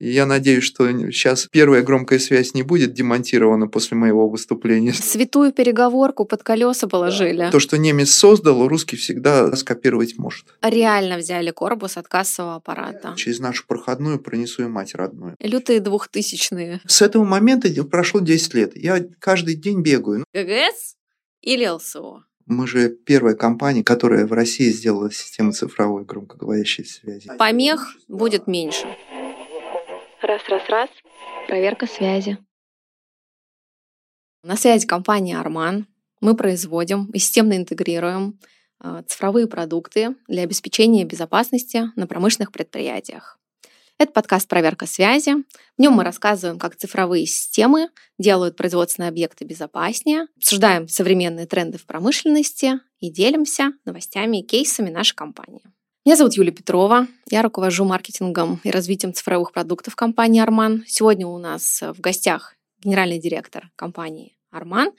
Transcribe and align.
Я 0.00 0.24
надеюсь, 0.24 0.64
что 0.64 0.90
сейчас 1.10 1.46
первая 1.52 1.82
громкая 1.82 2.18
связь 2.18 2.54
не 2.54 2.62
будет 2.62 2.94
демонтирована 2.94 3.68
после 3.68 3.98
моего 3.98 4.30
выступления. 4.30 4.94
Святую 4.94 5.52
переговорку 5.52 6.24
под 6.24 6.42
колеса 6.42 6.88
положили. 6.88 7.50
То, 7.52 7.60
что 7.60 7.76
немец 7.76 8.10
создал, 8.10 8.66
русский 8.66 8.96
всегда 8.96 9.54
скопировать 9.56 10.16
может. 10.16 10.46
Реально 10.62 11.18
взяли 11.18 11.50
корпус 11.50 11.98
от 11.98 12.08
кассового 12.08 12.54
аппарата. 12.56 13.12
Через 13.16 13.40
нашу 13.40 13.66
проходную 13.66 14.18
пронесу 14.18 14.62
и 14.62 14.66
мать 14.66 14.94
родную. 14.94 15.36
Лютые 15.38 15.80
двухтысячные. 15.80 16.80
С 16.86 17.02
этого 17.02 17.24
момента 17.24 17.68
прошло 17.84 18.20
10 18.20 18.54
лет. 18.54 18.76
Я 18.76 19.04
каждый 19.18 19.54
день 19.54 19.82
бегаю. 19.82 20.24
ГГС 20.32 20.96
или 21.42 21.66
ЛСО? 21.66 22.24
Мы 22.46 22.66
же 22.66 22.88
первая 22.88 23.34
компания, 23.36 23.84
которая 23.84 24.26
в 24.26 24.32
России 24.32 24.70
сделала 24.70 25.12
систему 25.12 25.52
цифровой 25.52 26.04
громкоговорящей 26.04 26.84
связи. 26.84 27.30
Помех 27.38 27.94
будет 28.08 28.46
меньше. 28.48 28.86
Раз, 30.22 30.42
раз, 30.48 30.68
раз. 30.68 30.90
Проверка 31.46 31.86
связи. 31.86 32.36
На 34.42 34.56
связи 34.56 34.86
компания 34.86 35.38
Арман. 35.38 35.86
Мы 36.20 36.36
производим 36.36 37.06
и 37.06 37.18
системно 37.18 37.56
интегрируем 37.56 38.38
э, 38.84 39.02
цифровые 39.06 39.46
продукты 39.46 40.14
для 40.28 40.42
обеспечения 40.42 41.04
безопасности 41.04 41.84
на 41.96 42.06
промышленных 42.06 42.52
предприятиях. 42.52 43.38
Это 43.96 44.12
подкаст 44.12 44.46
«Проверка 44.46 44.84
связи». 44.84 45.32
В 45.78 45.80
нем 45.80 45.94
мы 45.94 46.04
рассказываем, 46.04 46.58
как 46.58 46.76
цифровые 46.76 47.24
системы 47.24 47.88
делают 48.18 48.56
производственные 48.56 49.08
объекты 49.08 49.46
безопаснее, 49.46 50.26
обсуждаем 50.36 50.86
современные 50.88 51.46
тренды 51.46 51.78
в 51.78 51.86
промышленности 51.86 52.80
и 52.98 53.10
делимся 53.10 53.72
новостями 53.86 54.40
и 54.40 54.46
кейсами 54.46 54.90
нашей 54.90 55.14
компании. 55.14 55.62
Меня 56.06 56.16
зовут 56.16 56.32
Юлия 56.32 56.50
Петрова. 56.50 57.06
Я 57.30 57.42
руковожу 57.42 57.84
маркетингом 57.84 58.58
и 58.64 58.70
развитием 58.70 59.12
цифровых 59.12 59.52
продуктов 59.52 59.96
компании 59.96 60.40
«Арман». 60.40 60.82
Сегодня 60.86 61.26
у 61.26 61.36
нас 61.36 61.82
в 61.82 62.00
гостях 62.00 62.56
генеральный 62.82 63.18
директор 63.18 63.70
компании 63.76 64.34
«Арман» 64.50 64.92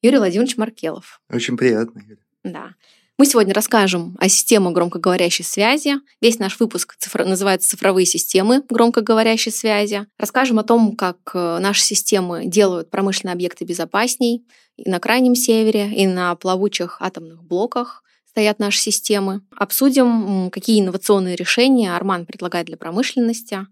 Юрий 0.00 0.16
Владимирович 0.16 0.56
Маркелов. 0.56 1.20
Очень 1.30 1.58
приятно, 1.58 2.00
Юля. 2.00 2.16
Да. 2.42 2.74
Мы 3.18 3.26
сегодня 3.26 3.52
расскажем 3.52 4.16
о 4.18 4.30
системах 4.30 4.72
громкоговорящей 4.72 5.44
связи. 5.44 5.96
Весь 6.22 6.38
наш 6.38 6.58
выпуск 6.58 6.96
цифр... 6.96 7.26
называется 7.26 7.68
«Цифровые 7.68 8.06
системы 8.06 8.62
громкоговорящей 8.70 9.52
связи». 9.52 10.06
Расскажем 10.16 10.58
о 10.58 10.64
том, 10.64 10.96
как 10.96 11.18
э, 11.34 11.58
наши 11.58 11.82
системы 11.82 12.46
делают 12.46 12.88
промышленные 12.88 13.34
объекты 13.34 13.66
безопасней 13.66 14.46
и 14.78 14.88
на 14.88 15.00
Крайнем 15.00 15.34
Севере, 15.34 15.92
и 15.94 16.06
на 16.06 16.34
плавучих 16.34 16.96
атомных 17.00 17.44
блоках 17.44 18.02
стоят 18.36 18.58
наши 18.58 18.78
системы. 18.78 19.40
Обсудим, 19.56 20.50
какие 20.50 20.82
инновационные 20.82 21.36
решения 21.36 21.96
Арман 21.96 22.26
предлагает 22.26 22.66
для 22.66 22.76
промышленности. 22.76 23.66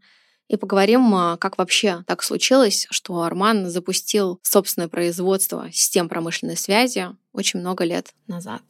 И 0.48 0.56
поговорим, 0.56 1.14
а, 1.14 1.36
как 1.36 1.58
вообще 1.58 2.02
так 2.06 2.22
случилось, 2.22 2.86
что 2.88 3.20
Арман 3.20 3.68
запустил 3.68 4.40
собственное 4.40 4.88
производство 4.88 5.68
систем 5.70 6.08
промышленной 6.08 6.56
связи 6.56 7.08
очень 7.34 7.60
много 7.60 7.84
лет 7.84 8.14
назад. 8.26 8.62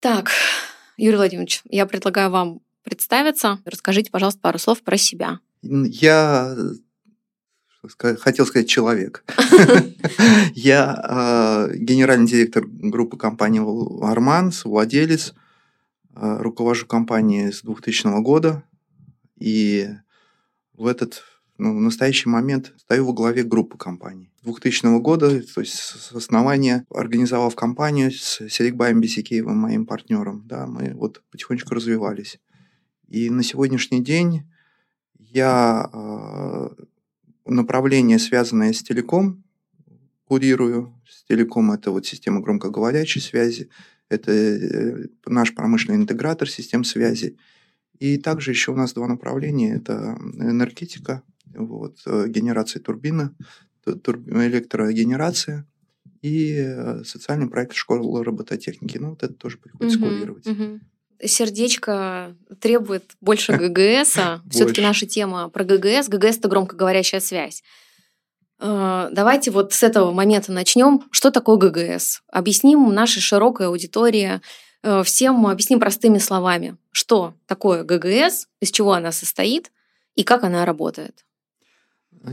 Так, 0.00 0.32
Юрий 0.96 1.16
Владимирович, 1.16 1.60
я 1.66 1.86
предлагаю 1.86 2.30
вам 2.30 2.60
представиться. 2.82 3.60
Расскажите, 3.64 4.10
пожалуйста, 4.10 4.40
пару 4.40 4.58
слов 4.58 4.82
про 4.82 4.96
себя. 4.96 5.38
Я 5.62 6.56
хотел 7.98 8.46
сказать 8.46 8.68
человек. 8.68 9.24
Я 10.54 10.94
а, 11.02 11.68
генеральный 11.74 12.26
директор 12.26 12.64
группы 12.66 13.16
компании 13.16 13.60
Арман, 14.04 14.52
владелец, 14.64 15.34
а, 16.14 16.38
руковожу 16.38 16.86
компанией 16.86 17.52
с 17.52 17.62
2000 17.62 18.20
года. 18.22 18.64
И 19.38 19.88
в 20.74 20.86
этот 20.86 21.24
ну, 21.60 21.76
в 21.76 21.80
настоящий 21.80 22.28
момент 22.30 22.72
стою 22.78 23.06
во 23.06 23.12
главе 23.12 23.42
группы 23.42 23.76
компаний. 23.76 24.32
2000 24.44 24.98
года, 25.00 25.42
то 25.42 25.60
есть 25.60 25.74
с 25.74 26.10
основания, 26.12 26.86
организовав 26.88 27.54
компанию 27.54 28.10
с 28.10 28.48
Серикбаем 28.48 29.00
Бесикеевым, 29.00 29.58
моим 29.58 29.84
партнером, 29.84 30.46
да, 30.46 30.66
мы 30.66 30.94
вот 30.94 31.22
потихонечку 31.30 31.74
развивались. 31.74 32.40
И 33.08 33.28
на 33.28 33.42
сегодняшний 33.42 34.02
день 34.02 34.50
я 35.18 35.90
а, 35.92 36.74
направление, 37.46 38.18
связанное 38.18 38.72
с 38.72 38.82
телеком, 38.82 39.42
курирую. 40.24 40.94
С 41.08 41.24
телеком 41.24 41.72
это 41.72 41.90
вот 41.90 42.06
система 42.06 42.40
громкоговорящей 42.40 43.20
связи, 43.20 43.68
это 44.08 44.32
э, 44.32 45.06
наш 45.26 45.54
промышленный 45.54 45.98
интегратор 45.98 46.48
систем 46.48 46.84
связи. 46.84 47.36
И 47.98 48.16
также 48.16 48.50
еще 48.50 48.72
у 48.72 48.76
нас 48.76 48.92
два 48.92 49.06
направления. 49.06 49.74
Это 49.74 50.18
энергетика, 50.34 51.22
вот, 51.46 52.00
э, 52.06 52.26
генерация 52.28 52.80
турбины, 52.80 53.30
тур, 53.84 54.18
электрогенерация 54.18 55.66
и 56.22 56.54
э, 56.58 57.04
социальный 57.04 57.48
проект 57.48 57.74
школы 57.74 58.24
робототехники. 58.24 58.98
Ну, 58.98 59.10
вот 59.10 59.22
это 59.22 59.34
тоже 59.34 59.58
приходится 59.58 59.98
угу, 59.98 60.06
курировать. 60.08 60.46
Угу 60.46 60.80
сердечко 61.22 62.34
требует 62.60 63.04
больше 63.20 63.52
ГГС. 63.56 64.18
Все-таки 64.50 64.80
наша 64.80 65.06
тема 65.06 65.48
про 65.48 65.64
ГГС. 65.64 66.08
ГГС 66.08 66.38
это 66.38 66.48
громкоговорящая 66.48 67.20
связь. 67.20 67.62
Э, 68.60 69.08
давайте 69.10 69.50
вот 69.50 69.72
с 69.72 69.82
этого 69.82 70.12
момента 70.12 70.52
начнем. 70.52 71.02
Что 71.10 71.30
такое 71.30 71.56
ГГС? 71.56 72.22
Объясним 72.30 72.92
нашей 72.92 73.20
широкой 73.20 73.66
аудитории, 73.66 74.40
э, 74.82 75.02
всем 75.02 75.46
объясним 75.46 75.80
простыми 75.80 76.18
словами, 76.18 76.76
что 76.92 77.34
такое 77.46 77.84
ГГС, 77.84 78.46
из 78.60 78.70
чего 78.70 78.92
она 78.92 79.12
состоит 79.12 79.72
и 80.14 80.24
как 80.24 80.44
она 80.44 80.64
работает. 80.66 81.24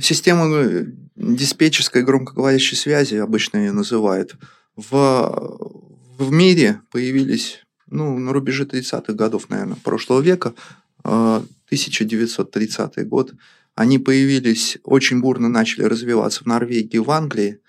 Система 0.02 0.54
э, 0.54 0.86
диспетчерской 1.16 2.04
громкоговорящей 2.04 2.76
связи, 2.76 3.16
обычно 3.16 3.58
ее 3.58 3.72
называют, 3.72 4.36
в, 4.76 5.58
в 6.20 6.32
мире 6.32 6.82
появились 6.92 7.62
ну, 7.90 8.18
на 8.18 8.34
рубеже 8.34 8.66
30-х 8.66 9.14
годов, 9.14 9.50
наверное, 9.50 9.78
прошлого 9.84 10.22
века, 10.22 10.54
1930 11.04 12.98
а, 12.98 13.04
год, 13.04 13.34
они 13.76 14.00
появились, 14.00 14.78
очень 14.84 15.22
бурно 15.22 15.50
начали 15.50 15.84
развиваться 15.84 16.44
в 16.44 16.48
Норвегии, 16.48 16.98
в 16.98 17.12
Англии. 17.12 17.60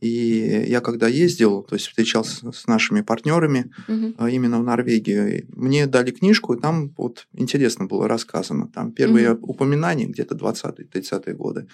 И 0.00 0.64
я 0.68 0.80
когда 0.80 1.08
ездил, 1.08 1.64
то 1.64 1.74
есть 1.74 1.88
встречался 1.88 2.52
с 2.52 2.68
нашими 2.68 3.00
партнерами 3.00 3.72
угу. 3.88 4.26
именно 4.28 4.60
в 4.60 4.64
Норвегии, 4.64 5.46
мне 5.56 5.86
дали 5.86 6.12
книжку, 6.12 6.54
и 6.54 6.60
там 6.60 6.94
вот 6.96 7.26
интересно 7.34 7.86
было 7.86 8.06
рассказано. 8.06 8.68
Там 8.68 8.92
первые 8.92 9.32
угу. 9.32 9.52
упоминания 9.52 10.06
где-то 10.06 10.36
20-30-е 10.36 11.34
годы. 11.34 11.66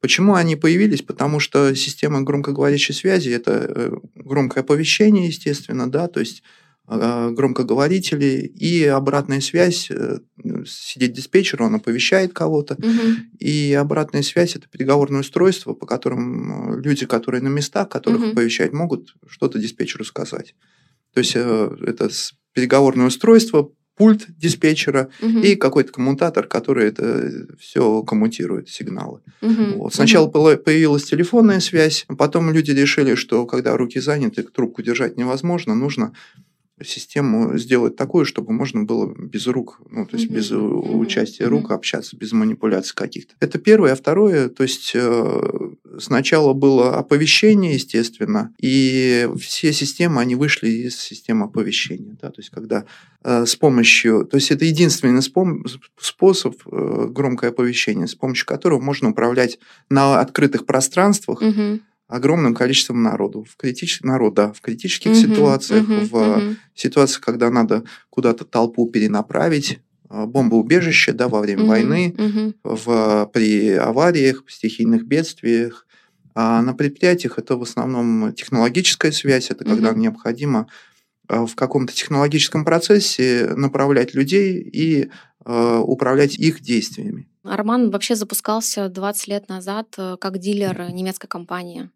Почему 0.00 0.34
они 0.34 0.56
появились? 0.56 1.02
Потому 1.02 1.40
что 1.40 1.74
система 1.74 2.22
громкоговорящей 2.22 2.94
связи– 2.94 3.28
это 3.30 3.52
э, 3.52 3.96
громкое 4.14 4.60
оповещение, 4.60 5.26
естественно, 5.26 5.90
да, 5.90 6.08
то 6.08 6.20
есть 6.20 6.42
а, 6.92 7.30
громкоговорители 7.30 8.52
и 8.56 8.84
обратная 8.84 9.40
связь, 9.40 9.92
э, 9.92 10.18
сидеть 10.66 11.12
диспетчер, 11.12 11.62
он 11.62 11.76
оповещает 11.76 12.32
кого-то, 12.32 12.74
угу. 12.74 13.14
и 13.38 13.72
обратная 13.74 14.22
связь 14.22 14.56
это 14.56 14.68
переговорное 14.68 15.20
устройство, 15.20 15.72
по 15.72 15.86
которым 15.86 16.78
э, 16.78 16.82
люди, 16.82 17.06
которые 17.06 17.42
на 17.42 17.48
местах, 17.48 17.88
которых 17.88 18.20
угу. 18.22 18.30
оповещать, 18.30 18.72
могут 18.72 19.14
что-то 19.28 19.60
диспетчеру 19.60 20.04
сказать. 20.04 20.56
То 21.14 21.20
есть 21.20 21.34
э, 21.36 21.76
это 21.86 22.10
переговорное 22.54 23.06
устройство, 23.06 23.70
пульт 23.94 24.26
диспетчера 24.36 25.10
угу. 25.22 25.38
и 25.38 25.54
какой-то 25.54 25.92
коммутатор, 25.92 26.48
который 26.48 26.88
это 26.88 27.46
все 27.60 28.02
коммутирует, 28.02 28.68
сигналы. 28.68 29.20
Угу. 29.42 29.64
Вот. 29.76 29.94
Сначала 29.94 30.26
угу. 30.26 30.56
появилась 30.56 31.04
телефонная 31.04 31.60
связь, 31.60 32.04
потом 32.18 32.50
люди 32.50 32.72
решили, 32.72 33.14
что 33.14 33.46
когда 33.46 33.76
руки 33.76 34.00
заняты, 34.00 34.42
трубку 34.42 34.82
держать 34.82 35.16
невозможно, 35.16 35.76
нужно 35.76 36.14
систему 36.84 37.56
сделать 37.58 37.96
такую, 37.96 38.24
чтобы 38.24 38.52
можно 38.52 38.84
было 38.84 39.12
без 39.14 39.46
рук, 39.46 39.80
ну, 39.90 40.06
то 40.06 40.16
есть 40.16 40.30
mm-hmm. 40.30 40.34
без 40.34 40.50
mm-hmm. 40.52 40.96
участия 40.98 41.44
рук 41.46 41.70
общаться, 41.70 42.16
без 42.16 42.32
манипуляций 42.32 42.94
каких-то. 42.94 43.34
Это 43.40 43.58
первое. 43.58 43.92
А 43.92 43.96
второе, 43.96 44.48
то 44.48 44.62
есть 44.62 44.92
э, 44.94 45.70
сначала 45.98 46.52
было 46.52 46.96
оповещение, 46.96 47.74
естественно, 47.74 48.52
и 48.60 49.28
все 49.38 49.72
системы, 49.72 50.20
они 50.20 50.34
вышли 50.34 50.68
из 50.68 50.98
системы 50.98 51.46
оповещения. 51.46 52.16
Да, 52.20 52.30
то 52.30 52.40
есть 52.40 52.50
когда 52.50 52.84
э, 53.24 53.46
с 53.46 53.56
помощью, 53.56 54.24
то 54.24 54.36
есть 54.36 54.50
это 54.50 54.64
единственный 54.64 55.22
способ 55.98 56.56
э, 56.66 57.06
громкое 57.10 57.50
оповещение, 57.50 58.06
с 58.06 58.14
помощью 58.14 58.46
которого 58.46 58.80
можно 58.80 59.10
управлять 59.10 59.58
на 59.88 60.20
открытых 60.20 60.66
пространствах, 60.66 61.42
mm-hmm 61.42 61.80
огромным 62.10 62.54
количеством 62.54 63.02
народу. 63.02 63.46
В 63.48 63.56
критических, 63.56 64.04
народа, 64.04 64.52
в 64.52 64.60
критических 64.60 65.12
uh-huh, 65.12 65.14
ситуациях, 65.14 65.88
uh-huh, 65.88 66.08
в 66.08 66.14
uh-huh. 66.14 66.56
ситуациях, 66.74 67.20
когда 67.20 67.50
надо 67.50 67.84
куда-то 68.10 68.44
толпу 68.44 68.86
перенаправить, 68.88 69.78
а, 70.08 70.26
бомбоубежище 70.26 71.12
да, 71.12 71.28
во 71.28 71.40
время 71.40 71.62
uh-huh, 71.62 71.68
войны, 71.68 72.14
uh-huh. 72.16 72.54
В, 72.64 73.30
при 73.32 73.74
авариях, 73.74 74.42
стихийных 74.48 75.06
бедствиях. 75.06 75.86
А 76.34 76.62
на 76.62 76.74
предприятиях 76.74 77.38
это 77.38 77.56
в 77.56 77.62
основном 77.62 78.32
технологическая 78.32 79.12
связь, 79.12 79.50
это 79.50 79.64
uh-huh. 79.64 79.68
когда 79.68 79.92
необходимо 79.92 80.66
а, 81.28 81.46
в 81.46 81.54
каком-то 81.54 81.94
технологическом 81.94 82.64
процессе 82.64 83.52
направлять 83.56 84.14
людей 84.14 84.60
и 84.60 85.10
управлять 85.42 86.34
их 86.34 86.60
действиями. 86.60 87.26
Арман 87.44 87.90
вообще 87.90 88.14
запускался 88.14 88.90
20 88.90 89.28
лет 89.28 89.48
назад 89.48 89.96
как 90.20 90.38
дилер 90.38 90.92
немецкой 90.92 91.28
компании 91.28 91.88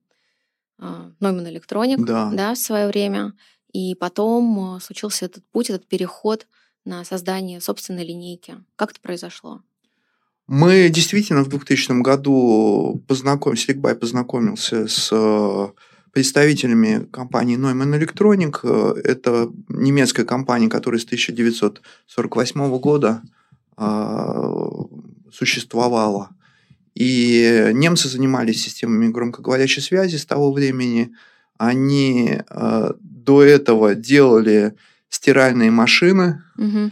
Neumann 0.78 1.46
Electronic 1.46 2.04
да. 2.04 2.30
Да, 2.32 2.54
в 2.54 2.58
свое 2.58 2.88
время. 2.88 3.32
И 3.72 3.94
потом 3.94 4.78
случился 4.80 5.26
этот 5.26 5.44
путь, 5.50 5.70
этот 5.70 5.86
переход 5.86 6.46
на 6.84 7.04
создание 7.04 7.60
собственной 7.60 8.04
линейки. 8.04 8.56
Как 8.76 8.92
это 8.92 9.00
произошло? 9.00 9.62
Мы 10.46 10.90
действительно 10.90 11.42
в 11.42 11.48
2000 11.48 12.02
году 12.02 13.02
познакомились, 13.08 13.66
Рикбай 13.66 13.94
познакомился 13.94 14.86
с 14.86 15.08
э, 15.10 15.68
представителями 16.12 17.06
компании 17.10 17.58
Neumann 17.58 17.98
Electronic. 17.98 19.00
Это 19.00 19.50
немецкая 19.68 20.24
компания, 20.24 20.68
которая 20.68 21.00
с 21.00 21.04
1948 21.04 22.78
года 22.78 23.22
существовала. 25.32 26.30
И 26.94 27.70
немцы 27.72 28.08
занимались 28.08 28.62
системами 28.62 29.08
громкоговорящей 29.08 29.82
связи 29.82 30.16
с 30.16 30.26
того 30.26 30.52
времени. 30.52 31.12
Они 31.58 32.40
до 33.00 33.42
этого 33.42 33.94
делали 33.94 34.74
стиральные 35.08 35.70
машины, 35.70 36.42
угу. 36.56 36.90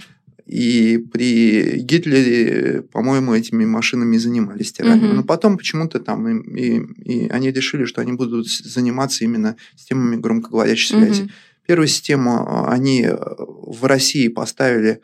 И 0.53 0.99
при 0.99 1.79
Гитлере, 1.79 2.83
по-моему, 2.83 3.33
этими 3.33 3.65
машинами 3.65 4.19
занимались 4.19 4.69
стиральными. 4.69 5.09
Угу. 5.09 5.17
Но 5.17 5.23
потом 5.23 5.57
почему-то 5.57 5.99
там 5.99 6.29
и, 6.29 6.61
и, 6.61 7.25
и 7.25 7.29
они 7.29 7.51
решили, 7.51 7.85
что 7.85 8.01
они 8.01 8.13
будут 8.13 8.49
заниматься 8.49 9.25
именно 9.25 9.57
системами 9.77 10.17
громкоговорящей 10.17 10.97
связи. 10.97 11.23
Угу. 11.23 11.31
Первую 11.67 11.87
систему 11.87 12.45
а, 12.47 12.71
они 12.71 13.03
э, 13.03 13.17
в 13.17 13.85
России 13.87 14.29
поставили 14.29 15.01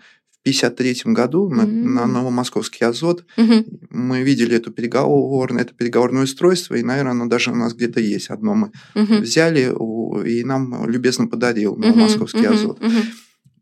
1953 0.51 1.13
году 1.13 1.49
на, 1.49 1.63
mm 1.63 1.67
на 1.67 2.07
Новомосковский 2.07 2.87
Азот. 2.87 3.25
mm 3.37 3.89
Мы 3.91 4.23
видели 4.23 4.57
эту 4.57 4.71
переговорное, 4.73 5.63
это 5.63 5.75
переговорное 5.75 6.25
устройство, 6.25 6.75
и, 6.75 6.83
наверное, 6.83 7.13
оно 7.13 7.27
даже 7.27 7.51
у 7.51 7.55
нас 7.55 7.75
где-то 7.75 8.01
есть. 8.01 8.31
Одно 8.31 8.55
мы 8.55 8.73
mm 8.95 9.21
взяли, 9.21 9.73
и 10.29 10.45
нам 10.45 10.89
любезно 10.89 11.27
подарил 11.27 11.77
Новомосковский 11.77 12.45
mm 12.45 12.55
Азот. 12.55 12.81
mm 12.81 13.05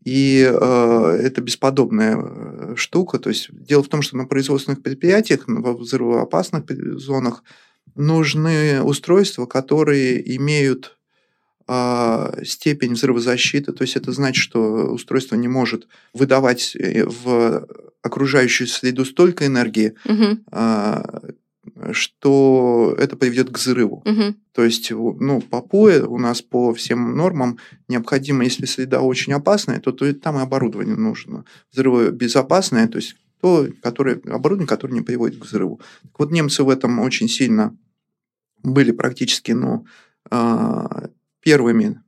и 0.06 0.49
э, 0.49 1.21
это 1.21 1.41
бесподобная 1.41 2.17
э, 2.17 2.75
штука. 2.77 3.19
То 3.19 3.31
есть 3.31 3.49
дело 3.50 3.83
в 3.83 3.88
том, 3.88 4.03
что 4.03 4.17
на 4.17 4.25
производственных 4.25 4.81
предприятиях, 4.81 5.43
во 5.49 5.75
взрывоопасных 5.75 6.62
зонах 6.97 7.43
нужны 7.97 8.83
устройства, 8.83 9.47
которые 9.47 10.37
имеют 10.37 10.95
степень 11.68 12.94
взрывозащиты. 12.94 13.72
То 13.72 13.82
есть 13.82 13.96
это 13.96 14.12
значит, 14.12 14.42
что 14.42 14.92
устройство 14.92 15.36
не 15.36 15.48
может 15.48 15.88
выдавать 16.12 16.76
э, 16.76 17.04
в 17.04 17.66
окружающую 18.02 18.68
среду 18.68 19.04
столько 19.04 19.46
энергии, 19.46 19.94
угу. 20.04 20.38
что 21.92 22.94
это 22.96 23.16
приведет 23.16 23.50
к 23.50 23.58
взрыву. 23.58 24.04
Угу. 24.04 24.34
То 24.52 24.64
есть, 24.64 24.92
ну, 24.92 25.40
по 25.40 25.60
ПОЭ 25.60 26.02
у 26.02 26.18
нас 26.18 26.40
по 26.40 26.72
всем 26.72 27.16
нормам 27.16 27.58
необходимо, 27.88 28.44
если 28.44 28.64
среда 28.66 29.00
очень 29.00 29.32
опасная, 29.32 29.80
то, 29.80 29.90
то 29.90 30.12
там 30.14 30.38
и 30.38 30.42
оборудование 30.42 30.94
нужно. 30.94 31.44
Взрывобезопасное, 31.72 32.86
то 32.86 32.98
есть 32.98 33.16
то 33.40 33.66
которое, 33.82 34.20
оборудование, 34.24 34.68
которое 34.68 34.94
не 34.94 35.02
приводит 35.02 35.40
к 35.40 35.44
взрыву. 35.44 35.80
Так 36.02 36.18
вот, 36.18 36.30
немцы 36.30 36.62
в 36.62 36.70
этом 36.70 37.00
очень 37.00 37.28
сильно 37.28 37.76
были 38.62 38.92
практически 38.92 39.52
ну, 39.52 39.84
а, 40.30 41.08
первыми, 41.46 42.02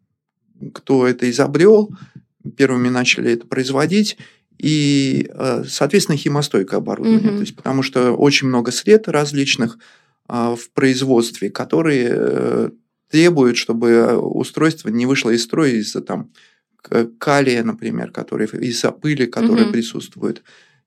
кто 0.74 1.06
это 1.06 1.30
изобрел, 1.30 1.90
первыми 2.56 2.88
начали 2.88 3.30
это 3.30 3.46
производить 3.46 4.18
и, 4.58 5.30
э, 5.32 5.62
соответственно, 5.68 6.18
химостойкое 6.18 6.80
оборудование. 6.80 7.30
Mm-hmm. 7.30 7.34
То 7.34 7.40
есть, 7.40 7.54
потому 7.54 7.84
что 7.84 8.12
очень 8.14 8.48
много 8.48 8.72
сред 8.72 9.06
различных 9.06 9.78
а, 10.26 10.56
в 10.56 10.70
производстве, 10.70 11.50
которые 11.50 12.08
э, 12.10 12.70
требуют, 13.12 13.56
чтобы 13.56 14.18
устройство 14.18 14.88
не 14.88 15.06
вышло 15.06 15.30
из 15.30 15.44
строя 15.44 15.70
из-за 15.70 16.00
там 16.00 16.32
калия, 17.18 17.62
например, 17.62 18.10
который 18.10 18.48
из-за 18.48 18.90
пыли, 18.90 19.26
которая 19.26 19.66
mm-hmm. 19.66 19.72
присутствует, 19.72 20.42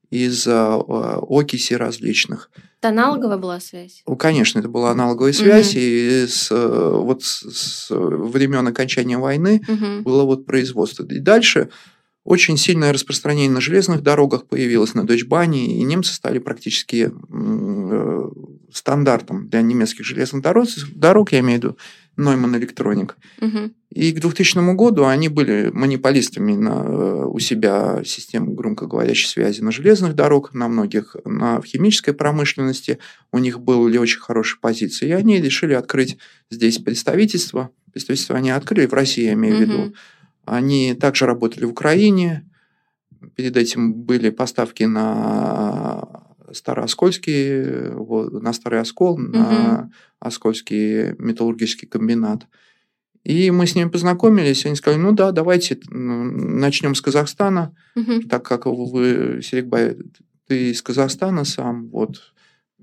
из-за 0.09 0.74
а, 0.74 1.24
окиси 1.30 1.74
различных. 1.75 2.51
Это 2.81 2.89
аналоговая 2.89 3.38
была 3.38 3.60
связь? 3.60 4.01
Ну, 4.07 4.16
конечно, 4.16 4.57
это 4.57 4.68
была 4.68 4.89
аналоговая 4.89 5.33
связь, 5.33 5.75
mm-hmm. 5.75 6.24
и 6.24 6.28
с, 6.28 6.50
э, 6.50 6.89
вот 6.95 7.22
с, 7.22 7.44
с 7.51 7.88
времен 7.92 8.68
окончания 8.68 9.19
войны 9.19 9.62
mm-hmm. 9.68 10.01
было 10.01 10.24
вот 10.24 10.48
производство. 10.48 11.06
И 11.06 11.19
дальше 11.19 11.69
очень 12.24 12.57
сильное 12.57 12.92
распространение 12.92 13.51
на 13.51 13.62
железных 13.62 14.01
дорогах 14.01 14.48
появилось, 14.48 14.95
на 14.95 15.06
Дойчбане, 15.06 15.78
и 15.78 15.83
немцы 15.83 16.12
стали 16.12 16.39
практически 16.39 17.12
э, 17.12 18.30
стандартом 18.73 19.47
для 19.50 19.62
немецких 19.62 20.06
железных 20.06 20.41
дорог, 20.41 20.68
дорог 20.95 21.31
я 21.31 21.39
имею 21.39 21.59
в 21.59 21.63
виду 21.63 21.77
Neumann 22.18 22.59
Electronic. 22.59 23.12
Угу. 23.41 23.71
И 23.91 24.12
к 24.12 24.19
2000 24.19 24.75
году 24.75 25.06
они 25.06 25.29
были 25.29 25.69
монополистами 25.73 26.53
на, 26.53 26.83
э, 26.85 27.25
у 27.25 27.39
себя 27.39 28.01
системы 28.06 28.53
громкоговорящей 28.53 29.27
связи 29.27 29.62
на 29.62 29.71
железных 29.71 30.15
дорогах, 30.15 30.53
на 30.53 30.68
многих, 30.68 31.15
на, 31.25 31.62
в 31.62 31.65
химической 31.65 32.13
промышленности. 32.13 33.00
У 33.31 33.39
них 33.39 33.59
были 33.59 33.97
очень 33.97 34.19
хорошие 34.19 34.59
позиции. 34.59 35.09
И 35.09 35.13
они 35.13 35.41
решили 35.41 35.73
открыть 35.73 36.18
здесь 36.50 36.77
представительство. 36.77 37.69
Представительство 37.91 38.38
они 38.38 38.51
открыли 38.51 38.88
в 38.88 38.94
России, 38.94 39.25
я 39.25 39.33
имею 39.33 39.57
в 39.57 39.62
виду. 39.62 39.94
Они 40.45 40.94
также 40.94 41.25
работали 41.25 41.65
в 41.65 41.71
Украине. 41.71 42.50
Перед 43.35 43.56
этим 43.56 43.94
были 43.94 44.29
поставки 44.29 44.83
на 44.83 46.20
Старооскольский, 46.53 47.92
на 48.42 48.53
Старый 48.53 48.80
Оскол, 48.80 49.13
угу. 49.13 49.21
на 49.21 49.92
Оскольский 50.19 51.13
металлургический 51.18 51.88
комбинат. 51.88 52.48
И 53.24 53.51
мы 53.51 53.68
с 53.68 53.75
ними 53.75 53.89
познакомились, 53.89 54.65
они 54.65 54.75
сказали, 54.75 55.00
ну 55.00 55.12
да, 55.12 55.31
давайте 55.31 55.80
начнем 55.89 56.95
с 56.95 57.01
Казахстана, 57.01 57.75
угу. 57.95 58.21
так 58.21 58.44
как 58.44 58.65
вы, 58.65 59.42
Серикбай, 59.44 59.98
ты 60.48 60.71
из 60.71 60.81
Казахстана 60.81 61.44
сам, 61.45 61.89
вот. 61.89 62.33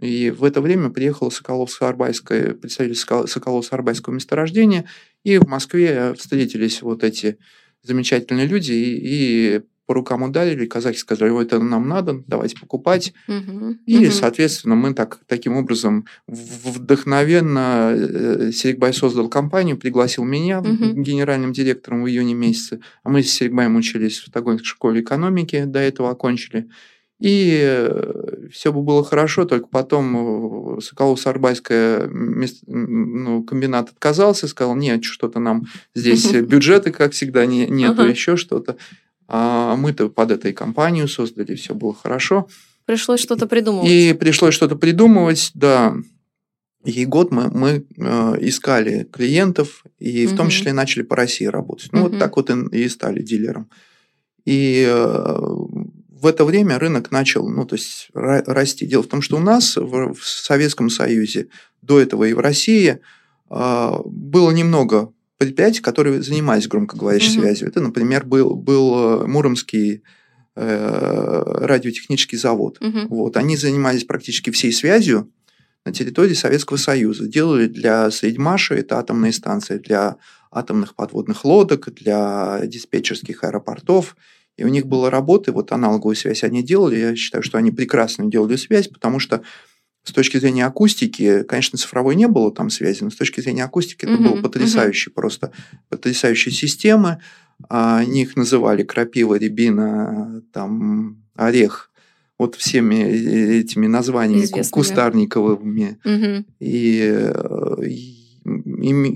И 0.00 0.30
в 0.30 0.44
это 0.44 0.60
время 0.60 0.90
приехал 0.90 1.30
Соколовско-Арбайское, 1.30 2.54
представитель 2.54 2.94
Соколовско-Арбайского 2.94 4.12
месторождения, 4.12 4.84
и 5.24 5.38
в 5.38 5.48
Москве 5.48 6.14
встретились 6.14 6.82
вот 6.82 7.02
эти 7.02 7.38
замечательные 7.82 8.46
люди, 8.46 8.72
и, 8.72 9.56
и 9.56 9.60
по 9.88 9.94
рукам 9.94 10.22
ударили, 10.22 10.66
казахи 10.66 10.98
сказали, 10.98 11.30
ой, 11.30 11.44
это 11.44 11.58
нам 11.58 11.88
надо, 11.88 12.22
давайте 12.26 12.58
покупать. 12.60 13.14
Угу, 13.26 13.78
и, 13.86 14.04
угу. 14.04 14.12
соответственно, 14.12 14.74
мы 14.74 14.92
так, 14.92 15.20
таким 15.26 15.56
образом 15.56 16.04
вдохновенно 16.26 17.94
э, 17.96 18.52
Серикбай 18.52 18.92
создал 18.92 19.30
компанию, 19.30 19.78
пригласил 19.78 20.24
меня 20.24 20.60
угу. 20.60 20.92
генеральным 20.92 21.54
директором 21.54 22.02
в 22.02 22.06
июне 22.06 22.34
месяце, 22.34 22.80
а 23.02 23.08
мы 23.08 23.22
с 23.22 23.32
Серикбаем 23.32 23.76
учились 23.76 24.18
в 24.18 24.30
Тагонской 24.30 24.66
школе 24.66 25.00
экономики, 25.00 25.64
до 25.64 25.78
этого 25.78 26.10
окончили. 26.10 26.68
И 27.18 27.58
э, 27.62 28.48
все 28.52 28.74
бы 28.74 28.82
было 28.82 29.02
хорошо, 29.02 29.46
только 29.46 29.68
потом 29.68 30.76
э, 30.76 30.80
Соколов-Сарбайская 30.82 32.08
ну, 32.08 33.42
комбинат 33.42 33.88
отказался, 33.88 34.48
сказал, 34.48 34.76
нет, 34.76 35.02
что-то 35.02 35.40
нам 35.40 35.64
здесь 35.94 36.30
бюджеты, 36.42 36.92
как 36.92 37.12
всегда, 37.12 37.46
не, 37.46 37.66
нету, 37.66 38.04
еще 38.04 38.36
что-то. 38.36 38.76
А 39.28 39.76
мы-то 39.76 40.08
под 40.08 40.30
этой 40.30 40.52
компанию 40.52 41.06
создали, 41.06 41.54
все 41.54 41.74
было 41.74 41.94
хорошо. 41.94 42.48
Пришлось 42.86 43.20
что-то 43.20 43.46
придумывать. 43.46 43.90
И 43.90 44.14
пришлось 44.18 44.54
что-то 44.54 44.74
придумывать, 44.74 45.50
да. 45.52 45.94
И 46.84 47.04
год 47.04 47.30
мы, 47.30 47.50
мы 47.50 47.84
э, 47.98 48.36
искали 48.40 49.06
клиентов, 49.12 49.84
и 49.98 50.24
угу. 50.24 50.34
в 50.34 50.36
том 50.38 50.48
числе 50.48 50.72
начали 50.72 51.02
по 51.02 51.14
России 51.14 51.44
работать. 51.44 51.92
Ну, 51.92 52.04
угу. 52.04 52.10
вот 52.10 52.18
так 52.18 52.36
вот 52.36 52.48
и, 52.50 52.84
и 52.84 52.88
стали 52.88 53.20
дилером. 53.20 53.68
И 54.46 54.86
э, 54.88 55.36
в 56.08 56.26
это 56.26 56.46
время 56.46 56.78
рынок 56.78 57.10
начал, 57.10 57.46
ну, 57.46 57.66
то 57.66 57.74
есть 57.74 58.08
расти. 58.14 58.86
Дело 58.86 59.02
в 59.02 59.08
том, 59.08 59.20
что 59.20 59.36
у 59.36 59.40
нас 59.40 59.76
в, 59.76 60.14
в 60.14 60.26
Советском 60.26 60.88
Союзе 60.88 61.48
до 61.82 62.00
этого 62.00 62.24
и 62.24 62.32
в 62.32 62.38
России 62.38 63.00
э, 63.50 63.90
было 64.06 64.50
немного 64.50 65.12
предприятий, 65.38 65.80
которые 65.80 66.22
занимались 66.22 66.68
громкоговорящей 66.68 67.32
угу. 67.32 67.40
связью. 67.40 67.68
Это, 67.68 67.80
например, 67.80 68.24
был, 68.24 68.54
был 68.54 69.26
Муромский 69.26 70.02
э, 70.56 71.42
радиотехнический 71.64 72.36
завод. 72.36 72.78
Угу. 72.80 73.08
Вот. 73.08 73.36
Они 73.36 73.56
занимались 73.56 74.04
практически 74.04 74.50
всей 74.50 74.72
связью 74.72 75.32
на 75.84 75.92
территории 75.92 76.34
Советского 76.34 76.76
Союза. 76.76 77.26
Делали 77.26 77.66
для 77.66 78.10
Средьмаша, 78.10 78.74
это 78.74 78.98
атомные 78.98 79.32
станции, 79.32 79.78
для 79.78 80.16
атомных 80.50 80.94
подводных 80.94 81.44
лодок, 81.44 81.92
для 81.94 82.60
диспетчерских 82.64 83.44
аэропортов– 83.44 84.16
и 84.58 84.64
у 84.64 84.68
них 84.68 84.86
была 84.86 85.08
работа, 85.08 85.52
вот 85.52 85.70
аналоговую 85.70 86.16
связь 86.16 86.42
они 86.42 86.64
делали. 86.64 86.98
Я 86.98 87.16
считаю, 87.16 87.44
что 87.44 87.58
они 87.58 87.70
прекрасно 87.70 88.26
делали 88.26 88.56
связь, 88.56 88.88
потому 88.88 89.20
что 89.20 89.42
с 90.04 90.12
точки 90.12 90.38
зрения 90.38 90.64
акустики, 90.64 91.42
конечно, 91.42 91.78
цифровой 91.78 92.16
не 92.16 92.28
было 92.28 92.52
там 92.52 92.70
связи, 92.70 93.02
но 93.02 93.10
с 93.10 93.16
точки 93.16 93.40
зрения 93.40 93.64
акустики 93.64 94.04
mm-hmm. 94.04 94.14
это 94.14 94.22
было 94.22 94.42
потрясающе, 94.42 95.10
mm-hmm. 95.10 95.14
просто 95.14 95.52
потрясающие 95.88 96.52
системы. 96.52 97.18
Они 97.68 98.22
их 98.22 98.36
называли 98.36 98.84
крапива, 98.84 99.34
рябина, 99.34 100.42
там, 100.52 101.24
орех, 101.34 101.90
вот 102.38 102.54
всеми 102.54 102.94
этими 102.94 103.86
названиями 103.86 104.44
Известными. 104.44 104.70
кустарниковыми. 104.70 105.98
Угу. 106.04 106.44
И, 106.60 107.32
и 107.82 108.18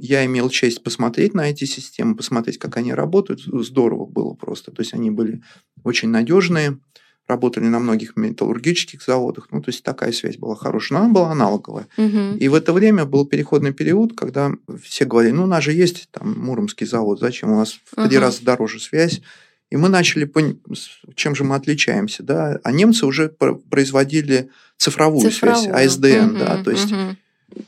я 0.03 0.25
имел 0.27 0.51
честь 0.51 0.83
посмотреть 0.83 1.33
на 1.33 1.49
эти 1.49 1.65
системы, 1.65 2.17
посмотреть, 2.17 2.59
как 2.59 2.77
они 2.77 2.93
работают. 2.93 3.41
Здорово 3.41 4.07
было 4.07 4.35
просто. 4.35 4.73
То 4.73 4.83
есть 4.83 4.93
они 4.93 5.11
были 5.11 5.41
очень 5.85 6.09
надежные 6.09 6.79
работали 7.29 7.65
на 7.65 7.79
многих 7.79 8.17
металлургических 8.17 9.03
заводах, 9.03 9.49
ну, 9.51 9.63
то 9.63 9.71
есть 9.71 9.83
такая 9.83 10.13
связь 10.13 10.37
была 10.37 10.57
хорошая, 10.57 10.99
но 10.99 11.05
она 11.05 11.15
была 11.15 11.31
аналоговая. 11.31 11.87
Угу. 11.97 12.37
И 12.39 12.49
в 12.49 12.55
это 12.55 12.73
время 12.73 13.05
был 13.05 13.27
переходный 13.27 13.73
период, 13.73 14.17
когда 14.17 14.53
все 14.83 15.05
говорили, 15.05 15.33
ну, 15.33 15.45
у 15.45 15.47
нас 15.47 15.65
же 15.65 15.73
есть 15.73 16.09
там 16.11 16.39
Муромский 16.39 16.87
завод, 16.87 17.21
зачем 17.21 17.53
у 17.53 17.57
нас 17.57 17.79
в 17.85 18.09
три 18.09 18.17
угу. 18.17 18.27
раза 18.27 18.45
дороже 18.45 18.81
связь, 18.81 19.23
и 19.71 19.77
мы 19.77 19.89
начали 19.89 20.31
чем 21.15 21.35
же 21.35 21.45
мы 21.45 21.55
отличаемся, 21.55 22.23
да, 22.23 22.61
а 22.63 22.73
немцы 22.73 23.07
уже 23.07 23.31
производили 23.71 24.51
цифровую, 24.77 25.31
цифровую. 25.31 25.63
связь, 25.63 25.97
ASDN, 25.97 26.31
угу, 26.31 26.39
да, 26.39 26.63
то 26.63 26.71
есть 26.71 26.93
угу. 26.93 27.17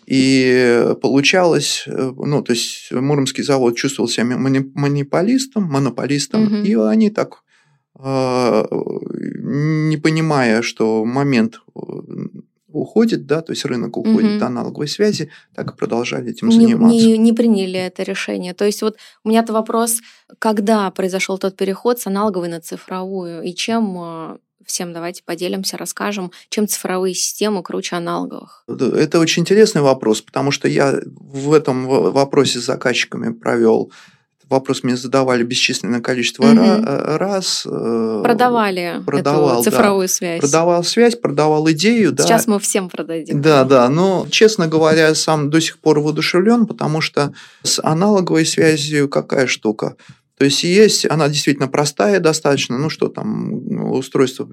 И 0.06 0.94
получалось, 1.02 1.84
э, 1.86 2.12
ну, 2.16 2.42
то 2.42 2.52
есть 2.52 2.90
Муромский 2.90 3.42
завод 3.42 3.76
чувствовал 3.76 4.08
себя 4.08 4.24
монополистом, 4.24 5.64
монополистом, 5.64 6.44
угу. 6.44 6.54
и 6.56 6.74
они 6.74 7.10
так 7.10 7.43
не 7.96 9.96
понимая, 9.96 10.62
что 10.62 11.04
момент 11.04 11.60
э, 11.76 11.80
уходит, 12.74 13.26
да, 13.26 13.40
то 13.40 13.52
есть 13.52 13.64
рынок 13.64 13.96
уходит 13.96 14.38
угу. 14.38 14.44
аналоговой 14.44 14.88
связи, 14.88 15.30
так 15.54 15.72
и 15.72 15.76
продолжали 15.76 16.30
этим 16.30 16.48
не, 16.48 16.56
заниматься. 16.56 17.06
Не, 17.06 17.18
не 17.18 17.32
приняли 17.32 17.78
это 17.78 18.02
решение. 18.02 18.52
То 18.52 18.64
есть 18.64 18.82
вот 18.82 18.96
у 19.22 19.28
меня-то 19.28 19.52
вопрос, 19.52 20.00
когда 20.38 20.90
произошел 20.90 21.38
тот 21.38 21.56
переход 21.56 22.00
с 22.00 22.06
аналоговой 22.06 22.48
на 22.48 22.60
цифровую, 22.60 23.42
и 23.42 23.54
чем 23.54 23.96
э, 23.98 24.38
всем 24.66 24.92
давайте 24.92 25.22
поделимся, 25.22 25.76
расскажем, 25.76 26.32
чем 26.48 26.66
цифровые 26.66 27.14
системы 27.14 27.62
круче 27.62 27.96
аналоговых. 27.96 28.64
Это 28.66 29.20
очень 29.20 29.42
интересный 29.42 29.82
вопрос, 29.82 30.20
потому 30.20 30.50
что 30.50 30.68
я 30.68 31.00
в 31.06 31.52
этом 31.52 31.86
вопросе 31.86 32.58
с 32.58 32.64
заказчиками 32.64 33.32
провел 33.32 33.92
вопрос 34.48 34.82
мне 34.82 34.96
задавали 34.96 35.42
бесчисленное 35.42 36.00
количество 36.00 36.44
угу. 36.44 36.84
раз. 37.18 37.66
Э, 37.66 38.20
продавали 38.22 39.02
продавал, 39.04 39.60
эту 39.60 39.70
цифровую 39.70 40.08
да. 40.08 40.12
связь. 40.12 40.40
Продавал 40.40 40.84
связь, 40.84 41.16
продавал 41.16 41.70
идею. 41.70 42.16
Сейчас 42.16 42.46
да. 42.46 42.52
мы 42.52 42.60
всем 42.60 42.88
продадим. 42.88 43.40
Да, 43.40 43.64
да. 43.64 43.88
Но, 43.88 44.26
честно 44.30 44.66
говоря, 44.66 45.14
сам 45.14 45.50
до 45.50 45.60
сих 45.60 45.78
пор 45.78 46.00
воодушевлен, 46.00 46.66
потому 46.66 47.00
что 47.00 47.32
с 47.62 47.80
аналоговой 47.82 48.46
связью 48.46 49.08
какая 49.08 49.46
штука? 49.46 49.96
То 50.36 50.44
есть 50.44 50.64
есть, 50.64 51.08
она 51.08 51.28
действительно 51.28 51.68
простая 51.68 52.20
достаточно, 52.20 52.76
ну 52.76 52.90
что 52.90 53.08
там, 53.08 53.92
устройство 53.92 54.48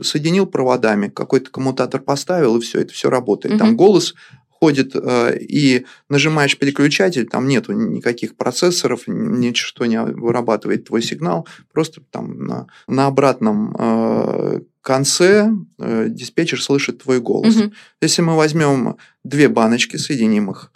соединил 0.00 0.46
проводами, 0.46 1.08
какой-то 1.08 1.50
коммутатор 1.50 2.00
поставил, 2.00 2.56
и 2.56 2.60
все, 2.60 2.80
это 2.80 2.92
все 2.92 3.10
работает. 3.10 3.54
Угу. 3.54 3.58
Там 3.58 3.76
голос 3.76 4.14
ходит 4.60 4.94
э, 4.94 5.38
и 5.40 5.86
нажимаешь 6.08 6.58
переключатель, 6.58 7.26
там 7.26 7.48
нету 7.48 7.72
никаких 7.72 8.36
процессоров, 8.36 9.04
ничто 9.06 9.86
не 9.86 10.00
вырабатывает 10.02 10.86
твой 10.86 11.02
сигнал, 11.02 11.48
просто 11.72 12.02
там 12.10 12.44
на, 12.44 12.66
на 12.86 13.06
обратном 13.06 13.74
э, 13.78 14.60
конце 14.82 15.50
э, 15.78 16.06
диспетчер 16.08 16.62
слышит 16.62 17.02
твой 17.02 17.20
голос. 17.20 17.56
Угу. 17.56 17.72
Если 18.02 18.22
мы 18.22 18.36
возьмем 18.36 18.96
две 19.24 19.48
баночки, 19.48 19.96
соединим 19.96 20.50
их 20.50 20.72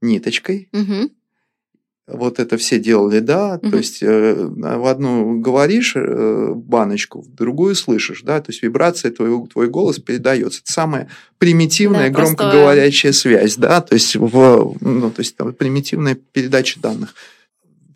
ниточкой, 0.00 0.68
угу 0.72 1.10
вот 2.08 2.38
это 2.40 2.56
все 2.56 2.78
делали, 2.78 3.20
да, 3.20 3.58
угу. 3.62 3.70
то 3.70 3.76
есть 3.76 4.02
э, 4.02 4.34
в 4.34 4.86
одну 4.86 5.38
говоришь 5.40 5.92
э, 5.94 6.52
баночку, 6.54 7.20
в 7.20 7.34
другую 7.34 7.74
слышишь, 7.74 8.22
да, 8.22 8.40
то 8.40 8.50
есть 8.50 8.62
вибрация 8.62 9.10
твой, 9.10 9.46
твой 9.48 9.68
голос 9.68 9.98
передается. 9.98 10.60
Это 10.62 10.72
самая 10.72 11.08
примитивная 11.38 12.10
да, 12.10 12.14
громкоговорящая 12.14 13.12
связь, 13.12 13.56
да, 13.56 13.80
то 13.80 13.94
есть 13.94 14.16
в, 14.16 14.76
ну, 14.80 15.10
то 15.10 15.20
есть 15.20 15.36
там, 15.36 15.52
примитивная 15.52 16.14
передача 16.14 16.80
данных 16.80 17.14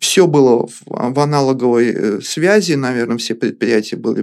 все 0.03 0.27
было 0.27 0.67
в, 0.67 1.19
аналоговой 1.19 1.93
э, 1.93 2.21
связи, 2.21 2.73
наверное, 2.73 3.17
все 3.17 3.35
предприятия 3.35 3.95
были 3.95 4.21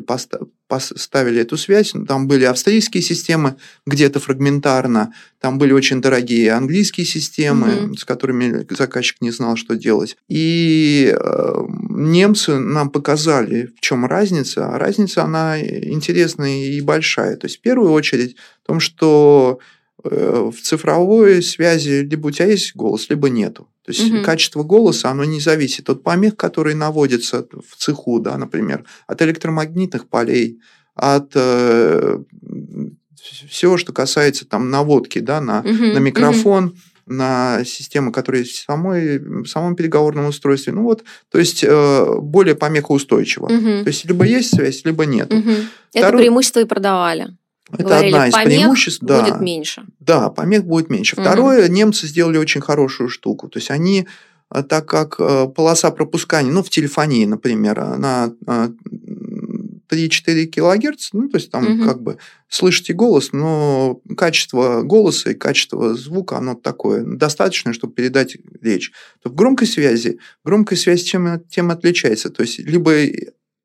поставили 0.69 1.41
эту 1.41 1.57
связь. 1.57 1.95
Там 2.07 2.29
были 2.29 2.45
австрийские 2.45 3.03
системы 3.03 3.57
где-то 3.87 4.21
фрагментарно, 4.21 5.15
там 5.41 5.57
были 5.57 5.73
очень 5.73 6.03
дорогие 6.03 6.53
английские 6.53 7.07
системы, 7.07 7.69
mm-hmm. 7.69 7.97
с 7.97 8.05
которыми 8.05 8.67
заказчик 8.77 9.23
не 9.23 9.31
знал, 9.31 9.57
что 9.57 9.75
делать. 9.75 10.19
И 10.29 11.17
э, 11.19 11.53
немцы 11.89 12.59
нам 12.59 12.91
показали, 12.91 13.71
в 13.75 13.81
чем 13.81 14.05
разница. 14.05 14.69
А 14.69 14.79
разница, 14.79 15.25
она 15.25 15.59
интересная 15.59 16.67
и 16.67 16.81
большая. 16.83 17.37
То 17.37 17.47
есть, 17.47 17.57
в 17.57 17.63
первую 17.63 17.93
очередь, 17.93 18.37
в 18.63 18.67
том, 18.67 18.81
что 18.81 19.61
Э, 19.61 19.80
в 20.03 20.55
цифровой 20.63 21.43
связи 21.43 22.03
либо 22.03 22.29
у 22.29 22.31
тебя 22.31 22.47
есть 22.47 22.75
голос, 22.75 23.09
либо 23.11 23.29
нету. 23.29 23.69
То 23.85 23.93
есть 23.93 24.13
угу. 24.13 24.23
качество 24.23 24.63
голоса, 24.63 25.11
оно 25.11 25.25
не 25.25 25.41
зависит 25.41 25.91
от 25.91 26.03
помех, 26.03 26.37
которые 26.37 26.77
наводятся 26.77 27.47
в 27.53 27.77
цеху, 27.77 28.21
да, 28.21 28.37
например, 28.37 28.85
от 29.07 29.21
электромагнитных 29.23 30.09
полей, 30.09 30.61
от 30.95 31.33
э, 31.35 32.19
всего, 33.49 33.77
что 33.77 33.93
касается 33.93 34.47
там 34.47 34.71
наводки 34.71 35.19
да, 35.19 35.41
на, 35.41 35.61
угу. 35.61 35.69
на 35.69 35.99
микрофон. 35.99 36.65
Угу 36.67 36.77
на 37.11 37.65
систему, 37.65 38.13
которая 38.13 38.43
есть 38.43 38.59
в, 38.59 38.65
самой, 38.65 39.19
в 39.19 39.47
самом 39.47 39.75
переговорном 39.75 40.27
устройстве. 40.27 40.73
Ну 40.73 40.85
вот, 40.85 41.03
то 41.29 41.39
есть 41.39 41.65
э, 41.65 42.07
более 42.21 42.55
помехоустойчиво. 42.55 43.47
Угу. 43.47 43.83
То 43.83 43.89
есть 43.89 44.05
либо 44.05 44.25
есть 44.25 44.55
связь, 44.55 44.85
либо 44.85 45.05
нет. 45.07 45.33
Угу. 45.33 45.51
Второе... 45.91 46.09
Это 46.09 46.17
преимущество 46.17 46.61
и 46.61 46.65
продавали. 46.65 47.37
Это 47.73 47.85
Говорили, 47.85 48.15
одна 48.15 48.29
из 48.29 48.35
преимуществ. 48.35 49.03
Да, 49.03 49.23
будет 49.23 49.41
меньше. 49.41 49.85
Да, 50.01 50.31
помех 50.31 50.65
будет 50.65 50.91
меньше. 50.91 51.17
Угу. 51.17 51.23
Второе, 51.23 51.69
немцы 51.69 52.07
сделали 52.07 52.39
очень 52.39 52.61
хорошую 52.61 53.09
штуку. 53.09 53.49
То 53.49 53.59
есть 53.59 53.71
они, 53.71 54.07
э, 54.53 54.63
так 54.63 54.87
как 54.87 55.17
э, 55.19 55.49
полоса 55.49 55.91
пропускания, 55.91 56.53
ну, 56.53 56.63
в 56.63 56.71
телефонии, 56.71 57.25
например, 57.27 57.81
она 57.81 58.33
3-4 58.47 58.69
э, 59.91 60.47
килогерц, 60.47 61.11
ну, 61.13 61.29
то 61.29 61.37
есть 61.37 61.51
там 61.51 61.67
угу. 61.67 61.89
как 61.89 62.03
бы 62.03 62.19
слышите 62.49 62.93
голос, 62.93 63.33
но 63.33 64.01
качество 64.17 64.83
голоса 64.83 65.31
и 65.31 65.35
качество 65.35 65.95
звука, 65.95 66.39
оно 66.39 66.55
такое, 66.55 67.05
достаточно, 67.05 67.73
чтобы 67.73 67.95
передать 67.95 68.37
речь. 68.61 68.93
То 69.23 69.31
в 69.31 69.35
громкой 69.35 69.67
связи, 69.67 70.19
громкая 70.45 70.77
связь 70.77 71.03
чем, 71.03 71.41
тем 71.49 71.71
отличается. 71.71 72.31
То 72.31 72.43
есть 72.43 72.59
либо 72.59 72.93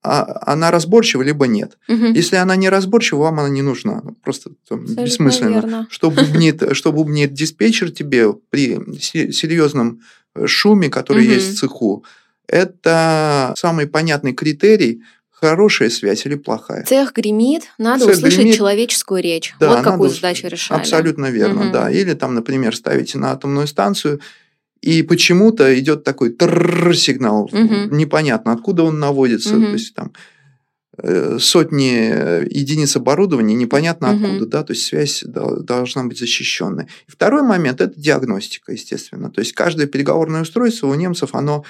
а 0.05 0.53
она 0.53 0.71
разборчива, 0.71 1.23
либо 1.23 1.47
нет. 1.47 1.77
Угу. 1.87 2.05
Если 2.13 2.35
она 2.35 2.55
не 2.55 2.69
разборчива, 2.69 3.19
вам 3.19 3.39
она 3.39 3.49
не 3.49 3.61
нужна. 3.61 4.01
Ну, 4.03 4.15
просто 4.23 4.51
там, 4.69 4.85
бессмысленно. 4.85 5.55
Верно. 5.55 5.87
Что 5.89 6.11
бубнит, 6.11 6.63
что 6.73 6.91
бубнит 6.91 7.33
диспетчер 7.33 7.91
тебе 7.91 8.31
при 8.33 8.79
серьезном 8.99 10.01
э, 10.35 10.45
шуме, 10.47 10.89
который 10.89 11.25
угу. 11.25 11.33
есть 11.33 11.55
в 11.55 11.59
цеху, 11.59 12.05
это 12.47 13.53
самый 13.57 13.87
понятный 13.87 14.33
критерий, 14.33 15.01
хорошая 15.31 15.89
связь 15.89 16.25
или 16.25 16.35
плохая. 16.35 16.83
Цех 16.85 17.13
гремит, 17.13 17.63
надо 17.77 18.05
Цех 18.05 18.15
услышать 18.17 18.39
гремит, 18.39 18.55
человеческую 18.55 19.21
речь. 19.21 19.55
Да, 19.59 19.69
вот 19.69 19.83
какую 19.83 20.09
задачу 20.09 20.47
решали. 20.47 20.79
Абсолютно 20.79 21.31
верно, 21.31 21.65
угу. 21.65 21.71
да. 21.73 21.91
Или 21.91 22.13
там, 22.13 22.35
например, 22.35 22.75
ставите 22.75 23.17
на 23.17 23.31
атомную 23.31 23.67
станцию 23.67 24.21
и 24.85 25.01
почему-то 25.01 25.77
идет 25.79 26.03
такой 26.03 26.29
сигнал, 26.93 27.45
угу. 27.45 27.95
непонятно, 27.95 28.51
откуда 28.53 28.83
он 28.83 28.99
наводится, 28.99 29.55
угу. 29.55 29.65
то 29.65 29.71
есть 29.71 29.95
там 29.95 30.13
э, 30.99 31.37
сотни 31.39 32.11
э, 32.11 32.47
единиц 32.49 32.95
оборудования, 32.95 33.55
непонятно 33.55 34.13
угу. 34.13 34.25
откуда, 34.25 34.45
да, 34.45 34.63
то 34.63 34.73
есть 34.73 34.85
связь 34.85 35.23
должна 35.25 36.03
быть 36.03 36.19
защищенной. 36.19 36.87
Второй 37.07 37.41
момент– 37.41 37.81
это 37.81 37.99
диагностика, 37.99 38.73
естественно. 38.73 39.31
То 39.31 39.39
есть 39.39 39.53
каждое 39.53 39.87
переговорное 39.87 40.43
устройство 40.43 40.87
у 40.87 40.93
немцев, 40.93 41.33
оно 41.33 41.65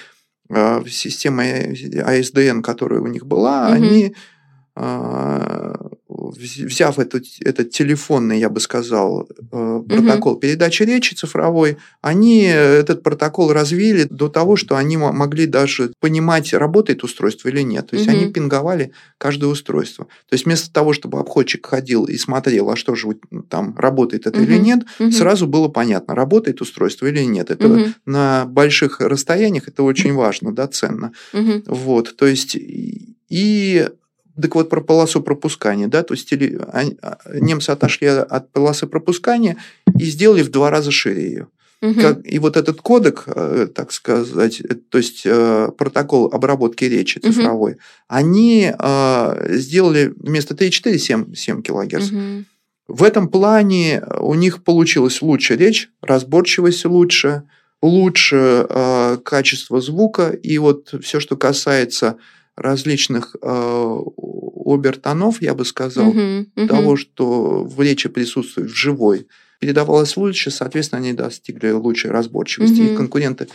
э, 0.49 0.83
система 0.89 1.45
ASDN, 1.45 2.61
которая 2.61 2.99
у 2.99 3.07
них 3.07 3.25
была, 3.25 3.67
угу. 3.67 3.73
они 3.75 4.15
взяв 6.31 6.99
этот, 6.99 7.25
этот 7.39 7.71
телефонный, 7.71 8.39
я 8.39 8.49
бы 8.49 8.59
сказал, 8.59 9.27
э, 9.51 9.81
протокол 9.87 10.33
угу. 10.33 10.39
передачи 10.41 10.83
речи 10.83 11.13
цифровой, 11.13 11.77
они 12.01 12.43
этот 12.43 13.03
протокол 13.03 13.51
развили 13.51 14.03
до 14.09 14.29
того, 14.29 14.55
что 14.55 14.75
они 14.77 14.97
могли 14.97 15.45
даже 15.45 15.91
понимать, 15.99 16.53
работает 16.53 17.03
устройство 17.03 17.49
или 17.49 17.61
нет. 17.61 17.89
То 17.89 17.95
есть 17.95 18.07
угу. 18.07 18.15
они 18.17 18.31
пинговали 18.31 18.91
каждое 19.17 19.47
устройство. 19.47 20.05
То 20.29 20.33
есть 20.33 20.45
вместо 20.45 20.71
того, 20.71 20.93
чтобы 20.93 21.19
обходчик 21.19 21.65
ходил 21.65 22.05
и 22.05 22.17
смотрел, 22.17 22.69
а 22.69 22.75
что 22.75 22.95
же 22.95 23.07
там 23.49 23.75
работает 23.77 24.27
это 24.27 24.39
угу. 24.39 24.45
или 24.45 24.57
нет, 24.57 24.83
угу. 24.99 25.11
сразу 25.11 25.47
было 25.47 25.67
понятно, 25.67 26.15
работает 26.15 26.61
устройство 26.61 27.07
или 27.07 27.23
нет. 27.23 27.51
Это 27.51 27.67
угу. 27.67 27.85
на 28.05 28.45
больших 28.45 29.01
расстояниях 29.01 29.67
это 29.67 29.83
очень 29.83 30.13
важно, 30.13 30.53
да, 30.53 30.67
ценно. 30.67 31.11
Угу. 31.33 31.63
Вот, 31.67 32.15
то 32.15 32.25
есть 32.25 32.55
и 32.55 33.89
так 34.41 34.55
вот, 34.55 34.69
про 34.69 34.81
полосу 34.81 35.21
пропускания, 35.21 35.87
да, 35.87 36.03
то 36.03 36.13
есть 36.13 36.31
немцы 36.31 37.69
отошли 37.69 38.07
от 38.07 38.51
полосы 38.51 38.87
пропускания 38.87 39.57
и 39.97 40.05
сделали 40.05 40.41
в 40.41 40.49
два 40.49 40.69
раза 40.69 40.91
шире 40.91 41.23
ее. 41.23 41.47
Угу. 41.81 42.01
Как, 42.01 42.19
и 42.25 42.39
вот 42.39 42.57
этот 42.57 42.81
кодек, 42.81 43.23
э, 43.27 43.67
так 43.73 43.91
сказать, 43.91 44.61
э, 44.61 44.75
то 44.89 44.97
есть 44.97 45.23
э, 45.25 45.69
протокол 45.77 46.29
обработки 46.31 46.85
речи 46.85 47.19
цифровой, 47.19 47.73
угу. 47.73 47.79
они 48.07 48.71
сделали 49.49 50.13
вместо 50.17 50.55
3,4 50.55 50.97
7, 50.97 51.35
7 51.35 51.61
килогерц. 51.61 52.11
Угу. 52.11 52.45
В 52.87 53.03
этом 53.03 53.27
плане 53.27 54.03
у 54.19 54.35
них 54.35 54.63
получилась 54.63 55.21
лучше 55.21 55.55
речь, 55.55 55.89
разборчивость 56.01 56.85
лучше, 56.85 57.43
лучше 57.81 58.65
э, 58.69 59.17
качество 59.23 59.81
звука. 59.81 60.29
И 60.29 60.57
вот 60.57 60.93
все, 61.01 61.19
что 61.19 61.35
касается 61.35 62.17
различных 62.55 63.35
э, 63.41 63.99
обертонов, 64.65 65.41
я 65.41 65.53
бы 65.53 65.65
сказал, 65.65 66.11
uh-huh, 66.11 66.47
uh-huh. 66.55 66.67
того, 66.67 66.95
что 66.95 67.63
в 67.63 67.81
речи 67.81 68.09
присутствует 68.09 68.71
в 68.71 68.75
живой, 68.75 69.27
передавалось 69.59 70.17
лучше, 70.17 70.51
соответственно, 70.51 70.99
они 70.99 71.13
достигли 71.13 71.71
лучшей 71.71 72.11
разборчивости. 72.11 72.81
Uh-huh. 72.81 72.91
Их 72.91 72.97
конкуренты 72.97 73.47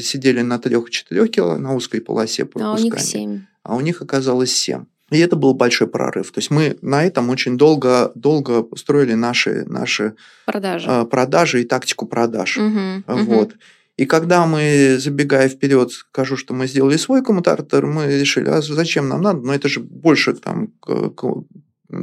сидели 0.00 0.42
на 0.42 0.56
3-4 0.56 1.28
кило 1.28 1.56
на 1.56 1.74
узкой 1.74 2.00
полосе 2.00 2.44
пропускания. 2.44 2.90
А 2.90 2.94
у 2.94 2.94
них 2.94 3.00
7. 3.00 3.40
А 3.62 3.76
у 3.76 3.80
них 3.80 4.02
оказалось 4.02 4.52
7. 4.52 4.84
И 5.10 5.18
это 5.18 5.36
был 5.36 5.54
большой 5.54 5.86
прорыв. 5.86 6.32
То 6.32 6.38
есть 6.38 6.50
мы 6.50 6.76
на 6.80 7.04
этом 7.04 7.30
очень 7.30 7.58
долго, 7.58 8.10
долго 8.14 8.66
строили 8.76 9.14
наши, 9.14 9.64
наши 9.66 10.14
продажи. 10.46 10.86
Э, 10.88 11.04
продажи 11.04 11.62
и 11.62 11.64
тактику 11.64 12.06
продаж. 12.06 12.58
Угу, 12.58 13.04
вот. 13.06 13.48
Угу. 13.48 13.58
И 13.96 14.06
когда 14.06 14.46
мы, 14.46 14.96
забегая 14.98 15.48
вперед, 15.48 15.92
скажу, 15.92 16.36
что 16.36 16.52
мы 16.52 16.66
сделали 16.66 16.96
свой 16.96 17.22
коммутатор, 17.22 17.86
мы 17.86 18.18
решили, 18.18 18.48
а 18.48 18.60
зачем 18.60 19.08
нам 19.08 19.22
надо? 19.22 19.40
Но 19.40 19.46
ну, 19.46 19.52
это 19.52 19.68
же 19.68 19.80
больше 19.80 20.34
там 20.34 20.72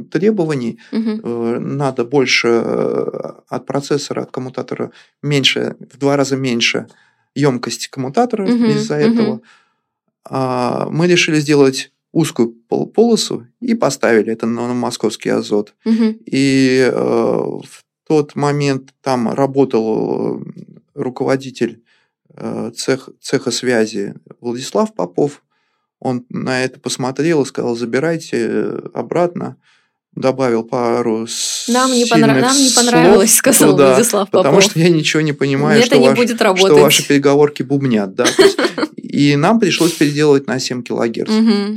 требований, 0.09 0.79
угу. 0.91 1.59
надо 1.59 2.05
больше 2.05 2.47
э, 2.47 3.31
от 3.49 3.65
процессора, 3.65 4.21
от 4.21 4.31
коммутатора 4.31 4.91
меньше, 5.21 5.75
в 5.79 5.97
два 5.97 6.15
раза 6.15 6.37
меньше 6.37 6.87
емкости 7.35 7.89
коммутатора 7.89 8.43
угу. 8.45 8.65
из-за 8.65 8.95
угу. 8.95 9.03
этого. 9.03 9.41
А, 10.23 10.87
мы 10.89 11.07
решили 11.07 11.39
сделать 11.39 11.91
узкую 12.11 12.53
полосу 12.93 13.47
и 13.59 13.73
поставили 13.73 14.31
это 14.31 14.45
на 14.45 14.73
московский 14.73 15.29
азот. 15.29 15.73
Угу. 15.85 16.19
И 16.25 16.89
э, 16.89 16.91
в 16.91 17.83
тот 18.07 18.35
момент 18.35 18.93
там 19.01 19.29
работал 19.33 20.41
руководитель 20.93 21.83
э, 22.35 22.71
цех, 22.75 23.09
цеха 23.21 23.51
связи 23.51 24.15
Владислав 24.39 24.93
Попов. 24.93 25.43
Он 25.99 26.25
на 26.29 26.63
это 26.63 26.79
посмотрел 26.79 27.43
и 27.43 27.45
сказал, 27.45 27.75
забирайте 27.75 28.79
обратно. 28.93 29.57
Добавил 30.13 30.63
пару 30.63 31.25
нам 31.69 31.91
не, 31.91 32.05
понрав... 32.05 32.41
Нам 32.41 32.57
не 32.57 32.69
понравилось, 32.69 33.33
сказал 33.33 33.71
туда, 33.71 33.91
Владислав 33.91 34.29
Попов. 34.29 34.43
Потому 34.43 34.61
что 34.61 34.77
я 34.79 34.89
ничего 34.89 35.21
не 35.21 35.31
понимаю, 35.31 35.79
это 35.79 35.87
что, 35.87 35.97
не 35.99 36.09
ваш... 36.09 36.17
будет 36.17 36.41
работать. 36.41 36.67
что 36.67 36.81
ваши 36.81 37.07
переговорки 37.07 37.63
бубнят. 37.63 38.13
Да? 38.13 38.25
И 38.97 39.35
нам 39.37 39.59
пришлось 39.59 39.93
переделывать 39.93 40.47
на 40.47 40.59
7 40.59 40.83
килогерц. 40.83 41.29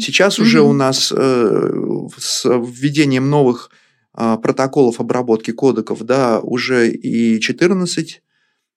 Сейчас 0.03 0.39
уже 0.39 0.63
у 0.63 0.73
нас 0.73 1.13
э, 1.17 1.71
с 2.19 2.45
введением 2.45 3.31
новых 3.31 3.71
э, 4.17 4.37
протоколов 4.43 5.01
обработки 5.01 5.53
кодеков, 5.53 6.03
да, 6.03 6.41
уже 6.41 6.91
и 6.91 7.41
14 7.41 8.23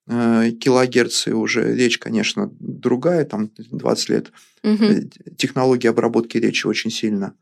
э, 0.07 0.51
килогерц, 0.51 1.27
и 1.27 1.31
уже 1.31 1.75
речь, 1.75 1.99
конечно, 1.99 2.51
другая, 2.59 3.25
там 3.25 3.51
20 3.57 4.09
лет. 4.09 4.31
Угу. 4.63 5.09
Технологии 5.37 5.87
обработки 5.87 6.37
речи 6.37 6.65
очень 6.67 6.91
сильно 6.91 7.33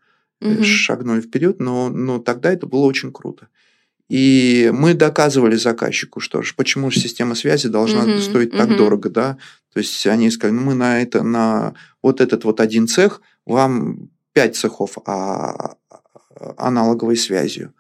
угу. 0.42 0.64
шагнули 0.64 1.22
вперед, 1.22 1.60
но, 1.60 1.90
но 1.90 2.20
тогда 2.20 2.52
это 2.52 2.68
было 2.68 2.86
очень 2.86 3.12
круто. 3.12 3.48
И 4.08 4.72
мы 4.74 4.94
доказывали 4.94 5.56
заказчику, 5.56 6.20
что 6.20 6.42
же, 6.44 6.54
почему 6.56 6.92
же 6.92 7.00
система 7.00 7.34
связи 7.34 7.70
должна 7.70 8.06
uh-huh, 8.06 8.22
стоить 8.22 8.54
uh-huh. 8.54 8.58
так 8.58 8.78
дорого, 8.78 9.10
да? 9.10 9.38
То 9.74 9.80
есть 9.80 10.06
они 10.06 10.30
сказали, 10.30 10.56
ну 10.56 10.62
мы 10.62 10.76
на 10.76 11.02
это, 11.02 11.24
на 11.24 11.74
вот 12.04 12.22
этот 12.22 12.44
вот 12.44 12.60
один 12.60 12.88
цех, 12.88 13.22
вам 13.48 14.10
пять 14.32 14.56
цехов 14.56 14.98
а, 15.08 15.76
аналоговой 16.56 17.18
связью 17.18 17.74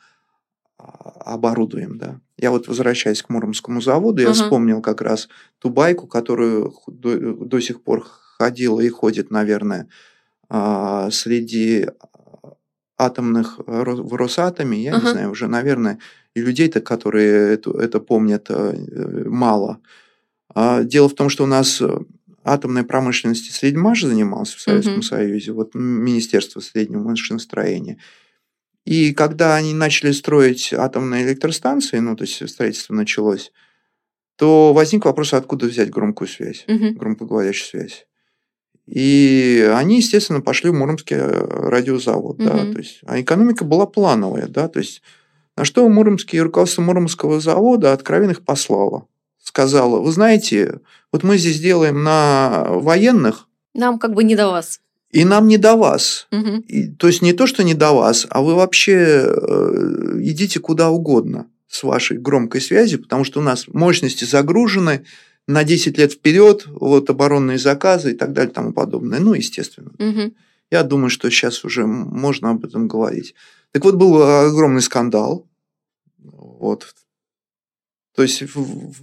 оборудуем, 0.77 1.97
да. 1.97 2.19
Я 2.37 2.51
вот 2.51 2.67
возвращаясь 2.67 3.21
к 3.21 3.29
Муромскому 3.29 3.81
заводу, 3.81 4.21
я 4.21 4.29
uh-huh. 4.29 4.33
вспомнил 4.33 4.81
как 4.81 5.01
раз 5.01 5.29
ту 5.59 5.69
байку, 5.69 6.07
которую 6.07 6.73
до, 6.87 7.33
до 7.33 7.59
сих 7.61 7.81
пор 7.81 8.05
ходила 8.37 8.81
и 8.81 8.89
ходит, 8.89 9.31
наверное, 9.31 9.87
а, 10.49 11.09
среди 11.11 11.87
атомных 12.97 13.59
э, 13.65 13.83
в 13.83 14.13
Росатоме, 14.15 14.81
я 14.81 14.93
uh-huh. 14.93 15.03
не 15.03 15.11
знаю, 15.11 15.31
уже, 15.31 15.47
наверное, 15.47 15.99
и 16.33 16.41
людей-то, 16.41 16.81
которые 16.81 17.53
это, 17.53 17.71
это 17.71 17.99
помнят, 17.99 18.47
э, 18.49 19.23
мало. 19.25 19.79
А 20.53 20.83
дело 20.83 21.09
в 21.09 21.13
том, 21.13 21.29
что 21.29 21.43
у 21.43 21.47
нас 21.47 21.81
э, 21.81 21.99
атомной 22.43 22.83
промышленности 22.83 23.51
Средмаш 23.51 24.01
занимался 24.01 24.57
в 24.57 24.61
Советском 24.61 24.99
uh-huh. 24.99 25.03
Союзе, 25.03 25.51
вот 25.51 25.75
Министерство 25.75 26.61
среднего 26.61 27.03
машиностроения. 27.03 27.97
И 28.85 29.13
когда 29.13 29.55
они 29.55 29.73
начали 29.73 30.11
строить 30.11 30.71
атомные 30.71 31.25
электростанции, 31.25 31.97
ну, 31.99 32.15
то 32.15 32.23
есть 32.23 32.47
строительство 32.47 32.93
началось, 32.93 33.51
то 34.37 34.73
возник 34.73 35.05
вопрос, 35.05 35.33
откуда 35.33 35.65
взять 35.65 35.89
громкую 35.89 36.27
связь, 36.27 36.65
uh-huh. 36.67 36.91
громкоговорящую 36.91 37.81
связь. 37.81 38.05
И 38.85 39.67
они, 39.75 39.97
естественно, 39.97 40.41
пошли 40.41 40.69
в 40.69 40.73
Муромский 40.73 41.15
э, 41.15 41.27
радиозавод. 41.27 42.39
Угу. 42.39 42.45
Да, 42.45 42.71
то 42.71 42.77
есть, 42.77 42.99
а 43.05 43.19
экономика 43.19 43.65
была 43.65 43.87
плановая. 43.87 44.47
Да, 44.47 44.67
то 44.67 44.79
есть, 44.79 45.01
на 45.57 45.65
что 45.65 45.87
Муромский 45.89 46.39
руководство 46.39 46.83
Муромского 46.83 47.39
завода 47.39 47.93
откровенно 47.93 48.31
их 48.31 48.45
послало. 48.45 49.07
Сказала, 49.41 49.99
вы 49.99 50.11
знаете, 50.11 50.81
вот 51.11 51.23
мы 51.23 51.37
здесь 51.37 51.59
делаем 51.59 52.03
на 52.03 52.65
военных. 52.67 53.47
Нам 53.73 53.99
как 53.99 54.13
бы 54.13 54.23
не 54.23 54.35
до 54.35 54.49
вас. 54.49 54.79
И 55.15 55.23
нам 55.23 55.47
не 55.47 55.57
до 55.57 55.75
вас. 55.77 56.27
Угу. 56.31 56.65
И, 56.67 56.87
то 56.89 57.07
есть 57.07 57.21
не 57.21 57.31
то, 57.31 57.47
что 57.47 57.63
не 57.63 57.73
до 57.73 57.93
вас, 57.93 58.27
а 58.29 58.41
вы 58.41 58.55
вообще 58.55 59.23
э, 59.25 60.19
идите 60.19 60.59
куда 60.59 60.89
угодно 60.89 61.47
с 61.67 61.83
вашей 61.83 62.17
громкой 62.17 62.59
связью, 62.59 63.01
потому 63.01 63.23
что 63.23 63.39
у 63.39 63.43
нас 63.43 63.67
мощности 63.69 64.25
загружены, 64.25 65.05
на 65.47 65.63
10 65.63 65.97
лет 65.97 66.11
вперед, 66.11 66.65
вот 66.67 67.09
оборонные 67.09 67.57
заказы 67.57 68.11
и 68.11 68.13
так 68.13 68.33
далее 68.33 68.51
и 68.51 68.53
тому 68.53 68.73
подобное. 68.73 69.19
Ну, 69.19 69.33
естественно. 69.33 69.91
Угу. 69.99 70.33
Я 70.71 70.83
думаю, 70.83 71.09
что 71.09 71.29
сейчас 71.29 71.63
уже 71.63 71.85
можно 71.85 72.49
об 72.49 72.65
этом 72.65 72.87
говорить. 72.87 73.35
Так 73.71 73.85
вот, 73.85 73.95
был 73.95 74.21
огромный 74.21 74.81
скандал. 74.81 75.47
Вот. 76.17 76.93
То 78.15 78.23
есть 78.23 78.43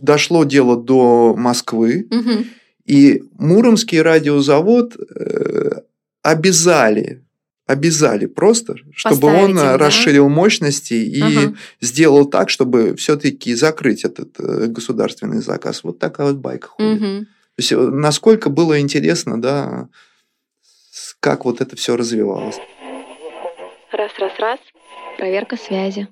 дошло 0.00 0.44
дело 0.44 0.76
до 0.76 1.34
Москвы, 1.36 2.06
угу. 2.10 2.44
и 2.84 3.22
Муромский 3.38 4.02
радиозавод 4.02 4.96
э, 4.96 5.82
обязали 6.22 7.22
обязали 7.66 8.26
просто, 8.26 8.76
чтобы 8.94 9.20
Поставить 9.20 9.56
он 9.56 9.58
им, 9.58 9.76
расширил 9.76 10.28
да? 10.28 10.34
мощности 10.34 10.94
и 10.94 11.20
ага. 11.20 11.54
сделал 11.80 12.26
так, 12.26 12.50
чтобы 12.50 12.96
все-таки 12.96 13.54
закрыть 13.54 14.04
этот 14.04 14.38
э, 14.38 14.66
государственный 14.66 15.40
заказ. 15.40 15.84
Вот 15.84 15.98
такая 15.98 16.28
вот 16.28 16.36
байка 16.36 16.68
ходит. 16.68 17.00
Угу. 17.00 17.24
То 17.24 17.26
есть, 17.58 17.72
э, 17.72 17.76
насколько 17.76 18.50
было 18.50 18.80
интересно, 18.80 19.40
да, 19.40 19.88
как 21.20 21.44
вот 21.44 21.60
это 21.60 21.76
все 21.76 21.96
развивалось. 21.96 22.56
Раз, 23.92 24.12
раз, 24.18 24.32
раз. 24.38 24.58
Проверка 25.16 25.56
связи. 25.56 26.08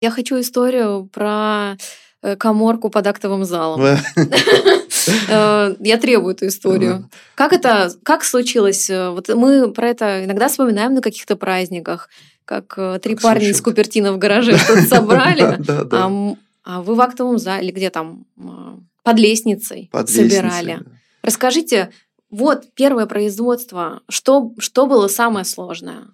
Я 0.00 0.10
хочу 0.10 0.40
историю 0.40 1.08
про 1.12 1.76
э, 2.22 2.36
коморку 2.36 2.90
под 2.90 3.06
актовым 3.06 3.44
залом. 3.44 3.80
Э, 5.28 5.74
я 5.80 5.98
требую 5.98 6.34
эту 6.34 6.46
историю. 6.46 7.08
Как 7.34 7.52
это, 7.52 7.92
как 8.02 8.24
случилось? 8.24 8.88
Э, 8.90 9.10
вот 9.10 9.28
мы 9.28 9.72
про 9.72 9.88
это 9.88 10.24
иногда 10.24 10.48
вспоминаем 10.48 10.94
на 10.94 11.00
каких-то 11.00 11.36
праздниках, 11.36 12.08
как 12.44 12.74
э, 12.76 12.98
три 13.02 13.16
парня 13.16 13.48
из 13.48 13.60
Купертина 13.60 14.12
в 14.12 14.18
гараже 14.18 14.56
что-то 14.58 14.82
собрали, 14.82 15.58
а 16.64 16.80
вы 16.80 16.94
в 16.94 17.00
актовом 17.00 17.38
зале, 17.38 17.72
где 17.72 17.90
там 17.90 18.24
под 19.02 19.18
лестницей 19.18 19.90
собирали. 20.06 20.80
Расскажите, 21.22 21.90
вот 22.30 22.64
первое 22.74 23.06
производство, 23.06 24.00
что, 24.08 24.52
что 24.58 24.86
было 24.86 25.08
самое 25.08 25.44
сложное? 25.44 26.04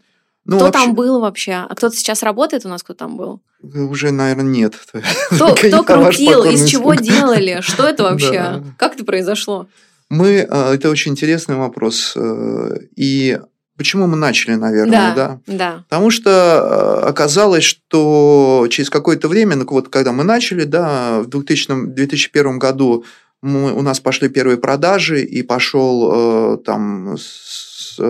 Ну, 0.49 0.57
кто 0.57 0.65
вообще... 0.65 0.85
там 0.85 0.95
был 0.95 1.21
вообще? 1.21 1.53
А 1.69 1.75
кто-то 1.75 1.95
сейчас 1.95 2.23
работает 2.23 2.65
у 2.65 2.71
нас, 2.71 2.83
кто 2.83 2.95
там 2.95 3.19
был? 3.19 3.43
Уже, 3.63 4.13
наверное, 4.13 4.45
нет. 4.45 4.75
Кто, 5.31 5.55
кто 5.55 5.83
крутил, 5.83 6.45
из 6.45 6.65
чего 6.65 6.95
делали? 6.95 7.59
Что 7.61 7.87
это 7.87 8.03
вообще? 8.11 8.63
Как 8.79 8.95
это 8.95 9.05
произошло? 9.05 9.67
Мы, 10.09 10.47
э, 10.49 10.75
это 10.75 10.89
очень 10.89 11.13
интересный 11.13 11.57
вопрос. 11.57 12.15
Э, 12.17 12.79
и 12.97 13.39
почему 13.77 14.07
мы 14.07 14.17
начали, 14.17 14.55
наверное, 14.55 15.15
да? 15.15 15.41
Да. 15.47 15.55
да. 15.55 15.85
Потому 15.91 16.11
что 16.11 16.31
э, 16.31 17.09
оказалось, 17.09 17.65
что 17.65 18.67
через 18.71 18.89
какое-то 18.89 19.29
время, 19.29 19.55
ну 19.55 19.67
вот 19.69 19.91
когда 19.91 20.13
мы 20.13 20.25
начали, 20.25 20.65
да, 20.65 21.21
в 21.21 21.27
2000, 21.27 21.93
2001 21.95 22.59
году 22.59 23.05
мы, 23.43 23.75
у 23.75 23.83
нас 23.83 24.01
пошли 24.01 24.31
первые 24.31 24.57
продажи, 24.57 25.23
и 25.23 25.43
пошел 25.43 26.57
там 26.59 27.19
с, 27.19 28.01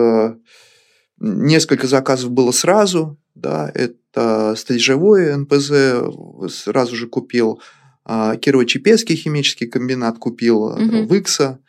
Несколько 1.19 1.87
заказов 1.87 2.31
было 2.31 2.51
сразу, 2.51 3.17
да, 3.35 3.71
это 3.73 4.55
стрижевое 4.57 5.35
НПЗ, 5.35 6.51
сразу 6.53 6.95
же 6.95 7.07
купил 7.07 7.61
А, 8.05 8.35
Кирово-Чепецкий 8.35 9.15
химический 9.15 9.67
комбинат 9.67 10.17
купил, 10.17 10.63
угу. 10.63 11.03
Выкса, 11.05 11.59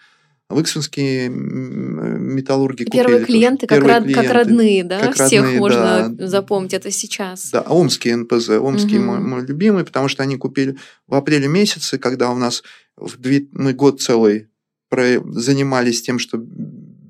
Выксинские 0.50 1.28
металлурги 1.28 2.84
купили. 2.84 3.02
Первые 3.02 3.24
клиенты, 3.24 3.66
как, 3.68 3.78
Первые 3.78 3.98
род, 3.98 4.04
клиенты 4.04 4.26
как 4.26 4.34
родные, 4.34 4.84
да? 4.84 4.98
Как 4.98 5.14
Всех 5.14 5.42
родные, 5.42 5.60
можно 5.60 6.08
да. 6.08 6.26
запомнить 6.26 6.74
это 6.74 6.90
сейчас. 6.90 7.50
Да, 7.50 7.60
омские 7.60 8.16
НПЗ, 8.16 8.50
омские 8.50 8.98
угу. 8.98 9.06
мой, 9.06 9.20
мой 9.20 9.46
любимый, 9.46 9.84
потому 9.84 10.08
что 10.08 10.24
они 10.24 10.36
купили 10.36 10.76
в 11.06 11.14
апреле 11.14 11.46
месяце, 11.46 11.98
когда 11.98 12.30
у 12.30 12.36
нас 12.36 12.64
в 12.96 13.16
две, 13.16 13.46
мы 13.52 13.74
год 13.74 14.00
целый 14.02 14.48
про, 14.88 15.20
занимались 15.24 16.02
тем, 16.02 16.18
что 16.18 16.44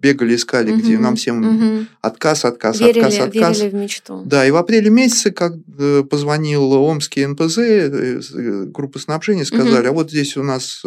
бегали, 0.01 0.35
искали, 0.35 0.73
угу, 0.73 0.81
где 0.81 0.99
нам 0.99 1.17
всем 1.17 1.41
угу. 1.41 1.87
отказ, 2.01 2.45
отказ, 2.45 2.81
верили, 2.81 3.01
отказ, 3.01 3.19
отказ. 3.19 3.59
Верили 3.59 3.71
в 3.71 3.75
мечту. 3.75 4.23
Да, 4.25 4.47
и 4.47 4.51
в 4.51 4.57
апреле 4.57 4.91
месяце, 4.91 5.31
как 5.31 5.55
э, 5.79 6.03
позвонил 6.09 6.73
Омский 6.73 7.27
НПЗ, 7.27 7.59
э, 7.59 8.21
э, 8.35 8.65
группа 8.67 8.99
снабжения, 8.99 9.45
сказали, 9.45 9.87
угу. 9.87 9.89
а 9.89 9.93
вот 9.93 10.11
здесь 10.11 10.37
у 10.37 10.43
нас 10.43 10.83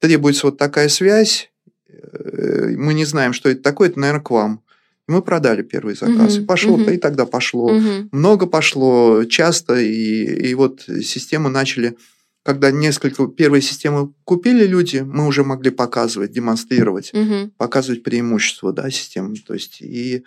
требуется 0.00 0.46
вот 0.46 0.58
такая 0.58 0.88
связь, 0.88 1.50
мы 1.86 2.94
не 2.94 3.04
знаем, 3.04 3.32
что 3.32 3.48
это 3.48 3.62
такое, 3.62 3.88
это, 3.88 3.98
наверное, 3.98 4.22
к 4.22 4.30
вам. 4.30 4.60
Мы 5.06 5.20
продали 5.20 5.62
первый 5.62 5.94
заказ. 5.94 6.34
Угу, 6.34 6.42
и 6.42 6.46
пошло, 6.46 6.74
угу. 6.74 6.90
и 6.90 6.96
тогда 6.96 7.26
пошло. 7.26 7.66
Угу. 7.66 8.08
Много 8.12 8.46
пошло, 8.46 9.24
часто, 9.24 9.76
и, 9.76 10.48
и 10.48 10.54
вот 10.54 10.82
системы 10.82 11.50
начали 11.50 11.96
когда 12.44 12.70
несколько 12.70 13.26
первые 13.26 13.62
системы 13.62 14.12
купили 14.24 14.66
люди, 14.66 14.98
мы 14.98 15.26
уже 15.26 15.42
могли 15.42 15.70
показывать, 15.70 16.30
демонстрировать, 16.30 17.12
угу. 17.14 17.50
показывать 17.56 18.02
преимущества 18.02 18.72
да, 18.72 18.90
системы. 18.90 19.34
То 19.36 19.54
есть 19.54 19.80
и 19.80 20.24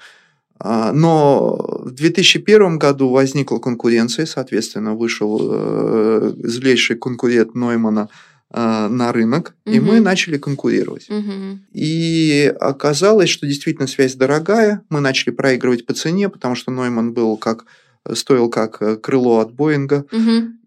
а, 0.59 0.91
но 0.91 1.83
в 1.83 1.91
2001 1.91 2.79
году 2.79 3.09
возникла 3.09 3.59
конкуренция, 3.59 4.25
соответственно, 4.25 4.95
вышел 4.95 5.39
э, 5.43 6.33
злейший 6.43 6.95
конкурент 6.95 7.53
Ноймана 7.53 8.09
э, 8.51 8.87
на 8.87 9.13
рынок, 9.13 9.53
угу. 9.65 9.75
и 9.75 9.79
мы 9.79 9.99
начали 9.99 10.39
конкурировать. 10.39 11.07
Угу. 11.11 11.59
И 11.73 12.51
оказалось, 12.59 13.29
что 13.29 13.45
действительно 13.45 13.87
связь 13.87 14.15
дорогая, 14.15 14.81
мы 14.89 14.99
начали 14.99 15.29
проигрывать 15.29 15.85
по 15.85 15.93
цене, 15.93 16.29
потому 16.29 16.55
что 16.55 16.71
Нойман 16.71 17.13
был 17.13 17.37
как 17.37 17.65
стоил 18.13 18.49
как 18.49 18.81
э, 18.81 18.95
крыло 18.95 19.39
от 19.39 19.53
Боинга. 19.53 20.05
Угу. 20.11 20.57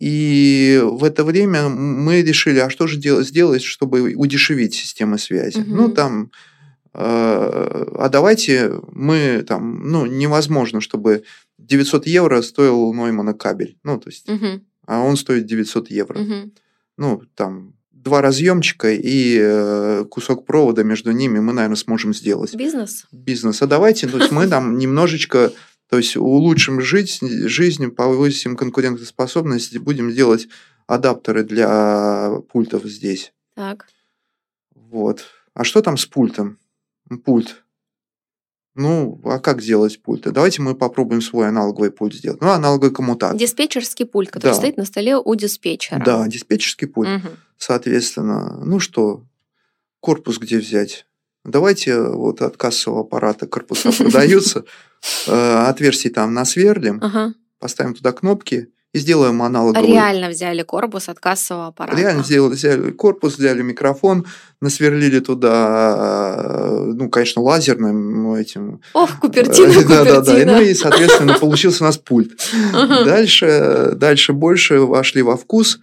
И 0.00 0.80
в 0.82 1.04
это 1.04 1.24
время 1.24 1.68
мы 1.68 2.22
решили, 2.22 2.58
а 2.58 2.70
что 2.70 2.86
же 2.86 2.96
делать, 2.96 3.28
сделать, 3.28 3.62
чтобы 3.62 4.14
удешевить 4.14 4.72
систему 4.72 5.18
связи? 5.18 5.58
Угу. 5.58 5.74
Ну, 5.74 5.88
там, 5.90 6.30
э, 6.94 7.84
а 7.98 8.08
давайте 8.10 8.80
мы 8.92 9.44
там, 9.46 9.90
ну, 9.90 10.06
невозможно, 10.06 10.80
чтобы 10.80 11.24
900 11.58 12.06
евро 12.06 12.40
стоил 12.40 12.94
Ноймана 12.94 13.34
кабель. 13.34 13.76
Ну, 13.84 14.00
то 14.00 14.08
есть, 14.08 14.26
угу. 14.26 14.62
а 14.86 15.00
он 15.00 15.18
стоит 15.18 15.44
900 15.44 15.90
евро. 15.90 16.18
Угу. 16.18 16.50
Ну, 16.96 17.22
там, 17.34 17.74
два 17.92 18.22
разъемчика 18.22 18.90
и 18.90 19.38
э, 19.38 20.06
кусок 20.10 20.46
провода 20.46 20.82
между 20.82 21.10
ними 21.10 21.40
мы, 21.40 21.52
наверное, 21.52 21.76
сможем 21.76 22.14
сделать. 22.14 22.54
Бизнес? 22.54 23.04
Бизнес. 23.12 23.60
А 23.60 23.66
давайте, 23.66 24.08
то 24.08 24.16
есть 24.16 24.32
мы 24.32 24.46
там 24.48 24.78
немножечко 24.78 25.52
то 25.90 25.96
есть 25.96 26.16
улучшим 26.16 26.80
жизнь, 26.80 27.48
жизнь 27.48 27.88
повысим 27.90 28.56
конкурентоспособность, 28.56 29.76
будем 29.78 30.12
делать 30.12 30.46
адаптеры 30.86 31.42
для 31.42 32.40
пультов 32.48 32.84
здесь. 32.84 33.32
Так. 33.56 33.88
Вот. 34.74 35.24
А 35.52 35.64
что 35.64 35.82
там 35.82 35.96
с 35.96 36.06
пультом? 36.06 36.58
Пульт. 37.24 37.64
Ну, 38.76 39.20
а 39.24 39.40
как 39.40 39.62
сделать 39.62 40.00
пульт? 40.00 40.22
Давайте 40.22 40.62
мы 40.62 40.76
попробуем 40.76 41.20
свой 41.20 41.48
аналоговый 41.48 41.90
пульт 41.90 42.14
сделать. 42.14 42.40
Ну, 42.40 42.50
аналоговый 42.50 42.92
коммутатор. 42.94 43.36
Диспетчерский 43.36 44.06
пульт, 44.06 44.30
который 44.30 44.52
да. 44.52 44.54
стоит 44.54 44.76
на 44.76 44.84
столе 44.84 45.16
у 45.16 45.34
диспетчера. 45.34 46.02
Да, 46.04 46.26
диспетчерский 46.28 46.86
пульт. 46.86 47.08
Угу. 47.16 47.28
Соответственно, 47.58 48.62
ну 48.64 48.78
что, 48.78 49.24
корпус 49.98 50.38
где 50.38 50.58
взять? 50.58 51.06
Давайте 51.44 52.00
вот 52.00 52.42
от 52.42 52.56
кассового 52.56 53.00
аппарата 53.00 53.46
корпуса 53.46 53.92
продаются, 53.92 54.64
э, 55.26 55.64
отверстий 55.68 56.10
там 56.10 56.34
насверлим, 56.34 57.00
поставим 57.58 57.94
туда 57.94 58.12
кнопки 58.12 58.68
и 58.92 58.98
сделаем 58.98 59.40
аналоговый. 59.42 59.86
Реально 59.86 60.28
взяли 60.28 60.62
корпус 60.62 61.08
от 61.08 61.20
кассового 61.20 61.68
аппарата. 61.68 61.96
Реально 61.96 62.24
сделали, 62.24 62.54
взяли 62.54 62.90
корпус, 62.90 63.38
взяли 63.38 63.62
микрофон, 63.62 64.26
насверлили 64.60 65.20
туда, 65.20 66.34
э, 66.36 66.92
ну, 66.94 67.08
конечно, 67.08 67.40
лазерным 67.40 68.34
этим. 68.34 68.80
Ох, 68.94 69.20
Купертино, 69.20 69.82
Да, 69.88 70.04
да, 70.04 70.20
да. 70.20 70.44
Ну 70.44 70.60
и, 70.60 70.74
соответственно, 70.74 71.38
получился 71.38 71.84
у 71.84 71.86
нас 71.86 71.98
пульт. 71.98 72.32
Дальше, 72.72 73.92
дальше 73.94 74.32
больше 74.32 74.80
вошли 74.80 75.22
во 75.22 75.36
вкус. 75.36 75.78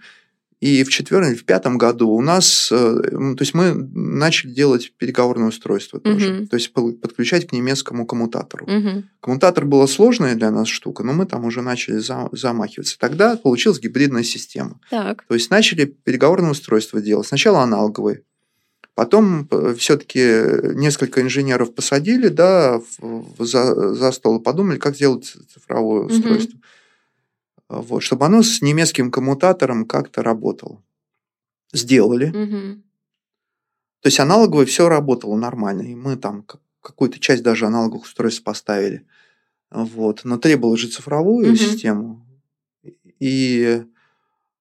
И 0.60 0.82
в 0.82 0.88
четвертом 0.88 1.36
в 1.36 1.44
пятом 1.44 1.78
году 1.78 2.08
у 2.10 2.20
нас, 2.20 2.70
э, 2.72 2.74
то 2.74 3.36
есть 3.38 3.54
мы 3.54 3.74
начали 3.74 4.50
делать 4.50 4.92
переговорное 4.96 5.48
устройство 5.48 6.00
тоже, 6.00 6.32
uh-huh. 6.32 6.46
то 6.48 6.56
есть 6.56 6.72
подключать 6.72 7.46
к 7.46 7.52
немецкому 7.52 8.06
коммутатору. 8.06 8.66
Uh-huh. 8.66 9.04
Коммутатор 9.20 9.66
была 9.66 9.86
сложная 9.86 10.34
для 10.34 10.50
нас 10.50 10.66
штука, 10.66 11.04
но 11.04 11.12
мы 11.12 11.26
там 11.26 11.44
уже 11.44 11.62
начали 11.62 11.98
за, 11.98 12.28
замахиваться. 12.32 12.98
Тогда 12.98 13.36
получилась 13.36 13.78
гибридная 13.78 14.24
система. 14.24 14.80
Так. 14.90 15.24
То 15.28 15.34
есть 15.34 15.50
начали 15.50 15.84
переговорное 15.84 16.50
устройство 16.50 17.00
делать. 17.00 17.28
Сначала 17.28 17.62
аналоговые, 17.62 18.22
Потом 18.98 19.46
э, 19.52 19.76
все-таки 19.78 20.18
несколько 20.74 21.22
инженеров 21.22 21.72
посадили, 21.72 22.26
да, 22.26 22.82
за, 23.38 23.94
за 23.94 24.10
стол 24.10 24.40
и 24.40 24.42
подумали, 24.42 24.76
как 24.76 24.96
сделать 24.96 25.36
цифровое 25.54 26.06
устройство. 26.06 26.58
Угу 27.68 27.82
вот, 27.82 28.02
чтобы 28.02 28.26
оно 28.26 28.42
с 28.42 28.62
немецким 28.62 29.10
коммутатором 29.10 29.84
как-то 29.84 30.22
работало. 30.22 30.82
Сделали. 31.72 32.28
Угу. 32.28 32.82
То 34.00 34.06
есть 34.06 34.20
аналоговое 34.20 34.64
все 34.64 34.88
работало 34.88 35.36
нормально, 35.36 35.82
и 35.82 35.94
мы 35.94 36.16
там 36.16 36.46
какую-то 36.80 37.18
часть 37.18 37.42
даже 37.42 37.66
аналоговых 37.66 38.04
устройств 38.04 38.42
поставили. 38.42 39.06
Вот. 39.70 40.22
Но 40.24 40.38
требовалось 40.38 40.80
же 40.80 40.88
цифровую 40.88 41.48
угу. 41.48 41.56
систему. 41.56 42.26
И 43.20 43.84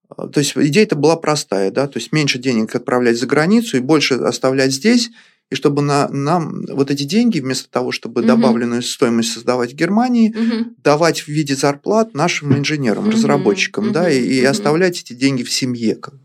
то 0.09 0.39
есть 0.39 0.53
идея-то 0.55 0.95
была 0.95 1.17
простая, 1.17 1.69
да, 1.69 1.85
то 1.87 1.99
есть 1.99 2.13
меньше 2.13 2.39
денег 2.39 2.73
отправлять 2.73 3.17
за 3.17 3.27
границу 3.27 3.77
и 3.77 3.81
больше 3.81 4.15
оставлять 4.15 4.71
здесь, 4.71 5.11
и 5.49 5.55
чтобы 5.55 5.81
на, 5.81 6.09
нам 6.09 6.65
вот 6.69 6.91
эти 6.91 7.03
деньги, 7.03 7.39
вместо 7.39 7.69
того, 7.69 7.91
чтобы 7.91 8.21
угу. 8.21 8.27
добавленную 8.27 8.81
стоимость 8.81 9.33
создавать 9.33 9.73
в 9.73 9.75
Германии, 9.75 10.29
угу. 10.29 10.75
давать 10.83 11.21
в 11.21 11.27
виде 11.29 11.55
зарплат 11.55 12.13
нашим 12.13 12.57
инженерам, 12.57 13.05
угу. 13.05 13.11
разработчикам, 13.11 13.85
угу. 13.85 13.93
да, 13.93 14.09
и, 14.09 14.21
и 14.21 14.41
угу. 14.41 14.49
оставлять 14.49 14.99
эти 15.01 15.13
деньги 15.13 15.43
в 15.43 15.51
семье. 15.51 15.95
Как 15.95 16.15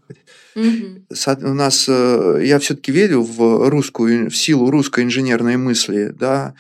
угу. 0.57 1.05
У 1.43 1.55
нас, 1.55 1.87
э, 1.89 2.43
я 2.45 2.59
все-таки 2.59 2.91
верю 2.91 3.23
в 3.23 3.69
русскую, 3.69 4.29
в 4.29 4.37
силу 4.37 4.71
русской 4.71 5.05
инженерной 5.05 5.57
мысли, 5.57 6.13
да, 6.19 6.55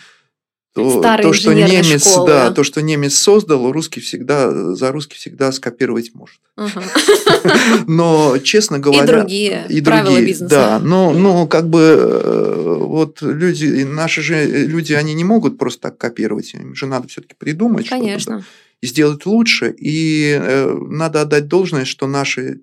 то, 0.74 1.02
то, 1.02 1.32
что 1.34 1.52
немец, 1.52 2.08
школы. 2.08 2.28
да, 2.28 2.50
то, 2.50 2.64
что 2.64 2.80
немец 2.80 3.14
создал, 3.14 3.70
русский 3.72 4.00
всегда 4.00 4.74
за 4.74 4.90
русский 4.90 5.16
всегда 5.16 5.52
скопировать 5.52 6.12
может. 6.14 6.40
Но, 7.86 8.38
честно 8.38 8.78
говоря, 8.78 9.04
и 9.04 9.06
другие 9.06 9.66
и 9.68 9.82
правила 9.82 10.14
другие, 10.14 10.26
бизнеса. 10.26 10.54
Да, 10.54 10.78
но, 10.78 11.12
но 11.12 11.46
как 11.46 11.68
бы 11.68 11.80
э, 11.80 12.76
вот 12.78 13.20
люди, 13.20 13.84
наши 13.84 14.22
же 14.22 14.46
люди, 14.46 14.94
они 14.94 15.12
не 15.14 15.24
могут 15.24 15.58
просто 15.58 15.82
так 15.82 15.98
копировать, 15.98 16.54
им 16.54 16.74
же 16.74 16.86
надо 16.86 17.08
все-таки 17.08 17.34
придумать 17.36 17.88
Конечно. 17.88 18.44
и 18.80 18.86
сделать 18.86 19.26
лучше. 19.26 19.74
И 19.76 20.38
э, 20.40 20.78
надо 20.88 21.20
отдать 21.22 21.48
должное, 21.48 21.84
что 21.84 22.06
наши 22.06 22.60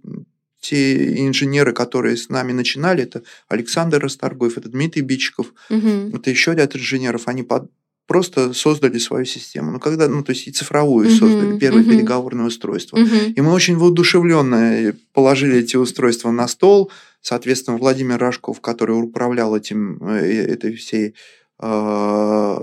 те 0.62 1.26
инженеры, 1.26 1.74
которые 1.74 2.18
с 2.18 2.30
нами 2.30 2.52
начинали, 2.52 3.04
это 3.04 3.24
Александр 3.48 4.00
Расторгуев, 4.00 4.58
это 4.58 4.70
Дмитрий 4.70 5.02
Бичиков, 5.02 5.54
угу. 5.70 6.18
это 6.18 6.30
еще 6.30 6.54
ряд 6.54 6.76
инженеров, 6.76 7.28
они 7.28 7.44
под, 7.44 7.72
просто 8.10 8.54
создали 8.54 8.98
свою 8.98 9.26
систему. 9.26 9.72
Ну, 9.72 9.80
когда, 9.80 10.08
ну, 10.08 10.24
то 10.24 10.32
есть 10.32 10.48
и 10.48 10.52
цифровую 10.52 11.08
uh-huh, 11.08 11.20
создали, 11.20 11.60
первое 11.60 11.84
uh-huh. 11.84 11.92
переговорное 11.92 12.48
устройство. 12.48 12.98
Uh-huh. 12.98 13.34
И 13.38 13.42
мы 13.42 13.54
очень 13.54 13.78
воодушевленно 13.78 14.96
положили 15.14 15.60
эти 15.60 15.78
устройства 15.78 16.32
на 16.32 16.48
стол. 16.48 16.92
Соответственно, 17.22 17.78
Владимир 17.78 18.18
Рожков, 18.18 18.62
который 18.62 18.94
управлял 18.94 19.56
этим, 19.56 20.02
э, 20.02 20.54
этой 20.54 20.74
всей, 20.74 21.14
э, 21.62 22.58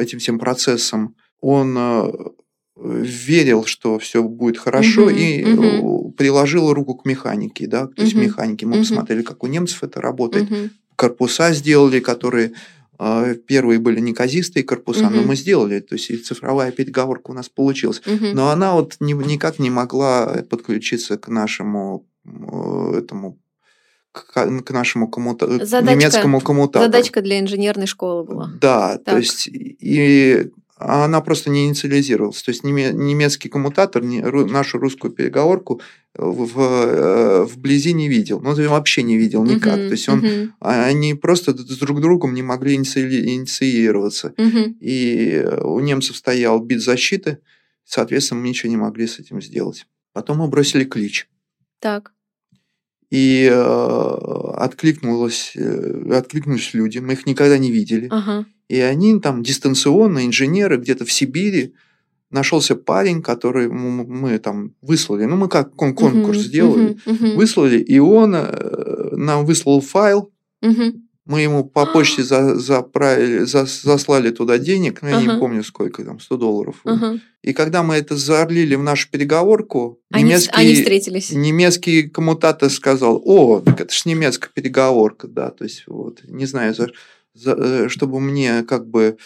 этим 0.00 0.18
всем 0.18 0.38
процессом, 0.38 1.14
он 1.42 1.76
э, 1.76 2.10
верил, 3.26 3.66
что 3.66 3.98
все 3.98 4.22
будет 4.22 4.56
хорошо, 4.56 5.10
uh-huh, 5.10 5.14
и 5.14 5.44
uh-huh. 5.44 6.12
приложил 6.12 6.72
руку 6.72 6.94
к 6.94 7.04
механике, 7.04 7.66
да, 7.66 7.86
то 7.86 8.02
есть 8.02 8.14
uh-huh. 8.14 8.24
механики. 8.24 8.64
Мы 8.64 8.76
uh-huh. 8.76 8.80
посмотрели, 8.80 9.20
как 9.20 9.44
у 9.44 9.46
немцев 9.46 9.82
это 9.82 10.00
работает. 10.00 10.50
Uh-huh. 10.50 10.70
Корпуса 10.96 11.52
сделали, 11.52 12.00
которые 12.00 12.54
первые 13.46 13.78
были 13.78 14.00
неказистые 14.00 14.64
корпуса, 14.64 15.06
угу. 15.06 15.16
но 15.16 15.22
мы 15.22 15.36
сделали, 15.36 15.80
то 15.80 15.94
есть 15.94 16.10
и 16.10 16.16
цифровая 16.16 16.72
переговорка 16.72 17.30
у 17.30 17.34
нас 17.34 17.48
получилась. 17.48 18.02
Угу. 18.04 18.26
Но 18.34 18.50
она 18.50 18.74
вот 18.74 18.96
ни, 19.00 19.12
никак 19.12 19.58
не 19.58 19.70
могла 19.70 20.42
подключиться 20.50 21.16
к 21.16 21.28
нашему 21.28 22.06
э, 22.24 22.98
этому 22.98 23.38
к, 24.12 24.32
к 24.32 24.70
нашему 24.70 25.08
коммута... 25.08 25.64
задачка, 25.64 25.94
немецкому 25.94 26.40
коммутатору. 26.40 26.86
Задачка 26.86 27.22
для 27.22 27.38
инженерной 27.38 27.86
школы 27.86 28.24
была. 28.24 28.50
Да, 28.60 28.98
так. 28.98 29.04
то 29.04 29.16
есть 29.18 29.48
и 29.48 30.50
она 30.78 31.20
просто 31.20 31.50
не 31.50 31.66
инициализировалась. 31.66 32.42
То 32.42 32.50
есть 32.50 32.64
немецкий 32.64 33.48
коммутатор 33.48 34.02
нашу 34.02 34.78
русскую 34.78 35.12
переговорку 35.12 35.80
в, 36.14 37.44
вблизи 37.44 37.92
не 37.92 38.08
видел. 38.08 38.40
Ну, 38.40 38.54
вообще 38.68 39.02
не 39.02 39.16
видел 39.16 39.44
никак. 39.44 39.78
Uh-huh, 39.78 39.86
То 39.86 39.92
есть 39.92 40.08
он, 40.08 40.24
uh-huh. 40.24 40.50
они 40.60 41.14
просто 41.14 41.56
с 41.56 41.78
друг 41.78 42.00
другом 42.00 42.34
не 42.34 42.42
могли 42.42 42.76
инициироваться. 42.76 44.34
Uh-huh. 44.36 44.74
И 44.80 45.44
у 45.62 45.80
немцев 45.80 46.16
стоял 46.16 46.60
бит 46.60 46.80
защиты, 46.80 47.38
соответственно, 47.84 48.40
мы 48.40 48.48
ничего 48.48 48.70
не 48.70 48.76
могли 48.76 49.06
с 49.06 49.18
этим 49.18 49.42
сделать. 49.42 49.86
Потом 50.12 50.38
мы 50.38 50.48
бросили 50.48 50.84
клич. 50.84 51.28
Так. 51.80 52.12
И 53.10 53.48
э, 53.50 54.54
откликнулось, 54.56 55.52
э, 55.56 56.12
откликнулись 56.12 56.74
люди, 56.74 56.98
мы 56.98 57.14
их 57.14 57.26
никогда 57.26 57.56
не 57.56 57.70
видели. 57.70 58.08
Ага. 58.10 58.46
И 58.68 58.78
они 58.80 59.18
там 59.20 59.42
дистанционно, 59.42 60.26
инженеры 60.26 60.76
где-то 60.76 61.04
в 61.04 61.12
Сибири, 61.12 61.74
нашелся 62.30 62.76
парень, 62.76 63.22
который 63.22 63.68
мы, 63.68 64.04
мы 64.04 64.38
там 64.38 64.74
выслали, 64.82 65.24
ну 65.24 65.36
мы 65.36 65.48
как 65.48 65.74
конкурс 65.74 66.12
uh-huh, 66.12 66.42
сделали, 66.42 66.90
uh-huh, 66.90 67.18
uh-huh. 67.18 67.36
выслали, 67.36 67.78
и 67.78 67.98
он 67.98 68.34
э, 68.34 69.16
нам 69.16 69.46
выслал 69.46 69.80
файл, 69.80 70.30
uh-huh. 70.62 70.92
Мы 71.28 71.42
ему 71.42 71.62
по 71.62 71.84
почте 71.84 72.22
за, 72.22 72.54
заправили, 72.58 73.44
за, 73.44 73.66
заслали 73.66 74.30
туда 74.30 74.56
денег, 74.56 75.02
ну, 75.02 75.08
я 75.10 75.18
ага. 75.18 75.34
не 75.34 75.38
помню 75.38 75.62
сколько, 75.62 76.02
там, 76.02 76.20
100 76.20 76.36
долларов. 76.38 76.80
Ага. 76.84 77.20
И 77.42 77.52
когда 77.52 77.82
мы 77.82 77.96
это 77.96 78.16
заорлили 78.16 78.74
в 78.76 78.82
нашу 78.82 79.10
переговорку, 79.10 80.00
они, 80.10 80.24
немецкий, 80.24 80.54
они 80.54 80.74
встретились. 80.74 81.30
немецкий 81.30 82.08
коммутатор 82.08 82.70
сказал, 82.70 83.20
о, 83.22 83.60
так 83.60 83.78
это 83.78 83.92
же 83.92 84.00
немецкая 84.06 84.48
переговорка, 84.54 85.28
да, 85.28 85.50
то 85.50 85.64
есть 85.64 85.84
вот, 85.86 86.22
не 86.24 86.46
знаю, 86.46 86.74
за, 86.74 86.92
чтобы 87.88 88.20
мне 88.20 88.62
как 88.62 88.86
бы 88.88 89.16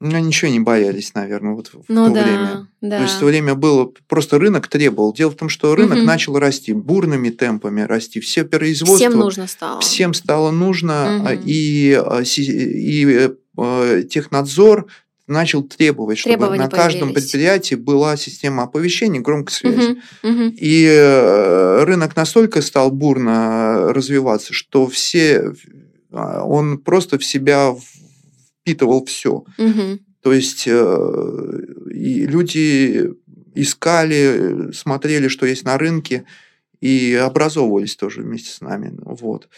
ну, 0.00 0.18
ничего 0.18 0.50
не 0.50 0.60
боялись, 0.60 1.14
наверное, 1.14 1.54
вот 1.54 1.68
в 1.68 1.84
ну, 1.88 2.08
то 2.08 2.14
да, 2.14 2.22
время. 2.24 2.68
Да. 2.82 2.98
То 2.98 3.02
есть 3.04 3.14
в 3.14 3.20
то 3.20 3.26
время 3.26 3.54
было, 3.54 3.90
просто 4.06 4.38
рынок 4.38 4.68
требовал. 4.68 5.14
Дело 5.14 5.30
в 5.30 5.36
том, 5.36 5.48
что 5.48 5.74
рынок 5.74 5.98
угу. 5.98 6.06
начал 6.06 6.38
расти, 6.38 6.72
бурными 6.72 7.30
темпами 7.30 7.80
расти. 7.82 8.20
Все 8.20 8.44
производства... 8.44 8.98
Всем 8.98 9.18
нужно 9.18 9.46
стало. 9.46 9.80
Всем 9.80 10.12
стало 10.12 10.50
нужно, 10.50 11.22
угу. 11.22 11.42
и, 11.46 11.92
а, 11.94 12.20
и, 12.22 13.30
и 13.56 14.04
технадзор 14.04 14.88
начал 15.26 15.62
требовать, 15.62 16.18
чтобы 16.18 16.36
Требования 16.36 16.64
на 16.64 16.68
каждом 16.68 17.08
появились. 17.08 17.22
предприятии 17.22 17.74
была 17.76 18.16
система 18.18 18.64
оповещений 18.64 19.20
громкой 19.20 19.52
связи. 19.52 20.02
Угу, 20.22 20.30
угу. 20.30 20.54
И 20.56 20.86
э, 20.86 21.84
рынок 21.84 22.14
настолько 22.14 22.60
стал 22.60 22.90
бурно 22.90 23.92
развиваться, 23.94 24.52
что 24.52 24.86
все 24.86 25.54
он 26.14 26.78
просто 26.78 27.18
в 27.18 27.24
себя 27.24 27.74
впитывал 28.60 29.04
все. 29.04 29.44
Угу. 29.58 29.98
То 30.22 30.32
есть 30.32 30.64
э, 30.66 31.60
и 31.92 32.26
люди 32.26 33.10
искали, 33.54 34.72
смотрели, 34.72 35.28
что 35.28 35.46
есть 35.46 35.64
на 35.64 35.76
рынке, 35.76 36.24
и 36.80 37.14
образовывались 37.14 37.96
тоже 37.96 38.22
вместе 38.22 38.50
с 38.50 38.60
нами. 38.60 38.94
Вот. 39.04 39.48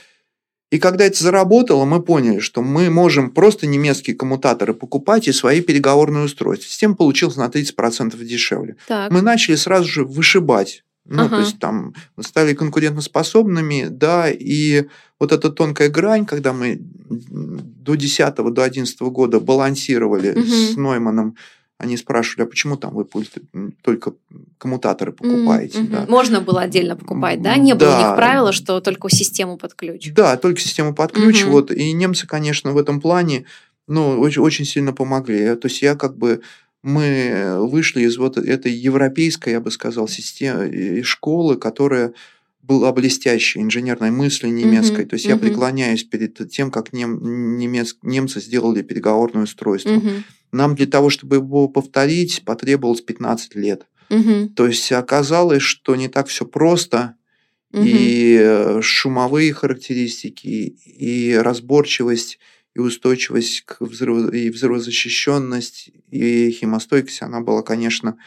И 0.70 0.78
когда 0.78 1.04
это 1.04 1.22
заработало, 1.22 1.84
мы 1.84 2.02
поняли, 2.02 2.40
что 2.40 2.62
мы 2.62 2.90
можем 2.90 3.30
просто 3.30 3.66
немецкие 3.66 4.16
коммутаторы 4.16 4.74
покупать 4.74 5.28
и 5.28 5.32
свои 5.32 5.60
переговорные 5.60 6.24
устройства. 6.24 6.68
Система 6.68 6.96
получилась 6.96 7.36
на 7.36 7.46
30% 7.46 8.16
дешевле. 8.24 8.76
Так. 8.88 9.12
Мы 9.12 9.22
начали 9.22 9.54
сразу 9.54 9.88
же 9.88 10.04
вышибать 10.04 10.84
ну, 11.08 11.24
ага. 11.24 11.36
то 11.36 11.40
есть 11.40 11.58
там 11.58 11.94
стали 12.20 12.54
конкурентоспособными, 12.54 13.86
да, 13.90 14.30
и 14.30 14.86
вот 15.18 15.32
эта 15.32 15.50
тонкая 15.50 15.88
грань, 15.88 16.26
когда 16.26 16.52
мы 16.52 16.78
до 16.80 17.94
10 17.94 18.34
до 18.34 18.62
11 18.62 19.00
года 19.02 19.40
балансировали 19.40 20.32
угу. 20.32 20.42
с 20.42 20.76
Нойманом, 20.76 21.36
они 21.78 21.96
спрашивали, 21.96 22.46
а 22.46 22.48
почему 22.48 22.76
там 22.76 22.94
вы 22.94 23.06
только 23.82 24.14
коммутаторы 24.56 25.12
покупаете? 25.12 25.80
Mm-hmm. 25.80 25.90
Да? 25.90 26.06
Можно 26.08 26.40
было 26.40 26.62
отдельно 26.62 26.96
покупать, 26.96 27.42
да? 27.42 27.54
Не 27.56 27.74
да. 27.74 27.78
было 27.78 27.94
у 27.94 27.98
них 27.98 28.16
правила, 28.16 28.52
что 28.52 28.80
только 28.80 29.10
систему 29.10 29.58
под 29.58 29.74
ключ. 29.74 30.10
Да, 30.12 30.38
только 30.38 30.58
систему 30.58 30.94
под 30.94 31.12
ключ. 31.12 31.42
Mm-hmm. 31.42 31.50
Вот. 31.50 31.70
И 31.70 31.92
немцы, 31.92 32.26
конечно, 32.26 32.72
в 32.72 32.78
этом 32.78 32.98
плане 32.98 33.44
ну, 33.88 34.18
очень, 34.20 34.40
очень 34.40 34.64
сильно 34.64 34.94
помогли. 34.94 35.54
То 35.54 35.68
есть 35.68 35.82
я 35.82 35.96
как 35.96 36.16
бы 36.16 36.40
мы 36.82 37.58
вышли 37.60 38.02
из 38.02 38.16
вот 38.16 38.36
этой 38.36 38.72
европейской, 38.72 39.50
я 39.50 39.60
бы 39.60 39.70
сказал, 39.70 40.08
системы, 40.08 41.02
школы, 41.02 41.56
которая 41.56 42.12
была 42.66 42.92
блестящей 42.92 43.60
инженерной 43.60 44.10
мысли 44.10 44.48
немецкой. 44.48 45.04
Mm-hmm. 45.04 45.08
То 45.08 45.14
есть 45.14 45.26
mm-hmm. 45.26 45.30
я 45.30 45.36
преклоняюсь 45.36 46.04
перед 46.04 46.50
тем, 46.50 46.70
как 46.70 46.92
нем, 46.92 47.58
немец, 47.58 47.96
немцы 48.02 48.40
сделали 48.40 48.82
переговорное 48.82 49.44
устройство. 49.44 49.90
Mm-hmm. 49.90 50.22
Нам 50.52 50.74
для 50.74 50.86
того, 50.86 51.10
чтобы 51.10 51.36
его 51.36 51.68
повторить, 51.68 52.42
потребовалось 52.44 53.02
15 53.02 53.54
лет. 53.54 53.86
Mm-hmm. 54.10 54.48
То 54.54 54.66
есть 54.66 54.90
оказалось, 54.92 55.62
что 55.62 55.94
не 55.96 56.08
так 56.08 56.28
все 56.28 56.44
просто. 56.44 57.14
Mm-hmm. 57.72 57.84
И 57.84 58.80
шумовые 58.82 59.52
характеристики, 59.52 60.76
и 60.84 61.34
разборчивость 61.34 62.38
и 62.76 62.78
устойчивость 62.78 63.62
к 63.62 63.80
взрыву, 63.80 64.28
и 64.28 64.50
взрывозащищенность, 64.50 65.90
и 66.10 66.50
химостойкость, 66.50 67.22
она 67.22 67.40
была, 67.40 67.62
конечно, 67.62 68.18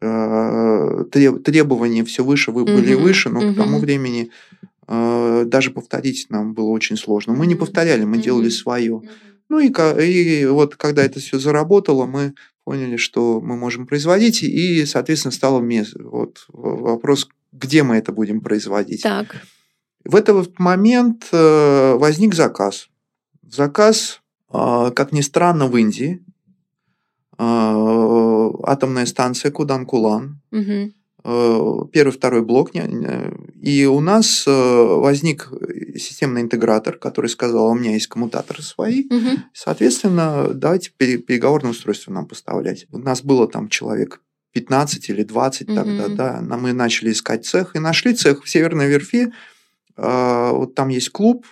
э, 0.00 1.04
требования 1.10 2.04
все 2.04 2.22
выше 2.22 2.52
были 2.52 2.94
угу, 2.94 3.02
выше, 3.02 3.30
но 3.30 3.40
угу. 3.40 3.52
к 3.52 3.56
тому 3.56 3.80
времени 3.80 4.30
э, 4.86 5.42
даже 5.44 5.72
повторить 5.72 6.26
нам 6.30 6.54
было 6.54 6.68
очень 6.68 6.96
сложно. 6.96 7.34
Мы 7.34 7.48
не 7.48 7.56
повторяли, 7.56 8.04
мы 8.04 8.18
делали 8.18 8.48
свое. 8.48 9.02
Ну 9.48 9.58
и, 9.58 9.72
и 10.04 10.46
вот 10.46 10.76
когда 10.76 11.02
это 11.02 11.18
все 11.18 11.40
заработало, 11.40 12.06
мы 12.06 12.34
поняли, 12.62 12.96
что 12.96 13.40
мы 13.40 13.56
можем 13.56 13.88
производить, 13.88 14.44
и, 14.44 14.86
соответственно, 14.86 15.32
стало 15.32 15.60
вот, 15.98 16.44
вопрос, 16.46 17.28
где 17.50 17.82
мы 17.82 17.96
это 17.96 18.12
будем 18.12 18.40
производить. 18.40 19.02
Так. 19.02 19.34
В 20.04 20.14
этот 20.14 20.60
момент 20.60 21.26
э, 21.32 21.94
возник 21.98 22.36
заказ 22.36 22.89
заказ, 23.54 24.20
а, 24.48 24.90
как 24.90 25.12
ни 25.12 25.20
странно, 25.20 25.66
в 25.66 25.76
Индии. 25.76 26.24
А, 27.38 28.50
атомная 28.64 29.06
станция 29.06 29.50
Кудан-Кулан. 29.50 30.40
Угу. 30.52 30.92
Первый, 31.92 32.12
второй 32.12 32.42
блок. 32.42 32.70
И 33.60 33.84
у 33.84 34.00
нас 34.00 34.44
возник 34.46 35.52
системный 35.94 36.40
интегратор, 36.40 36.96
который 36.96 37.26
сказал, 37.26 37.66
у 37.66 37.74
меня 37.74 37.92
есть 37.92 38.06
коммутаторы 38.06 38.62
свои. 38.62 39.04
Угу. 39.04 39.42
Соответственно, 39.52 40.48
давайте 40.54 40.90
переговорное 40.96 41.72
устройство 41.72 42.10
нам 42.10 42.26
поставлять. 42.26 42.86
У 42.90 42.96
нас 42.96 43.22
было 43.22 43.46
там 43.46 43.68
человек 43.68 44.22
15 44.52 45.10
или 45.10 45.22
20 45.22 45.68
угу. 45.68 45.76
тогда, 45.76 46.08
да. 46.08 46.40
Мы 46.56 46.72
начали 46.72 47.12
искать 47.12 47.44
цех 47.44 47.76
и 47.76 47.80
нашли 47.80 48.14
цех 48.14 48.42
в 48.42 48.48
Северной 48.48 48.88
Верфи. 48.88 49.30
Вот 49.96 50.74
там 50.74 50.88
есть 50.88 51.10
клуб, 51.10 51.44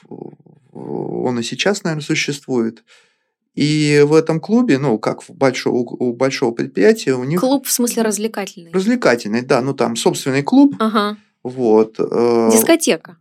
он 0.79 1.39
и 1.39 1.43
сейчас, 1.43 1.85
наверное, 1.85 2.05
существует. 2.05 2.85
И 3.55 4.05
в 4.07 4.15
этом 4.15 4.39
клубе, 4.39 4.79
ну, 4.79 4.99
как 4.99 5.23
в 5.23 5.31
большого, 5.31 5.79
у 5.79 6.13
большого 6.13 6.53
предприятия, 6.53 7.15
у 7.15 7.25
них... 7.25 7.41
Клуб 7.41 7.67
в 7.67 7.73
смысле 7.73 8.03
развлекательный? 8.03 8.71
Развлекательный, 8.71 9.43
да. 9.43 9.61
Ну, 9.61 9.75
там 9.75 9.97
собственный 9.97 10.43
клуб. 10.43 10.77
Ага. 10.79 11.17
Вот. 11.43 11.97
Э, 11.99 12.51
Дискотека? 12.53 13.17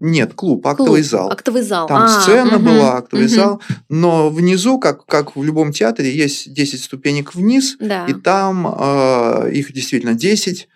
Нет, 0.00 0.32
клуб, 0.34 0.66
актовый 0.66 1.00
клуб, 1.00 1.10
зал. 1.10 1.30
Актовый 1.30 1.62
зал. 1.62 1.88
Там 1.88 2.04
а, 2.04 2.08
сцена 2.08 2.56
угу, 2.56 2.64
была, 2.64 2.96
актовый 2.96 3.26
угу. 3.26 3.34
зал. 3.34 3.62
Но 3.88 4.30
внизу, 4.30 4.78
как, 4.78 5.04
как 5.06 5.36
в 5.36 5.42
любом 5.42 5.72
театре, 5.72 6.14
есть 6.14 6.52
10 6.52 6.82
ступенек 6.82 7.34
вниз. 7.34 7.76
Да. 7.80 8.06
И 8.06 8.14
там 8.14 8.66
э, 8.66 9.50
их 9.52 9.72
действительно 9.72 10.14
10 10.14 10.68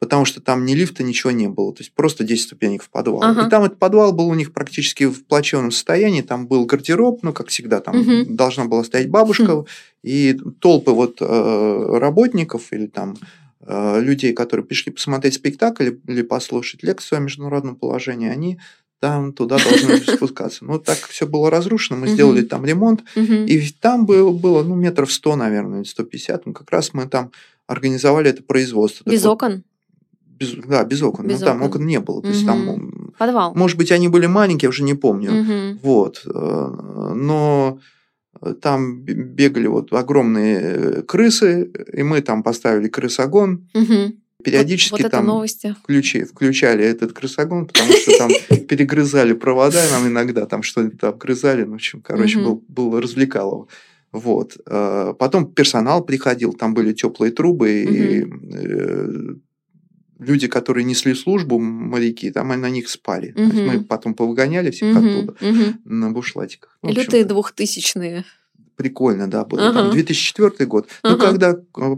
потому 0.00 0.24
что 0.24 0.40
там 0.40 0.64
ни 0.64 0.74
лифта, 0.74 1.04
ничего 1.04 1.30
не 1.30 1.48
было. 1.48 1.72
То 1.72 1.82
есть 1.82 1.92
просто 1.92 2.24
10 2.24 2.42
ступенек 2.42 2.82
в 2.82 2.88
подвал. 2.88 3.22
Ага. 3.22 3.46
И 3.46 3.50
там 3.50 3.64
этот 3.64 3.78
подвал 3.78 4.12
был 4.12 4.28
у 4.28 4.34
них 4.34 4.52
практически 4.52 5.04
в 5.04 5.24
плачевном 5.26 5.70
состоянии. 5.70 6.22
Там 6.22 6.48
был 6.48 6.64
гардероб, 6.64 7.22
ну, 7.22 7.32
как 7.32 7.48
всегда, 7.48 7.80
там 7.80 8.00
угу. 8.00 8.24
должна 8.34 8.64
была 8.64 8.82
стоять 8.82 9.10
бабушка. 9.10 9.60
Хм. 9.60 9.66
И 10.02 10.36
толпы 10.58 10.92
вот 10.92 11.18
э, 11.20 11.98
работников 11.98 12.72
или 12.72 12.86
там 12.86 13.18
э, 13.60 14.00
людей, 14.00 14.32
которые 14.32 14.64
пришли 14.64 14.90
посмотреть 14.90 15.34
спектакль 15.34 15.84
или, 15.84 16.00
или 16.08 16.22
послушать 16.22 16.82
лекцию 16.82 17.18
о 17.18 17.20
международном 17.20 17.76
положении, 17.76 18.30
они 18.30 18.58
там 19.00 19.34
туда 19.34 19.58
должны 19.58 19.98
спускаться. 20.16 20.64
Ну, 20.64 20.78
так 20.78 20.96
все 20.96 21.26
было 21.26 21.50
разрушено, 21.50 21.98
мы 21.98 22.08
сделали 22.08 22.40
там 22.42 22.64
ремонт, 22.64 23.02
и 23.16 23.68
там 23.80 24.06
было, 24.06 24.30
было, 24.30 24.62
ну, 24.62 24.74
метров 24.76 25.12
100, 25.12 25.36
наверное, 25.36 25.84
150, 25.84 26.46
ну, 26.46 26.52
как 26.52 26.70
раз 26.70 26.94
мы 26.94 27.06
там 27.06 27.32
организовали 27.66 28.30
это 28.30 28.42
производство. 28.42 29.08
Без 29.08 29.24
окон? 29.24 29.64
Без, 30.40 30.54
да, 30.66 30.84
без 30.84 31.02
окон. 31.02 31.26
Без 31.26 31.40
ну, 31.40 31.46
там 31.46 31.56
окон. 31.58 31.68
окон 31.68 31.86
не 31.86 32.00
было. 32.00 32.22
То 32.22 32.28
есть 32.28 32.46
там, 32.46 33.12
Подвал. 33.18 33.54
Может 33.54 33.76
быть, 33.76 33.92
они 33.92 34.08
были 34.08 34.24
маленькие, 34.24 34.68
я 34.68 34.70
уже 34.70 34.82
не 34.82 34.94
помню. 34.94 35.42
Угу. 35.42 35.78
Вот. 35.82 36.22
Э, 36.24 37.12
но 37.14 37.78
там 38.62 39.02
бегали 39.02 39.66
вот 39.66 39.92
огромные 39.92 40.58
э, 40.58 41.02
крысы, 41.02 41.70
и 41.92 42.02
мы 42.02 42.22
там 42.22 42.42
поставили 42.42 42.88
крысогон. 42.88 43.68
Угу. 43.74 44.14
Периодически 44.42 44.92
вот, 44.92 45.02
вот 45.02 45.10
там 45.10 45.26
новости. 45.26 45.76
Включи, 45.82 46.24
включали 46.24 46.82
этот 46.82 47.12
крысогон, 47.12 47.66
потому 47.66 47.92
что 47.92 48.16
там 48.16 48.30
перегрызали 48.68 49.34
провода, 49.34 49.82
нам 49.92 50.08
иногда 50.08 50.46
там 50.46 50.62
что-то 50.62 51.08
обгрызали. 51.08 51.64
Ну, 51.64 51.72
в 51.72 51.74
общем, 51.74 52.00
короче, 52.00 52.38
был, 52.38 52.64
был 52.68 52.98
развлекалово. 52.98 53.68
Вот. 54.12 54.56
Э, 54.66 55.12
потом 55.18 55.52
персонал 55.52 56.02
приходил, 56.02 56.54
там 56.54 56.72
были 56.72 56.94
теплые 56.94 57.32
трубы, 57.32 57.82
и 57.82 58.24
люди, 60.20 60.46
которые 60.48 60.84
несли 60.84 61.14
службу, 61.14 61.58
моряки, 61.58 62.30
там 62.30 62.48
на 62.48 62.70
них 62.70 62.88
спали. 62.88 63.32
Угу. 63.36 63.60
мы 63.60 63.84
потом 63.84 64.14
повыгоняли 64.14 64.70
всех 64.70 64.96
угу. 64.96 65.06
оттуда 65.06 65.32
угу. 65.40 65.64
на 65.84 66.10
бушлатиках. 66.10 66.78
Ну, 66.82 66.92
Лютые 66.92 67.24
двухтысячные 67.24 68.24
прикольно, 68.80 69.28
да, 69.28 69.44
было. 69.44 69.68
Ага. 69.68 69.82
Там 69.82 69.90
2004 69.90 70.66
год. 70.66 70.88
Ага. 71.02 71.14
Ну, 71.14 71.20
когда 71.20 71.50
э, 71.50 71.96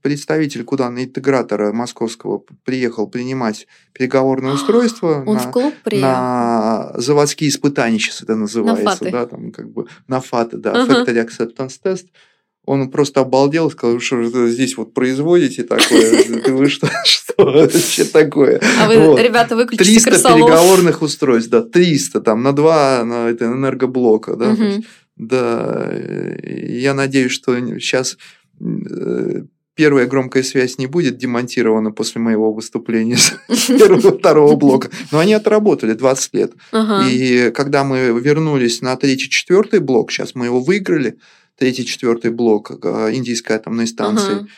представитель 0.00 0.64
куда 0.64 0.88
на 0.88 1.04
интегратора 1.04 1.74
московского 1.74 2.42
приехал 2.64 3.06
принимать 3.06 3.66
переговорное 3.92 4.52
устройство 4.54 5.22
Он 5.26 5.34
на, 5.34 5.40
в 5.40 5.50
клуб 5.50 5.74
на 5.92 6.94
заводские 6.96 7.50
испытания, 7.50 7.98
сейчас 7.98 8.22
это 8.22 8.34
называется, 8.34 8.82
на 8.82 8.90
фаты. 8.92 9.10
да, 9.10 9.26
там 9.26 9.52
как 9.52 9.70
бы 9.70 9.88
на 10.08 10.20
фаты, 10.20 10.56
да, 10.56 10.72
ага. 10.72 11.04
Factory 11.04 11.28
Acceptance 11.28 11.78
Test. 11.84 12.06
Он 12.64 12.90
просто 12.90 13.20
обалдел, 13.20 13.70
сказал, 13.70 13.98
что 13.98 14.16
вы 14.16 14.50
здесь 14.50 14.76
вот 14.76 14.94
производите 14.94 15.64
такое, 15.64 16.24
вы 16.46 16.68
что, 16.68 16.88
что 17.04 17.34
вообще 17.38 18.04
такое? 18.04 18.60
А 18.80 18.86
вы, 18.86 19.20
ребята, 19.20 19.56
выключите 19.56 20.00
300 20.00 20.34
переговорных 20.34 21.02
устройств, 21.02 21.50
да, 21.50 21.62
300 21.62 22.20
там 22.20 22.42
на 22.42 22.52
два 22.52 23.02
на 23.04 23.28
это 23.28 23.46
энергоблока, 23.46 24.36
да, 24.36 24.56
да, 25.16 25.92
я 25.92 26.94
надеюсь, 26.94 27.32
что 27.32 27.54
сейчас 27.78 28.16
э, 28.60 29.42
первая 29.74 30.06
громкая 30.06 30.42
связь 30.42 30.78
не 30.78 30.86
будет 30.86 31.16
демонтирована 31.16 31.92
после 31.92 32.20
моего 32.20 32.52
выступления 32.52 33.16
с 33.16 33.32
первого 33.66 34.18
второго 34.18 34.56
блока. 34.56 34.90
Но 35.10 35.18
они 35.18 35.34
отработали 35.34 35.94
20 35.94 36.34
лет. 36.34 36.52
И 37.10 37.50
когда 37.54 37.84
мы 37.84 38.18
вернулись 38.20 38.80
на 38.80 38.96
третий, 38.96 39.30
четвертый 39.30 39.80
блок, 39.80 40.10
сейчас 40.10 40.34
мы 40.34 40.46
его 40.46 40.60
выиграли, 40.60 41.18
третий, 41.62 41.86
четвертый 41.86 42.32
блок 42.32 42.72
э, 42.82 43.14
индийской 43.14 43.54
атомной 43.54 43.86
станции, 43.86 44.32
ага. 44.32 44.48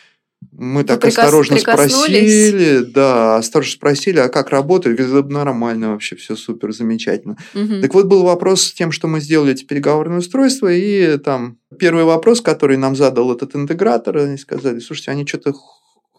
Мы 0.51 0.83
так 0.83 1.01
прикос... 1.01 1.17
осторожно 1.19 1.57
спросили, 1.57 2.79
да, 2.79 3.37
осторожно 3.37 3.73
спросили, 3.73 4.19
а 4.19 4.29
как 4.29 4.49
работает? 4.49 4.97
Говорит, 4.97 5.29
нормально 5.29 5.91
вообще, 5.91 6.15
все 6.15 6.35
супер, 6.35 6.73
замечательно. 6.73 7.37
Угу. 7.53 7.81
Так 7.81 7.93
вот 7.93 8.05
был 8.05 8.23
вопрос 8.23 8.63
с 8.63 8.73
тем, 8.73 8.91
что 8.91 9.07
мы 9.07 9.19
сделали 9.21 9.53
эти 9.53 9.65
переговорные 9.65 10.19
устройства, 10.19 10.71
и 10.71 11.17
там 11.17 11.57
первый 11.77 12.05
вопрос, 12.05 12.41
который 12.41 12.77
нам 12.77 12.95
задал 12.95 13.31
этот 13.31 13.55
интегратор, 13.55 14.17
они 14.17 14.37
сказали, 14.37 14.79
слушайте, 14.79 15.11
они 15.11 15.27
что-то 15.27 15.53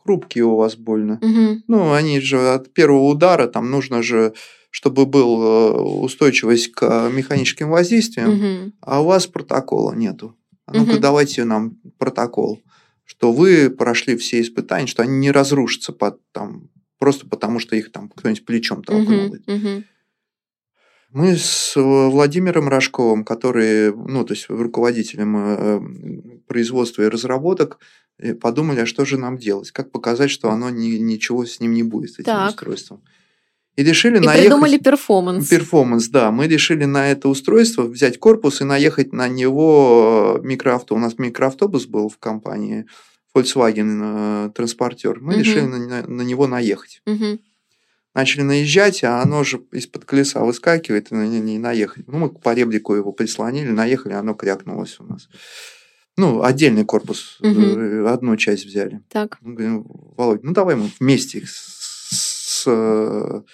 хрупкие 0.04 0.44
у 0.44 0.56
вас 0.56 0.76
больно. 0.76 1.18
Угу. 1.20 1.62
Ну, 1.66 1.92
они 1.92 2.20
же 2.20 2.50
от 2.50 2.72
первого 2.72 3.08
удара, 3.08 3.48
там 3.48 3.70
нужно 3.70 4.02
же 4.02 4.34
чтобы 4.70 5.06
был 5.06 5.42
э, 5.42 5.70
устойчивость 6.02 6.72
к 6.72 7.08
механическим 7.10 7.70
воздействиям, 7.70 8.30
угу. 8.30 8.72
а 8.82 9.00
у 9.00 9.06
вас 9.06 9.26
протокола 9.26 9.94
нету. 9.94 10.36
А 10.66 10.74
ну-ка, 10.74 10.92
угу. 10.92 10.98
давайте 10.98 11.44
нам 11.44 11.78
протокол 11.98 12.60
что 13.06 13.32
вы 13.32 13.70
прошли 13.70 14.16
все 14.16 14.40
испытания, 14.40 14.86
что 14.86 15.02
они 15.02 15.16
не 15.18 15.30
разрушатся 15.30 15.92
под, 15.92 16.20
там, 16.32 16.68
просто 16.98 17.26
потому, 17.26 17.60
что 17.60 17.76
их 17.76 17.92
там 17.92 18.08
кто-нибудь 18.08 18.44
плечом 18.44 18.82
толкнул. 18.82 19.36
Uh-huh. 19.46 19.84
Мы 21.10 21.36
с 21.36 21.74
Владимиром 21.76 22.68
Рожковым, 22.68 23.24
который, 23.24 23.94
ну, 23.94 24.24
то 24.24 24.34
есть 24.34 24.46
руководителем 24.50 25.36
э, 25.36 26.40
производства 26.48 27.02
и 27.02 27.08
разработок, 27.08 27.78
э, 28.18 28.34
подумали, 28.34 28.80
а 28.80 28.86
что 28.86 29.04
же 29.04 29.16
нам 29.16 29.38
делать, 29.38 29.70
как 29.70 29.92
показать, 29.92 30.30
что 30.30 30.50
оно 30.50 30.68
ни, 30.68 30.96
ничего 30.96 31.46
с 31.46 31.60
ним 31.60 31.74
не 31.74 31.84
будет, 31.84 32.10
с 32.10 32.18
этим 32.18 32.24
так. 32.32 32.50
устройством. 32.50 33.02
И 33.76 33.84
решили 33.84 34.16
и 34.16 34.20
наехать... 34.20 34.46
придумали 34.46 34.78
перформанс. 34.78 35.48
Перформанс, 35.48 36.08
да. 36.08 36.30
Мы 36.30 36.48
решили 36.48 36.84
на 36.84 37.10
это 37.10 37.28
устройство 37.28 37.82
взять 37.82 38.18
корпус 38.18 38.62
и 38.62 38.64
наехать 38.64 39.12
на 39.12 39.28
него 39.28 40.38
э, 40.38 40.46
микроавто. 40.46 40.94
У 40.94 40.98
нас 40.98 41.18
микроавтобус 41.18 41.86
был 41.86 42.08
в 42.08 42.16
компании 42.16 42.86
Volkswagen 43.36 44.48
э, 44.48 44.50
Transporter. 44.54 45.20
Мы 45.20 45.34
угу. 45.34 45.40
решили 45.40 45.60
на, 45.60 46.06
на 46.06 46.22
него 46.22 46.46
наехать. 46.46 47.02
Угу. 47.06 47.38
Начали 48.14 48.42
наезжать, 48.42 49.04
а 49.04 49.20
оно 49.20 49.44
же 49.44 49.60
из-под 49.72 50.06
колеса 50.06 50.40
выскакивает, 50.40 51.12
и 51.12 51.14
на 51.14 51.26
не 51.26 51.58
наехать. 51.58 52.08
Ну, 52.08 52.16
мы 52.16 52.30
к 52.30 52.54
поребрику 52.54 52.94
его 52.94 53.12
прислонили, 53.12 53.68
наехали, 53.68 54.14
оно 54.14 54.32
крякнулось 54.32 54.98
у 55.00 55.04
нас. 55.04 55.28
Ну, 56.16 56.42
отдельный 56.42 56.86
корпус, 56.86 57.38
угу. 57.42 58.06
одну 58.06 58.38
часть 58.38 58.64
взяли. 58.64 59.02
Так. 59.10 59.36
Мы 59.42 59.52
говорим, 59.52 59.84
Володь, 60.16 60.44
ну 60.44 60.54
давай 60.54 60.76
мы 60.76 60.90
вместе 60.98 61.44
с, 61.44 62.64
с 62.64 63.44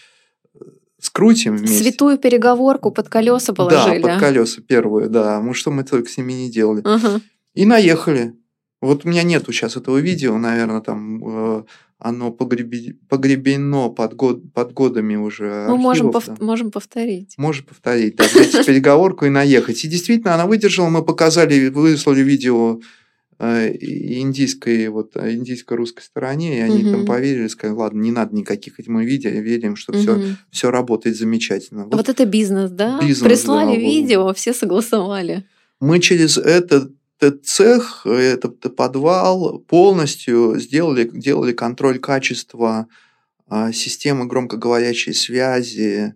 скрутим 1.03 1.57
вместе. 1.57 1.83
Святую 1.83 2.17
переговорку 2.17 2.93
под 2.93 3.09
колеса 3.09 3.53
положили. 3.53 4.01
Да, 4.01 4.09
под 4.09 4.21
колеса 4.21 4.63
первую, 4.63 5.11
да. 5.11 5.41
Мы 5.41 5.53
что 5.53 5.71
мы 5.71 5.83
только 5.83 6.09
с 6.09 6.17
ними 6.17 6.33
не 6.33 6.51
делали. 6.51 6.83
Ага. 6.85 7.21
И 7.55 7.67
наехали. 7.67 8.35
Вот 8.81 9.05
у 9.05 9.09
меня 9.09 9.23
нету 9.23 9.53
сейчас 9.53 9.77
этого 9.77 9.99
видео, 9.99 10.39
наверное, 10.39 10.81
там 10.81 11.23
э, 11.25 11.63
оно 11.99 12.33
погреби, 12.33 12.99
погребено 13.09 13.91
под, 13.91 14.15
год, 14.15 14.53
под 14.53 14.73
годами 14.75 15.17
уже. 15.17 15.67
Мы 15.69 15.77
можем, 15.77 16.11
пов, 16.11 16.41
можем 16.41 16.71
повторить. 16.71 17.35
Можем 17.37 17.67
повторить, 17.67 18.17
да, 18.17 18.25
переговорку 18.65 19.25
и 19.27 19.29
наехать. 19.29 19.85
И 19.85 19.89
действительно, 19.89 20.35
она 20.35 20.47
выдержала, 20.47 20.89
мы 20.89 21.05
показали, 21.05 21.69
выслали 21.69 22.21
видео 22.21 22.81
индийской, 23.45 24.89
вот, 24.89 25.17
э, 25.17 25.33
индийско-русской 25.33 26.03
стороне, 26.03 26.59
и 26.59 26.61
они 26.61 26.85
угу. 26.85 26.93
там 26.93 27.07
поверили, 27.07 27.49
сказали, 27.49 27.77
ладно, 27.77 28.01
не 28.01 28.13
надо 28.13 28.37
никаких, 28.37 28.75
мы 28.87 29.05
видим, 29.05 29.31
верим, 29.43 29.77
что 29.77 29.93
угу. 29.93 30.01
все, 30.01 30.21
все 30.51 30.71
работает 30.71 31.17
замечательно. 31.17 31.85
Вот, 31.85 31.95
вот 31.95 32.09
это 32.09 32.25
бизнес, 32.25 32.71
да? 32.71 33.01
Бизнес, 33.01 33.29
Прислали 33.29 33.75
да, 33.75 33.81
видео, 33.81 34.33
все 34.33 34.55
согласовали. 34.55 35.45
Мы 35.81 35.99
через 35.99 36.39
этот 36.39 36.93
этот 37.23 37.47
цех, 37.47 38.05
этот 38.05 38.75
подвал 38.75 39.61
полностью 39.61 40.59
сделали, 40.59 41.09
делали 41.13 41.53
контроль 41.53 42.01
качества 42.01 42.89
а, 43.49 43.71
системы 43.73 44.27
громкоговорящей 44.27 45.15
связи, 45.15 46.15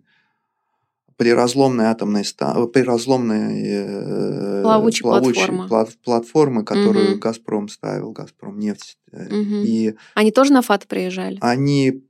при 1.17 1.29
разломной 1.29 1.85
атомной 1.85 2.23
при 2.71 2.81
разломной 2.81 3.61
э, 3.65 4.61
плавучей, 4.63 5.01
плавучей 5.01 5.47
платформы. 5.47 5.87
платформы, 6.03 6.63
которую 6.63 7.13
угу. 7.13 7.19
Газпром 7.19 7.67
ставил, 7.69 8.11
Газпром 8.11 8.59
нефть. 8.59 8.97
Угу. 9.11 9.63
И 9.65 9.95
они 10.13 10.31
тоже 10.31 10.53
на 10.53 10.61
ФАТ 10.61 10.87
приезжали? 10.87 11.39
Они 11.41 12.03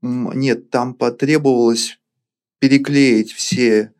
нет, 0.00 0.70
там 0.70 0.94
потребовалось 0.94 1.98
переклеить 2.60 3.32
все 3.32 3.92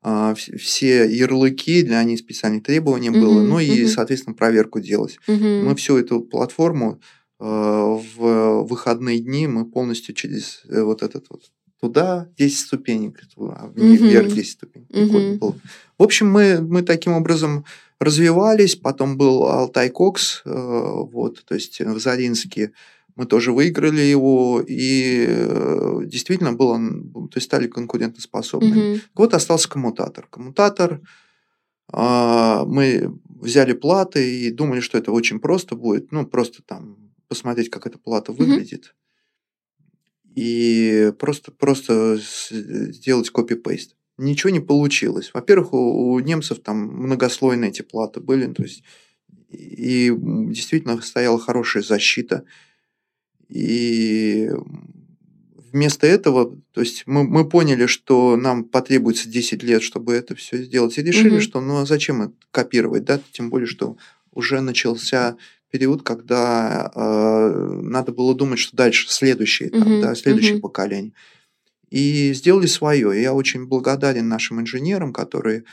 а, 0.00 0.34
все 0.34 1.10
ярлыки, 1.10 1.82
для 1.82 2.02
них 2.04 2.20
специальные 2.20 2.60
требования 2.60 3.10
угу, 3.10 3.18
было, 3.18 3.42
ну 3.42 3.58
и, 3.58 3.86
соответственно, 3.86 4.34
проверку 4.34 4.78
делать. 4.78 5.18
Угу. 5.26 5.44
Мы 5.44 5.74
всю 5.74 5.96
эту 5.96 6.20
платформу 6.20 7.00
э, 7.40 7.44
в 7.44 8.62
выходные 8.62 9.18
дни 9.18 9.48
мы 9.48 9.64
полностью 9.68 10.14
через 10.14 10.62
вот 10.68 11.02
этот 11.02 11.26
вот 11.30 11.42
туда 11.80 12.28
10 12.36 12.58
ступенек, 12.58 13.20
а 13.36 13.70
вверх 13.74 14.32
10 14.32 14.50
ступенек. 14.50 14.90
Mm-hmm. 14.90 15.54
В 15.98 16.02
общем, 16.02 16.30
мы, 16.30 16.60
мы 16.60 16.82
таким 16.82 17.12
образом 17.12 17.64
развивались. 18.00 18.76
Потом 18.76 19.16
был 19.16 19.44
Алтай 19.44 19.90
Кокс, 19.90 20.42
э, 20.44 20.50
вот, 20.50 21.44
то 21.44 21.54
есть 21.54 21.80
в 21.80 21.98
Заринске 21.98 22.72
мы 23.16 23.26
тоже 23.26 23.52
выиграли 23.52 24.00
его, 24.00 24.62
и 24.64 25.26
э, 25.28 26.00
действительно 26.04 26.52
было, 26.52 26.78
то 26.78 27.32
есть 27.34 27.46
стали 27.46 27.66
конкурентоспособными. 27.66 28.80
Mm-hmm. 28.80 29.00
Вот 29.16 29.34
остался 29.34 29.68
коммутатор. 29.68 30.28
Коммутатор, 30.30 31.00
а, 31.90 32.64
мы 32.64 33.18
взяли 33.28 33.72
платы 33.72 34.40
и 34.40 34.50
думали, 34.52 34.78
что 34.78 34.98
это 34.98 35.10
очень 35.10 35.40
просто 35.40 35.74
будет, 35.74 36.12
ну, 36.12 36.26
просто 36.26 36.62
там 36.62 36.96
посмотреть, 37.26 37.70
как 37.70 37.86
эта 37.86 37.98
плата 37.98 38.32
выглядит. 38.32 38.84
Mm-hmm 38.84 39.07
и 40.38 41.12
просто, 41.18 41.50
просто 41.50 42.20
сделать 42.50 43.30
копипейст. 43.30 43.96
Ничего 44.18 44.50
не 44.50 44.60
получилось. 44.60 45.32
Во-первых, 45.34 45.72
у, 45.72 46.12
у 46.12 46.20
немцев 46.20 46.60
там 46.60 46.76
многослойные 46.78 47.70
эти 47.70 47.82
платы 47.82 48.20
были, 48.20 48.46
то 48.46 48.62
есть 48.62 48.84
и 49.48 50.14
действительно 50.16 51.00
стояла 51.02 51.40
хорошая 51.40 51.82
защита. 51.82 52.44
И 53.48 54.48
вместо 55.56 56.06
этого, 56.06 56.56
то 56.70 56.82
есть 56.82 57.02
мы, 57.06 57.24
мы 57.24 57.48
поняли, 57.48 57.86
что 57.86 58.36
нам 58.36 58.62
потребуется 58.62 59.28
10 59.28 59.64
лет, 59.64 59.82
чтобы 59.82 60.14
это 60.14 60.36
все 60.36 60.62
сделать, 60.62 60.98
и 60.98 61.02
решили, 61.02 61.36
угу. 61.36 61.40
что 61.40 61.60
ну 61.60 61.78
а 61.78 61.86
зачем 61.86 62.22
это 62.22 62.34
копировать, 62.52 63.04
да, 63.04 63.20
тем 63.32 63.50
более, 63.50 63.66
что 63.66 63.96
уже 64.30 64.60
начался 64.60 65.36
период, 65.70 66.02
когда 66.02 66.90
э, 66.94 67.80
надо 67.82 68.12
было 68.12 68.34
думать, 68.34 68.58
что 68.58 68.76
дальше 68.76 69.10
следующее, 69.10 69.70
там, 69.70 69.82
uh-huh, 69.82 70.02
да, 70.02 70.14
следующее 70.14 70.56
uh-huh. 70.56 70.60
поколение. 70.60 71.12
И 71.90 72.32
сделали 72.34 72.66
свое. 72.66 73.18
И 73.18 73.22
я 73.22 73.34
очень 73.34 73.66
благодарен 73.66 74.28
нашим 74.28 74.60
инженерам, 74.60 75.12
которые 75.12 75.64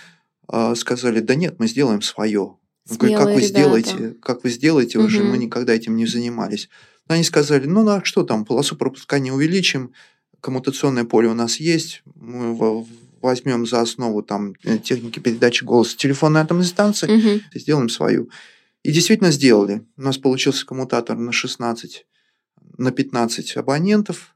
э, 0.52 0.76
сказали, 0.76 1.20
да 1.20 1.36
нет, 1.36 1.56
мы 1.60 1.68
сделаем 1.68 2.02
свое. 2.02 2.58
Смелые 2.88 3.18
как 3.18 3.26
вы 3.26 3.32
ребята. 3.34 3.48
сделаете, 3.48 4.16
как 4.22 4.44
вы 4.44 4.50
сделаете, 4.50 5.00
uh-huh. 5.00 5.06
уже 5.06 5.24
мы 5.24 5.38
никогда 5.38 5.74
этим 5.74 5.96
не 5.96 6.06
занимались. 6.06 6.70
Но 7.08 7.16
они 7.16 7.24
сказали, 7.24 7.66
ну, 7.66 7.84
ну 7.84 7.92
а 7.92 8.04
что 8.04 8.24
там, 8.24 8.46
полосу 8.46 8.76
пропускания 8.76 9.32
увеличим, 9.32 9.94
коммутационное 10.42 11.06
поле 11.06 11.28
у 11.30 11.34
нас 11.34 11.60
есть, 11.60 12.04
мы 12.16 12.86
возьмем 13.22 13.66
за 13.66 13.82
основу 13.82 14.22
там 14.22 14.54
э, 14.64 14.78
техники 14.78 15.20
передачи 15.20 15.64
голоса 15.64 15.98
телефонной 15.98 16.42
атомной 16.42 16.66
станции, 16.66 17.08
угу. 17.08 17.42
сделаем 17.56 17.90
свою. 17.90 18.30
И 18.86 18.92
действительно 18.92 19.32
сделали. 19.32 19.84
У 19.98 20.04
нас 20.04 20.20
получился 20.20 20.64
коммутатор 20.64 21.18
на 21.18 21.32
16, 21.32 22.06
на 22.78 22.92
15 22.92 23.58
абонентов, 23.58 24.36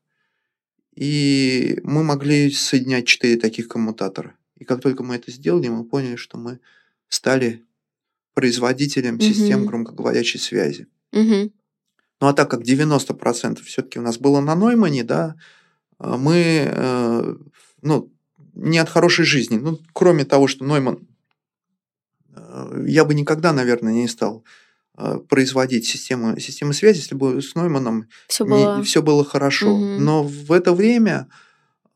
и 0.95 1.79
мы 1.83 2.03
могли 2.03 2.49
соединять 2.49 3.05
4 3.05 3.37
таких 3.37 3.67
коммутатора. 3.67 4.33
И 4.55 4.65
как 4.65 4.81
только 4.81 5.03
мы 5.03 5.17
это 5.17 5.29
сделали, 5.31 5.67
мы 5.67 5.83
поняли, 5.83 6.15
что 6.15 6.39
мы 6.39 6.59
стали 7.09 7.63
производителем 8.33 9.17
угу. 9.17 9.23
систем 9.23 9.67
громкоговорящей 9.67 10.39
связи. 10.39 10.87
Угу. 11.11 11.51
Ну 12.21 12.27
а 12.27 12.33
так 12.33 12.49
как 12.49 12.61
90% 12.61 13.61
все-таки 13.61 13.99
у 13.99 14.01
нас 14.01 14.17
было 14.17 14.39
на 14.39 14.55
Ноймане, 14.55 15.03
да, 15.03 15.35
а, 15.99 16.17
мы, 16.17 16.65
э, 16.67 17.35
ну, 17.83 18.11
не 18.55 18.79
от 18.79 18.89
хорошей 18.89 19.25
жизни. 19.25 19.59
Ну, 19.59 19.77
кроме 19.93 20.25
того, 20.25 20.47
что 20.47 20.65
Нойман, 20.65 20.95
э, 20.95 20.99
я 22.85 23.05
бы 23.05 23.13
никогда, 23.13 23.53
наверное, 23.53 23.93
не 23.93 24.07
стал 24.07 24.43
э, 24.97 25.19
производить 25.27 25.85
систему, 25.85 26.39
системы 26.39 26.73
связи, 26.73 26.97
если 26.97 27.15
бы 27.15 27.41
с 27.41 27.55
Нойманом 27.55 28.07
все 28.27 28.45
было, 28.45 28.77
не, 28.77 28.83
все 28.83 29.01
было 29.01 29.23
хорошо. 29.25 29.73
Угу. 29.73 30.01
Но 30.01 30.23
в 30.23 30.51
это 30.51 30.73
время 30.73 31.27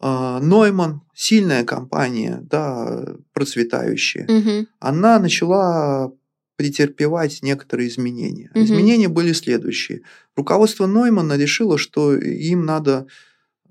Нойман, 0.01 1.01
сильная 1.13 1.63
компания, 1.63 2.39
да, 2.41 3.15
процветающая, 3.31 4.25
угу. 4.25 4.67
она 4.79 5.17
начала 5.17 6.11
претерпевать 6.55 7.39
некоторые 7.41 7.89
изменения. 7.89 8.49
Угу. 8.53 8.63
Изменения 8.63 9.07
были 9.07 9.33
следующие. 9.33 10.01
Руководство 10.35 10.85
Ноймана 10.85 11.37
решило, 11.37 11.77
что 11.77 12.15
им 12.15 12.65
надо 12.65 13.07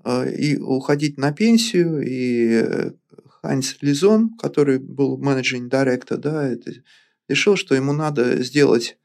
э, 0.03 0.33
и 0.35 0.57
уходить 0.57 1.17
на 1.17 1.31
пенсию, 1.31 2.03
и 2.05 2.91
Хайнц 3.43 3.75
Лизон, 3.81 4.35
который 4.37 4.79
был 4.79 5.17
менеджеринг 5.17 5.71
директор, 5.71 6.17
да, 6.17 6.47
это, 6.47 6.71
решил, 7.27 7.55
что 7.55 7.75
ему 7.75 7.93
надо 7.93 8.41
сделать 8.41 8.97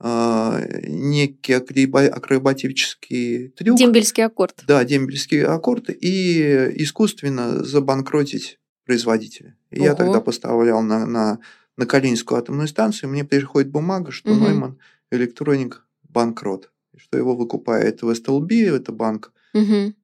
э, 0.00 0.80
некий 0.86 1.54
акробатический 1.54 3.48
трюк. 3.48 3.78
Дембельский 3.78 4.24
аккорд. 4.24 4.62
Да, 4.66 4.84
дембельский 4.84 5.42
аккорд, 5.42 5.90
и 5.90 6.72
искусственно 6.76 7.64
забанкротить 7.64 8.60
производителя. 8.84 9.56
И 9.70 9.82
я 9.82 9.94
тогда 9.94 10.20
поставлял 10.20 10.82
на, 10.82 11.06
на 11.06 11.40
на 11.80 11.86
Калининскую 11.86 12.38
атомную 12.38 12.68
станцию, 12.68 13.08
мне 13.08 13.24
приходит 13.24 13.70
бумага, 13.70 14.12
что 14.12 14.32
угу. 14.32 14.40
Нойман 14.40 14.78
электроник 15.10 15.86
банкрот, 16.02 16.70
что 16.96 17.16
его 17.16 17.34
выкупает 17.34 18.02
в 18.02 18.14
СТЛБ, 18.14 18.52
это 18.52 18.92
банк. 18.92 19.32
Угу. 19.54 19.94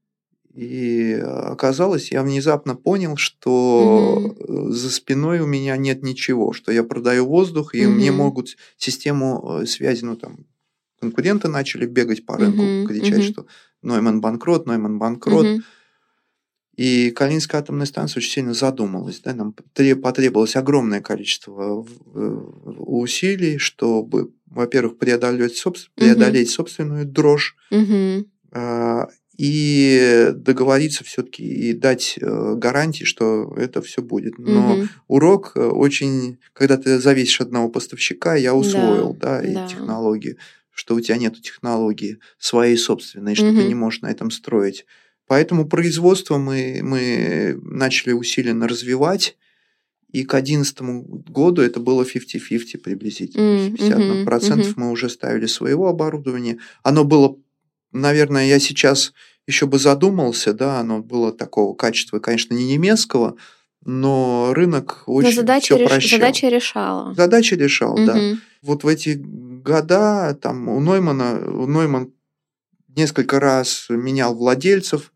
И 0.57 1.13
оказалось, 1.13 2.11
я 2.13 2.23
внезапно 2.23 2.75
понял, 2.75 3.19
что 3.19 4.35
угу. 4.39 4.71
за 4.71 4.91
спиной 4.91 5.41
у 5.41 5.47
меня 5.47 5.77
нет 5.77 6.03
ничего, 6.03 6.55
что 6.55 6.73
я 6.73 6.83
продаю 6.83 7.27
воздух, 7.27 7.75
и 7.75 7.85
угу. 7.85 7.95
мне 7.95 8.11
могут 8.11 8.57
систему 8.79 9.61
э, 9.61 9.67
связи, 9.67 10.03
ну 10.03 10.17
там, 10.17 10.47
конкуренты 10.99 11.49
начали 11.49 11.85
бегать 11.85 12.25
по 12.25 12.39
рынку, 12.39 12.63
угу. 12.63 12.89
кричать, 12.89 13.19
угу. 13.19 13.23
что 13.23 13.47
Нойман 13.83 14.23
банкрот, 14.23 14.65
Нойман 14.65 14.99
банкрот. 14.99 15.45
Угу. 15.45 15.63
И 16.77 17.11
Калининская 17.11 17.61
атомная 17.61 17.87
станция 17.87 18.21
очень 18.21 18.33
сильно 18.33 18.55
задумалась. 18.55 19.21
Да, 19.21 19.35
нам 19.35 19.53
потребовалось 19.53 20.57
огромное 20.57 21.03
количество 21.03 21.87
усилий, 22.65 23.59
чтобы, 23.59 24.33
во-первых, 24.47 24.97
преодолеть, 24.97 25.57
собствен... 25.59 25.91
угу. 25.95 26.05
преодолеть 26.05 26.49
собственную 26.49 27.05
дрожь 27.05 27.57
угу. 27.71 28.25
И 29.37 30.31
договориться 30.35 31.05
все-таки 31.05 31.45
и 31.45 31.73
дать 31.73 32.19
э, 32.21 32.55
гарантии, 32.57 33.05
что 33.05 33.55
это 33.57 33.83
все 33.83 34.03
будет. 34.03 34.39
Но 34.39 34.75
угу. 34.75 34.89
урок 35.09 35.53
э, 35.55 35.61
очень, 35.61 36.39
когда 36.53 36.77
ты 36.77 36.99
зависишь 36.99 37.41
от 37.41 37.49
одного 37.49 37.69
поставщика, 37.69 38.35
я 38.35 38.55
усвоил, 38.55 39.15
да, 39.15 39.43
да, 39.43 39.43
да. 39.43 39.67
и 39.67 39.69
технологии, 39.69 40.37
что 40.73 40.95
у 40.95 41.01
тебя 41.01 41.19
нет 41.19 41.41
технологии 41.43 42.19
своей 42.39 42.77
собственной, 42.77 43.35
что 43.35 43.49
угу. 43.49 43.57
ты 43.59 43.65
не 43.65 43.75
можешь 43.75 44.01
на 44.01 44.11
этом 44.11 44.31
строить. 44.31 44.87
Поэтому 45.27 45.67
производство 45.67 46.39
мы, 46.39 46.81
мы 46.83 47.59
начали 47.63 48.13
усиленно 48.13 48.69
развивать. 48.69 49.37
И 50.13 50.23
к 50.25 50.31
2011 50.31 50.81
году 51.29 51.63
это 51.63 51.81
было 51.81 52.05
50-50 52.05 52.79
приблизительно. 52.79 53.69
Mm, 53.69 53.77
51% 53.77 54.25
mm-hmm, 54.25 54.73
мы 54.77 54.91
уже 54.91 55.11
ставили 55.11 55.47
своего 55.47 55.89
оборудования. 55.89 56.59
Оно 56.83 57.05
было, 57.05 57.37
наверное, 57.93 58.47
я 58.47 58.59
сейчас 58.59 59.13
еще 59.47 59.67
бы 59.67 59.79
задумался, 59.79 60.53
да, 60.53 60.81
оно 60.81 61.03
было 61.03 61.33
такого 61.33 61.75
качества, 61.75 62.19
конечно, 62.19 62.55
не 62.55 62.65
немецкого, 62.65 63.37
но 63.85 64.53
рынок 64.53 65.05
очень 65.07 65.29
но 65.29 65.35
задача 65.35 65.77
все 65.77 65.87
реш... 65.87 66.11
Задача 66.11 66.49
решала. 66.49 67.15
Задача 67.15 67.57
решал, 67.57 67.97
mm-hmm. 67.97 68.07
да. 68.07 68.39
Вот 68.63 68.83
в 68.83 68.89
эти 68.89 69.15
года 69.17 70.37
там 70.41 70.69
у 70.69 70.81
Ноймана, 70.81 71.39
у 71.49 71.67
Нойман 71.67 72.13
несколько 72.97 73.39
раз 73.39 73.87
менял 73.89 74.35
владельцев, 74.35 75.13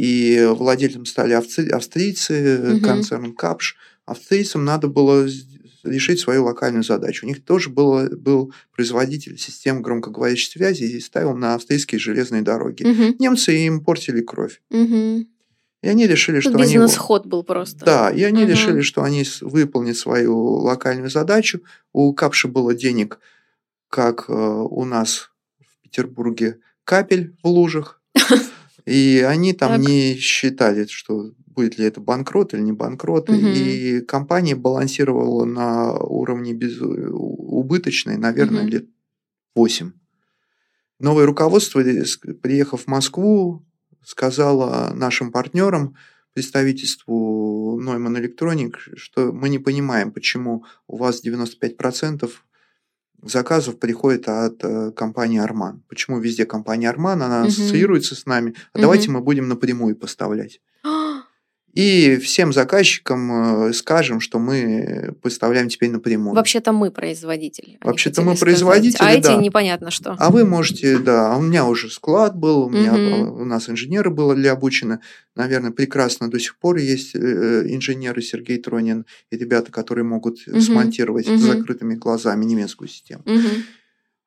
и 0.00 0.48
владельцем 0.56 1.04
стали 1.04 1.34
австрийцы, 1.34 2.76
угу. 2.76 2.80
концерн 2.80 3.34
Капш. 3.34 3.76
Австрийцам 4.06 4.64
надо 4.64 4.88
было 4.88 5.26
решить 5.84 6.20
свою 6.20 6.44
локальную 6.44 6.82
задачу. 6.82 7.26
У 7.26 7.28
них 7.28 7.44
тоже 7.44 7.70
было, 7.70 8.08
был 8.08 8.52
производитель 8.74 9.38
систем 9.38 9.82
громкоговорящей 9.82 10.50
связи 10.50 10.84
и 10.84 11.00
ставил 11.00 11.34
на 11.34 11.54
австрийские 11.54 11.98
железные 11.98 12.42
дороги. 12.42 12.82
Угу. 12.82 13.16
Немцы 13.18 13.56
им 13.56 13.84
портили 13.84 14.20
кровь. 14.20 14.60
Угу. 14.70 15.26
И 15.82 15.88
они 15.88 16.06
решили, 16.06 16.40
Тут 16.40 16.50
что 16.50 16.58
бизнес 16.58 16.68
они... 16.68 16.74
Бизнес-ход 16.74 17.26
был 17.26 17.42
просто. 17.42 17.84
Да, 17.84 18.10
и 18.10 18.22
они 18.22 18.42
угу. 18.42 18.50
решили, 18.50 18.80
что 18.82 19.02
они 19.02 19.24
выполнят 19.40 19.96
свою 19.96 20.36
локальную 20.38 21.10
задачу. 21.10 21.62
У 21.92 22.12
Капши 22.12 22.48
было 22.48 22.74
денег, 22.74 23.18
как 23.88 24.26
э, 24.28 24.32
у 24.32 24.84
нас 24.84 25.30
в 25.58 25.82
Петербурге, 25.82 26.58
капель 26.84 27.34
в 27.42 27.48
лужах. 27.48 28.00
И 28.86 29.24
они 29.26 29.52
там 29.52 29.80
так. 29.80 29.88
не 29.88 30.16
считали, 30.16 30.86
что 30.86 31.32
будет 31.60 31.76
ли 31.76 31.84
это 31.84 32.00
банкрот 32.00 32.54
или 32.54 32.62
не 32.62 32.72
банкрот. 32.72 33.28
Угу. 33.28 33.38
И 33.38 34.00
компания 34.00 34.54
балансировала 34.54 35.44
на 35.44 35.92
уровне 35.92 36.54
без... 36.54 36.80
убыточной, 36.80 38.16
наверное, 38.16 38.62
угу. 38.62 38.70
лет 38.70 38.86
8. 39.54 39.92
Новое 41.00 41.26
руководство, 41.26 41.82
приехав 42.42 42.84
в 42.84 42.86
Москву, 42.86 43.62
сказала 44.02 44.92
нашим 44.94 45.32
партнерам, 45.32 45.96
представительству 46.32 47.78
Neumann 47.82 48.16
Electronic, 48.16 48.74
что 48.96 49.32
мы 49.32 49.50
не 49.50 49.58
понимаем, 49.58 50.12
почему 50.12 50.64
у 50.86 50.96
вас 50.96 51.22
95% 51.22 52.30
заказов 53.22 53.78
приходит 53.78 54.28
от 54.28 54.64
э, 54.64 54.92
компании 54.92 55.40
Арман. 55.40 55.82
Почему 55.88 56.18
везде 56.20 56.46
компания 56.46 56.88
Арман, 56.88 57.22
она 57.22 57.40
угу. 57.40 57.48
ассоциируется 57.48 58.14
с 58.14 58.24
нами, 58.24 58.54
а 58.72 58.78
угу. 58.78 58.82
давайте 58.82 59.10
мы 59.10 59.20
будем 59.20 59.48
напрямую 59.48 59.96
поставлять. 59.96 60.60
И 61.72 62.16
всем 62.16 62.52
заказчикам 62.52 63.68
э, 63.68 63.72
скажем, 63.72 64.20
что 64.20 64.38
мы 64.38 65.14
поставляем 65.22 65.68
теперь 65.68 65.90
напрямую. 65.90 66.34
Вообще-то 66.34 66.72
мы 66.72 66.90
производитель. 66.90 67.78
Вообще-то 67.80 68.22
мы 68.22 68.34
производители, 68.34 68.98
А 69.02 69.20
да. 69.20 69.34
эти 69.34 69.42
непонятно 69.42 69.90
что. 69.90 70.16
А 70.18 70.30
вы 70.30 70.44
можете, 70.44 70.98
да. 70.98 71.32
А 71.32 71.36
у 71.36 71.42
меня 71.42 71.66
уже 71.66 71.88
склад 71.88 72.36
был, 72.36 72.64
у 72.64 72.70
меня 72.70 72.92
угу. 72.92 73.42
у 73.42 73.44
нас 73.44 73.68
инженеры 73.68 74.10
были 74.10 74.48
обучены. 74.48 74.98
Наверное, 75.36 75.70
прекрасно 75.70 76.28
до 76.28 76.40
сих 76.40 76.58
пор 76.58 76.78
есть 76.78 77.14
э, 77.14 77.64
инженеры 77.68 78.20
Сергей 78.20 78.58
Тронин 78.58 79.06
и 79.30 79.36
ребята, 79.36 79.70
которые 79.70 80.04
могут 80.04 80.38
угу. 80.48 80.60
смонтировать 80.60 81.28
угу. 81.28 81.38
с 81.38 81.40
закрытыми 81.40 81.94
глазами 81.94 82.44
немецкую 82.44 82.88
систему. 82.88 83.22
Угу. 83.26 83.48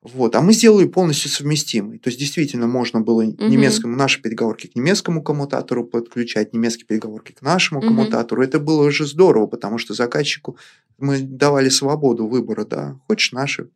Вот. 0.03 0.35
А 0.35 0.41
мы 0.41 0.51
сделали 0.53 0.85
полностью 0.85 1.31
совместимый. 1.31 1.97
То 1.97 2.09
есть, 2.09 2.19
действительно, 2.19 2.67
можно 2.67 2.99
было 2.99 3.23
угу. 3.23 3.47
немецкому, 3.47 3.95
наши 3.95 4.21
переговорки 4.21 4.67
к 4.67 4.75
немецкому 4.75 5.23
коммутатору 5.23 5.85
подключать, 5.85 6.53
немецкие 6.53 6.85
переговорки 6.85 7.31
к 7.31 7.41
нашему 7.41 7.79
угу. 7.79 7.87
коммутатору. 7.87 8.43
Это 8.43 8.59
было 8.59 8.85
уже 8.85 9.07
здорово, 9.07 9.47
потому 9.47 9.77
что 9.77 9.93
заказчику 9.93 10.57
мы 10.97 11.19
давали 11.19 11.69
свободу 11.69 12.27
выбора, 12.27 12.65
да. 12.65 12.99
Хочешь 13.07 13.31
наши 13.31 13.69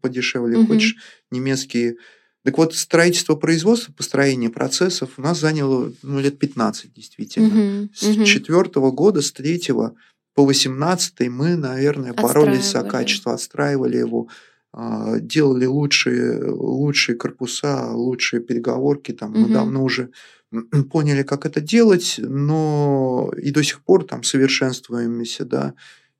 подешевле, 0.00 0.58
угу. 0.58 0.68
хочешь 0.68 0.96
немецкие. 1.30 1.96
Так 2.42 2.56
вот, 2.56 2.74
строительство 2.74 3.34
производства, 3.34 3.92
построение 3.92 4.48
процессов 4.48 5.10
у 5.18 5.22
нас 5.22 5.38
заняло 5.38 5.92
ну, 6.02 6.20
лет 6.20 6.38
15, 6.38 6.94
действительно. 6.94 7.82
Угу. 7.82 7.88
С 7.94 8.24
четвертого 8.24 8.90
года, 8.92 9.20
с 9.20 9.30
третьего 9.30 9.94
по 10.34 10.46
18 10.46 11.28
мы, 11.28 11.56
наверное, 11.56 12.14
боролись 12.14 12.70
за 12.70 12.82
качество, 12.82 13.34
отстраивали 13.34 13.98
его 13.98 14.28
делали 14.72 15.66
лучшие, 15.66 16.44
лучшие 16.50 17.16
корпуса, 17.16 17.90
лучшие 17.92 18.40
переговорки. 18.40 19.12
Там, 19.12 19.32
угу. 19.32 19.40
Мы 19.40 19.48
давно 19.48 19.82
уже 19.82 20.10
поняли, 20.90 21.22
как 21.22 21.46
это 21.46 21.60
делать, 21.60 22.16
но 22.18 23.32
и 23.36 23.50
до 23.50 23.62
сих 23.62 23.82
пор 23.82 24.04
там 24.04 24.22
совершенствуемся, 24.22 25.44
да. 25.44 25.74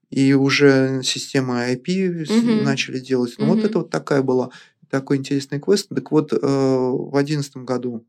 И 0.08 0.32
уже 0.34 1.02
системы 1.04 1.72
IP 1.72 2.22
угу. 2.22 2.64
начали 2.64 2.98
делать. 2.98 3.34
Ну, 3.38 3.46
угу. 3.46 3.54
вот 3.54 3.64
это 3.64 3.78
вот 3.78 3.90
такая 3.90 4.22
была, 4.22 4.50
такой 4.88 5.18
интересный 5.18 5.60
квест. 5.60 5.88
Так 5.88 6.10
вот, 6.10 6.32
э, 6.32 6.36
в 6.42 7.16
одиннадцатом 7.16 7.64
году 7.64 8.04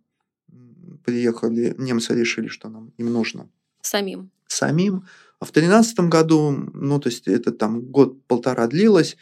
приехали, 1.03 1.75
немцы 1.77 2.13
решили, 2.13 2.47
что 2.47 2.69
нам 2.69 2.91
им 2.97 3.11
нужно. 3.11 3.49
Самим. 3.81 4.31
самим. 4.47 5.05
А 5.39 5.45
в 5.45 5.51
2013 5.51 5.99
году, 6.01 6.51
ну, 6.73 6.99
то 6.99 7.09
есть 7.09 7.27
это 7.27 7.51
там 7.51 7.81
год-полтора 7.81 8.67
длилось, 8.67 9.17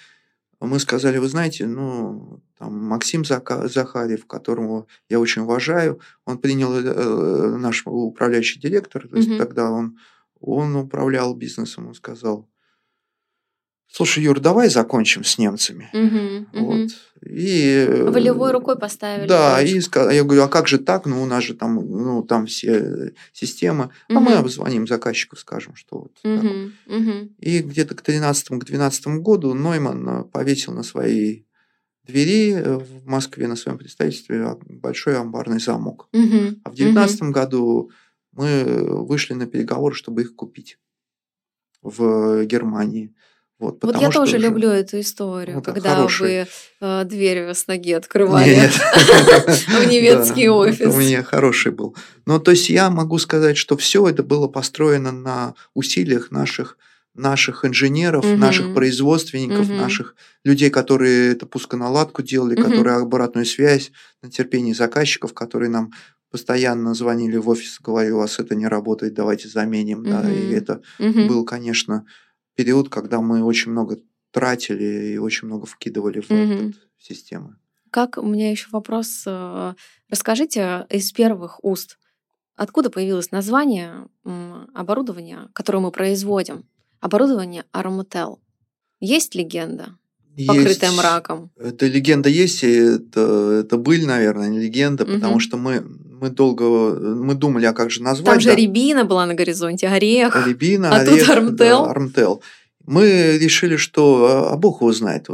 мы 0.67 0.79
сказали, 0.79 1.17
вы 1.17 1.27
знаете, 1.29 1.65
ну, 1.65 2.41
там, 2.57 2.75
Максим 2.75 3.23
Захарев, 3.23 4.25
которого 4.25 4.87
я 5.09 5.19
очень 5.19 5.43
уважаю, 5.43 5.99
он 6.25 6.37
принял 6.37 6.73
э, 6.73 7.57
наш 7.57 7.83
управляющий 7.85 8.59
директор, 8.59 9.07
то 9.07 9.15
есть 9.15 9.29
mm-hmm. 9.29 9.37
тогда 9.37 9.71
он, 9.71 9.97
он 10.39 10.75
управлял 10.75 11.33
бизнесом, 11.33 11.87
он 11.87 11.93
сказал, 11.93 12.47
слушай, 13.91 14.23
Юр, 14.23 14.39
давай 14.39 14.69
закончим 14.69 15.23
с 15.23 15.37
немцами. 15.37 15.89
Угу, 15.93 16.61
вот. 16.65 16.75
Угу. 16.75 16.89
И, 17.29 17.85
Волевой 18.07 18.51
рукой 18.51 18.77
поставили. 18.77 19.27
Да, 19.27 19.61
и 19.61 19.79
я 20.11 20.23
говорю, 20.23 20.43
а 20.43 20.47
как 20.47 20.67
же 20.67 20.77
так? 20.77 21.05
Ну, 21.05 21.21
у 21.21 21.25
нас 21.25 21.43
же 21.43 21.53
там, 21.53 21.75
ну, 21.75 22.23
там 22.23 22.45
все 22.45 23.13
системы. 23.33 23.91
Угу. 24.09 24.17
А 24.17 24.19
мы 24.19 24.33
обзвоним 24.33 24.87
заказчику, 24.87 25.35
скажем, 25.35 25.75
что 25.75 25.99
вот 25.99 26.17
угу, 26.23 26.41
так. 26.41 26.97
Угу. 26.97 27.29
И 27.39 27.59
где-то 27.59 27.95
к 27.95 28.07
13-12 28.07 29.17
году 29.17 29.53
Нойман 29.53 30.07
э, 30.07 30.23
повесил 30.25 30.73
на 30.73 30.83
своей 30.83 31.45
двери 32.03 32.53
э, 32.53 32.77
в 32.77 33.05
Москве 33.05 33.47
на 33.47 33.55
своем 33.55 33.77
представительстве 33.77 34.57
большой 34.65 35.17
амбарный 35.17 35.59
замок. 35.59 36.07
Угу. 36.13 36.61
А 36.63 36.69
в 36.69 36.75
2019 36.75 37.21
угу. 37.21 37.31
году 37.31 37.91
мы 38.31 39.03
вышли 39.05 39.33
на 39.33 39.45
переговоры, 39.45 39.95
чтобы 39.95 40.21
их 40.21 40.35
купить 40.35 40.77
в 41.81 42.45
Германии. 42.45 43.13
Вот, 43.59 43.83
вот 43.83 43.99
я 43.99 44.09
тоже 44.09 44.37
уже... 44.37 44.47
люблю 44.47 44.69
эту 44.69 45.01
историю, 45.01 45.57
вот, 45.57 45.65
когда 45.65 45.95
хороший. 45.95 46.21
вы 46.21 46.47
э, 46.79 47.03
дверь 47.03 47.53
с 47.53 47.67
ноги 47.67 47.91
открывали 47.91 48.55
в 49.69 49.85
немецкий 49.85 50.47
офис. 50.47 50.87
У 50.87 50.97
меня 50.97 51.23
хороший 51.23 51.73
был. 51.73 51.93
Ну, 52.25 52.39
то 52.39 52.51
есть 52.51 52.69
я 52.69 52.89
могу 52.89 53.17
сказать, 53.17 53.57
что 53.57 53.75
все 53.75 54.07
это 54.07 54.23
было 54.23 54.47
построено 54.47 55.11
на 55.11 55.55
усилиях 55.73 56.31
наших 56.31 56.77
наших 57.15 57.65
инженеров, 57.65 58.23
угу. 58.23 58.37
наших 58.37 58.73
производственников, 58.73 59.67
угу. 59.67 59.73
наших 59.73 60.15
людей, 60.45 60.69
которые 60.69 61.33
это 61.33 61.45
пусконаладку 61.45 62.21
делали, 62.21 62.55
угу. 62.55 62.69
которые 62.69 62.95
обратную 62.95 63.45
связь 63.45 63.91
на 64.21 64.29
терпении 64.29 64.71
заказчиков, 64.71 65.33
которые 65.33 65.69
нам 65.69 65.91
постоянно 66.31 66.93
звонили 66.93 67.37
в 67.37 67.49
офис, 67.49 67.79
говорили, 67.81 68.13
у 68.13 68.19
вас 68.19 68.39
это 68.39 68.55
не 68.55 68.67
работает, 68.67 69.15
давайте 69.15 69.49
заменим. 69.49 69.99
Угу. 69.99 70.09
Да, 70.09 70.31
и 70.31 70.51
это 70.53 70.81
угу. 70.99 71.27
был, 71.27 71.43
конечно, 71.45 72.05
период, 72.59 72.89
когда 72.89 73.21
мы 73.21 73.41
очень 73.41 73.71
много 73.71 73.99
тратили 74.31 75.13
и 75.13 75.17
очень 75.17 75.47
много 75.47 75.65
вкидывали 75.65 76.19
в 76.19 76.29
mm-hmm. 76.29 76.75
системы. 76.97 77.55
Как 77.89 78.17
у 78.17 78.25
меня 78.25 78.51
еще 78.51 78.67
вопрос. 78.71 79.23
Э, 79.25 79.75
расскажите 80.09 80.85
из 80.89 81.09
первых 81.13 81.63
уст, 81.63 81.97
откуда 82.57 82.89
появилось 82.89 83.31
название 83.31 84.09
оборудования, 84.73 85.47
которое 85.53 85.79
мы 85.79 85.91
производим? 85.91 86.65
Оборудование 86.99 87.63
Armatel. 87.73 88.39
Есть 88.99 89.35
легенда? 89.35 89.95
покрытая 90.47 90.91
мраком. 90.91 91.51
Эта 91.57 91.87
легенда 91.87 92.29
есть, 92.29 92.63
и 92.63 92.71
это, 92.71 93.61
это 93.61 93.77
быль, 93.77 94.05
наверное, 94.05 94.49
не 94.49 94.59
легенда, 94.59 95.03
угу. 95.03 95.13
потому 95.13 95.39
что 95.39 95.57
мы, 95.57 95.83
мы 96.19 96.29
долго 96.29 96.63
мы 96.63 97.35
думали, 97.35 97.65
а 97.65 97.73
как 97.73 97.91
же 97.91 98.03
назвать. 98.03 98.25
Там 98.25 98.39
же 98.39 98.49
да? 98.49 98.55
рябина 98.55 99.05
была 99.05 99.25
на 99.25 99.33
горизонте, 99.33 99.87
орех. 99.87 100.35
Рябина, 100.47 100.89
а 100.91 100.99
орех, 101.01 101.25
тут 101.25 101.29
армтел. 101.29 101.83
Да, 101.85 101.91
армтел. 101.91 102.43
Мы 102.85 103.37
решили, 103.37 103.75
что 103.75 104.49
а 104.51 104.57
Бог 104.57 104.81
его 104.81 104.91
знает, 104.91 105.27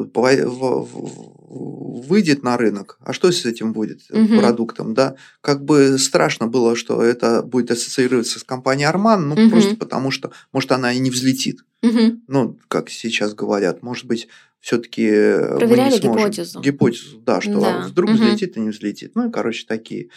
выйдет 1.56 2.44
на 2.44 2.58
рынок, 2.58 2.98
а 3.02 3.14
что 3.14 3.32
с 3.32 3.46
этим 3.46 3.72
будет 3.72 4.02
угу. 4.10 4.38
продуктом, 4.40 4.94
да? 4.94 5.16
Как 5.42 5.64
бы 5.64 5.98
страшно 5.98 6.48
было, 6.48 6.76
что 6.76 7.02
это 7.02 7.42
будет 7.44 7.72
ассоциироваться 7.72 8.40
с 8.40 8.44
компанией 8.44 8.88
Арман, 8.88 9.30
ну 9.30 9.36
угу. 9.36 9.50
просто 9.52 9.76
потому 9.78 10.12
что, 10.12 10.32
может, 10.52 10.72
она 10.72 10.92
и 10.92 11.00
не 11.00 11.10
взлетит. 11.10 11.64
Угу. 11.82 12.22
Ну, 12.28 12.58
как 12.68 12.90
сейчас 12.90 13.34
говорят, 13.34 13.84
может 13.84 14.06
быть, 14.06 14.28
все-таки 14.60 15.08
проверяли 15.08 16.00
гипотезу. 16.00 16.60
Гипотезу, 16.60 17.20
да, 17.20 17.40
что 17.40 17.60
да. 17.62 17.86
вдруг 17.88 18.10
угу. 18.10 18.18
взлетит 18.18 18.58
и 18.58 18.60
не 18.60 18.70
взлетит. 18.70 19.12
Ну 19.16 19.30
и, 19.30 19.32
короче, 19.32 19.66
такие. 19.68 20.10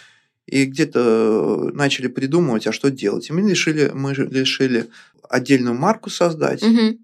И 0.49 0.65
где-то 0.65 1.71
начали 1.75 2.09
придумывать, 2.09 2.67
а 2.67 2.73
что 2.73 2.91
делать. 2.91 3.29
И 3.29 3.33
мы 3.33 3.49
решили, 3.49 3.91
мы 3.95 4.15
решили 4.15 4.89
отдельную 5.29 5.77
марку 5.77 6.11
создать. 6.11 6.63
Угу 6.63 6.99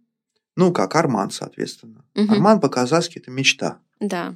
ну, 0.57 0.73
как 0.73 0.95
Арман, 0.97 1.31
соответственно. 1.31 2.05
Угу. 2.15 2.33
Арман 2.33 2.61
по-казахски 2.61 3.19
это 3.19 3.31
мечта. 3.31 3.79
Да. 4.01 4.35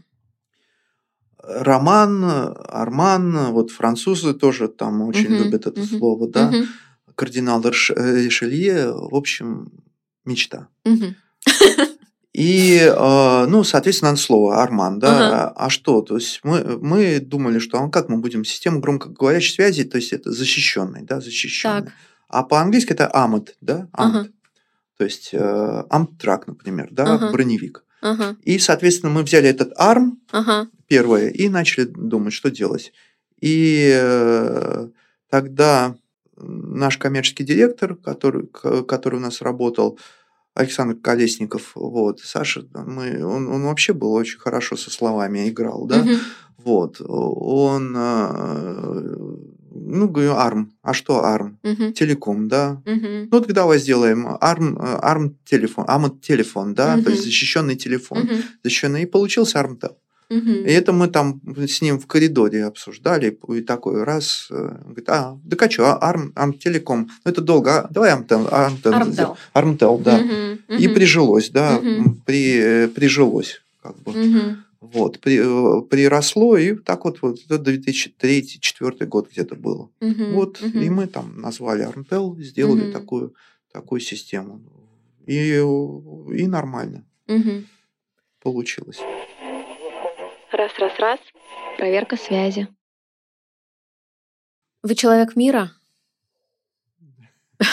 Роман, 1.42 2.24
Арман, 2.24 3.52
вот 3.52 3.70
французы 3.70 4.34
тоже 4.34 4.68
там 4.68 5.02
очень 5.02 5.32
угу. 5.34 5.44
любят 5.44 5.66
это 5.66 5.80
угу. 5.80 5.86
слово, 5.86 6.28
да. 6.28 6.48
Угу. 6.48 6.66
Кардинал 7.14 7.62
Ришелье, 7.62 8.92
в 8.92 9.14
общем, 9.14 9.70
мечта. 10.24 10.68
Угу. 10.84 11.14
И, 12.38 12.78
э, 12.78 13.46
ну, 13.48 13.64
соответственно, 13.64 14.12
надо 14.12 14.22
слово 14.22 14.62
Арман, 14.62 15.00
да. 15.00 15.08
Ага. 15.08 15.52
А, 15.56 15.66
а 15.66 15.70
что? 15.70 16.02
То 16.02 16.14
есть 16.14 16.38
мы, 16.44 16.78
мы 16.80 17.18
думали, 17.18 17.58
что 17.58 17.82
а 17.82 17.90
как 17.90 18.08
мы 18.08 18.18
будем 18.18 18.44
систему 18.44 18.78
громкоговорящей 18.78 19.54
связи, 19.54 19.82
то 19.82 19.96
есть 19.96 20.12
это 20.12 20.30
защищенный, 20.30 21.02
да, 21.02 21.20
защищенный. 21.20 21.86
Так. 21.86 21.92
А 22.28 22.44
по-английски 22.44 22.92
это 22.92 23.10
AMAD, 23.12 23.54
да, 23.60 23.88
AMAD. 23.92 24.18
Ага. 24.20 24.28
То 24.98 25.04
есть 25.04 25.30
э, 25.32 25.82
Амтрак, 25.90 26.46
например, 26.46 26.86
да, 26.92 27.14
ага. 27.14 27.32
броневик. 27.32 27.84
Ага. 28.02 28.36
И, 28.42 28.60
соответственно, 28.60 29.10
мы 29.10 29.24
взяли 29.24 29.48
этот 29.48 29.72
арм 29.76 30.20
ага. 30.30 30.68
первое 30.86 31.30
и 31.30 31.48
начали 31.48 31.86
думать, 31.86 32.34
что 32.34 32.52
делать. 32.52 32.92
И 33.40 33.90
э, 33.92 34.88
тогда 35.28 35.96
наш 36.36 36.98
коммерческий 36.98 37.42
директор, 37.42 37.96
который, 37.96 38.46
который 38.46 39.16
у 39.16 39.22
нас 39.22 39.42
работал, 39.42 39.98
Александр 40.58 40.96
Колесников, 40.96 41.72
вот, 41.74 42.20
Саша, 42.20 42.64
мы, 42.74 43.24
он, 43.24 43.48
он 43.48 43.62
вообще 43.64 43.92
был 43.92 44.12
очень 44.12 44.38
хорошо 44.38 44.76
со 44.76 44.90
словами 44.90 45.48
играл, 45.48 45.86
да, 45.86 46.00
угу. 46.00 46.10
вот, 46.64 47.00
он 47.00 47.94
э, 47.96 49.16
ну, 49.70 50.08
говорю, 50.08 50.32
ARM. 50.32 50.66
А 50.82 50.92
что 50.92 51.24
ARM? 51.24 51.56
Угу. 51.62 51.92
Телеком, 51.92 52.48
да. 52.48 52.82
Угу. 52.84 53.28
Ну, 53.30 53.40
тогда 53.40 53.62
давай 53.62 53.78
сделаем 53.78 54.26
ARM, 54.26 54.76
ARM 54.76 55.34
телефон, 55.44 55.84
ARM 55.86 56.20
телефон, 56.20 56.74
да, 56.74 56.94
угу. 56.94 57.04
то 57.04 57.10
есть 57.10 57.24
защищенный 57.24 57.76
телефон. 57.76 58.18
Угу. 58.18 58.34
Защищенный. 58.64 59.02
И 59.02 59.06
получился 59.06 59.58
ARM-tel. 59.58 59.94
Угу. 60.30 60.50
И 60.50 60.70
это 60.70 60.92
мы 60.92 61.08
там 61.08 61.40
с 61.56 61.80
ним 61.80 61.98
в 61.98 62.06
коридоре 62.06 62.64
обсуждали, 62.64 63.38
и 63.48 63.60
такой 63.62 64.04
раз, 64.04 64.48
э, 64.50 64.76
говорит, 64.84 65.08
а, 65.08 65.38
да 65.42 65.56
а 65.58 65.70
что, 65.70 65.98
ARM, 66.02 66.32
ARM 66.34 66.58
Телеком, 66.58 67.08
ну 67.24 67.30
это 67.30 67.40
долго, 67.40 67.80
а, 67.80 67.88
давай 67.90 68.12
ARMTEL, 68.12 68.50
ARMTEL, 68.50 69.36
ARMTEL, 69.54 70.02
да. 70.02 70.18
Угу. 70.18 70.78
И 70.78 70.88
прижилось, 70.88 71.48
да, 71.48 71.78
угу. 71.78 72.16
при, 72.26 72.58
э, 72.58 72.88
прижилось, 72.88 73.62
как 73.82 73.96
бы. 74.02 74.12
Угу. 74.12 74.56
Вот, 74.80 75.18
при, 75.20 75.38
э, 75.40 75.82
приросло, 75.82 76.56
и 76.56 76.74
так 76.74 77.04
вот, 77.04 77.20
вот 77.22 77.38
это 77.48 77.56
2003-2004 77.56 79.06
год 79.06 79.28
где-то 79.32 79.56
было. 79.56 79.90
Угу, 80.00 80.24
вот, 80.32 80.62
угу. 80.62 80.78
и 80.78 80.88
мы 80.90 81.06
там 81.06 81.40
назвали 81.40 81.88
Armtel, 81.88 82.40
сделали 82.42 82.84
угу. 82.84 82.92
такую, 82.92 83.34
такую 83.72 84.00
систему. 84.00 84.60
И, 85.26 85.56
и 85.56 86.46
нормально 86.46 87.04
угу. 87.26 87.64
получилось. 88.40 88.98
Раз, 90.52 90.78
раз, 90.78 90.98
раз. 90.98 91.20
Проверка 91.76 92.16
связи. 92.16 92.68
Вы 94.82 94.94
человек 94.94 95.36
мира? 95.36 95.72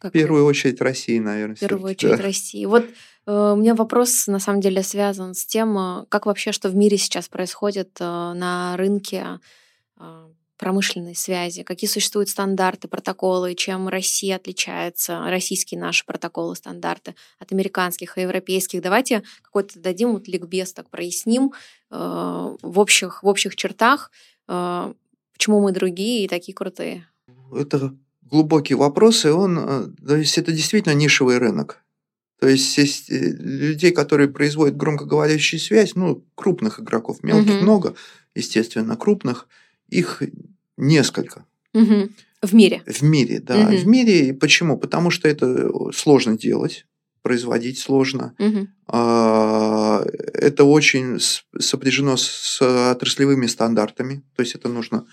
В 0.00 0.10
первую 0.10 0.44
очередь 0.44 0.80
России, 0.80 1.18
наверное. 1.18 1.56
В 1.56 1.60
первую 1.60 1.90
очередь 1.92 2.20
России. 2.20 2.66
Вот 2.66 2.84
Э, 3.26 3.52
у 3.54 3.56
меня 3.56 3.74
вопрос, 3.74 4.26
на 4.26 4.38
самом 4.38 4.60
деле, 4.60 4.82
связан 4.82 5.34
с 5.34 5.46
тем, 5.46 5.76
э, 5.78 6.06
как 6.08 6.26
вообще, 6.26 6.52
что 6.52 6.68
в 6.68 6.76
мире 6.76 6.98
сейчас 6.98 7.28
происходит 7.28 7.96
э, 8.00 8.04
на 8.04 8.76
рынке 8.76 9.40
промышленной 10.56 11.14
связи, 11.14 11.62
какие 11.62 11.88
существуют 11.88 12.28
стандарты, 12.28 12.88
протоколы, 12.88 13.54
чем 13.54 13.88
Россия 13.88 14.36
отличается, 14.36 15.20
российские 15.28 15.80
наши 15.80 16.04
протоколы, 16.06 16.56
стандарты 16.56 17.14
от 17.38 17.52
американских 17.52 18.16
и 18.18 18.22
европейских. 18.22 18.80
Давайте 18.82 19.22
какой-то 19.42 19.78
дадим 19.80 20.12
вот 20.12 20.28
ликбез, 20.28 20.72
так 20.72 20.90
проясним 20.90 21.52
в 21.90 22.78
общих, 22.78 23.22
в 23.22 23.26
общих 23.26 23.56
чертах, 23.56 24.10
почему 24.46 25.60
мы 25.60 25.72
другие 25.72 26.24
и 26.24 26.28
такие 26.28 26.54
крутые. 26.54 27.08
Это 27.52 27.94
глубокий 28.22 28.74
вопрос, 28.74 29.24
и 29.24 29.28
он, 29.28 29.94
то 29.96 30.16
есть 30.16 30.38
это 30.38 30.52
действительно 30.52 30.94
нишевый 30.94 31.38
рынок. 31.38 31.84
То 32.40 32.48
есть, 32.48 32.76
есть 32.76 33.10
э, 33.10 33.14
людей, 33.18 33.90
которые 33.90 34.28
производят 34.28 34.76
громкоговорящую 34.76 35.60
связь, 35.60 35.94
ну, 35.94 36.26
крупных 36.34 36.78
игроков, 36.78 37.22
мелких 37.22 37.54
угу. 37.54 37.62
много, 37.62 37.94
естественно, 38.34 38.96
крупных, 38.96 39.48
их 39.94 40.22
несколько. 40.76 41.44
Угу. 41.72 42.08
В 42.42 42.54
мире. 42.54 42.82
В 42.86 43.02
мире, 43.02 43.40
да. 43.40 43.58
Угу. 43.60 43.76
В 43.76 43.86
мире. 43.86 44.34
Почему? 44.34 44.76
Потому 44.78 45.10
что 45.10 45.28
это 45.28 45.70
сложно 45.92 46.36
делать, 46.36 46.86
производить 47.22 47.78
сложно. 47.78 48.34
Угу. 48.38 48.68
Это 48.88 50.64
очень 50.64 51.18
сопряжено 51.58 52.16
с 52.16 52.60
отраслевыми 52.60 53.46
стандартами. 53.46 54.22
То 54.36 54.42
есть 54.42 54.54
это 54.54 54.68
нужно 54.68 55.06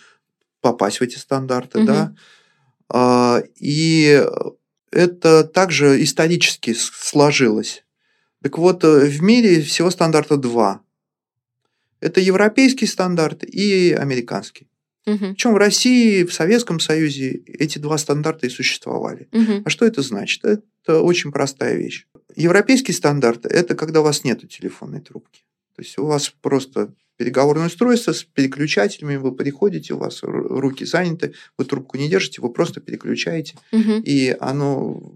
попасть 0.60 1.00
в 1.00 1.04
эти 1.04 1.18
стандарты, 1.18 1.80
угу. 1.80 1.88
да. 1.88 2.16
А, 2.90 3.42
и 3.56 4.24
это 4.92 5.44
также 5.46 6.04
исторически 6.04 6.74
сложилось. 6.74 7.84
Так 8.44 8.58
вот, 8.58 8.84
э, 8.84 9.06
в 9.06 9.22
мире 9.22 9.62
всего 9.62 9.90
стандарта 9.90 10.36
два. 10.36 10.82
Это 12.00 12.20
европейский 12.20 12.88
стандарт 12.88 13.44
и 13.44 13.94
американский. 13.94 14.68
Угу. 15.06 15.18
Причем 15.18 15.54
в 15.54 15.58
России, 15.58 16.24
в 16.24 16.34
Советском 16.34 16.80
Союзе 16.80 17.42
эти 17.46 17.80
два 17.80 17.98
стандарта 17.98 18.48
и 18.48 18.50
существовали. 18.50 19.28
Угу. 19.32 19.64
А 19.66 19.70
что 19.70 19.86
это 19.86 20.02
значит? 20.02 20.44
Это 20.46 21.02
очень 21.02 21.32
простая 21.32 21.76
вещь. 21.76 22.06
Европейский 22.36 22.94
стандарт– 22.94 23.46
это 23.48 23.76
когда 23.76 24.02
у 24.02 24.04
вас 24.04 24.24
нет 24.24 24.48
телефонной 24.50 25.02
трубки. 25.02 25.42
То 25.76 25.82
есть 25.82 25.98
у 25.98 26.06
вас 26.06 26.34
просто 26.42 26.94
переговорное 27.18 27.68
устройство 27.68 28.14
с 28.14 28.24
переключателями, 28.24 29.16
вы 29.16 29.32
приходите, 29.32 29.94
у 29.94 29.98
вас 29.98 30.20
руки 30.24 30.86
заняты, 30.86 31.34
вы 31.58 31.66
трубку 31.66 31.98
не 31.98 32.10
держите, 32.10 32.42
вы 32.42 32.52
просто 32.52 32.82
переключаете, 32.82 33.56
угу. 33.72 34.02
и 34.04 34.36
оно 34.40 35.16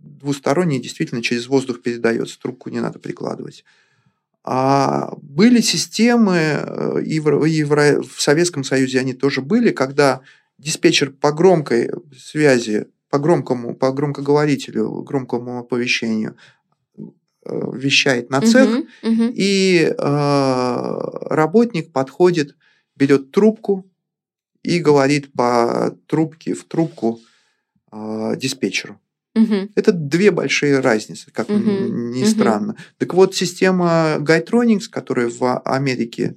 двустороннее 0.00 0.80
действительно 0.80 1.22
через 1.22 1.46
воздух 1.46 1.82
передается, 1.82 2.38
трубку 2.40 2.70
не 2.70 2.80
надо 2.80 2.98
прикладывать. 2.98 3.64
А 4.44 5.12
были 5.20 5.60
системы, 5.60 6.36
э, 6.36 7.02
и 7.04 7.20
в, 7.20 7.44
и 7.44 7.64
в, 7.64 8.02
в 8.02 8.22
Советском 8.22 8.64
Союзе 8.64 9.00
они 9.00 9.14
тоже 9.14 9.42
были, 9.42 9.70
когда 9.70 10.20
диспетчер 10.58 11.10
по 11.10 11.32
громкой 11.32 11.90
связи, 12.16 12.86
по 13.10 13.18
громкому, 13.18 13.74
по 13.74 13.92
громкоговорителю, 13.92 15.02
громкому 15.02 15.58
оповещению 15.58 16.36
Э, 17.48 17.70
вещает 17.72 18.30
на 18.30 18.42
цех, 18.42 18.68
uh-huh, 18.68 18.86
uh-huh. 19.04 19.32
и 19.34 19.94
э, 19.96 20.98
работник 21.30 21.92
подходит, 21.92 22.56
берет 22.94 23.30
трубку 23.30 23.90
и 24.62 24.80
говорит 24.80 25.32
по 25.32 25.96
трубке 26.06 26.52
в 26.52 26.64
трубку 26.64 27.20
э, 27.90 28.34
диспетчеру. 28.36 29.00
Uh-huh. 29.38 29.70
Это 29.74 29.92
две 29.92 30.30
большие 30.30 30.80
разницы, 30.80 31.30
как 31.32 31.48
uh-huh. 31.48 31.88
ни 31.88 32.24
странно. 32.24 32.76
Так 32.98 33.14
вот, 33.14 33.34
система 33.34 34.16
Guytronics, 34.20 34.88
которая 34.90 35.28
в 35.28 35.60
Америке 35.60 36.36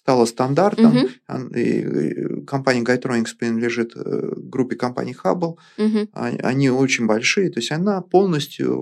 стала 0.00 0.24
стандартом. 0.24 0.96
Угу. 0.96 1.54
И 1.54 2.44
компания 2.46 2.82
Guytronics 2.82 3.36
принадлежит 3.38 3.92
э, 3.94 4.32
группе 4.36 4.74
компаний 4.74 5.14
Hubble. 5.22 5.56
Угу. 5.76 6.08
Они 6.12 6.70
очень 6.70 7.06
большие, 7.06 7.50
то 7.50 7.60
есть 7.60 7.70
она 7.70 8.00
полностью 8.00 8.80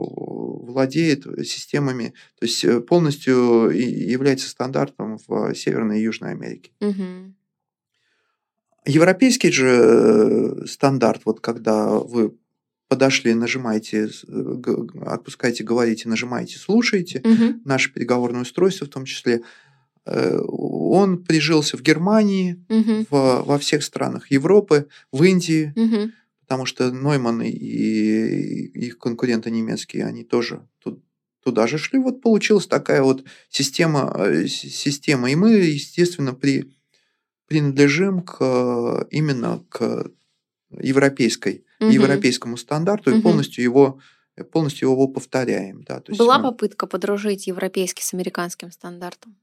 владеет 0.65 1.25
системами, 1.47 2.15
то 2.39 2.47
есть 2.47 2.65
э, 2.65 2.81
полностью 2.81 3.71
является 3.71 4.49
стандартом 4.49 5.19
в 5.27 5.55
Северной 5.55 5.99
и 5.99 6.05
Южной 6.05 6.31
Америке. 6.31 6.71
Угу. 6.81 7.35
Европейский 8.87 9.51
же 9.51 9.67
э, 9.67 10.67
стандарт, 10.67 11.23
вот 11.25 11.41
когда 11.41 11.99
вы 11.99 12.37
подошли, 12.89 13.35
нажимаете, 13.35 14.09
отпускаете, 15.07 15.63
говорите, 15.63 16.09
нажимаете, 16.09 16.59
слушаете, 16.59 17.21
угу. 17.21 17.61
наше 17.65 17.93
переговорное 17.93 18.43
устройство 18.43 18.87
в 18.87 18.91
том 18.91 19.05
числе, 19.05 19.43
Э, 20.09 20.39
он 20.47 21.23
прижился 21.23 21.77
в 21.77 21.83
Германии, 21.83 22.65
угу. 22.69 23.07
в, 23.11 23.43
во 23.45 23.59
всех 23.59 23.83
странах 23.83 24.31
Европы, 24.31 24.89
в 25.13 25.23
Индии, 25.23 25.73
угу. 25.77 26.11
потому 26.41 26.65
что 26.65 26.91
Нойман 26.91 27.43
и 27.43 27.51
их 27.51 28.99
конкуренты 28.99 29.51
немецкие, 29.51 30.07
они 30.07 30.25
тоже 30.25 30.67
тут, 30.79 31.05
туда 31.45 31.67
же 31.67 31.77
шли. 31.77 31.99
Вот 31.99 32.23
получилась 32.23 32.67
такая 32.67 33.03
вот 33.03 33.25
система, 33.51 34.15
э, 34.17 34.47
система. 34.47 35.31
И 35.31 35.35
мы, 35.35 35.51
естественно, 35.51 36.33
при, 36.33 36.73
принадлежим 37.47 38.23
к, 38.23 39.07
именно 39.11 39.63
к 39.69 40.11
европейской, 40.71 41.65
угу. 41.81 41.91
европейскому 41.91 42.57
стандарту 42.57 43.11
угу. 43.11 43.19
и 43.19 43.23
полностью 43.23 43.65
его 43.65 43.99
полностью 44.53 44.91
его 44.91 45.09
повторяем. 45.09 45.83
Да, 45.83 46.01
то 46.01 46.13
есть 46.13 46.19
Была 46.19 46.39
мы... 46.39 46.51
попытка 46.51 46.87
подружить 46.87 47.49
европейский 47.49 48.05
с 48.05 48.15
американским 48.15 48.71
стандартом? 48.71 49.37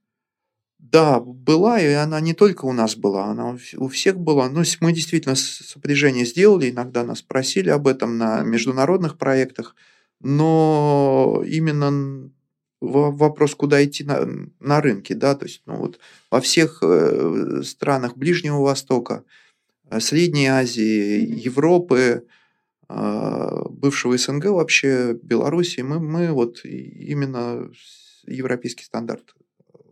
Да, 0.79 1.19
была, 1.19 1.81
и 1.81 1.87
она 1.93 2.19
не 2.19 2.33
только 2.33 2.65
у 2.65 2.73
нас 2.73 2.95
была, 2.95 3.25
она 3.25 3.57
у 3.77 3.87
всех 3.87 4.19
была. 4.19 4.49
Но 4.49 4.63
мы 4.81 4.93
действительно 4.93 5.35
сопряжение 5.35 6.25
сделали, 6.25 6.69
иногда 6.69 7.03
нас 7.03 7.21
просили 7.21 7.69
об 7.69 7.87
этом 7.87 8.17
на 8.17 8.41
международных 8.41 9.17
проектах, 9.17 9.75
но 10.21 11.43
именно 11.45 12.29
вопрос, 12.81 13.55
куда 13.55 13.83
идти 13.83 14.03
на, 14.03 14.27
на 14.59 14.81
рынке, 14.81 15.15
да, 15.15 15.33
то 15.35 15.45
есть 15.45 15.61
ну, 15.65 15.77
вот 15.77 15.99
во 16.29 16.39
всех 16.41 16.79
э, 16.83 17.61
странах 17.63 18.15
Ближнего 18.15 18.61
Востока, 18.61 19.23
Средней 19.99 20.47
Азии, 20.47 21.25
Европы, 21.25 22.25
э, 22.89 23.61
бывшего 23.69 24.17
СНГ 24.17 24.45
вообще, 24.45 25.17
Белоруссии, 25.21 25.81
мы, 25.81 25.99
мы 25.99 26.31
вот 26.31 26.63
именно 26.65 27.69
европейский 28.27 28.83
стандарт 28.83 29.35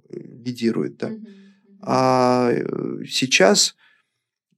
лидирует, 0.09 0.97
да. 0.97 1.11
А 1.81 2.51
э, 2.51 3.03
сейчас, 3.07 3.75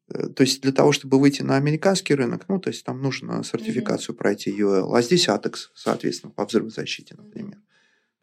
э, 0.09 0.27
то 0.27 0.43
есть 0.43 0.61
для 0.61 0.71
того, 0.71 0.91
чтобы 0.91 1.19
выйти 1.19 1.41
на 1.41 1.55
американский 1.55 2.13
рынок, 2.13 2.45
ну, 2.47 2.59
то 2.59 2.69
есть 2.69 2.85
там 2.85 3.01
нужно 3.01 3.43
сертификацию 3.43 4.15
пройти 4.15 4.51
UL, 4.51 4.95
а 4.95 5.01
здесь 5.01 5.27
ATEX, 5.27 5.55
соответственно, 5.73 6.31
по 6.31 6.45
взрывозащите, 6.45 7.15
например. 7.15 7.57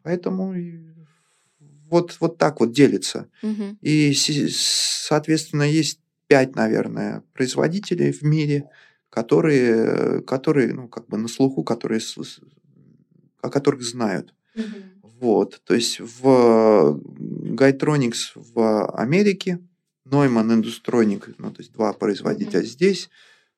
Поэтому 0.03 0.55
вот, 1.89 2.17
вот 2.19 2.37
так 2.37 2.59
вот 2.59 2.71
делится. 2.71 3.29
И, 3.81 4.13
соответственно, 4.13 5.63
есть 5.63 5.99
пять, 6.33 6.55
наверное, 6.55 7.23
производителей 7.33 8.11
в 8.11 8.23
мире, 8.23 8.67
которые, 9.11 10.23
которые 10.23 10.73
ну, 10.73 10.87
как 10.87 11.07
бы 11.07 11.19
на 11.19 11.27
слуху, 11.27 11.63
которые, 11.63 12.01
о 13.43 13.49
которых 13.51 13.83
знают. 13.83 14.33
Вот, 15.03 15.61
то 15.63 15.75
есть 15.75 15.99
в 15.99 16.99
Guytronics 17.55 18.31
в 18.33 18.87
Америке, 18.87 19.59
Neumann 20.07 20.59
Industronic, 20.59 21.35
ну, 21.37 21.51
то 21.51 21.61
есть 21.61 21.71
два 21.71 21.93
производителя 21.93 22.61
mm-hmm. 22.61 22.65
здесь. 22.65 23.11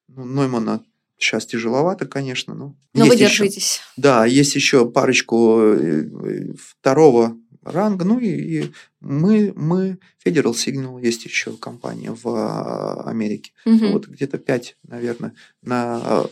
Ну, 0.10 0.26
Neumann 0.26 0.82
сейчас 1.18 1.46
тяжеловато, 1.46 2.06
конечно, 2.08 2.56
но... 2.56 2.76
Но 2.94 3.06
вы 3.06 3.16
держитесь. 3.16 3.76
Еще, 3.76 3.82
да, 3.96 4.26
есть 4.26 4.54
еще 4.54 4.92
парочку 4.92 5.62
э, 5.62 6.54
второго 6.60 7.38
ранга, 7.66 8.06
ну 8.06 8.20
и, 8.20 8.28
и 8.28 8.72
мы, 9.02 9.52
мы, 9.56 10.00
Federal 10.24 10.54
Signal, 10.54 11.02
есть 11.02 11.26
еще 11.26 11.58
компания 11.58 12.12
в 12.12 12.28
а, 12.28 13.10
Америке. 13.10 13.52
Угу. 13.66 13.88
Вот 13.88 14.08
где-то 14.08 14.38
пять, 14.38 14.78
наверное, 14.84 15.34
на 15.62 16.26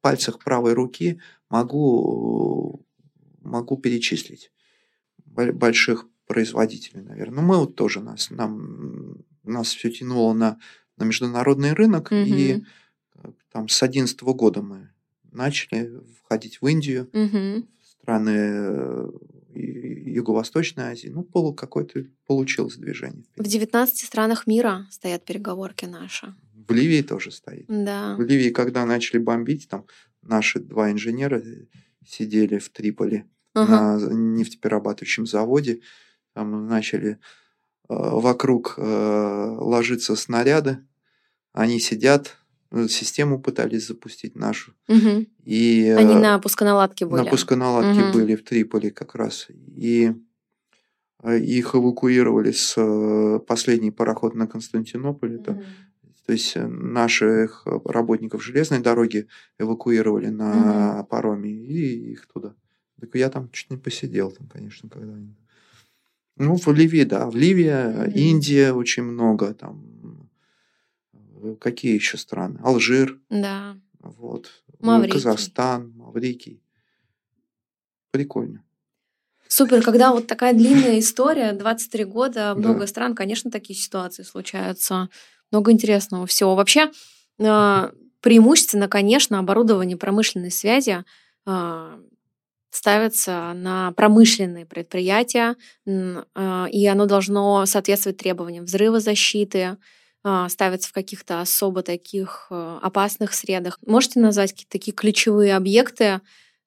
пальцах 0.00 0.38
правой 0.38 0.74
руки 0.74 1.20
могу, 1.48 2.84
могу 3.40 3.76
перечислить 3.76 4.52
больших 5.24 6.06
производителей, 6.26 7.02
наверное. 7.02 7.40
Ну, 7.40 7.42
мы 7.42 7.58
вот 7.58 7.76
тоже 7.76 8.00
нас, 8.00 8.30
нам, 8.30 9.16
нас 9.44 9.68
все 9.68 9.90
тянуло 9.90 10.32
на, 10.32 10.58
на 10.96 11.04
международный 11.04 11.72
рынок, 11.72 12.06
угу. 12.06 12.16
и 12.16 12.62
э, 13.14 13.30
там 13.52 13.68
с 13.68 13.78
2011 13.78 14.22
года 14.22 14.62
мы 14.62 14.90
начали 15.32 16.00
входить 16.22 16.60
в 16.60 16.66
Индию, 16.66 17.08
угу. 17.12 17.66
страны 17.82 19.08
Юго-Восточной 19.54 20.84
Азии. 20.84 21.08
Ну, 21.08 21.22
полу 21.22 21.54
какое-то 21.54 22.04
получилось 22.26 22.76
движение. 22.76 23.24
В 23.36 23.44
19 23.44 23.98
странах 23.98 24.46
мира 24.46 24.86
стоят 24.90 25.24
переговорки 25.24 25.84
наши. 25.84 26.34
В 26.68 26.72
Ливии 26.72 27.02
тоже 27.02 27.30
стоит. 27.30 27.66
Да. 27.68 28.16
В 28.16 28.22
Ливии, 28.22 28.50
когда 28.50 28.86
начали 28.86 29.18
бомбить, 29.18 29.68
там 29.68 29.86
наши 30.22 30.60
два 30.60 30.90
инженера 30.90 31.42
сидели 32.06 32.58
в 32.58 32.68
Триполи 32.70 33.24
ага. 33.54 33.98
на 33.98 34.12
нефтеперерабатывающем 34.12 35.26
заводе. 35.26 35.80
Там 36.34 36.66
начали 36.66 37.10
э, 37.12 37.16
вокруг 37.88 38.74
э, 38.76 38.82
ложиться 38.82 40.14
снаряды. 40.16 40.78
Они 41.52 41.80
сидят, 41.80 42.26
э, 42.28 42.39
систему 42.88 43.40
пытались 43.40 43.86
запустить 43.88 44.36
нашу. 44.36 44.72
Угу. 44.88 45.26
И, 45.44 45.94
Они 45.98 46.14
на 46.14 46.38
пусконаладке 46.38 47.06
были. 47.06 47.22
На 47.22 47.30
пусконаладке 47.30 48.04
угу. 48.04 48.12
были 48.12 48.36
в 48.36 48.44
Триполи 48.44 48.90
как 48.90 49.14
раз. 49.14 49.48
И 49.50 50.12
их 51.24 51.74
эвакуировали 51.74 52.52
с 52.52 53.40
последний 53.46 53.90
пароход 53.90 54.34
на 54.34 54.46
Константинополь. 54.46 55.34
Это, 55.36 55.52
угу. 55.52 55.62
То 56.26 56.32
есть 56.32 56.56
наших 56.56 57.66
работников 57.84 58.44
железной 58.44 58.78
дороги 58.80 59.26
эвакуировали 59.58 60.28
на 60.28 61.00
угу. 61.00 61.06
пароме 61.06 61.50
и 61.50 62.12
их 62.12 62.26
туда. 62.26 62.54
Так 63.00 63.14
я 63.14 63.30
там 63.30 63.50
чуть 63.50 63.70
не 63.70 63.76
посидел, 63.78 64.30
там, 64.30 64.46
конечно, 64.46 64.88
когда-нибудь. 64.88 65.36
Ну, 66.36 66.56
в 66.56 66.68
Ливии, 66.68 67.04
да. 67.04 67.28
В 67.28 67.36
Ливии, 67.36 67.66
mm-hmm. 67.66 68.12
Индия 68.14 68.72
очень 68.72 69.02
много, 69.02 69.52
там. 69.52 69.84
Э, 71.42 71.56
какие 71.56 71.94
еще 71.94 72.18
страны? 72.18 72.60
Алжир. 72.62 73.18
Да. 73.28 73.76
Вот. 74.00 74.50
Маврикий. 74.80 75.14
Казахстан, 75.14 75.92
Маврикий. 75.96 76.62
Прикольно. 78.10 78.64
Супер, 79.48 79.82
когда 79.82 80.12
вот 80.12 80.26
такая 80.26 80.52
длинная 80.52 80.98
история, 81.00 81.52
23 81.52 82.04
года, 82.04 82.54
много 82.54 82.80
да. 82.80 82.86
стран, 82.86 83.14
конечно, 83.14 83.50
такие 83.50 83.78
ситуации 83.78 84.22
случаются. 84.22 85.08
Много 85.50 85.72
интересного 85.72 86.26
всего. 86.26 86.54
Вообще, 86.54 86.90
а, 87.40 87.90
преимущественно, 88.20 88.88
конечно, 88.88 89.38
оборудование 89.38 89.96
промышленной 89.96 90.50
связи 90.50 91.04
а, 91.46 91.98
ставится 92.70 93.52
на 93.54 93.92
промышленные 93.92 94.64
предприятия, 94.64 95.56
а, 95.86 96.66
и 96.70 96.86
оно 96.86 97.06
должно 97.06 97.66
соответствовать 97.66 98.18
требованиям 98.18 98.64
взрывозащиты, 98.64 99.62
а, 99.62 99.76
ставится 100.48 100.88
в 100.88 100.92
каких-то 100.92 101.40
особо 101.40 101.82
таких 101.82 102.46
опасных 102.50 103.32
средах. 103.32 103.78
Можете 103.86 104.20
назвать 104.20 104.52
какие-то 104.52 104.72
такие 104.72 104.92
ключевые 104.92 105.56
объекты, 105.56 106.20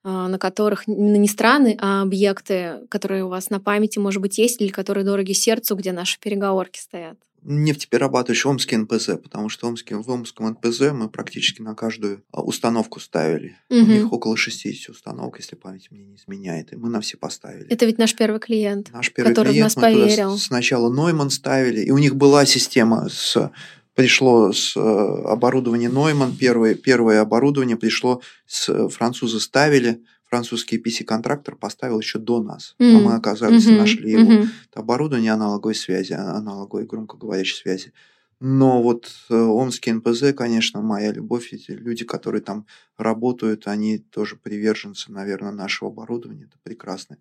на 0.04 0.38
которых 0.38 0.88
именно 0.88 1.16
не 1.16 1.28
страны, 1.28 1.78
а 1.80 2.02
объекты, 2.02 2.82
которые 2.90 3.24
у 3.24 3.30
вас 3.30 3.50
на 3.50 3.60
памяти, 3.60 4.00
может 4.00 4.22
быть, 4.22 4.38
есть, 4.38 4.62
или 4.62 4.70
которые 4.70 5.06
дороги 5.06 5.32
сердцу, 5.34 5.76
где 5.76 5.92
наши 5.92 6.20
переговорки 6.20 6.80
стоят? 6.80 7.18
Нефтеперерабатывающий 7.46 8.50
Омский 8.50 8.78
НПЗ, 8.78 9.18
потому 9.22 9.50
что 9.50 9.68
Омский, 9.68 9.96
в 9.96 10.10
Омском 10.10 10.50
НПЗ 10.50 10.92
мы 10.94 11.10
практически 11.10 11.62
на 11.62 11.76
каждую 11.76 12.24
а, 12.32 12.42
установку 12.42 13.00
ставили. 13.00 13.58
Угу. 13.70 13.80
У 13.80 13.86
них 13.86 14.14
около 14.14 14.38
60 14.38 14.90
установок, 14.90 15.38
если 15.40 15.56
память 15.56 15.90
мне 15.92 16.06
не 16.06 16.16
изменяет, 16.16 16.74
и 16.74 16.76
мы 16.76 16.90
на 16.90 17.02
все 17.02 17.18
поставили. 17.18 17.68
Это 17.68 17.86
ведь 17.86 17.98
наш 17.98 18.16
первый 18.16 18.40
клиент, 18.40 18.92
наш 18.94 19.12
первый 19.12 19.30
который 19.30 19.52
клиент, 19.52 19.74
в 19.74 19.76
нас 19.76 19.84
поверил. 19.84 20.38
сначала 20.38 20.90
Нойман 20.90 21.30
ставили, 21.30 21.82
и 21.82 21.92
у 21.92 21.98
них 21.98 22.16
была 22.16 22.46
система 22.46 23.10
с 23.10 23.52
пришло 23.96 24.52
с 24.52 24.76
э, 24.76 24.80
оборудования 24.80 25.90
Нойман, 25.90 26.36
первое, 26.36 26.76
первое 26.76 27.22
оборудование 27.22 27.78
пришло, 27.78 28.22
с 28.48 28.70
э, 28.70 28.90
французы 28.90 29.40
ставили, 29.40 30.02
французский 30.34 30.80
PC-контрактор 30.80 31.56
поставил 31.56 32.00
еще 32.00 32.18
до 32.18 32.42
нас. 32.42 32.76
Mm-hmm. 32.80 32.96
А 32.96 33.00
мы 33.02 33.14
оказались, 33.14 33.68
mm-hmm. 33.68 33.78
нашли 33.78 34.12
его 34.12 34.32
mm-hmm. 34.32 34.48
оборудование 34.74 35.32
аналоговой 35.32 35.76
связи, 35.76 36.14
а, 36.14 36.38
аналоговой 36.38 36.88
громкоговорящей 36.88 37.58
связи. 37.58 37.94
Но 38.40 38.82
вот 38.82 39.12
э, 39.30 39.36
Омский 39.36 39.92
НПЗ, 39.92 40.34
конечно, 40.36 40.82
моя 40.82 41.12
любовь. 41.12 41.54
Эти 41.54 41.70
люди, 41.70 42.04
которые 42.04 42.42
там 42.42 42.66
работают, 42.98 43.68
они 43.68 44.00
тоже 44.00 44.36
приверженцы, 44.36 45.12
наверное, 45.12 45.52
нашего 45.52 45.92
оборудования. 45.92 46.46
Это 46.46 46.58
прекрасно. 46.64 47.20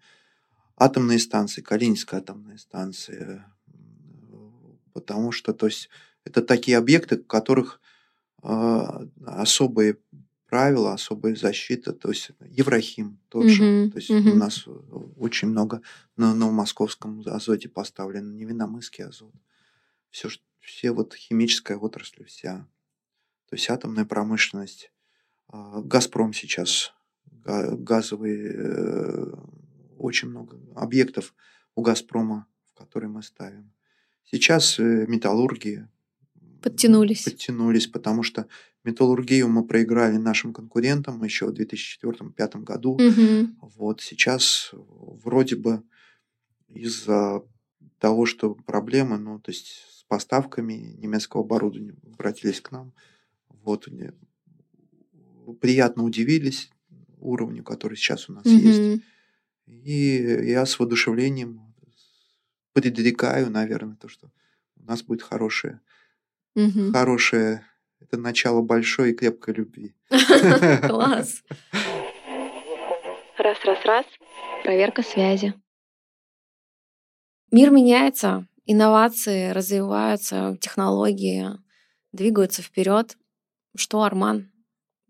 Атомные 0.79 1.19
станции, 1.19 1.61
Калининская 1.61 2.21
атомная 2.21 2.57
станция. 2.57 3.45
Потому 4.95 5.33
что, 5.33 5.53
то 5.53 5.67
есть, 5.67 5.91
это 6.25 6.41
такие 6.41 6.79
объекты, 6.79 7.19
в 7.19 7.27
которых 7.27 7.79
э, 8.43 9.07
особые 9.27 9.99
правила, 10.53 10.93
особая 10.93 11.35
защита, 11.35 11.95
то 11.95 12.11
есть 12.11 12.33
Еврахим 12.41 13.19
тоже. 13.31 13.63
Mm-hmm. 13.65 13.91
То 13.93 13.97
есть 13.97 14.11
mm-hmm. 14.11 14.33
у 14.33 14.35
нас 14.35 14.69
очень 15.17 15.49
много 15.49 15.81
на 16.19 16.35
Новомосковском 16.35 17.23
азоте 17.25 17.71
поставлено, 17.71 18.35
Невиномысский 18.35 19.07
азот. 19.07 19.33
Все, 20.11 20.29
все 20.61 20.93
вот 20.93 21.15
химическая 21.15 21.79
отрасль 21.79 22.27
вся. 22.27 22.69
То 23.49 23.57
есть 23.57 23.71
атомная 23.71 24.05
промышленность. 24.05 24.93
А, 25.49 25.81
Газпром 25.81 26.35
сейчас, 26.35 26.93
газовые, 27.47 28.53
э, 28.55 29.35
очень 29.97 30.29
много 30.29 30.61
объектов 30.77 31.35
у 31.75 31.81
Газпрома, 31.81 32.47
в 32.67 32.75
которые 32.79 33.09
мы 33.09 33.23
ставим. 33.23 33.73
Сейчас 34.31 34.79
э, 34.79 35.07
металлургия. 35.09 35.91
Подтянулись. 36.63 37.25
Подтянулись, 37.25 37.87
потому 37.87 38.23
что 38.23 38.47
Металлургию 38.85 39.49
мы 39.49 39.65
проиграли 39.65 40.17
нашим 40.17 40.53
конкурентам 40.53 41.23
еще 41.23 41.47
в 41.47 41.55
2004-2005 41.55 42.63
году. 42.63 42.93
Угу. 42.93 43.71
Вот 43.79 44.01
сейчас 44.01 44.71
вроде 44.73 45.57
бы 45.57 45.83
из-за 46.69 47.43
того, 47.99 48.27
что 48.27 48.55
проблемы, 48.55 49.19
ну, 49.19 49.39
то 49.39 49.51
есть 49.51 49.67
с 49.67 50.05
поставками 50.05 50.97
немецкого 50.99 51.45
оборудования 51.45 51.95
обратились 52.13 52.61
к 52.61 52.73
нам. 52.73 52.93
Вот 53.49 53.89
приятно 55.61 56.03
удивились 56.03 56.71
уровню, 57.21 57.63
который 57.63 57.97
сейчас 57.97 58.29
у 58.29 58.33
нас 58.33 58.45
угу. 58.45 58.55
есть. 58.55 59.03
И 59.67 60.17
я 60.51 60.67
с 60.67 60.79
воодушевлением 60.79 61.61
предрекаю, 62.73 63.51
наверное, 63.51 63.97
то, 63.97 64.09
что 64.09 64.31
у 64.77 64.85
нас 64.85 65.03
будет 65.03 65.23
хорошее, 65.23 65.81
угу. 66.55 66.93
хорошее 66.93 67.65
это 68.13 68.21
начало 68.21 68.63
большой 68.63 69.13
и 69.13 69.15
крепкой 69.15 69.55
любви. 69.55 69.95
Класс. 70.11 71.43
Раз, 73.39 73.65
раз, 73.65 73.85
раз. 73.85 74.07
Проверка 74.63 75.03
связи. 75.03 75.55
Мир 77.51 77.71
меняется, 77.71 78.47
инновации 78.65 79.51
развиваются, 79.51 80.57
технологии 80.61 81.51
двигаются 82.13 82.63
вперед. 82.63 83.17
Что 83.77 84.03
Арман 84.03 84.53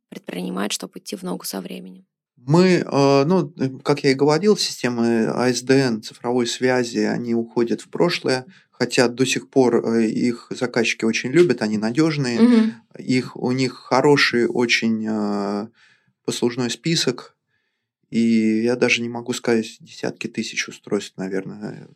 предпринимает, 0.08 0.72
чтобы 0.72 0.98
идти 0.98 1.16
в 1.16 1.22
ногу 1.22 1.44
со 1.44 1.60
временем? 1.60 2.06
Мы, 2.46 2.84
э, 2.84 3.24
ну, 3.24 3.52
как 3.84 4.02
я 4.02 4.10
и 4.10 4.14
говорил, 4.14 4.56
системы 4.56 5.26
АСДН, 5.26 6.00
цифровой 6.00 6.46
связи, 6.46 6.98
они 6.98 7.34
уходят 7.34 7.80
в 7.80 7.88
прошлое, 7.88 8.46
хотя 8.70 9.08
до 9.08 9.24
сих 9.24 9.48
пор 9.48 9.86
э, 9.86 10.06
их 10.06 10.48
заказчики 10.50 11.04
очень 11.04 11.30
любят, 11.30 11.62
они 11.62 11.78
надежные, 11.78 12.40
угу. 12.40 12.72
их, 12.98 13.36
у 13.36 13.52
них 13.52 13.74
хороший 13.74 14.46
очень 14.46 15.06
э, 15.08 15.68
послужной 16.24 16.70
список, 16.70 17.36
и 18.10 18.62
я 18.62 18.74
даже 18.74 19.02
не 19.02 19.08
могу 19.08 19.32
сказать, 19.32 19.76
десятки 19.78 20.26
тысяч 20.26 20.68
устройств, 20.68 21.16
наверное, 21.16 21.88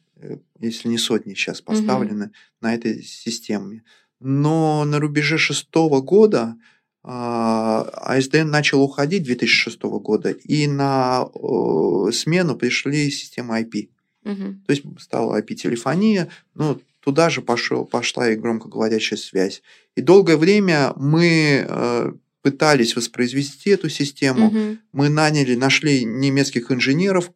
если 0.61 0.88
не 0.88 0.99
сотни 0.99 1.34
сейчас 1.34 1.61
поставлены 1.61 2.26
угу. 2.26 2.32
на 2.61 2.74
этой 2.74 3.03
системе. 3.03 3.82
Но 4.20 4.84
на 4.84 5.01
рубеже 5.01 5.38
шестого 5.38 6.01
года 6.01 6.57
АСДН 7.07 8.39
а 8.39 8.45
начал 8.45 8.83
уходить 8.83 9.23
2006 9.23 9.81
года, 9.83 10.31
и 10.31 10.67
на 10.67 11.29
смену 12.13 12.57
пришли 12.57 13.11
системы 13.11 13.61
IP. 13.61 13.89
Угу. 14.25 14.55
То 14.67 14.71
есть 14.73 14.83
стала 14.99 15.41
IP-телефония, 15.41 16.29
ну, 16.55 16.81
туда 17.01 17.31
же 17.31 17.43
пошел, 17.43 17.85
пошла 17.85 18.29
и 18.29 18.35
громкоговорящая 18.35 19.19
связь. 19.19 19.63
И 19.95 20.01
долгое 20.01 20.37
время 20.37 20.93
мы 20.97 21.65
э, 21.69 22.13
пытались 22.43 22.97
воспроизвести 22.97 23.71
эту 23.71 23.89
систему. 23.89 24.49
Угу. 24.49 24.79
Мы 24.93 25.09
наняли, 25.09 25.55
нашли 25.55 26.05
немецких 26.05 26.73
инженеров, 26.73 27.31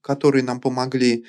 которые 0.00 0.44
нам 0.44 0.60
помогли, 0.60 1.24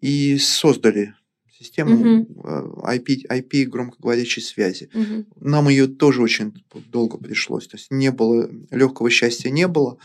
и 0.00 0.38
создали 0.38 1.14
систему 1.62 1.94
угу. 1.94 2.82
IP, 2.86 3.26
IP 3.28 3.64
громкоговорящей 3.64 4.42
связи. 4.42 4.90
Угу. 4.92 5.48
Нам 5.48 5.68
ее 5.68 5.86
тоже 5.86 6.22
очень 6.22 6.52
долго 6.90 7.18
пришлось. 7.18 7.66
То 7.66 7.76
есть 7.76 7.90
не 7.90 8.10
было, 8.10 8.50
легкого 8.70 9.10
счастья 9.10 9.50
не 9.50 9.68
было. 9.68 9.98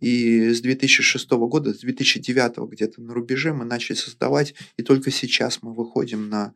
И 0.00 0.50
с 0.50 0.60
2006 0.60 1.30
года, 1.30 1.74
с 1.74 1.78
2009 1.78 2.70
где-то 2.70 3.02
на 3.02 3.14
рубеже 3.14 3.52
мы 3.52 3.64
начали 3.64 3.96
создавать, 3.96 4.54
и 4.76 4.82
только 4.82 5.10
сейчас 5.10 5.58
мы 5.62 5.74
выходим 5.74 6.28
на 6.28 6.54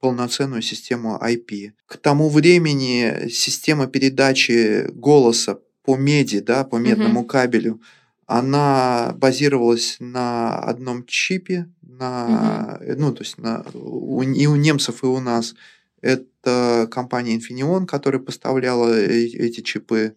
полноценную 0.00 0.62
систему 0.62 1.18
IP. 1.22 1.72
К 1.86 1.96
тому 1.96 2.28
времени 2.28 3.28
система 3.28 3.86
передачи 3.88 4.88
голоса 4.92 5.58
по 5.82 5.96
меди, 5.96 6.40
да, 6.40 6.64
по 6.64 6.76
медному 6.76 7.20
угу. 7.20 7.28
кабелю, 7.28 7.80
она 8.28 9.14
базировалась 9.16 9.96
на 10.00 10.54
одном 10.54 11.06
чипе, 11.06 11.66
на, 11.80 12.78
угу. 12.78 12.94
ну, 12.98 13.12
то 13.14 13.22
есть 13.22 13.38
на, 13.38 13.64
у, 13.72 14.22
и 14.22 14.46
у 14.46 14.54
немцев, 14.54 15.02
и 15.02 15.06
у 15.06 15.18
нас. 15.18 15.54
Это 16.00 16.86
компания 16.90 17.36
Infineon, 17.36 17.86
которая 17.86 18.20
поставляла 18.20 18.94
эти 18.94 19.62
чипы, 19.62 20.14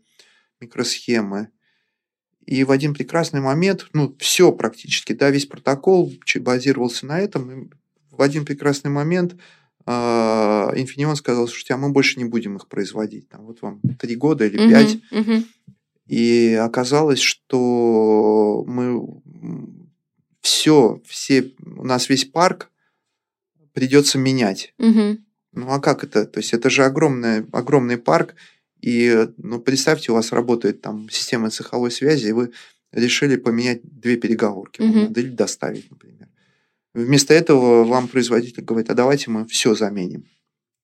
микросхемы. 0.59 1.47
И 2.45 2.66
в 2.66 2.72
один 2.72 2.93
прекрасный 2.93 3.39
момент, 3.39 3.88
ну, 3.93 4.14
все 4.20 4.51
практически, 4.51 5.14
да, 5.14 5.30
весь 5.32 5.45
протокол 5.45 6.14
базировался 6.41 7.05
на 7.05 7.18
этом. 7.18 7.49
И 7.49 7.70
в 8.12 8.22
один 8.22 8.45
прекрасный 8.45 8.91
момент 8.91 9.36
Uh, 9.84 10.76
Infineon 10.76 11.16
сказал, 11.16 11.47
что 11.47 11.74
а 11.74 11.78
мы 11.78 11.89
больше 11.89 12.20
не 12.20 12.26
будем 12.26 12.55
их 12.55 12.68
производить. 12.68 13.28
Там, 13.30 13.47
вот 13.47 13.64
вам 13.64 13.82
три 13.97 14.16
года 14.16 14.45
или 14.45 14.70
пять. 14.70 14.97
Uh-huh, 15.12 15.26
uh-huh. 15.26 15.43
И 16.12 16.55
оказалось, 16.55 17.22
что 17.22 18.66
мы 18.68 19.01
все, 20.41 21.01
все, 21.05 21.53
у 21.78 21.86
нас 21.86 22.09
весь 22.09 22.26
парк 22.26 22.70
придется 23.72 24.18
менять. 24.18 24.74
Угу. 24.78 25.18
Ну 25.53 25.70
а 25.70 25.80
как 25.80 26.03
это? 26.03 26.26
То 26.26 26.41
есть 26.41 26.51
это 26.51 26.70
же 26.70 26.84
огромный, 26.84 27.45
огромный 27.53 27.97
парк, 27.97 28.36
и 28.82 29.26
ну, 29.38 29.62
представьте, 29.62 30.12
у 30.12 30.16
вас 30.16 30.34
работает 30.34 30.82
там 30.82 31.09
система 31.09 31.49
цеховой 31.49 31.91
связи, 31.91 32.28
и 32.28 32.34
вы 32.34 32.51
решили 32.91 33.38
поменять 33.38 33.80
две 33.82 34.18
переговорки, 34.18 34.82
угу. 34.82 35.03
надо 35.03 35.22
или 35.22 35.30
доставить, 35.30 35.89
например. 35.89 36.28
Вместо 36.93 37.34
этого 37.34 37.86
вам 37.86 38.09
производитель 38.09 38.64
говорит, 38.66 38.89
а 38.89 38.95
давайте 38.95 39.32
мы 39.32 39.45
все 39.45 39.76
заменим. 39.76 40.26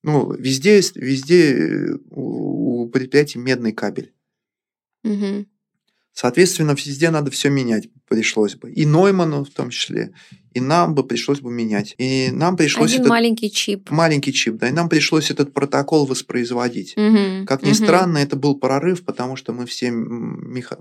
Ну, 0.03 0.32
везде, 0.32 0.80
везде 0.95 1.97
у 2.11 2.88
предприятий 2.88 3.39
медный 3.39 3.73
кабель. 3.73 4.13
Угу. 5.12 5.45
Соответственно, 6.14 6.72
везде 6.72 7.12
надо 7.12 7.30
все 7.30 7.49
менять 7.49 7.89
пришлось 8.08 8.55
бы. 8.55 8.72
И 8.72 8.86
Нойману 8.86 9.43
в 9.43 9.49
том 9.49 9.70
числе. 9.70 10.14
И 10.53 10.60
нам 10.60 10.95
бы 10.95 11.03
пришлось 11.03 11.41
бы 11.41 11.51
менять. 11.51 11.93
И 11.97 12.30
нам 12.32 12.58
пришлось... 12.58 12.89
Один 12.89 13.01
этот... 13.01 13.10
маленький 13.12 13.51
чип. 13.51 13.91
Маленький 13.91 14.34
чип, 14.34 14.55
да. 14.55 14.70
И 14.70 14.72
нам 14.72 14.89
пришлось 14.89 15.30
этот 15.30 15.53
протокол 15.53 16.05
воспроизводить. 16.05 16.97
Угу. 16.97 17.45
Как 17.45 17.62
ни 17.62 17.70
угу. 17.70 17.76
странно, 17.76 18.18
это 18.18 18.36
был 18.36 18.55
прорыв, 18.55 19.03
потому 19.03 19.36
что 19.36 19.53
мы 19.53 19.66
все 19.66 19.91
меха... 19.91 20.78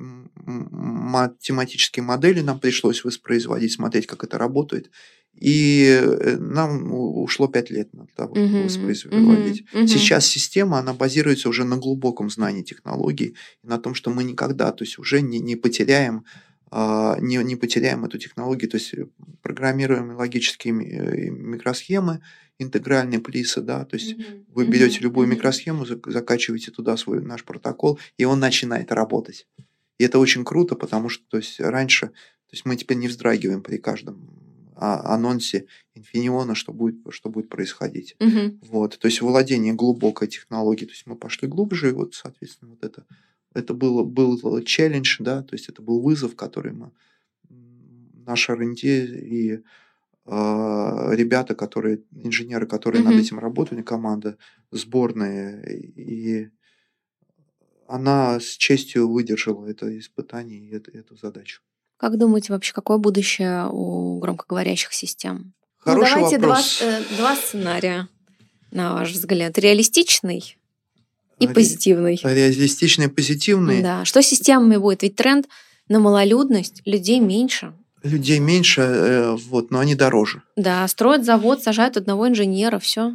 математические 0.47 2.05
модели 2.05 2.41
нам 2.41 2.59
пришлось 2.59 3.05
воспроизводить, 3.05 3.73
смотреть, 3.73 4.07
как 4.07 4.25
это 4.25 4.39
работает. 4.39 4.91
И 5.39 5.87
э, 5.89 6.37
нам 6.39 6.93
ушло 6.93 7.47
пять 7.47 7.71
лет 7.71 7.93
на 7.93 8.07
того, 8.15 8.35
чтобы 8.35 8.65
воспроизводить. 8.65 9.67
Сейчас 9.73 10.27
система, 10.27 10.79
она 10.79 10.95
базируется 10.95 11.49
уже 11.49 11.65
на 11.65 11.77
глубоком 11.77 12.31
знании 12.31 12.63
технологий, 12.63 13.35
на 13.63 13.79
том, 13.79 13.95
что 13.95 14.11
мы 14.11 14.25
никогда, 14.25 14.73
то 14.73 14.85
есть 14.85 14.99
уже 14.99 15.21
не, 15.21 15.39
не 15.39 15.57
потеряем 15.57 16.25
а, 16.69 17.17
не, 17.21 17.37
не 17.37 17.55
потеряем 17.55 18.05
эту 18.05 18.19
технологию, 18.19 18.69
то 18.69 18.77
есть 18.77 18.93
э, 18.93 19.07
программируем 19.41 20.17
логические 20.17 20.75
э, 20.75 21.31
микросхемы, 21.31 22.21
интегральные 22.59 23.21
плисы, 23.21 23.61
да, 23.61 23.85
то 23.85 23.97
есть 23.97 24.15
mm-hmm. 24.15 24.45
вы 24.49 24.67
берете 24.67 24.99
любую 25.01 25.29
микросхему, 25.29 25.87
закачиваете 25.87 26.73
туда 26.73 26.97
свой 26.97 27.23
наш 27.23 27.45
протокол, 27.45 28.01
и 28.19 28.25
он 28.25 28.41
начинает 28.41 28.91
работать. 28.91 29.47
И 29.99 30.05
это 30.05 30.19
очень 30.19 30.45
круто, 30.45 30.75
потому 30.75 31.09
что 31.09 31.25
то 31.29 31.37
есть, 31.37 31.61
раньше, 31.61 32.09
то 32.09 32.53
есть 32.53 32.65
мы 32.65 32.75
теперь 32.77 32.97
не 32.97 33.09
вздрагиваем 33.09 33.63
при 33.63 33.77
каждом 33.77 34.46
анонсе 34.77 35.67
инфиниона, 35.95 36.55
что 36.55 36.73
будет, 36.73 36.97
что 37.11 37.31
будет 37.31 37.49
происходить. 37.49 38.17
Угу. 38.21 38.59
Вот, 38.69 38.99
то 38.99 39.07
есть 39.07 39.21
владение 39.21 39.73
глубокой 39.73 40.29
технологией, 40.29 40.87
то 40.87 40.93
есть 40.93 41.07
мы 41.07 41.17
пошли 41.17 41.49
глубже, 41.49 41.89
и 41.89 41.93
вот, 41.93 42.15
соответственно, 42.15 42.73
вот 42.73 42.85
это, 42.85 43.07
это 43.55 43.75
было, 43.75 44.05
был 44.05 44.63
челлендж, 44.63 45.17
да, 45.21 45.43
то 45.43 45.55
есть 45.55 45.69
это 45.69 45.83
был 45.83 46.01
вызов, 46.01 46.37
который 46.37 46.73
мы, 46.73 46.93
наш 48.27 48.51
R&D 48.51 48.83
и 48.83 49.53
э, 49.53 49.61
ребята, 50.25 51.55
которые, 51.55 52.03
инженеры, 52.13 52.67
которые 52.67 53.03
угу. 53.03 53.11
над 53.11 53.21
этим 53.21 53.39
работали, 53.39 53.83
команда 53.83 54.37
сборная, 54.71 55.63
и 55.63 56.51
она 57.89 58.41
с 58.41 58.57
честью 58.57 59.09
выдержала 59.09 59.67
это 59.67 59.97
испытание 59.99 60.59
и 60.59 60.75
эту, 60.75 60.91
эту 60.91 61.17
задачу. 61.17 61.63
Как 61.99 62.19
думаете 62.19 62.53
вообще, 62.53 62.73
какое 62.73 62.99
будущее 62.99 63.69
у 63.71 64.19
громкоговорящих 64.19 64.93
систем? 64.93 65.55
Хороший 65.79 66.11
ну, 66.11 66.17
давайте 66.17 66.39
вопрос. 66.39 66.79
Два, 66.79 66.89
э, 66.89 67.03
два 67.17 67.37
сценария, 67.37 68.09
на 68.71 68.95
ваш 68.95 69.13
взгляд. 69.13 69.57
Реалистичный 69.59 70.57
и 71.39 71.49
позитивный. 71.49 72.21
Реалистичный 72.23 73.07
и 73.07 73.09
позитивный. 73.09 73.83
Да. 73.83 74.05
Что 74.05 74.23
с 74.23 74.27
системами 74.27 74.77
будет? 74.77 75.03
Ведь 75.03 75.17
тренд 75.17 75.47
на 75.89 76.01
малолюдность, 76.01 76.83
людей 76.85 77.21
меньше. 77.21 77.73
Людей 78.03 78.39
меньше, 78.41 78.83
э, 78.83 79.37
вот, 79.49 79.71
но 79.71 79.79
они 79.79 79.95
дороже. 79.95 80.43
Да, 80.57 80.87
строят 80.89 81.25
завод, 81.25 81.63
сажают 81.63 81.97
одного 81.97 82.29
инженера, 82.29 82.79
все. 82.79 83.15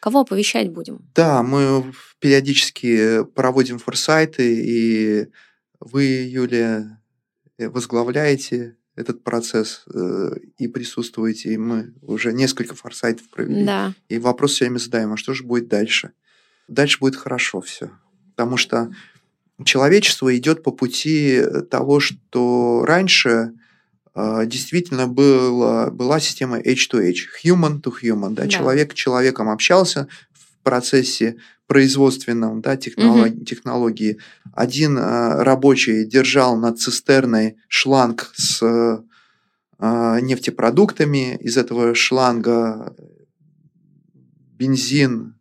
Кого 0.00 0.20
оповещать 0.20 0.70
будем? 0.70 1.10
Да, 1.14 1.42
мы 1.42 1.92
периодически 2.20 3.24
проводим 3.34 3.78
форсайты, 3.78 4.62
и 4.64 5.26
вы, 5.78 6.04
Юлия, 6.04 6.99
возглавляете 7.68 8.76
этот 8.96 9.22
процесс 9.22 9.84
э, 9.92 10.30
и 10.58 10.68
присутствуете, 10.68 11.52
и 11.52 11.56
мы 11.56 11.92
уже 12.02 12.32
несколько 12.32 12.74
форсайтов 12.74 13.28
провели. 13.28 13.64
Да. 13.64 13.94
И 14.08 14.18
вопрос 14.18 14.52
все 14.52 14.66
время 14.66 14.78
задаем, 14.78 15.12
а 15.12 15.16
что 15.16 15.34
же 15.34 15.44
будет 15.44 15.68
дальше? 15.68 16.12
Дальше 16.68 16.98
будет 17.00 17.16
хорошо 17.16 17.60
все. 17.60 17.90
Потому 18.36 18.56
что 18.56 18.92
человечество 19.64 20.36
идет 20.36 20.62
по 20.62 20.70
пути 20.70 21.42
того, 21.70 22.00
что 22.00 22.84
раньше 22.86 23.52
э, 24.14 24.46
действительно 24.46 25.06
было, 25.06 25.90
была 25.90 26.20
система 26.20 26.60
H2H, 26.60 27.14
human 27.44 27.80
to 27.80 27.92
human, 28.02 28.30
да, 28.30 28.42
да. 28.42 28.48
человек 28.48 28.92
с 28.92 28.94
человеком 28.94 29.48
общался 29.48 30.08
процессе 30.62 31.36
производственном 31.66 32.60
да, 32.60 32.76
технолог, 32.76 33.32
угу. 33.32 33.44
технологии. 33.44 34.18
Один 34.52 34.98
э, 34.98 35.42
рабочий 35.42 36.04
держал 36.04 36.56
над 36.56 36.80
цистерной 36.80 37.56
шланг 37.68 38.32
с 38.34 38.60
э, 38.62 38.98
нефтепродуктами. 40.20 41.36
Из 41.36 41.56
этого 41.56 41.94
шланга 41.94 42.96
бензин, 44.58 45.38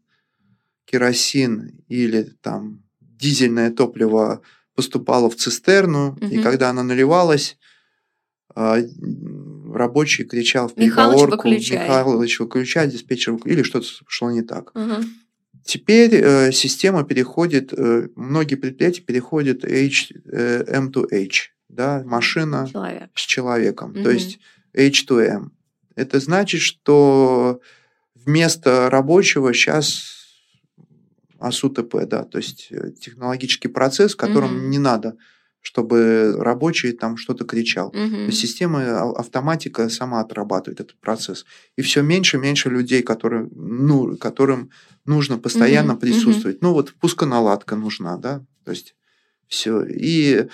керосин 0.86 1.84
или 1.88 2.32
там 2.42 2.84
дизельное 3.00 3.72
топливо 3.72 4.42
поступало 4.76 5.30
в 5.30 5.36
цистерну, 5.36 6.12
угу. 6.12 6.26
и 6.26 6.42
когда 6.42 6.70
она 6.70 6.84
наливалась, 6.84 7.58
э, 8.56 8.84
рабочий 9.74 10.24
кричал 10.24 10.68
в 10.68 10.76
переговорку 10.76 11.26
Михалыч 11.26 11.32
выключай. 11.32 11.84
Михалыч 11.84 12.40
выключай, 12.40 12.88
диспетчер 12.90 13.36
или 13.46 13.64
что-то 13.64 13.88
шло 14.08 14.32
не 14.32 14.42
так. 14.42 14.76
Угу. 14.76 15.04
Теперь 15.66 16.16
э, 16.16 16.52
система 16.52 17.04
переходит, 17.04 17.74
э, 17.74 18.08
многие 18.16 18.56
предприятия 18.56 19.02
переходят 19.02 19.64
H, 19.64 20.12
э, 20.26 20.64
M2H, 20.64 21.32
да, 21.70 22.04
машина 22.06 22.68
Человек. 22.72 23.10
с 23.14 23.22
человеком, 23.22 23.92
угу. 23.92 24.04
то 24.04 24.10
есть 24.10 24.40
H2M. 24.76 25.50
Это 25.96 26.20
значит, 26.20 26.62
что 26.62 27.62
вместо 28.16 28.90
рабочего 28.90 29.54
сейчас 29.54 30.20
АСУТП, 31.40 32.06
да, 32.06 32.24
то 32.24 32.38
есть 32.38 32.68
э, 32.72 32.92
технологический 33.00 33.68
процесс, 33.68 34.14
в 34.14 34.18
котором 34.18 34.56
угу. 34.56 34.68
не 34.68 34.80
надо 34.80 35.18
чтобы 35.62 36.36
рабочий 36.38 36.94
там 36.94 37.18
что-то 37.18 37.46
кричал. 37.46 37.90
Угу. 37.90 38.32
Система, 38.32 38.82
а, 38.82 39.12
автоматика 39.20 39.90
сама 39.90 40.22
отрабатывает 40.22 40.80
этот 40.80 41.00
процесс. 41.00 41.46
И 41.76 41.82
все 41.82 42.02
меньше 42.02 42.38
и 42.38 42.40
меньше 42.40 42.70
людей, 42.70 43.02
которые, 43.02 43.50
ну, 43.54 44.16
которым 44.18 44.72
нужно 45.06 45.38
постоянно 45.38 45.94
угу. 45.94 46.02
присутствовать. 46.02 46.58
Угу. 46.58 46.66
Ну 46.66 46.74
вот 46.74 46.94
пусконаладка 46.94 47.76
нужна, 47.76 48.18
да, 48.18 48.46
то 48.64 48.72
есть 48.72 48.96
все. 49.48 49.84
И 49.84 50.48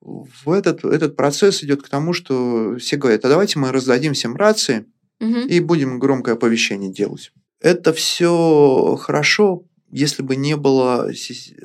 в 0.00 0.50
этот, 0.50 0.84
этот 0.84 1.16
процесс 1.16 1.62
идет 1.62 1.82
к 1.82 1.88
тому, 1.88 2.12
что 2.12 2.76
все 2.78 2.96
говорят, 2.96 3.24
а 3.24 3.28
давайте 3.28 3.58
мы 3.58 3.72
раздадим 3.72 4.14
всем 4.14 4.36
рации 4.36 4.84
угу. 5.20 5.38
и 5.38 5.60
будем 5.60 5.98
громкое 5.98 6.34
оповещение 6.34 6.92
делать. 6.92 7.32
Это 7.60 7.92
все 7.92 8.98
хорошо, 9.00 9.64
если 9.92 10.22
бы 10.22 10.36
не 10.36 10.56
было 10.56 11.12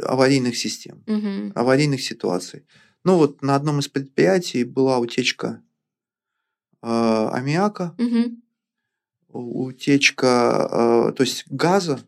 аварийных 0.03 0.57
систем, 0.57 1.03
угу. 1.07 1.51
аварийных 1.55 2.03
ситуаций. 2.03 2.63
Ну 3.03 3.17
вот 3.17 3.41
на 3.41 3.55
одном 3.55 3.79
из 3.79 3.87
предприятий 3.87 4.65
была 4.65 4.99
утечка 4.99 5.61
э, 6.83 6.87
аммиака, 6.87 7.95
угу. 7.97 8.37
утечка, 9.29 10.67
э, 11.09 11.13
то 11.13 11.23
есть 11.23 11.45
газа, 11.49 12.01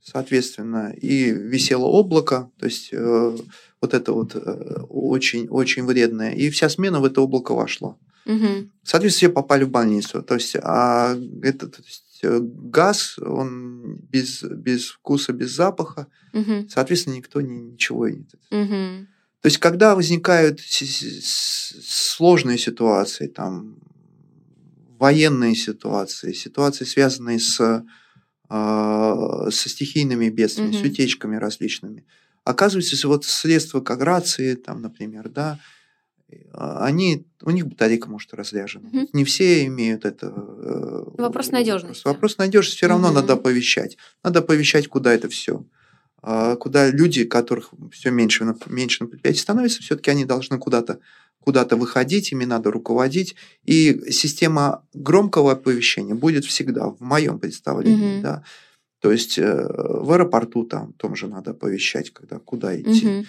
соответственно, 0.00 0.92
и 0.92 1.30
висело 1.32 1.86
облако, 1.86 2.50
то 2.58 2.66
есть 2.66 2.90
э, 2.92 3.36
вот 3.80 3.94
это 3.94 4.12
вот 4.12 4.36
э, 4.36 4.80
очень 4.88 5.48
очень 5.48 5.84
вредное, 5.84 6.32
и 6.32 6.50
вся 6.50 6.68
смена 6.68 7.00
в 7.00 7.04
это 7.04 7.20
облако 7.20 7.52
вошла. 7.52 7.98
Угу. 8.26 8.70
Соответственно, 8.84 9.28
все 9.28 9.28
попали 9.28 9.64
в 9.64 9.70
больницу. 9.70 10.22
То 10.22 10.34
есть, 10.34 10.56
а 10.56 11.14
это, 11.42 11.68
то 11.68 11.82
есть, 11.82 12.04
Э, 12.13 12.13
газ, 12.24 13.18
он 13.18 13.96
без, 14.10 14.42
без 14.42 14.88
вкуса, 14.88 15.32
без 15.32 15.52
запаха, 15.52 16.08
угу. 16.32 16.68
соответственно, 16.68 17.14
никто 17.14 17.40
ни, 17.40 17.72
ничего 17.72 18.08
не... 18.08 18.26
Угу. 18.50 19.06
То 19.40 19.46
есть, 19.46 19.58
когда 19.58 19.94
возникают 19.94 20.60
сложные 20.60 22.56
ситуации, 22.56 23.26
там, 23.26 23.76
военные 24.98 25.54
ситуации, 25.54 26.32
ситуации, 26.32 26.84
связанные 26.84 27.38
с, 27.38 27.60
э, 27.60 27.82
со 28.48 29.68
стихийными 29.68 30.30
бедствиями, 30.30 30.70
угу. 30.70 30.78
с 30.78 30.82
утечками 30.82 31.36
различными, 31.36 32.06
оказывается, 32.44 33.08
вот 33.08 33.24
средства 33.24 33.80
как 33.80 34.00
рации, 34.00 34.54
там, 34.54 34.80
например, 34.80 35.28
да, 35.28 35.60
они, 36.52 37.26
у 37.42 37.50
них 37.50 37.66
батарейка 37.66 38.08
может 38.08 38.32
разряжена. 38.34 38.88
Угу. 38.88 39.08
Не 39.12 39.24
все 39.24 39.66
имеют 39.66 40.04
это. 40.04 40.32
Э, 40.36 41.04
вопрос 41.18 41.50
надежности. 41.50 42.06
Вопрос 42.06 42.38
надежности 42.38 42.76
все 42.76 42.86
равно 42.86 43.08
угу. 43.08 43.16
надо 43.16 43.34
оповещать. 43.34 43.96
Надо 44.22 44.40
оповещать, 44.40 44.88
куда 44.88 45.12
это 45.12 45.28
все. 45.28 45.64
А, 46.22 46.56
куда 46.56 46.90
люди, 46.90 47.24
которых 47.24 47.70
все 47.92 48.10
меньше, 48.10 48.46
меньше 48.66 49.04
на 49.04 49.10
предприятии 49.10 49.40
становится, 49.40 49.82
все-таки 49.82 50.10
они 50.10 50.24
должны 50.24 50.58
куда-то 50.58 51.00
куда-то 51.40 51.76
выходить, 51.76 52.32
ими 52.32 52.46
надо 52.46 52.70
руководить. 52.70 53.36
И 53.64 54.10
система 54.10 54.82
громкого 54.94 55.52
оповещения 55.52 56.14
будет 56.14 56.46
всегда, 56.46 56.86
в 56.86 57.00
моем 57.00 57.38
представлении. 57.38 58.14
Угу. 58.16 58.22
Да? 58.22 58.44
То 59.00 59.12
есть 59.12 59.36
э, 59.36 59.44
в 59.44 60.10
аэропорту 60.10 60.64
там 60.64 60.94
том 60.94 61.14
же 61.14 61.28
надо 61.28 61.50
оповещать, 61.50 62.10
когда 62.14 62.38
куда 62.38 62.80
идти. 62.80 63.06
Угу. 63.06 63.26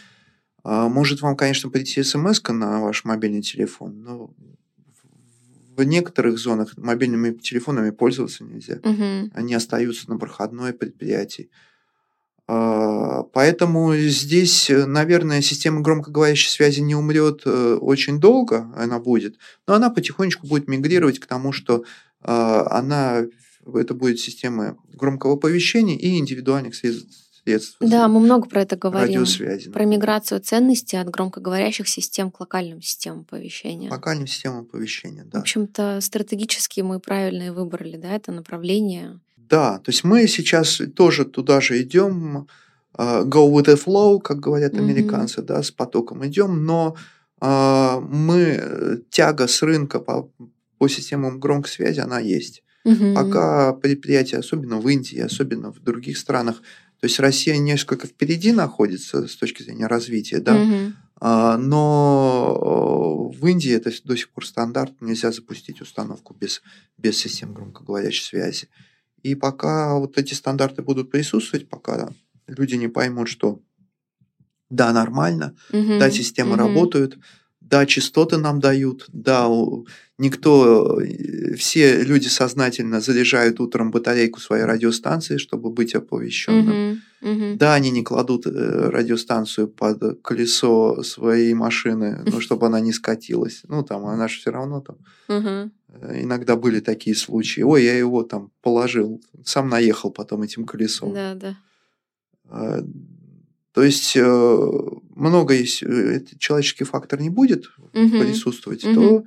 А, 0.66 0.89
может 0.89 1.22
вам, 1.22 1.38
конечно, 1.38 1.70
прийти 1.70 2.01
смс 2.01 2.41
на 2.49 2.82
ваш 2.82 3.05
мобильный 3.05 3.43
телефон, 3.43 4.01
но 4.01 4.32
в 5.78 5.84
некоторых 5.84 6.39
зонах 6.39 6.76
мобильными 6.76 7.36
телефонами 7.38 7.91
пользоваться 7.91 8.43
нельзя. 8.43 8.80
Угу. 8.84 9.32
Они 9.36 9.53
остаются 9.53 10.09
на 10.09 10.18
проходной 10.18 10.74
предприятии. 10.74 11.51
А, 12.47 13.22
поэтому 13.32 13.95
здесь, 13.95 14.72
наверное, 14.72 15.43
система 15.43 15.82
громкоговорящей 15.82 16.49
связи 16.49 16.80
не 16.80 16.95
умрет 16.95 17.43
э, 17.45 17.76
очень 17.76 18.20
долго, 18.20 18.72
она 18.76 18.99
будет, 18.99 19.36
но 19.68 19.76
она 19.76 19.91
потихонечку 19.91 20.47
будет 20.47 20.68
мигрировать 20.68 21.20
к 21.20 21.28
тому, 21.28 21.51
что 21.51 21.84
а, 22.22 22.80
она, 22.80 23.24
это 23.72 23.93
будет 23.93 24.20
система 24.20 24.78
громкого 24.91 25.34
оповещения 25.34 25.95
и 25.95 26.18
индивидуальных 26.18 26.74
средств 26.74 27.24
средств. 27.45 27.77
Да, 27.79 28.07
мы 28.07 28.19
много 28.19 28.49
про 28.49 28.61
это 28.61 28.75
говорим. 28.75 29.19
Радиосвязи. 29.19 29.71
Про 29.71 29.85
миграцию 29.85 30.41
ценностей 30.41 30.97
от 30.97 31.09
громкоговорящих 31.09 31.87
систем 31.87 32.31
к 32.31 32.39
локальным 32.39 32.81
системам 32.81 33.21
оповещения. 33.21 33.91
Локальным 33.91 34.27
системам 34.27 34.61
оповещения, 34.61 35.23
да. 35.25 35.39
В 35.39 35.41
общем-то, 35.41 35.99
стратегически 36.01 36.81
мы 36.81 36.99
правильно 36.99 37.53
выбрали, 37.53 37.97
да, 37.97 38.13
это 38.13 38.31
направление. 38.31 39.19
Да, 39.37 39.77
то 39.79 39.91
есть 39.91 40.03
мы 40.03 40.27
сейчас 40.27 40.81
тоже 40.95 41.25
туда 41.25 41.61
же 41.61 41.81
идем, 41.81 42.47
uh, 42.97 43.23
go 43.23 43.51
with 43.51 43.65
the 43.65 43.79
flow, 43.81 44.19
как 44.19 44.39
говорят 44.39 44.73
американцы, 44.73 45.41
mm-hmm. 45.41 45.45
да, 45.45 45.61
с 45.61 45.69
потоком 45.69 46.25
идем, 46.25 46.65
но 46.65 46.95
uh, 47.41 48.01
мы 48.01 49.03
тяга 49.11 49.47
с 49.47 49.61
рынка 49.61 49.99
по, 49.99 50.31
по 50.79 50.87
системам 50.87 51.39
громкой 51.39 51.69
связи, 51.69 51.99
она 51.99 52.19
есть. 52.19 52.63
Угу. 52.85 53.15
Пока 53.15 53.73
предприятия, 53.73 54.37
особенно 54.37 54.77
в 54.77 54.87
Индии, 54.87 55.19
особенно 55.19 55.73
в 55.73 55.81
других 55.81 56.19
странах, 56.19 56.61
то 56.99 57.05
есть 57.07 57.19
Россия 57.19 57.57
несколько 57.57 58.07
впереди 58.07 58.51
находится 58.51 59.27
с 59.27 59.35
точки 59.35 59.63
зрения 59.63 59.87
развития, 59.87 60.39
да, 60.39 60.55
угу. 60.55 60.93
но 61.61 63.29
в 63.29 63.47
Индии 63.47 63.71
это 63.71 63.91
до 64.03 64.15
сих 64.15 64.29
пор 64.29 64.45
стандарт, 64.45 64.93
нельзя 65.01 65.31
запустить 65.31 65.81
установку 65.81 66.33
без, 66.33 66.61
без 66.97 67.17
систем 67.17 67.53
громкоговорящей 67.53 68.23
связи. 68.23 68.69
И 69.23 69.35
пока 69.35 69.97
вот 69.97 70.17
эти 70.17 70.33
стандарты 70.33 70.81
будут 70.83 71.11
присутствовать, 71.11 71.67
пока 71.67 72.09
люди 72.47 72.75
не 72.75 72.87
поймут, 72.87 73.27
что 73.27 73.59
да, 74.69 74.91
нормально, 74.93 75.55
угу. 75.71 75.99
да, 75.99 76.09
системы 76.09 76.53
угу. 76.53 76.59
работают, 76.59 77.17
да, 77.70 77.86
частоты 77.86 78.38
нам 78.38 78.59
дают, 78.59 79.05
да, 79.11 79.47
никто, 80.18 80.99
э, 81.01 81.55
все 81.55 82.03
люди 82.03 82.28
сознательно 82.28 83.01
заряжают 83.01 83.59
утром 83.59 83.91
батарейку 83.91 84.39
своей 84.39 84.66
радиостанции, 84.66 85.38
чтобы 85.38 85.70
быть 85.72 85.95
оповещенным. 85.95 86.70
Uh-huh, 86.70 86.97
uh-huh. 87.22 87.57
Да, 87.57 87.74
они 87.74 87.91
не 87.91 88.03
кладут 88.03 88.45
э, 88.47 88.89
радиостанцию 88.89 89.68
под 89.68 90.22
колесо 90.22 91.03
своей 91.03 91.53
машины, 91.53 92.22
ну, 92.26 92.39
чтобы 92.39 92.68
она 92.68 92.80
не 92.80 92.93
скатилась. 92.93 93.63
Ну, 93.68 93.84
там, 93.84 94.05
она 94.05 94.28
же 94.28 94.39
все 94.39 94.51
равно 94.51 94.82
там. 94.82 94.97
Uh-huh. 95.28 95.70
Иногда 96.24 96.55
были 96.55 96.82
такие 96.82 97.16
случаи. 97.16 97.61
Ой, 97.61 97.84
я 97.84 97.97
его 97.97 98.24
там 98.24 98.51
положил, 98.61 99.22
сам 99.43 99.70
наехал 99.70 100.11
потом 100.11 100.43
этим 100.43 100.66
колесом. 100.66 101.13
Да, 101.13 101.36
да. 101.36 101.55
То 103.76 103.84
есть 103.84 104.15
много 104.15 105.53
есть, 105.53 105.84
человеческий 106.39 106.86
фактор 106.86 107.19
не 107.19 107.30
будет 107.30 107.65
угу. 107.78 108.19
присутствовать, 108.19 108.86
угу. 108.86 108.93
то 108.93 109.26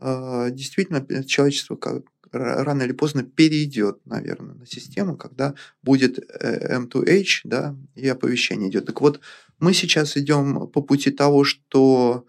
э, 0.00 0.50
действительно 0.52 1.04
человечество 1.24 1.76
как, 1.76 2.04
рано 2.32 2.82
или 2.82 2.92
поздно 2.92 3.24
перейдет, 3.24 3.98
наверное, 4.06 4.54
на 4.54 4.66
систему, 4.66 5.18
когда 5.18 5.54
будет 5.82 6.18
M2H, 6.18 7.40
да, 7.44 7.76
и 7.94 8.08
оповещение 8.08 8.70
идет. 8.70 8.86
Так 8.86 9.02
вот, 9.02 9.20
мы 9.58 9.74
сейчас 9.74 10.16
идем 10.16 10.66
по 10.68 10.80
пути 10.80 11.10
того, 11.10 11.44
что 11.44 12.24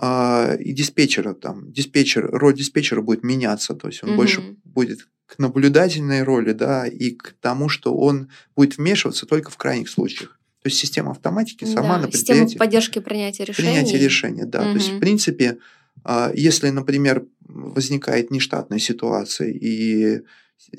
э, 0.00 0.62
и 0.62 0.72
диспетчера 0.72 1.34
там, 1.34 1.72
диспетчер, 1.72 2.30
роль 2.30 2.54
диспетчера 2.54 3.02
будет 3.02 3.24
меняться, 3.24 3.74
то 3.74 3.88
есть 3.88 4.04
он 4.04 4.10
угу. 4.10 4.16
больше 4.18 4.56
будет 4.62 5.08
к 5.26 5.40
наблюдательной 5.40 6.22
роли, 6.22 6.52
да, 6.52 6.86
и 6.86 7.10
к 7.10 7.34
тому, 7.40 7.68
что 7.68 7.96
он 7.96 8.30
будет 8.54 8.76
вмешиваться 8.78 9.26
только 9.26 9.50
в 9.50 9.56
крайних 9.56 9.88
случаях. 9.88 10.38
То 10.66 10.68
есть 10.68 10.80
система 10.80 11.12
автоматики 11.12 11.64
сама 11.64 11.94
да, 11.94 11.98
на 11.98 12.08
предприятии... 12.08 12.48
Система 12.48 12.58
поддержки 12.58 12.98
принятия 12.98 13.44
решений. 13.44 13.68
Принятия 13.68 13.98
решения, 13.98 14.46
да. 14.46 14.62
Угу. 14.62 14.70
То 14.70 14.74
есть, 14.74 14.88
в 14.94 14.98
принципе, 14.98 15.58
а, 16.02 16.32
если, 16.34 16.70
например, 16.70 17.24
возникает 17.38 18.32
нештатная 18.32 18.80
ситуация, 18.80 19.48
и 19.48 20.22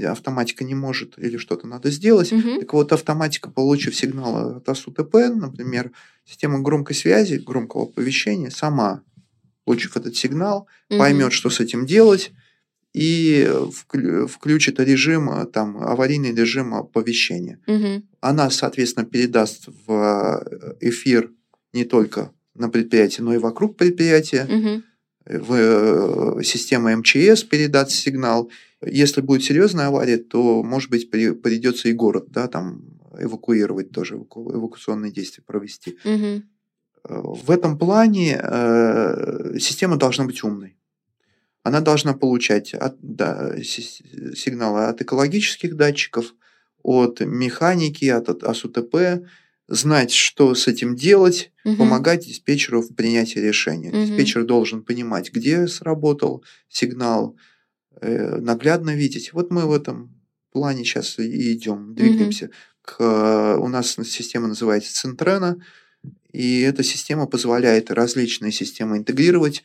автоматика 0.04 0.66
не 0.66 0.76
может 0.76 1.18
или 1.18 1.38
что-то 1.38 1.68
надо 1.68 1.90
сделать, 1.90 2.34
угу. 2.34 2.60
так 2.60 2.74
вот 2.74 2.92
автоматика, 2.92 3.50
получив 3.50 3.96
сигнал 3.96 4.58
от 4.58 4.68
АСУТП, 4.68 5.14
например, 5.34 5.94
система 6.26 6.60
громкой 6.60 6.94
связи, 6.94 7.36
громкого 7.36 7.84
оповещения, 7.84 8.50
сама, 8.50 9.04
получив 9.64 9.96
этот 9.96 10.18
сигнал, 10.18 10.68
угу. 10.90 11.00
поймет, 11.00 11.32
что 11.32 11.50
с 11.50 11.62
этим 11.62 11.86
делать, 11.86 12.34
и 12.98 13.48
включит 14.28 14.80
режим, 14.80 15.30
э, 15.30 15.46
там, 15.46 15.78
аварийный 15.78 16.34
режим 16.34 16.74
оповещения. 16.74 17.60
Угу. 17.68 18.04
Она, 18.22 18.50
соответственно, 18.50 19.06
передаст 19.06 19.68
в 19.86 19.92
э, 19.92 20.76
эфир 20.82 21.32
не 21.74 21.86
только 21.86 22.32
на 22.56 22.70
предприятии, 22.70 23.22
но 23.22 23.36
и 23.36 23.38
вокруг 23.38 23.78
предприятия. 23.78 24.46
Угу. 24.46 25.44
В 25.44 25.54
э, 25.54 26.44
систему 26.44 26.90
МЧС 26.98 27.44
передаст 27.44 27.92
сигнал. 27.92 28.50
Если 28.82 29.22
будет 29.22 29.44
серьезная 29.44 29.88
авария, 29.88 30.18
то, 30.18 30.64
может 30.64 30.90
быть, 30.90 31.12
придется 31.12 31.90
и 31.90 31.94
город, 31.94 32.28
да, 32.30 32.48
там 32.48 32.82
эвакуировать 33.20 33.92
тоже, 33.92 34.16
эвакуационные 34.16 35.12
действия 35.12 35.44
провести. 35.46 35.98
Угу. 36.04 36.44
В 37.44 37.52
этом 37.52 37.78
плане 37.78 38.40
э, 38.42 39.58
система 39.60 39.98
должна 39.98 40.26
быть 40.26 40.44
умной 40.44 40.77
она 41.68 41.82
должна 41.82 42.14
получать 42.14 42.74
от, 42.74 42.96
да, 43.02 43.56
сигналы 43.62 44.86
от 44.86 45.02
экологических 45.02 45.76
датчиков, 45.76 46.34
от 46.82 47.20
механики, 47.20 48.06
от, 48.06 48.30
от 48.30 48.44
АСУТП, 48.44 49.26
знать, 49.68 50.12
что 50.12 50.56
с 50.56 50.68
этим 50.68 50.96
делать, 50.96 51.52
угу. 51.66 51.76
помогать 51.76 52.26
диспетчеру 52.26 52.82
в 52.82 52.96
принятии 52.96 53.40
решения. 53.40 53.90
Угу. 53.90 53.98
Диспетчер 53.98 54.46
должен 54.46 54.82
понимать, 54.82 55.32
где 55.34 55.68
сработал 55.68 56.44
сигнал, 56.70 57.36
э, 58.00 58.38
наглядно 58.38 58.96
видеть. 58.96 59.34
Вот 59.34 59.52
мы 59.52 59.66
в 59.66 59.74
этом 59.74 60.16
плане 60.52 60.86
сейчас 60.86 61.20
и 61.20 61.54
идем, 61.54 61.94
двигаемся. 61.94 62.46
Угу. 62.46 62.54
К, 62.84 63.58
у 63.58 63.68
нас 63.68 63.98
система 64.06 64.48
называется 64.48 64.94
Центрена, 64.94 65.58
и 66.32 66.62
эта 66.62 66.84
система 66.84 67.26
позволяет 67.26 67.92
различные 67.92 68.54
системы 68.54 68.98
интегрировать 68.98 69.64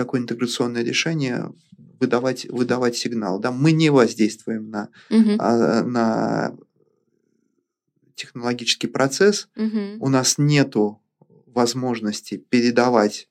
такое 0.00 0.22
интеграционное 0.22 0.82
решение 0.82 1.52
выдавать, 2.00 2.46
выдавать 2.48 2.96
сигнал. 2.96 3.38
Да? 3.38 3.52
Мы 3.52 3.72
не 3.72 3.90
воздействуем 3.90 4.70
на, 4.70 4.88
угу. 5.10 5.36
а, 5.38 5.82
на 5.82 6.56
технологический 8.14 8.86
процесс. 8.86 9.48
Угу. 9.56 9.98
У 10.00 10.08
нас 10.08 10.38
нет 10.38 10.74
возможности 11.46 12.38
передавать 12.38 13.28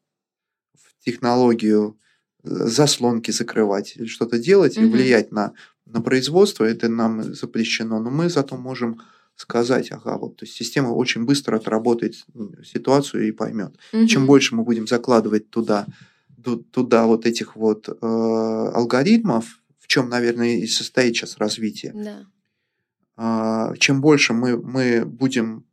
в 0.76 1.04
технологию 1.04 1.98
э, 2.44 2.50
заслонки 2.68 3.32
закрывать 3.32 3.98
или 3.98 4.06
что-то 4.06 4.38
делать 4.38 4.78
угу. 4.78 4.86
и 4.86 4.90
влиять 4.90 5.32
на, 5.32 5.54
на 5.88 6.02
производство. 6.02 6.66
Это 6.66 6.88
нам 6.88 7.34
запрещено. 7.34 8.00
Но 8.00 8.12
мы 8.12 8.30
зато 8.30 8.58
можем 8.58 9.02
сказать, 9.36 9.92
ага, 9.92 10.18
вот 10.18 10.36
то 10.36 10.46
есть 10.46 10.56
система 10.56 10.90
очень 10.90 11.24
быстро 11.24 11.56
отработает 11.56 12.26
ситуацию 12.64 13.28
и 13.28 13.32
поймет. 13.32 13.74
Угу. 13.92 14.06
Чем 14.06 14.28
больше 14.28 14.54
мы 14.54 14.64
будем 14.64 14.86
закладывать 14.86 15.50
туда 15.50 15.88
туда 16.44 17.06
вот 17.06 17.26
этих 17.26 17.56
вот 17.56 17.90
э, 17.90 17.94
алгоритмов, 18.02 19.62
в 19.80 19.88
чем, 19.88 20.10
наверное, 20.10 20.58
и 20.58 20.68
состоит 20.68 21.16
сейчас 21.16 21.38
развитие. 21.38 21.94
Да. 21.94 23.72
Э, 23.72 23.76
чем 23.78 24.02
больше 24.02 24.34
мы, 24.34 24.58
мы 24.58 25.06
будем 25.06 25.66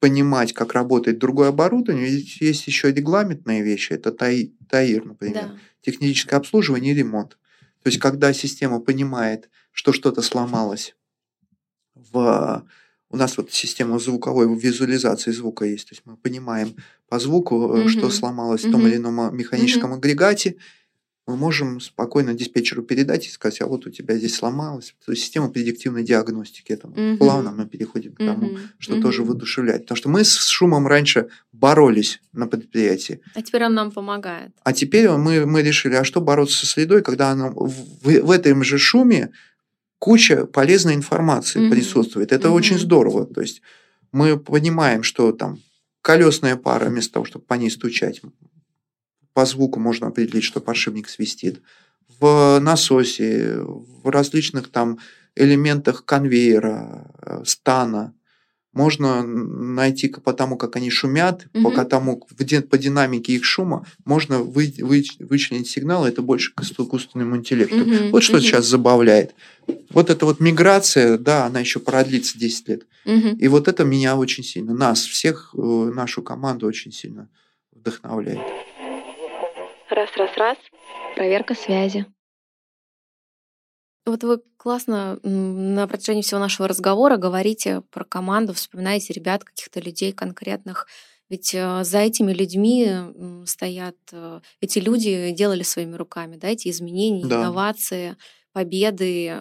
понимать, 0.00 0.54
как 0.54 0.72
работает 0.72 1.18
другое 1.18 1.50
оборудование, 1.50 2.08
ведь 2.08 2.40
есть 2.40 2.66
еще 2.66 2.90
регламентные 2.90 3.62
вещи, 3.62 3.92
это 3.92 4.10
ТАИ, 4.10 4.52
ТАИР, 4.68 5.04
например, 5.04 5.34
да. 5.34 5.58
техническое 5.82 6.36
обслуживание 6.36 6.92
и 6.94 6.96
ремонт. 6.96 7.38
То 7.82 7.88
есть, 7.88 7.98
когда 7.98 8.32
система 8.32 8.80
понимает, 8.80 9.50
что 9.72 9.92
что-то 9.92 10.22
сломалось 10.22 10.96
в 11.94 12.66
у 13.10 13.16
нас 13.16 13.36
вот 13.36 13.52
система 13.52 13.98
звуковой 13.98 14.46
визуализации 14.56 15.32
звука 15.32 15.64
есть, 15.64 15.88
то 15.88 15.94
есть 15.94 16.02
мы 16.04 16.16
понимаем 16.16 16.74
по 17.08 17.18
звуку, 17.18 17.56
mm-hmm. 17.56 17.88
что 17.88 18.08
сломалось 18.08 18.64
mm-hmm. 18.64 18.68
в 18.68 18.72
том 18.72 18.86
или 18.86 18.96
ином 18.96 19.36
механическом 19.36 19.92
mm-hmm. 19.92 19.96
агрегате, 19.96 20.56
мы 21.30 21.36
можем 21.36 21.80
спокойно 21.80 22.34
диспетчеру 22.34 22.82
передать 22.82 23.26
и 23.26 23.30
сказать, 23.30 23.60
а 23.60 23.66
вот 23.66 23.86
у 23.86 23.90
тебя 23.90 24.16
здесь 24.16 24.34
сломалось. 24.34 24.94
То 25.04 25.12
есть 25.12 25.22
система 25.22 25.48
предиктивной 25.48 26.02
диагностики 26.02 26.72
этому. 26.72 26.94
Mm-hmm. 26.94 27.18
Плавно 27.18 27.52
мы 27.52 27.66
переходим 27.66 28.14
к 28.14 28.18
тому, 28.18 28.48
mm-hmm. 28.48 28.58
что 28.78 28.96
mm-hmm. 28.96 29.02
тоже 29.02 29.22
воодушевляет. 29.22 29.82
Потому 29.82 29.96
что 29.96 30.08
мы 30.08 30.24
с 30.24 30.48
шумом 30.48 30.88
раньше 30.88 31.28
боролись 31.52 32.20
на 32.32 32.48
предприятии. 32.48 33.20
А 33.34 33.42
теперь 33.42 33.64
он 33.64 33.74
нам 33.74 33.92
помогает. 33.92 34.50
А 34.64 34.72
теперь 34.72 35.08
мы, 35.10 35.46
мы 35.46 35.62
решили, 35.62 35.94
а 35.94 36.04
что 36.04 36.20
бороться 36.20 36.56
со 36.58 36.66
средой, 36.66 37.02
когда 37.02 37.30
она 37.30 37.50
в, 37.50 37.70
в 38.02 38.30
этом 38.30 38.64
же 38.64 38.78
шуме 38.78 39.30
куча 40.00 40.46
полезной 40.46 40.94
информации 40.94 41.60
mm-hmm. 41.60 41.70
присутствует. 41.70 42.32
Это 42.32 42.48
mm-hmm. 42.48 42.52
очень 42.52 42.78
здорово. 42.78 43.26
То 43.26 43.42
есть 43.42 43.62
мы 44.10 44.36
понимаем, 44.38 45.04
что 45.04 45.30
там 45.30 45.60
колесная 46.02 46.56
пара, 46.56 46.86
вместо 46.86 47.12
того, 47.12 47.26
чтобы 47.26 47.44
по 47.44 47.54
ней 47.54 47.70
стучать, 47.70 48.22
по 49.34 49.44
звуку 49.44 49.78
можно 49.78 50.08
определить, 50.08 50.42
что 50.42 50.60
подшипник 50.60 51.08
свистит. 51.08 51.62
В 52.18 52.58
насосе, 52.60 53.60
в 53.60 54.08
различных 54.08 54.70
там 54.70 54.98
элементах 55.36 56.04
конвейера, 56.04 57.06
э, 57.22 57.42
стана, 57.44 58.14
можно 58.72 59.22
найти 59.22 60.08
по 60.08 60.32
тому, 60.32 60.56
как 60.56 60.76
они 60.76 60.90
шумят, 60.90 61.46
угу. 61.54 61.70
по 61.70 61.84
тому, 61.84 62.22
по 62.70 62.78
динамике 62.78 63.32
их 63.32 63.44
шума, 63.44 63.86
можно 64.04 64.38
вы, 64.38 64.72
вы, 64.78 65.04
вычленить 65.18 65.68
сигналы, 65.68 66.08
это 66.08 66.22
больше 66.22 66.52
к 66.54 66.62
искусственному 66.62 67.36
интеллекту. 67.36 67.80
Угу. 67.80 68.10
Вот 68.10 68.22
что 68.22 68.36
угу. 68.36 68.42
сейчас 68.42 68.66
забавляет. 68.66 69.34
Вот 69.90 70.10
эта 70.10 70.24
вот 70.24 70.40
миграция, 70.40 71.18
да, 71.18 71.46
она 71.46 71.60
еще 71.60 71.80
продлится 71.80 72.38
10 72.38 72.68
лет. 72.68 72.86
Угу. 73.04 73.36
И 73.38 73.48
вот 73.48 73.68
это 73.68 73.84
меня 73.84 74.16
очень 74.16 74.44
сильно, 74.44 74.72
нас 74.72 75.00
всех, 75.00 75.54
э, 75.56 75.60
нашу 75.60 76.22
команду 76.22 76.66
очень 76.66 76.92
сильно 76.92 77.28
вдохновляет. 77.72 78.40
Раз, 79.90 80.10
раз, 80.16 80.30
раз. 80.36 80.58
Проверка 81.16 81.54
связи. 81.54 82.06
Вот 84.06 84.24
вы 84.24 84.40
классно 84.56 85.18
на 85.22 85.86
протяжении 85.86 86.22
всего 86.22 86.40
нашего 86.40 86.68
разговора 86.68 87.16
говорите 87.16 87.82
про 87.90 88.04
команду, 88.04 88.54
вспоминаете 88.54 89.12
ребят, 89.12 89.44
каких-то 89.44 89.80
людей 89.80 90.12
конкретных. 90.12 90.86
Ведь 91.28 91.54
э, 91.54 91.84
за 91.84 91.98
этими 91.98 92.32
людьми 92.32 92.90
стоят, 93.46 93.96
э, 94.10 94.40
эти 94.60 94.80
люди 94.80 95.30
делали 95.30 95.62
своими 95.62 95.94
руками, 95.94 96.36
да, 96.36 96.48
эти 96.48 96.68
изменения, 96.68 97.24
да. 97.24 97.36
инновации, 97.36 98.16
победы, 98.52 99.40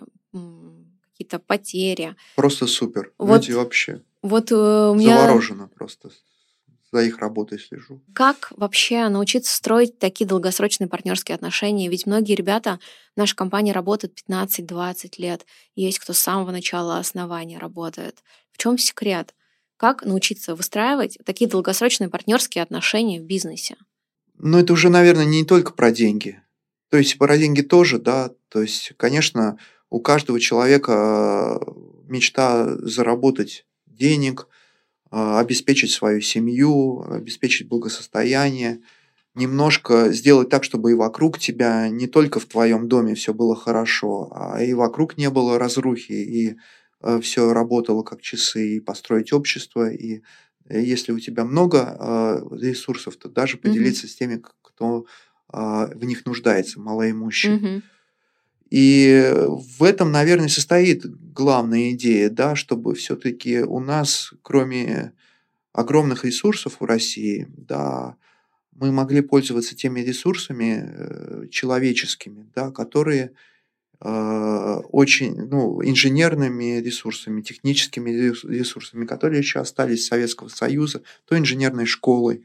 какие-то 1.12 1.40
потери. 1.40 2.16
Просто 2.36 2.68
супер. 2.68 3.12
Вот, 3.18 3.42
люди 3.42 3.54
вообще. 3.54 4.04
Вот 4.22 4.52
э, 4.52 4.56
у 4.56 4.94
меня... 4.94 5.22
Заворожено 5.22 5.68
просто 5.68 6.12
за 6.92 7.04
их 7.04 7.20
работой 7.20 7.60
слежу. 7.60 8.02
Как 8.14 8.52
вообще 8.56 9.08
научиться 9.10 9.56
строить 9.56 10.00
такие 10.00 10.26
долгосрочные 10.26 10.88
партнерские 10.88 11.36
отношения? 11.36 11.90
Ведь 11.90 12.06
многие 12.06 12.34
ребята 12.34 12.80
в 13.16 13.18
нашей 13.18 13.36
компании 13.36 13.72
работают 13.72 14.20
15-20 14.28 15.14
лет. 15.18 15.46
Есть 15.76 16.00
кто 16.00 16.14
с 16.14 16.20
самого 16.20 16.52
начала 16.52 16.98
основания 16.98 17.60
работает. 17.60 18.24
В 18.52 18.58
чем 18.58 18.78
секрет? 18.78 19.36
Как 19.78 20.04
научиться 20.04 20.56
выстраивать 20.56 21.18
такие 21.26 21.50
долгосрочные 21.50 22.10
партнерские 22.10 22.64
отношения 22.64 23.20
в 23.20 23.24
бизнесе? 23.24 23.76
Ну, 24.38 24.58
это 24.58 24.74
уже, 24.74 24.90
наверное, 24.90 25.26
не 25.26 25.46
только 25.46 25.74
про 25.74 25.92
деньги. 25.92 26.42
То 26.90 26.98
есть 26.98 27.18
про 27.18 27.38
деньги 27.38 27.62
тоже, 27.62 28.00
да. 28.00 28.32
То 28.50 28.62
есть, 28.62 28.94
конечно, 28.98 29.60
у 29.90 30.00
каждого 30.00 30.40
человека 30.40 31.60
э, 31.62 31.72
мечта 32.08 32.76
заработать 32.80 33.66
денег– 33.86 34.48
обеспечить 35.12 35.92
свою 35.92 36.22
семью, 36.22 37.02
обеспечить 37.10 37.68
благосостояние, 37.68 38.82
немножко 39.36 40.12
сделать 40.12 40.50
так, 40.50 40.64
чтобы 40.64 40.92
и 40.92 40.96
вокруг 40.96 41.40
тебя, 41.40 41.90
не 41.90 42.08
только 42.08 42.40
в 42.40 42.46
твоем 42.46 42.88
доме 42.88 43.16
все 43.16 43.34
было 43.34 43.56
хорошо, 43.56 44.32
а 44.34 44.62
и 44.62 44.74
вокруг 44.74 45.18
не 45.18 45.30
было 45.30 45.58
разрухи, 45.58 46.12
и 46.12 46.56
э, 47.02 47.20
все 47.22 47.54
работало 47.54 48.04
как 48.04 48.22
часы, 48.22 48.76
и 48.76 48.80
построить 48.80 49.34
общество, 49.34 49.90
и 49.90 50.22
э, 50.68 50.82
если 50.82 51.12
у 51.12 51.20
тебя 51.20 51.46
много 51.46 51.98
э, 52.00 52.56
ресурсов, 52.58 53.16
то 53.18 53.30
даже 53.30 53.58
поделиться 53.58 54.06
mm-hmm. 54.06 54.10
с 54.10 54.16
теми, 54.16 54.42
кто 54.62 55.06
в 55.52 56.06
них 56.06 56.28
нуждается, 56.28 56.80
малоимущий. 56.80 57.56
Mm-hmm. 57.56 57.82
И 58.70 59.34
в 59.36 59.84
этом, 59.84 60.12
наверное, 60.12 60.48
состоит 60.48 61.04
главная 61.34 61.92
идея, 61.92 62.30
да, 62.30 62.56
чтобы 62.56 62.94
все-таки 62.94 63.60
у 63.60 63.80
нас, 63.80 64.34
кроме 64.44 65.14
огромных 65.74 66.26
ресурсов 66.26 66.78
в 66.80 66.86
России, 66.86 67.48
да, 67.58 68.16
мы 68.74 68.92
могли 68.92 69.22
пользоваться 69.22 69.76
теми 69.76 70.02
ресурсами 70.02 70.84
э, 70.86 71.48
человеческими, 71.50 72.48
да, 72.56 72.72
которые 72.72 73.32
э, 74.02 74.82
очень, 74.92 75.36
ну, 75.36 75.84
инженерными 75.84 76.80
ресурсами, 76.80 77.42
техническими 77.42 78.12
ресурсами, 78.12 79.06
которые 79.06 79.40
еще 79.40 79.60
остались 79.60 80.06
с 80.06 80.08
Советского 80.08 80.48
Союза, 80.48 81.02
то 81.26 81.38
инженерной 81.38 81.86
школой, 81.86 82.44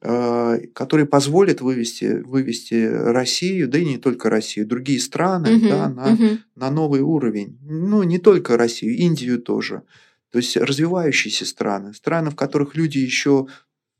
который 0.00 1.04
позволит 1.04 1.60
вывести, 1.60 2.22
вывести 2.22 2.86
Россию, 2.86 3.68
да 3.68 3.78
и 3.78 3.84
не 3.84 3.98
только 3.98 4.30
Россию, 4.30 4.66
другие 4.66 4.98
страны 4.98 5.56
угу, 5.56 5.68
да, 5.68 5.88
на, 5.90 6.12
угу. 6.14 6.38
на 6.56 6.70
новый 6.70 7.02
уровень. 7.02 7.58
Ну, 7.62 8.02
не 8.02 8.18
только 8.18 8.56
Россию, 8.56 8.96
Индию 8.96 9.38
тоже. 9.42 9.82
То 10.30 10.38
есть 10.38 10.56
развивающиеся 10.56 11.44
страны, 11.44 11.92
страны, 11.92 12.30
в 12.30 12.36
которых 12.36 12.76
люди 12.76 12.98
еще 12.98 13.46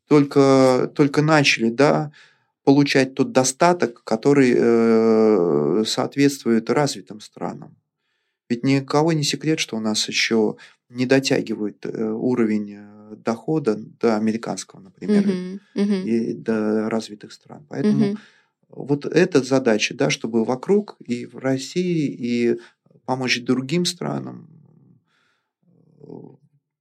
только, 0.09 0.91
только 0.95 1.23
начали 1.23 1.69
да, 1.71 2.13
получать 2.65 3.15
тот 3.15 3.33
достаток, 3.33 4.03
который 4.05 4.55
э, 4.57 5.85
соответствует 5.87 6.71
развитым 6.71 7.21
странам. 7.21 7.77
Ведь 8.49 8.65
никого 8.65 9.13
не 9.13 9.23
секрет, 9.23 9.61
что 9.61 9.77
у 9.77 9.81
нас 9.81 10.09
еще 10.09 10.57
не 10.89 11.07
дотягивает 11.07 11.87
э, 11.87 12.11
уровень 12.11 12.73
э, 12.73 12.90
дохода 13.25 13.77
до 13.77 14.17
американского, 14.17 14.81
например, 14.81 15.27
uh-huh, 15.27 15.61
uh-huh. 15.77 16.05
и 16.05 16.33
до 16.35 16.89
развитых 16.89 17.33
стран. 17.33 17.67
Поэтому 17.69 18.05
uh-huh. 18.05 18.19
вот 18.69 19.07
эта 19.07 19.43
задача, 19.43 19.95
да, 19.95 20.11
чтобы 20.11 20.45
вокруг 20.45 20.97
и 21.05 21.27
в 21.27 21.37
России, 21.39 22.09
и 22.09 22.61
помочь 23.05 23.43
другим 23.43 23.85
странам 23.85 24.49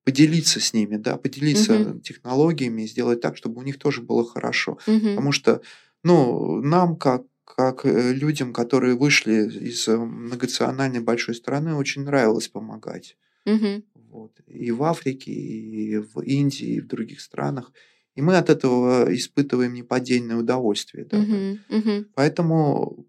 поделиться 0.04 0.60
с 0.60 0.74
ними, 0.74 0.98
да, 0.98 1.18
поделиться 1.18 1.74
uh-huh. 1.74 2.02
технологиями, 2.02 2.86
сделать 2.86 3.22
так, 3.22 3.38
чтобы 3.38 3.60
у 3.62 3.64
них 3.64 3.78
тоже 3.78 4.02
было 4.02 4.26
хорошо. 4.26 4.80
Uh-huh. 4.88 5.10
Потому 5.10 5.32
что, 5.32 5.62
ну, 6.04 6.62
нам 6.62 6.96
как 6.96 7.24
как 7.56 7.86
э, 7.86 8.14
людям, 8.14 8.54
которые 8.54 8.96
вышли 8.96 9.50
из 9.50 9.88
многонациональной 9.88 11.00
большой 11.00 11.36
страны, 11.36 11.76
очень 11.76 12.04
нравилось 12.04 12.48
помогать. 12.48 13.18
Угу. 13.46 13.84
Вот. 14.10 14.32
И 14.48 14.72
в 14.72 14.84
Африке, 14.84 15.32
и 15.32 15.98
в 15.98 16.20
Индии, 16.22 16.76
и 16.76 16.82
в 16.82 16.88
других 16.88 17.22
странах. 17.22 17.72
И 18.16 18.22
мы 18.22 18.38
от 18.38 18.50
этого 18.50 19.14
испытываем 19.16 19.74
неподдельное 19.74 20.36
удовольствие. 20.36 21.06
Да, 21.06 21.20
угу. 21.20 21.60
Угу. 21.70 22.06
Поэтому 22.16 23.06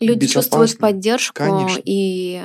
люди 0.00 0.26
чувствуют 0.26 0.76
поддержку 0.78 1.36
Конечно. 1.36 1.80
и 1.84 2.42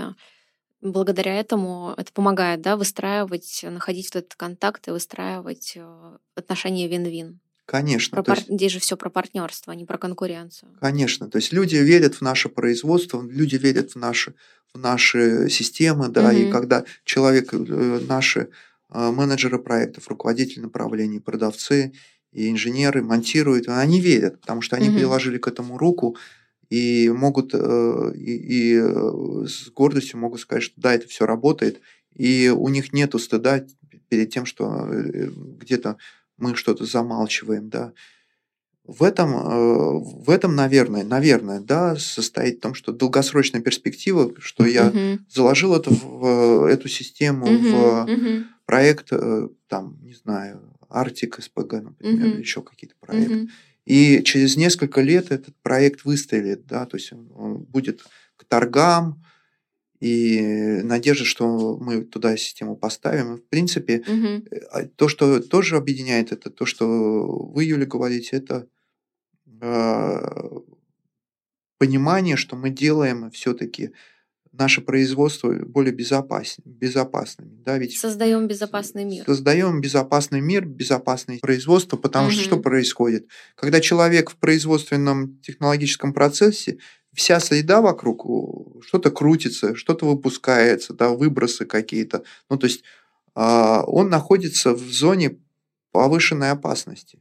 благодаря 0.81 1.35
этому 1.35 1.93
это 1.97 2.11
помогает, 2.11 2.61
да, 2.61 2.75
выстраивать, 2.75 3.61
находить 3.63 4.13
вот 4.13 4.23
этот 4.23 4.35
контакт 4.35 4.87
и 4.87 4.91
выстраивать 4.91 5.73
э, 5.75 6.17
отношения 6.35 6.87
вин-вин. 6.87 7.39
Конечно. 7.71 8.21
Про 8.21 8.33
есть, 8.33 8.49
Здесь 8.49 8.71
же 8.73 8.79
все 8.81 8.97
про 8.97 9.09
партнерство, 9.09 9.71
а 9.71 9.75
не 9.77 9.85
про 9.85 9.97
конкуренцию. 9.97 10.73
Конечно. 10.81 11.29
То 11.29 11.37
есть 11.37 11.53
люди 11.53 11.77
верят 11.77 12.15
в 12.15 12.21
наше 12.21 12.49
производство, 12.49 13.25
люди 13.25 13.55
верят 13.55 13.91
в 13.91 13.95
наши, 13.95 14.33
в 14.73 14.77
наши 14.77 15.49
системы, 15.49 16.09
да, 16.09 16.31
угу. 16.31 16.37
и 16.37 16.51
когда 16.51 16.83
человек, 17.05 17.53
э, 17.53 18.01
наши 18.09 18.49
э, 18.89 19.11
менеджеры 19.11 19.57
проектов, 19.57 20.09
руководители 20.09 20.59
направлений, 20.59 21.21
продавцы 21.21 21.93
и 22.33 22.49
инженеры 22.49 23.03
монтируют, 23.03 23.69
они 23.69 24.01
верят, 24.01 24.41
потому 24.41 24.61
что 24.61 24.75
они 24.75 24.89
угу. 24.89 24.97
приложили 24.97 25.37
к 25.37 25.47
этому 25.47 25.77
руку 25.77 26.17
и 26.69 27.09
могут 27.09 27.51
э, 27.53 28.11
и, 28.15 28.73
и 28.73 28.79
с 29.47 29.69
гордостью 29.69 30.19
могут 30.19 30.41
сказать, 30.41 30.63
что 30.63 30.73
да, 30.75 30.93
это 30.93 31.07
все 31.07 31.25
работает, 31.25 31.79
и 32.13 32.49
у 32.53 32.67
них 32.67 32.91
нету 32.91 33.17
стыда 33.17 33.63
перед 34.09 34.29
тем, 34.29 34.45
что 34.45 34.89
где-то 35.57 35.95
мы 36.41 36.55
что-то 36.55 36.85
замалчиваем, 36.85 37.69
да. 37.69 37.93
В 38.83 39.03
этом, 39.03 39.35
э, 39.35 39.99
в 40.23 40.29
этом, 40.29 40.55
наверное, 40.55 41.03
наверное, 41.03 41.59
да, 41.59 41.95
состоит 41.95 42.57
в 42.57 42.61
том, 42.61 42.73
что 42.73 42.91
долгосрочная 42.91 43.61
перспектива, 43.61 44.33
что 44.39 44.65
я 44.65 44.87
uh-huh. 44.87 45.19
заложил 45.29 45.75
это 45.75 45.91
в 45.91 46.65
эту 46.67 46.89
систему, 46.89 47.45
uh-huh. 47.45 47.71
в 47.71 48.09
uh-huh. 48.09 48.43
проект, 48.65 49.07
э, 49.11 49.49
там, 49.67 49.99
не 50.01 50.13
знаю, 50.13 50.61
Arctic 50.89 51.39
SPG, 51.39 51.81
например, 51.81 52.25
uh-huh. 52.25 52.33
или 52.33 52.39
еще 52.41 52.61
какие-то 52.61 52.95
проекты. 52.99 53.33
Uh-huh. 53.33 53.49
И 53.85 54.23
через 54.23 54.57
несколько 54.57 55.01
лет 55.01 55.31
этот 55.31 55.55
проект 55.61 56.03
выстрелит, 56.03 56.65
да, 56.65 56.85
то 56.85 56.97
есть 56.97 57.13
он, 57.13 57.31
он 57.35 57.57
будет 57.59 58.03
к 58.35 58.45
торгам, 58.45 59.23
и 60.01 60.81
надежда, 60.83 61.23
что 61.23 61.77
мы 61.77 62.03
туда 62.03 62.35
систему 62.35 62.75
поставим. 62.75 63.37
В 63.37 63.45
принципе, 63.47 64.03
угу. 64.07 64.89
то, 64.95 65.07
что 65.07 65.39
тоже 65.39 65.77
объединяет, 65.77 66.31
это 66.31 66.49
то, 66.49 66.65
что 66.65 66.85
вы, 66.87 67.63
Юля, 67.63 67.85
говорите, 67.85 68.35
это 68.35 68.67
э, 69.61 70.19
понимание, 71.77 72.35
что 72.35 72.55
мы 72.55 72.71
делаем 72.71 73.29
все-таки 73.29 73.91
наше 74.51 74.81
производство 74.81 75.53
более 75.53 75.93
безопасным, 75.93 76.73
безопасным. 76.73 77.61
Да, 77.63 77.77
ведь 77.77 77.97
создаем 77.97 78.47
безопасный 78.47 79.05
мир. 79.05 79.23
Создаем 79.25 79.81
безопасный 79.81 80.41
мир, 80.41 80.65
безопасное 80.65 81.39
производство, 81.39 81.95
потому 81.95 82.27
угу. 82.27 82.33
что 82.33 82.43
что 82.43 82.57
происходит? 82.57 83.27
Когда 83.55 83.79
человек 83.79 84.31
в 84.31 84.37
производственном 84.37 85.39
технологическом 85.41 86.11
процессе 86.11 86.79
вся 87.13 87.39
среда 87.39 87.81
вокруг, 87.81 88.83
что-то 88.85 89.11
крутится, 89.11 89.75
что-то 89.75 90.05
выпускается, 90.05 90.93
да, 90.93 91.09
выбросы 91.09 91.65
какие-то. 91.65 92.23
Ну, 92.49 92.57
то 92.57 92.67
есть 92.67 92.83
э, 93.35 93.81
он 93.85 94.09
находится 94.09 94.73
в 94.73 94.91
зоне 94.91 95.37
повышенной 95.91 96.51
опасности. 96.51 97.19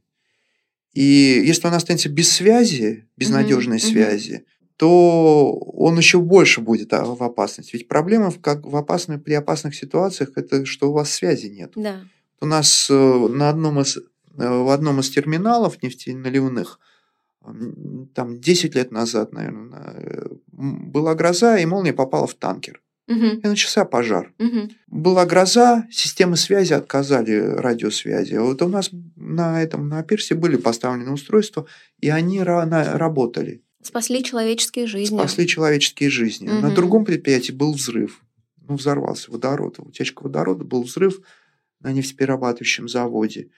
И 0.92 1.02
если 1.44 1.66
он 1.68 1.74
останется 1.74 2.08
без 2.08 2.30
связи, 2.30 3.08
без 3.16 3.30
надежной 3.30 3.76
mm-hmm. 3.76 3.90
связи, 3.90 4.44
то 4.76 5.52
он 5.52 5.98
еще 5.98 6.20
больше 6.20 6.60
будет 6.60 6.92
а, 6.94 7.04
в 7.04 7.22
опасности. 7.22 7.72
Ведь 7.74 7.86
проблема 7.86 8.30
в, 8.30 8.40
как 8.40 8.64
в 8.64 8.74
опасной, 8.74 9.18
при 9.18 9.34
опасных 9.34 9.74
ситуациях 9.74 10.30
это 10.36 10.64
что 10.64 10.90
у 10.90 10.92
вас 10.92 11.12
связи 11.12 11.48
нет. 11.48 11.72
Да. 11.76 12.00
У 12.40 12.46
нас 12.46 12.88
э, 12.90 12.94
на 12.94 13.50
одном 13.50 13.80
из, 13.80 13.98
э, 13.98 14.02
в 14.36 14.70
одном 14.70 15.00
из 15.00 15.10
терминалов 15.10 15.82
нефтеналивных 15.82 16.80
там 18.14 18.40
10 18.40 18.74
лет 18.74 18.90
назад, 18.92 19.32
наверное, 19.32 19.94
э, 19.96 20.26
была 20.52 21.14
гроза, 21.14 21.58
и 21.58 21.66
молния 21.66 21.92
попала 21.92 22.26
в 22.26 22.34
танкер. 22.34 22.80
Угу. 23.08 23.26
И 23.42 23.46
начался 23.46 23.84
пожар. 23.84 24.32
Угу. 24.38 24.70
Была 24.86 25.26
гроза, 25.26 25.86
системы 25.90 26.36
связи 26.36 26.74
отказали 26.74 27.32
радиосвязи. 27.34 28.36
Вот 28.36 28.62
у 28.62 28.68
нас 28.68 28.90
на 29.16 29.60
этом 29.60 29.88
на 29.88 30.02
пирсе 30.04 30.36
были 30.36 30.56
поставлены 30.56 31.10
устройства, 31.10 31.66
и 32.00 32.08
они 32.08 32.40
рано 32.40 32.96
работали. 32.96 33.62
Спасли 33.82 34.22
человеческие 34.22 34.86
жизни. 34.86 35.16
Спасли 35.16 35.46
человеческие 35.46 36.10
жизни. 36.10 36.48
Мгм. 36.48 36.60
На 36.60 36.70
другом 36.70 37.04
предприятии 37.04 37.52
был 37.52 37.72
взрыв. 37.72 38.22
Ну, 38.68 38.76
взорвался 38.76 39.32
водород. 39.32 39.76
Утечка 39.78 40.22
водорода, 40.22 40.64
был 40.64 40.84
взрыв 40.84 41.20
на 41.80 41.92
нефтеперерабатывающем 41.92 42.88
заводе. 42.88 43.48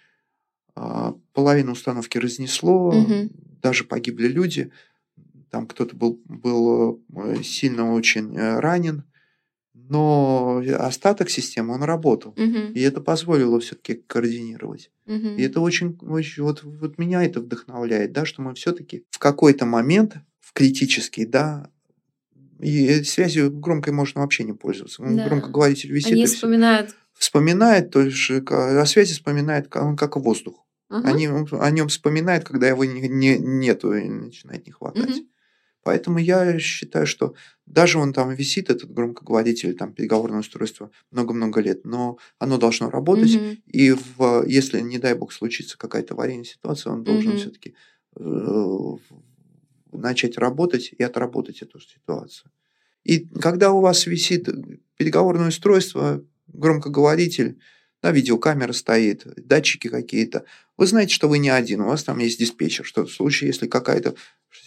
А, 0.75 1.15
Половину 1.35 1.73
установки 1.73 2.17
разнесло, 2.17 2.93
Мгм. 2.93 3.31
Даже 3.63 3.85
погибли 3.85 4.29
люди. 4.29 4.71
Там 5.51 5.67
кто-то 5.67 5.95
был, 5.97 6.21
был 6.25 7.03
э, 7.15 7.43
сильно 7.43 7.93
очень 7.93 8.37
э, 8.37 8.59
ранен. 8.61 9.05
Но 9.75 10.63
остаток 10.79 11.31
системы, 11.31 11.75
он 11.75 11.83
работал. 11.83 12.35
Мгм. 12.37 12.73
И 12.73 12.81
это 12.81 13.01
позволило 13.01 13.59
все-таки 13.61 14.03
координировать. 14.07 14.91
Мгм. 15.07 15.37
И 15.37 15.43
это 15.43 15.61
очень, 15.61 15.99
очень 16.03 16.43
вот, 16.43 16.63
вот 16.63 16.99
меня 16.99 17.23
это 17.25 17.41
вдохновляет, 17.41 18.13
да, 18.13 18.25
что 18.25 18.43
мы 18.43 18.55
все-таки 18.55 19.05
в 19.11 19.19
какой-то 19.19 19.65
момент, 19.67 20.17
в 20.41 20.53
критический, 20.53 21.25
да, 21.25 21.71
и 22.61 23.03
связью 23.03 23.51
громкой 23.51 23.93
можно 23.93 24.21
вообще 24.21 24.45
не 24.45 24.53
пользоваться. 24.53 25.03
Да. 25.03 25.27
громкоговоритель 25.27 25.91
висит, 25.91 26.13
Они 26.13 26.27
вспоминают. 26.27 26.95
вспоминает, 27.15 27.91
то 27.91 28.03
есть 28.03 28.45
ка- 28.45 28.81
о 28.81 28.87
связи 28.87 29.15
вспоминает, 29.15 29.75
он 29.75 29.97
как 29.97 30.17
воздух. 30.17 30.62
Ага. 30.93 31.09
Они, 31.09 31.27
он 31.27 31.49
о 31.53 31.71
нем 31.71 31.89
вспоминает, 31.89 32.45
когда 32.45 32.69
его 32.69 32.85
не, 32.85 33.09
не- 33.09 33.39
нету 33.39 33.95
и 33.95 34.09
начинает 34.09 34.67
не 34.67 34.73
хватать. 34.73 35.09
Мгм. 35.09 35.27
Поэтому 35.85 36.19
я 36.19 36.59
считаю, 36.61 37.07
что 37.07 37.35
даже 37.67 37.99
он 37.99 38.13
там 38.13 38.33
висит, 38.35 38.71
этот 38.71 38.93
громкоговоритель, 38.93 39.75
там 39.75 39.93
переговорное 39.95 40.41
устройство, 40.41 40.91
много-много 41.11 41.61
лет, 41.61 41.85
но 41.85 42.19
оно 42.39 42.59
должно 42.59 42.91
работать, 42.91 43.35
Мгм. 43.35 43.57
и 43.67 43.91
в, 43.91 44.45
если, 44.47 44.81
не 44.81 44.99
дай 44.99 45.15
бог, 45.15 45.33
случится 45.33 45.79
какая-то 45.79 46.15
аварийная 46.15 46.45
ситуация, 46.45 46.93
он 46.93 47.05
должен 47.05 47.33
Мгм. 47.33 47.39
все-таки 47.39 47.75
начать 49.93 50.39
работать 50.39 50.93
и 50.97 51.03
отработать 51.03 51.63
эту 51.63 51.81
ситуацию. 51.81 52.51
И 53.05 53.21
когда 53.41 53.73
у 53.73 53.81
вас 53.81 54.07
висит 54.07 54.49
переговорное 54.97 55.49
устройство, 55.49 56.25
громкоговоритель, 56.47 57.59
да, 58.03 58.11
видеокамера 58.11 58.73
стоит, 58.73 59.27
датчики 59.37 59.89
какие-то, 59.89 60.45
вы 60.83 60.87
знаете, 60.89 61.15
что 61.15 61.29
вы 61.29 61.39
не 61.39 61.49
один, 61.49 61.81
у 61.83 61.87
вас 61.87 62.03
там 62.03 62.19
есть 62.19 62.41
диспетчер, 62.41 62.85
что 62.85 63.05
в 63.07 63.13
случае, 63.13 63.49
если 63.49 63.69
какая-то 63.69 64.17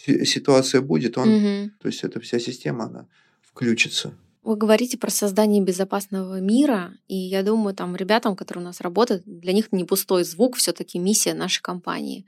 си- 0.04 0.24
ситуация 0.24 0.80
будет, 0.80 1.18
он, 1.18 1.28
Мгм. 1.28 1.70
то 1.78 1.88
есть 1.88 2.04
эта 2.04 2.20
вся 2.20 2.38
система, 2.38 2.84
она 2.84 3.06
включится. 3.42 4.14
Вы 4.42 4.56
говорите 4.56 4.96
про 4.96 5.10
создание 5.10 5.62
безопасного 5.62 6.40
мира, 6.40 6.94
и 7.06 7.16
я 7.16 7.42
думаю, 7.42 7.74
там 7.74 7.94
ребятам, 7.96 8.34
которые 8.34 8.62
у 8.62 8.68
нас 8.68 8.80
работают, 8.80 9.24
для 9.26 9.52
них 9.52 9.72
не 9.72 9.84
пустой 9.84 10.24
звук, 10.24 10.56
все-таки 10.56 10.98
миссия 10.98 11.34
нашей 11.34 11.60
компании. 11.60 12.24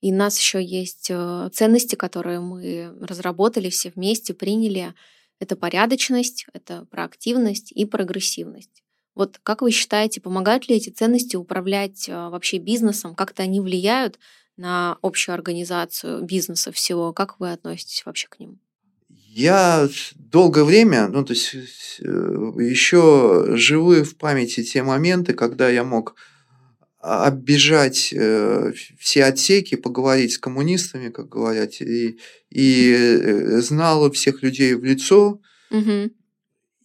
И 0.00 0.12
у 0.12 0.16
нас 0.16 0.38
еще 0.38 0.62
есть 0.62 1.08
э, 1.10 1.50
ценности, 1.52 1.96
которые 1.96 2.38
мы 2.38 2.94
разработали 3.00 3.68
все 3.68 3.90
вместе, 3.96 4.32
приняли. 4.32 4.94
Это 5.40 5.56
порядочность, 5.56 6.46
это 6.52 6.86
проактивность 6.88 7.72
и 7.72 7.84
прогрессивность. 7.84 8.83
Вот 9.14 9.38
как 9.42 9.62
вы 9.62 9.70
считаете, 9.70 10.20
помогают 10.20 10.68
ли 10.68 10.76
эти 10.76 10.90
ценности 10.90 11.36
управлять 11.36 12.08
э, 12.08 12.12
вообще 12.12 12.58
бизнесом? 12.58 13.14
Как-то 13.14 13.42
они 13.42 13.60
влияют 13.60 14.18
на 14.56 14.98
общую 15.02 15.34
организацию 15.34 16.22
бизнеса 16.22 16.72
всего? 16.72 17.12
Как 17.12 17.38
вы 17.40 17.52
относитесь 17.52 18.04
вообще 18.04 18.28
к 18.28 18.38
ним? 18.38 18.60
Я 19.08 19.88
долгое 20.14 20.64
время, 20.64 21.08
ну, 21.08 21.24
то 21.24 21.32
есть 21.32 21.54
еще 22.00 23.56
живы 23.56 24.04
в 24.04 24.16
памяти 24.16 24.62
те 24.62 24.82
моменты, 24.82 25.34
когда 25.34 25.68
я 25.68 25.82
мог 25.82 26.14
а, 27.00 27.26
оббежать 27.26 28.12
э, 28.12 28.72
все 28.98 29.24
отсеки, 29.24 29.74
поговорить 29.74 30.32
с 30.32 30.38
коммунистами, 30.38 31.10
как 31.10 31.28
говорят, 31.28 31.80
и, 31.80 32.18
и 32.48 32.92
э, 32.92 33.60
знал 33.60 34.10
всех 34.12 34.42
людей 34.42 34.74
в 34.74 34.84
лицо, 34.84 35.40
Мгм. 35.70 36.12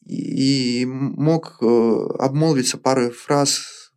И 0.10 0.86
мог 0.86 1.58
э, 1.62 2.08
обмолвиться 2.20 2.78
парой 2.78 3.12
фраз 3.12 3.92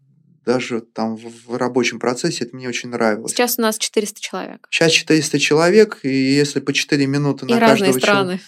даже 0.45 0.81
там 0.81 1.17
в, 1.17 1.57
рабочем 1.57 1.99
процессе, 2.01 2.45
это 2.45 2.57
мне 2.57 2.69
очень 2.69 2.89
нравилось. 2.89 3.33
Сейчас 3.33 3.59
у 3.59 3.63
нас 3.63 3.79
400 3.79 4.21
человек. 4.21 4.67
Сейчас 4.71 4.93
400 4.93 5.39
человек, 5.39 6.01
и 6.03 6.09
если 6.09 6.61
по 6.61 6.73
4 6.73 7.07
минуты 7.07 7.47
И 7.47 7.51
на 7.51 7.61
разные 7.61 7.93
каждого 7.93 8.01
чел- 8.01 8.01
страны. 8.01 8.41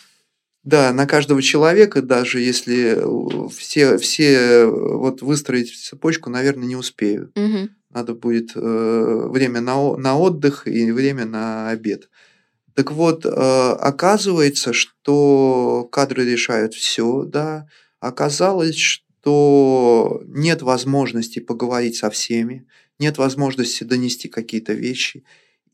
Да, 0.64 0.92
на 0.92 1.06
каждого 1.06 1.42
человека, 1.42 2.02
даже 2.02 2.40
если 2.40 2.96
э, 2.96 3.48
все, 3.50 3.98
все 3.98 4.64
вот 4.64 5.22
выстроить 5.22 5.74
цепочку, 5.74 6.30
наверное, 6.30 6.66
не 6.66 6.76
успею. 6.76 7.30
Мгм. 7.34 7.70
Надо 7.90 8.14
будет 8.14 8.52
э, 8.56 9.28
время 9.30 9.60
на, 9.60 9.96
на 9.96 10.18
отдых 10.18 10.66
и 10.66 10.90
время 10.90 11.26
на 11.26 11.68
обед. 11.68 12.08
Так 12.74 12.90
вот, 12.90 13.24
э, 13.24 13.28
оказывается, 13.28 14.72
что 14.72 15.88
кадры 15.92 16.24
решают 16.24 16.74
все, 16.74 17.22
да. 17.22 17.66
Оказалось, 18.00 18.76
что 18.76 20.22
нет 20.26 20.62
возможности 20.62 21.38
поговорить 21.38 21.96
со 21.96 22.10
всеми, 22.10 22.66
нет 22.98 23.16
возможности 23.18 23.84
донести 23.84 24.28
какие-то 24.28 24.72
вещи. 24.72 25.24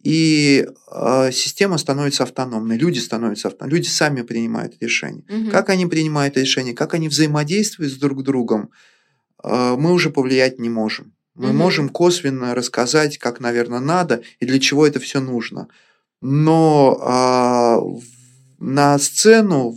И 0.03 0.67
э, 0.91 1.31
система 1.33 1.79
становится 1.79 2.23
автономной, 2.23 2.77
люди 2.79 2.99
становятся 2.99 3.49
автономными, 3.49 3.79
люди 3.79 3.89
сами 3.89 4.23
принимают 4.23 4.75
решения. 4.81 5.25
Мгм. 5.29 5.51
Как 5.51 5.69
они 5.69 5.87
принимают 5.87 6.37
решения, 6.37 6.75
как 6.75 6.95
они 6.95 7.09
взаимодействуют 7.09 7.93
с 7.93 7.97
друг 7.97 8.23
другом, 8.23 8.71
э, 9.43 9.75
мы 9.79 9.93
уже 9.93 10.11
повлиять 10.11 10.59
не 10.59 10.71
можем. 10.71 11.13
Мы 11.35 11.49
Мгм. 11.49 11.57
можем 11.57 11.89
косвенно 11.89 12.55
рассказать, 12.55 13.19
как, 13.19 13.41
наверное, 13.41 13.81
надо 13.81 14.23
и 14.39 14.47
для 14.47 14.59
чего 14.59 14.87
это 14.87 15.01
все 15.01 15.21
нужно. 15.21 15.69
Но 16.21 16.99
а, 17.01 17.81
на 18.59 18.99
сцену, 18.99 19.77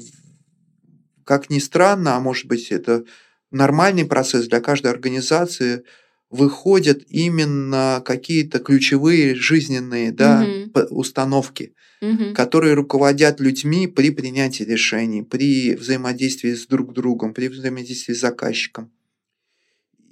как 1.23 1.49
ни 1.49 1.59
странно, 1.59 2.15
а 2.15 2.19
может 2.19 2.47
быть 2.47 2.71
это 2.71 3.05
нормальный 3.51 4.05
процесс 4.05 4.47
для 4.47 4.59
каждой 4.59 4.91
организации, 4.91 5.83
выходят 6.29 7.03
именно 7.07 8.01
какие-то 8.03 8.59
ключевые 8.59 9.35
жизненные 9.35 10.11
да, 10.11 10.45
п- 10.73 10.87
установки 10.89 11.73
Мгм. 12.01 12.33
которые 12.33 12.73
руководят 12.73 13.39
людьми 13.39 13.87
при 13.87 14.09
принятии 14.09 14.63
решений, 14.63 15.23
при 15.23 15.73
взаимодействии 15.73 16.53
с 16.53 16.67
друг 16.67 16.91
другом, 16.93 17.33
при 17.33 17.47
взаимодействии 17.47 18.13
с 18.13 18.19
заказчиком. 18.19 18.91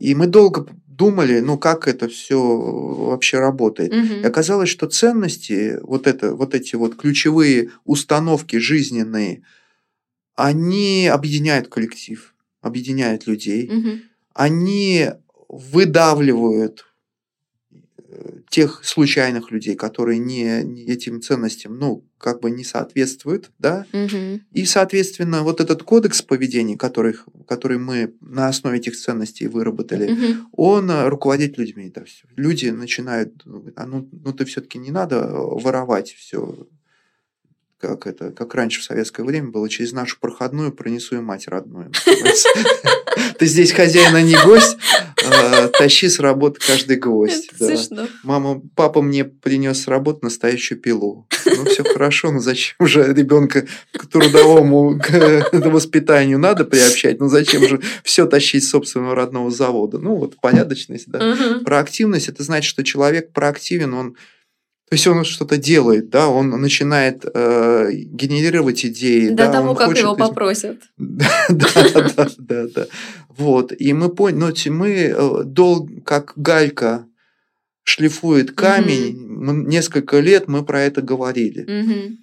И 0.01 0.15
мы 0.15 0.25
долго 0.25 0.67
думали, 0.87 1.41
ну 1.41 1.59
как 1.59 1.87
это 1.87 2.07
все 2.07 2.41
вообще 2.41 3.37
работает. 3.37 3.93
Мгм. 3.93 4.21
И 4.21 4.25
оказалось, 4.25 4.69
что 4.69 4.87
ценности, 4.87 5.77
вот, 5.83 6.07
это, 6.07 6.33
вот 6.33 6.55
эти 6.55 6.75
вот 6.75 6.95
ключевые 6.95 7.69
установки 7.85 8.55
жизненные, 8.57 9.43
они 10.35 11.07
объединяют 11.07 11.67
коллектив, 11.67 12.33
объединяют 12.61 13.27
людей 13.27 13.69
Мгм. 13.69 14.01
они 14.33 15.09
выдавливают 15.47 16.87
тех 18.49 18.81
случайных 18.83 19.51
людей, 19.51 19.75
которые 19.75 20.19
не, 20.19 20.63
не 20.63 20.83
этим 20.85 21.21
ценностям, 21.21 21.77
ну, 21.79 22.03
как 22.17 22.41
бы 22.41 22.51
не 22.51 22.63
соответствуют, 22.63 23.49
да, 23.59 23.85
Мгм. 23.93 24.41
и, 24.51 24.65
соответственно, 24.65 25.43
вот 25.43 25.59
этот 25.61 25.83
кодекс 25.83 26.21
поведения, 26.21 26.77
который, 26.77 27.15
который 27.47 27.77
мы 27.79 28.13
на 28.21 28.47
основе 28.47 28.77
этих 28.77 28.95
ценностей 28.97 29.47
выработали, 29.47 30.11
Мгм. 30.11 30.47
он 30.51 30.91
э, 30.91 31.07
руководит 31.09 31.57
людьми. 31.57 31.91
Да, 31.93 32.03
всё. 32.03 32.27
Люди 32.35 32.67
начинают, 32.67 33.41
ну, 33.45 33.65
а 33.75 33.85
ну, 33.85 34.07
ну 34.11 34.33
ты 34.33 34.45
все-таки 34.45 34.77
не 34.77 34.91
надо 34.91 35.27
воровать 35.31 36.11
все, 36.13 36.67
как 37.79 38.05
это, 38.05 38.31
как 38.31 38.53
раньше 38.53 38.81
в 38.81 38.83
советское 38.83 39.23
время 39.23 39.49
было, 39.49 39.67
через 39.67 39.91
нашу 39.91 40.19
проходную 40.19 40.71
пронесу 40.71 41.15
и 41.17 41.19
мать 41.19 41.47
родную. 41.47 41.91
Ты 43.39 43.45
здесь 43.47 43.71
хозяин, 43.71 44.15
а 44.15 44.21
не 44.21 44.35
гость, 44.45 44.77
тащи 45.77 46.09
с 46.09 46.19
работы 46.19 46.59
каждый 46.65 46.97
гвоздь. 46.97 47.49
Да. 47.59 48.07
Мама, 48.23 48.61
папа 48.75 49.01
мне 49.01 49.25
принес 49.25 49.83
с 49.83 49.87
работы 49.87 50.19
настоящую 50.23 50.79
пилу. 50.79 51.27
Ну, 51.45 51.65
все 51.65 51.83
хорошо, 51.83 52.31
но 52.31 52.39
зачем 52.39 52.87
же 52.87 53.13
ребенка 53.13 53.65
к 53.93 54.07
трудовому 54.07 54.99
к 54.99 55.51
воспитанию 55.53 56.39
надо 56.39 56.65
приобщать? 56.65 57.19
Ну, 57.19 57.27
зачем 57.27 57.67
же 57.67 57.81
все 58.03 58.25
тащить 58.25 58.63
с 58.63 58.69
собственного 58.69 59.15
родного 59.15 59.51
завода? 59.51 59.97
Ну, 59.97 60.15
вот 60.15 60.37
порядочность, 60.39 61.07
да. 61.07 61.37
Проактивность– 61.65 62.29
это 62.29 62.43
значит, 62.43 62.69
что 62.69 62.83
человек 62.83 63.31
проактивен, 63.31 63.93
он 63.93 64.15
То 64.91 64.95
есть 64.95 65.07
он 65.07 65.23
что-то 65.23 65.55
делает, 65.55 66.09
да, 66.09 66.27
он 66.27 66.49
начинает 66.49 67.23
э, 67.23 67.91
генерировать 67.93 68.85
идеи. 68.85 69.29
До 69.29 69.45
да, 69.45 69.51
того, 69.53 69.69
он 69.69 69.75
как 69.77 69.87
хочет 69.87 70.03
его 70.03 70.15
попросят. 70.17 70.79
Да, 70.97 71.29
да, 71.47 72.11
да, 72.17 72.29
да, 72.37 72.67
да. 72.75 72.87
Вот. 73.29 73.71
И 73.71 73.93
мы 73.93 74.09
поняли, 74.09 74.67
мы 74.67 74.89
э, 74.89 75.43
долго, 75.45 76.01
как 76.01 76.33
галька 76.35 77.05
шлифует 77.83 78.51
камень, 78.51 79.65
несколько 79.65 80.19
лет 80.19 80.49
мы 80.49 80.65
про 80.65 80.81
это 80.81 81.01
говорили. 81.01 82.17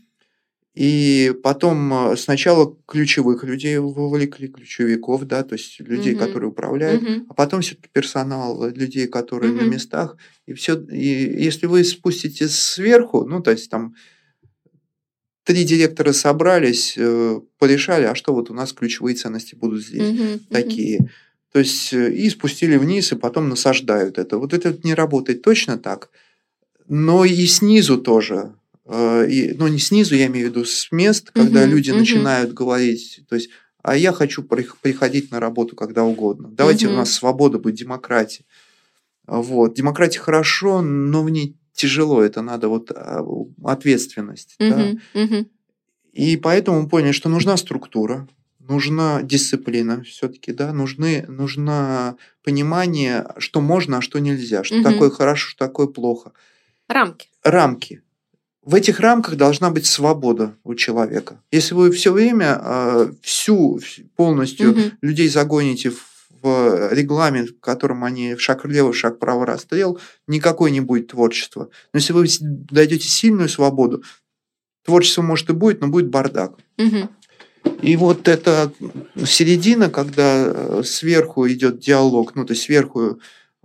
И 0.78 1.34
потом 1.42 1.92
э, 2.12 2.16
сначала 2.16 2.76
ключевых 2.86 3.42
людей 3.42 3.78
вовлекли, 3.78 4.46
ключевиков, 4.46 5.24
да, 5.26 5.42
то 5.42 5.54
есть 5.54 5.80
людей, 5.80 6.14
Мгм. 6.14 6.24
которые 6.24 6.50
управляют, 6.50 7.02
Мгм. 7.02 7.26
а 7.28 7.34
потом 7.34 7.62
все-таки 7.62 7.88
персонал, 7.92 8.62
э, 8.64 8.72
людей, 8.72 9.08
которые 9.08 9.52
на 9.52 9.62
Мгм. 9.62 9.70
местах. 9.72 10.16
И 10.46 10.52
все. 10.52 10.80
И 10.80 11.42
если 11.44 11.66
вы 11.66 11.82
спуститесь 11.82 12.54
сверху, 12.54 13.24
ну, 13.24 13.42
то 13.42 13.50
есть 13.50 13.68
там 13.70 13.96
три 15.42 15.64
директора 15.64 16.12
собрались, 16.12 16.94
э, 16.96 17.40
порешали, 17.58 18.04
а 18.04 18.14
что 18.14 18.32
вот 18.32 18.48
у 18.50 18.54
нас 18.54 18.72
ключевые 18.72 19.16
ценности 19.16 19.56
будут 19.56 19.82
здесь. 19.84 20.12
Мгм. 20.12 20.38
такие. 20.50 21.10
То 21.52 21.58
есть 21.58 21.92
э, 21.92 22.12
и 22.12 22.30
спустили 22.30 22.76
вниз, 22.76 23.10
и 23.10 23.16
потом 23.16 23.48
насаждают 23.48 24.16
это. 24.16 24.38
Вот 24.38 24.54
это 24.54 24.78
не 24.84 24.94
работает 24.94 25.42
точно 25.42 25.76
так. 25.76 26.10
Но 26.86 27.24
и 27.24 27.46
снизу 27.46 27.98
тоже. 27.98 28.54
Э, 28.88 29.26
И, 29.28 29.52
ну, 29.54 29.68
не 29.68 29.78
снизу, 29.78 30.14
я 30.14 30.26
имею 30.26 30.46
в 30.46 30.50
виду 30.50 30.64
с 30.64 30.90
мест, 30.90 31.30
когда 31.32 31.60
Мгм, 31.62 31.70
люди 31.70 31.90
мгм. 31.90 31.98
начинают 32.00 32.52
говорить, 32.54 33.20
то 33.28 33.34
есть, 33.36 33.50
а 33.82 33.96
я 33.96 34.12
хочу 34.12 34.42
прих- 34.42 34.76
приходить 34.80 35.30
на 35.30 35.40
работу 35.40 35.76
когда 35.76 36.04
угодно. 36.04 36.48
Давайте 36.50 36.86
Мгм. 36.86 36.94
у 36.94 36.98
нас 36.98 37.12
свобода 37.12 37.58
будет, 37.58 37.76
демократия. 37.76 38.44
Вот. 39.26 39.74
Демократия 39.74 40.20
хорошо, 40.20 40.80
но 40.82 41.22
в 41.22 41.30
ней 41.30 41.54
тяжело. 41.74 42.22
Это 42.22 42.40
надо 42.42 42.68
вот 42.68 42.90
а, 42.90 43.22
ответственность. 43.64 44.56
да. 44.58 44.76
Мгм. 44.76 45.00
Мгм. 45.14 45.46
И 46.12 46.36
поэтому 46.36 46.82
мы 46.82 46.88
поняли, 46.88 47.12
что 47.12 47.28
нужна 47.28 47.56
структура, 47.56 48.26
нужна 48.58 49.22
дисциплина 49.22 50.02
все-таки, 50.02 50.52
да, 50.52 50.72
нужны, 50.72 51.24
нужно 51.28 52.16
понимание, 52.42 53.26
что 53.38 53.60
можно, 53.60 53.98
а 53.98 54.00
что 54.00 54.18
нельзя, 54.18 54.64
что 54.64 54.76
Мгм. 54.76 54.84
такое 54.84 55.10
хорошо, 55.10 55.50
что 55.50 55.66
такое 55.66 55.86
плохо. 55.86 56.32
Рамки. 56.88 57.28
Рамки. 57.44 58.02
В 58.68 58.74
этих 58.74 59.00
рамках 59.00 59.36
должна 59.36 59.70
быть 59.70 59.86
свобода 59.86 60.54
у 60.62 60.74
человека. 60.74 61.40
Если 61.50 61.72
вы 61.72 61.90
все 61.90 62.12
время 62.12 62.60
э, 62.62 63.12
всю 63.22 63.78
вс- 63.78 64.04
полностью 64.14 64.72
Мгм. 64.72 64.82
людей 65.00 65.28
загоните 65.28 65.88
в 65.90 66.04
в 66.40 66.92
регламент, 66.92 67.50
в 67.50 67.60
котором 67.60 68.04
они 68.04 68.34
в 68.34 68.40
шаг 68.40 68.64
влево, 68.64 68.92
шаг 68.92 69.16
вправо 69.16 69.44
расстрел, 69.44 69.98
никакой 70.28 70.70
не 70.70 70.80
будет 70.80 71.08
творчества. 71.08 71.68
Но 71.92 71.98
если 71.98 72.12
вы 72.12 72.26
дадете 72.40 73.08
сильную 73.08 73.48
свободу, 73.48 74.04
творчество 74.84 75.22
может 75.22 75.50
и 75.50 75.52
будет, 75.52 75.80
но 75.80 75.88
будет 75.88 76.10
бардак. 76.10 76.52
Мгм. 76.76 77.08
И 77.82 77.96
вот 77.96 78.28
это 78.28 78.70
середина, 79.26 79.90
когда 79.90 80.44
э, 80.46 80.82
сверху 80.84 81.48
идет 81.48 81.80
диалог, 81.80 82.36
ну 82.36 82.44
то 82.44 82.52
есть 82.52 82.62
сверху 82.64 83.18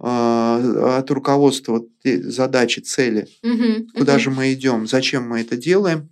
от 0.05 1.09
руководства 1.11 1.85
задачи, 2.03 2.81
цели, 2.81 3.27
Мгм. 3.41 3.87
куда 3.95 4.13
Мгм. 4.13 4.19
же 4.21 4.29
мы 4.31 4.53
идем, 4.53 4.85
зачем 4.87 5.29
мы 5.29 5.39
это 5.41 5.55
делаем, 5.55 6.09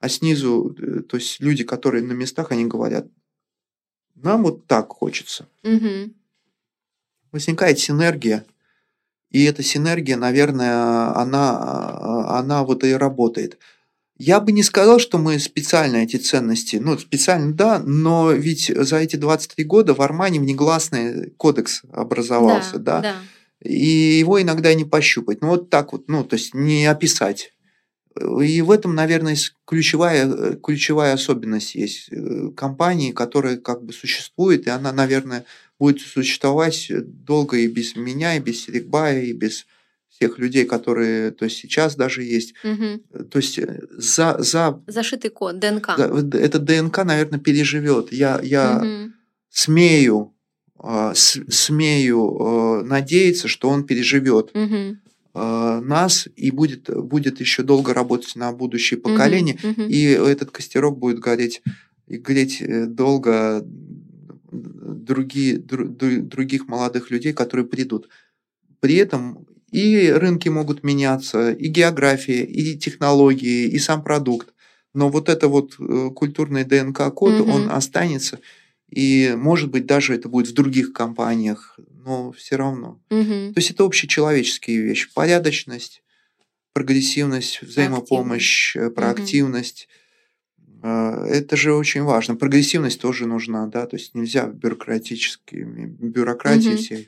а 0.00 0.08
снизу, 0.08 0.74
э, 0.78 1.00
то 1.02 1.16
есть 1.16 1.40
люди, 1.40 1.62
которые 1.64 2.02
на 2.02 2.12
местах, 2.12 2.50
они 2.50 2.64
говорят, 2.66 3.06
нам 4.16 4.42
вот 4.42 4.66
так 4.66 4.88
хочется. 4.88 5.46
Мгм. 5.62 6.14
Возникает 7.30 7.78
синергия, 7.78 8.44
и 9.30 9.44
эта 9.44 9.62
синергия, 9.62 10.16
наверное, 10.16 11.14
она, 11.16 12.38
она 12.38 12.64
вот 12.64 12.82
и 12.84 12.92
работает. 12.92 13.58
Я 14.18 14.40
бы 14.40 14.50
не 14.50 14.64
сказал, 14.64 14.98
что 14.98 15.18
мы 15.18 15.38
специально 15.38 15.98
эти 15.98 16.16
ценности, 16.16 16.76
ну, 16.76 16.98
специально, 16.98 17.52
да, 17.52 17.78
но 17.78 18.32
ведь 18.32 18.66
за 18.74 18.96
эти 18.96 19.14
23 19.14 19.64
года 19.64 19.94
в 19.94 20.00
Армане 20.02 20.40
внегласный 20.40 21.30
кодекс 21.36 21.82
образовался, 21.92 22.78
да, 22.78 23.00
Да. 23.00 23.16
и 23.62 24.18
его 24.18 24.42
иногда 24.42 24.74
не 24.74 24.84
пощупать. 24.84 25.40
Ну, 25.40 25.48
вот 25.48 25.70
так 25.70 25.92
вот, 25.92 26.08
ну, 26.08 26.24
то 26.24 26.34
есть 26.34 26.52
не 26.52 26.84
описать. 26.86 27.52
И 28.42 28.60
в 28.62 28.72
этом, 28.72 28.96
наверное, 28.96 29.36
ключевая, 29.64 30.54
ключевая 30.56 31.14
особенность 31.14 31.76
есть 31.76 32.08
э, 32.10 32.50
компании, 32.56 33.12
которая 33.12 33.56
как 33.58 33.84
бы 33.84 33.92
существует, 33.92 34.66
и 34.66 34.70
она, 34.70 34.92
наверное, 34.92 35.44
будет 35.78 36.00
существовать 36.00 36.90
долго 37.24 37.58
и 37.58 37.68
без 37.68 37.94
меня, 37.94 38.34
и 38.36 38.40
без 38.40 38.64
Серегбая, 38.64 39.22
и 39.22 39.32
без 39.32 39.66
всех 40.18 40.38
людей, 40.38 40.64
которые 40.64 41.30
то 41.30 41.44
есть 41.44 41.58
сейчас 41.58 41.94
даже 41.94 42.22
есть. 42.24 42.54
Мгм. 42.64 43.00
То 43.30 43.38
есть 43.38 43.58
э, 43.58 43.80
за, 43.96 44.36
за, 44.40 44.82
Зашитый 44.88 45.30
код, 45.30 45.58
ДНК. 45.60 45.96
за- 45.96 46.38
это 46.38 46.58
ДНК, 46.58 47.04
наверное, 47.04 47.38
переживет. 47.38 48.12
Я, 48.12 48.40
я 48.42 48.80
Мгм. 48.80 49.14
смею, 49.48 50.34
а, 50.76 51.14
с- 51.14 51.40
смею 51.48 52.36
э, 52.40 52.82
надеяться, 52.84 53.46
что 53.48 53.68
он 53.68 53.84
переживет 53.84 54.50
э, 54.54 55.80
нас 55.84 56.26
и 56.34 56.50
будет, 56.50 56.90
будет 56.90 57.38
еще 57.40 57.62
долго 57.62 57.94
работать 57.94 58.34
на 58.34 58.50
будущее 58.52 58.98
поколение. 58.98 59.56
Мгм. 59.62 59.82
И 59.88 60.02
этот 60.02 60.50
костерок 60.50 60.98
будет 60.98 61.20
гореть 61.20 61.62
и 62.08 62.16
греть 62.16 62.60
э, 62.60 62.86
долго 62.86 63.64
другие, 64.50 65.58
дру- 65.58 65.86
дру- 65.96 66.22
других 66.22 66.66
молодых 66.66 67.10
людей, 67.12 67.32
которые 67.32 67.66
придут. 67.66 68.08
При 68.80 68.94
этом 68.96 69.46
и 69.70 70.10
рынки 70.10 70.48
могут 70.48 70.82
меняться, 70.82 71.50
и 71.52 71.68
география, 71.68 72.44
и 72.44 72.76
технологии, 72.78 73.68
и 73.68 73.78
сам 73.78 74.02
продукт. 74.02 74.52
Но 74.94 75.10
вот 75.10 75.28
это 75.28 75.48
вот 75.48 75.76
э, 75.78 76.10
культурный 76.14 76.64
ДНК-код, 76.64 77.40
Мгм. 77.40 77.50
он 77.50 77.70
останется. 77.70 78.40
И, 78.88 79.34
может 79.36 79.70
быть, 79.70 79.84
даже 79.86 80.14
это 80.14 80.28
будет 80.28 80.48
в 80.48 80.54
других 80.54 80.92
компаниях, 80.92 81.78
но 82.04 82.32
все 82.32 82.56
равно. 82.56 83.00
Мгм. 83.10 83.52
То 83.52 83.58
есть 83.58 83.70
это 83.70 83.84
общечеловеческие 83.84 84.80
вещи. 84.80 85.10
Порядочность, 85.14 86.02
прогрессивность, 86.72 87.60
взаимопомощь, 87.62 88.76
э, 88.76 88.88
проактивность. 88.90 89.88
Э, 90.82 91.26
Это 91.28 91.56
же 91.56 91.74
очень 91.74 92.02
важно. 92.02 92.36
Прогрессивность 92.36 93.00
тоже 93.00 93.26
нужна, 93.26 93.66
да, 93.66 93.86
то 93.86 93.96
есть 93.96 94.14
нельзя 94.14 94.46
бюрократическими 94.46 95.86
бюрократии 95.86 96.94
Мгм. 96.96 97.06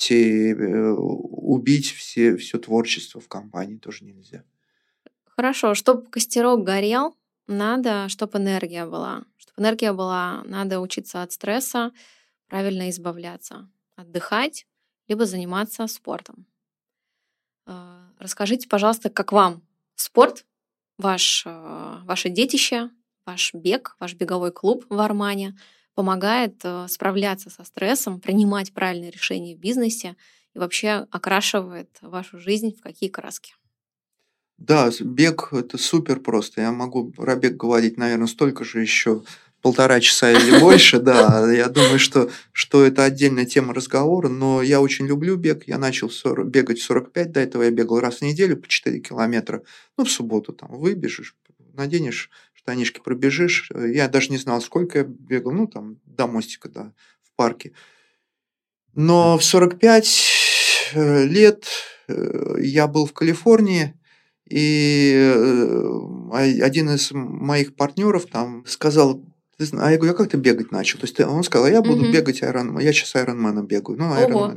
Всей, 0.00 0.54
всей 0.54 0.54
э, 0.54 0.92
убить 0.92 1.92
все, 1.92 2.36
все 2.36 2.58
творчество 2.58 3.20
в 3.20 3.28
компании 3.28 3.76
тоже 3.76 4.04
нельзя. 4.04 4.44
Хорошо, 5.24 5.74
чтобы 5.74 6.06
костерок 6.06 6.64
горел, 6.64 7.16
надо, 7.46 8.08
чтобы 8.08 8.38
энергия 8.38 8.86
была. 8.86 9.24
Чтобы 9.36 9.62
энергия 9.62 9.92
была, 9.92 10.42
надо 10.44 10.80
учиться 10.80 11.22
от 11.22 11.32
стресса, 11.32 11.92
правильно 12.46 12.88
избавляться, 12.90 13.68
отдыхать, 13.96 14.66
либо 15.08 15.26
заниматься 15.26 15.86
спортом. 15.86 16.46
А, 17.66 18.08
Расскажите, 18.18 18.68
пожалуйста, 18.68 19.10
как 19.10 19.32
вам 19.32 19.62
спорт, 19.96 20.46
ваш, 20.98 21.44
а, 21.46 22.02
ваше 22.04 22.28
детище, 22.28 22.90
ваш 23.26 23.52
бег, 23.54 23.96
ваш 24.00 24.14
беговой 24.14 24.52
клуб 24.52 24.86
в 24.88 24.98
Армане 24.98 25.56
помогает 25.94 26.56
а, 26.64 26.88
справляться 26.88 27.50
со 27.50 27.64
стрессом, 27.64 28.20
принимать 28.20 28.72
правильные 28.72 29.10
решения 29.10 29.56
в 29.56 29.60
бизнесе 29.60 30.16
и 30.54 30.58
вообще 30.58 31.06
окрашивает 31.10 31.90
вашу 32.00 32.38
жизнь 32.38 32.76
в 32.76 32.82
какие 32.82 33.08
краски? 33.08 33.54
Да, 34.58 34.90
бег 35.00 35.48
это 35.52 35.78
супер 35.78 36.20
просто. 36.20 36.60
Я 36.60 36.70
могу 36.70 37.10
про 37.10 37.34
бег 37.34 37.56
говорить, 37.56 37.96
наверное, 37.96 38.26
столько 38.26 38.62
же 38.62 38.80
еще 38.82 39.22
полтора 39.62 40.00
часа 40.00 40.30
или 40.32 40.58
больше, 40.60 41.00
да. 41.00 41.50
Я 41.50 41.68
думаю, 41.68 41.98
что, 41.98 42.30
что 42.52 42.84
это 42.84 43.04
отдельная 43.04 43.46
тема 43.46 43.72
разговора, 43.72 44.28
но 44.28 44.62
я 44.62 44.80
очень 44.80 45.06
люблю 45.06 45.36
бег. 45.36 45.66
Я 45.66 45.78
начал 45.78 46.08
в 46.08 46.14
40 46.14 46.48
бегать 46.48 46.78
в 46.78 46.84
45, 46.84 47.32
до 47.32 47.40
этого 47.40 47.62
я 47.62 47.70
бегал 47.70 48.00
раз 48.00 48.16
в 48.16 48.22
неделю 48.22 48.56
по 48.58 48.68
4 48.68 49.00
километра. 49.00 49.62
Ну, 49.96 50.04
в 50.04 50.10
субботу 50.10 50.52
там 50.52 50.70
выбежишь, 50.70 51.36
наденешь 51.72 52.30
штанишки, 52.70 53.00
пробежишь. 53.00 53.70
Я 53.74 54.08
даже 54.08 54.30
не 54.30 54.38
знал, 54.38 54.60
сколько 54.60 54.98
я 54.98 55.04
бегал, 55.04 55.52
ну, 55.52 55.66
там, 55.66 55.96
до 56.06 56.26
мостика, 56.26 56.68
да, 56.68 56.92
в 57.22 57.36
парке. 57.36 57.72
Но 58.94 59.36
в 59.38 59.44
45 59.44 60.92
э, 60.94 61.24
лет 61.24 61.66
э, 62.08 62.54
я 62.60 62.86
был 62.86 63.06
в 63.06 63.12
Калифорнии, 63.12 63.94
и 64.48 65.14
э, 65.16 66.60
один 66.62 66.90
из 66.90 67.10
моих 67.12 67.74
партнеров 67.76 68.26
там 68.26 68.64
сказал, 68.66 69.22
«Ты 69.56 69.66
зна- 69.66 69.86
а 69.86 69.90
я 69.90 69.96
говорю, 69.96 70.14
а 70.14 70.16
как 70.16 70.30
ты 70.30 70.36
бегать 70.36 70.72
начал? 70.72 70.98
То 70.98 71.06
есть 71.06 71.20
он 71.20 71.42
сказал, 71.44 71.68
я 71.68 71.82
буду 71.82 72.02
Мгм. 72.02 72.12
бегать 72.12 72.42
Iron, 72.42 72.82
я 72.82 72.92
сейчас 72.92 73.14
Ironman 73.14 73.64
бегаю. 73.66 73.98
Ну, 73.98 74.12
Ого. 74.12 74.54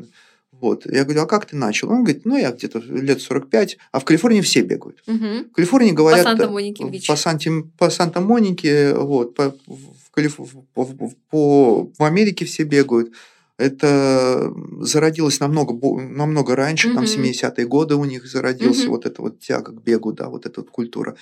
Вот. 0.61 0.85
Я 0.85 1.03
говорю, 1.03 1.23
а 1.23 1.25
как 1.25 1.45
ты 1.45 1.55
начал? 1.55 1.89
Он 1.89 2.03
говорит, 2.03 2.25
ну, 2.25 2.37
я 2.37 2.51
где-то 2.51 2.79
лет 2.79 3.21
45, 3.21 3.77
а 3.91 3.99
в 3.99 4.05
Калифорнии 4.05 4.41
все 4.41 4.61
бегают. 4.61 5.03
Мгм. 5.07 5.49
В 5.51 5.55
Калифорнии 5.55 5.91
говорят... 5.91 6.23
Санта-Монике 6.23 6.83
э, 6.83 6.89
бич. 6.89 7.07
По, 7.07 7.15
Санти- 7.15 7.63
по 7.77 7.89
Санта-Монике, 7.89 8.93
вот, 8.93 9.35
по, 9.35 9.55
в, 9.67 10.11
Калиф- 10.11 10.39
в- 10.39 11.15
по, 11.29 11.89
в 11.97 12.03
Америке 12.03 12.45
все 12.45 12.63
бегают. 12.63 13.13
Это 13.57 14.53
зародилось 14.79 15.39
намного, 15.39 15.73
намного 15.99 16.55
раньше, 16.55 16.89
угу. 16.89 16.95
там 16.95 17.03
70-е 17.05 17.67
годы 17.67 17.95
у 17.95 18.05
них 18.05 18.25
зародился 18.25 18.83
угу. 18.85 18.91
вот 18.91 19.05
эта 19.05 19.21
вот 19.21 19.39
тяга 19.39 19.71
к 19.71 19.81
бегу, 19.83 20.11
да, 20.13 20.29
вот 20.29 20.45
эта 20.45 20.61
вот 20.61 20.69
культура. 20.69 21.15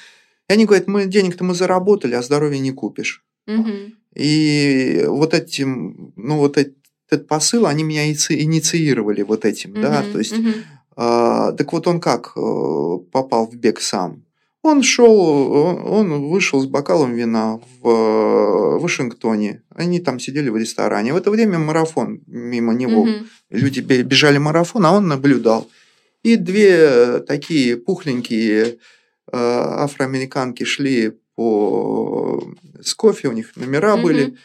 И 0.49 0.53
они 0.53 0.65
говорят, 0.65 0.87
мы 0.87 1.05
денег-то 1.05 1.43
мы 1.43 1.55
заработали, 1.55 2.15
а 2.15 2.21
здоровья 2.21 2.59
не 2.59 2.71
купишь. 2.71 3.23
Угу. 3.47 3.71
И 4.15 5.05
вот 5.07 5.33
этим, 5.33 6.13
ну 6.15 6.37
вот 6.37 6.57
этот 7.11 7.27
посыл, 7.27 7.65
они 7.65 7.83
меня 7.83 8.09
инициировали 8.09 9.21
вот 9.21 9.45
этим, 9.45 9.71
угу. 9.71 9.81
да, 9.81 10.03
то 10.11 10.17
есть, 10.17 10.37
угу. 10.37 10.49
а, 10.95 11.51
так 11.51 11.71
вот 11.73 11.87
он 11.87 11.99
как 11.99 12.31
э, 12.35 12.97
попал 13.11 13.47
в 13.47 13.55
бег 13.55 13.81
сам? 13.81 14.23
Он 14.63 14.83
шел, 14.83 15.11
он 15.11 16.29
вышел 16.29 16.61
с 16.61 16.67
бокалом 16.67 17.15
вина 17.15 17.59
в 17.81 18.77
Вашингтоне. 18.79 19.63
Они 19.73 19.99
там 19.99 20.19
сидели 20.19 20.49
в 20.49 20.57
ресторане. 20.57 21.13
В 21.13 21.15
это 21.15 21.31
время 21.31 21.57
марафон 21.57 22.21
мимо 22.27 22.71
него. 22.75 23.01
Угу. 23.01 23.11
Люди 23.49 23.79
бежали 23.79 24.37
марафон, 24.37 24.85
а 24.85 24.91
он 24.91 25.07
наблюдал. 25.07 25.67
И 26.21 26.35
две 26.35 27.21
такие 27.21 27.75
пухленькие 27.75 28.65
э, 28.65 28.73
афроамериканки 29.31 30.63
шли 30.63 31.17
по 31.35 32.43
с 32.83 32.93
кофе, 32.93 33.29
у 33.29 33.31
них 33.31 33.55
номера 33.55 33.95
угу. 33.95 34.03
были. 34.03 34.37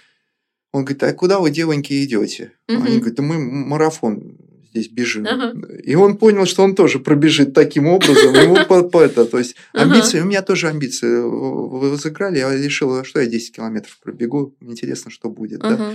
Он 0.76 0.84
говорит, 0.84 1.02
а 1.02 1.12
куда 1.14 1.38
вы, 1.38 1.50
девоньки, 1.50 2.04
идете? 2.04 2.52
Угу. 2.68 2.82
Они 2.82 2.98
говорят, 2.98 3.14
да 3.14 3.22
мы 3.22 3.38
марафон 3.38 4.36
здесь 4.70 4.88
бежим. 4.88 5.26
Ага. 5.26 5.54
И 5.82 5.94
он 5.94 6.18
понял, 6.18 6.44
что 6.44 6.62
он 6.62 6.74
тоже 6.74 6.98
пробежит 6.98 7.54
таким 7.54 7.86
образом. 7.86 8.34
Ему 8.34 8.56
по, 8.68 8.82
по 8.82 9.00
это, 9.00 9.24
то 9.24 9.38
есть 9.38 9.56
амбиции, 9.72 10.18
ага. 10.18 10.26
у 10.26 10.28
меня 10.28 10.42
тоже 10.42 10.68
амбиции 10.68 11.22
возыграли. 11.22 12.38
Я 12.38 12.54
решил, 12.54 13.04
что 13.04 13.20
я 13.20 13.26
10 13.26 13.56
километров 13.56 13.98
пробегу. 14.02 14.54
Интересно, 14.60 15.10
что 15.10 15.30
будет. 15.30 15.64
Ага. 15.64 15.76
Да? 15.76 15.94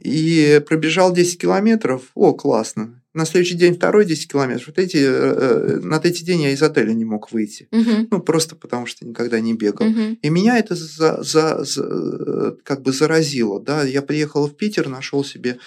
И 0.00 0.62
пробежал 0.66 1.12
10 1.12 1.38
километров. 1.38 2.04
О, 2.14 2.32
классно. 2.32 2.99
На 3.12 3.24
следующий 3.24 3.56
день 3.56 3.74
второй 3.74 4.04
10 4.04 4.30
километров. 4.30 4.68
Вот 4.68 4.78
эти, 4.78 4.98
э, 4.98 5.00
э, 5.00 5.80
на 5.82 5.98
третий 5.98 6.24
день 6.24 6.42
я 6.42 6.50
из 6.50 6.62
отеля 6.62 6.92
не 6.92 7.04
мог 7.04 7.32
выйти. 7.32 7.66
Угу. 7.72 8.08
Ну, 8.10 8.20
просто 8.20 8.54
потому 8.54 8.86
что 8.86 9.04
никогда 9.04 9.40
не 9.40 9.54
бегал. 9.54 9.88
Угу. 9.88 10.18
И 10.22 10.30
меня 10.30 10.58
это 10.58 10.76
за, 10.76 11.20
за, 11.22 11.64
за, 11.64 12.56
как 12.62 12.82
бы 12.82 12.92
заразило. 12.92 13.60
Да? 13.60 13.82
Я 13.82 14.02
приехал 14.02 14.46
в 14.46 14.56
Питер, 14.56 14.88
нашел 14.88 15.24
себе 15.24 15.58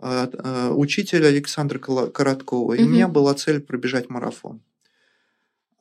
э, 0.00 0.70
учителя 0.72 1.26
Александра 1.26 1.80
Короткова. 1.80 2.74
И 2.74 2.82
угу. 2.82 2.88
у 2.88 2.92
меня 2.92 3.08
была 3.08 3.34
цель 3.34 3.60
пробежать 3.60 4.08
марафон. 4.08 4.60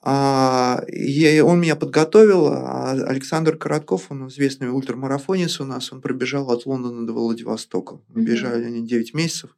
А, 0.03 0.83
и 0.87 1.39
он 1.41 1.61
меня 1.61 1.75
подготовил, 1.75 2.47
а 2.47 2.91
Александр 2.91 3.55
Коротков, 3.55 4.07
он 4.09 4.27
известный 4.29 4.71
ультрамарафонец 4.71 5.59
у 5.59 5.65
нас, 5.65 5.93
он 5.93 6.01
пробежал 6.01 6.49
от 6.49 6.65
Лондона 6.65 7.05
до 7.05 7.13
Владивостока. 7.13 7.95
Mm-hmm. 7.95 8.21
Бежали 8.23 8.63
они 8.65 8.87
9 8.87 9.13
месяцев. 9.13 9.55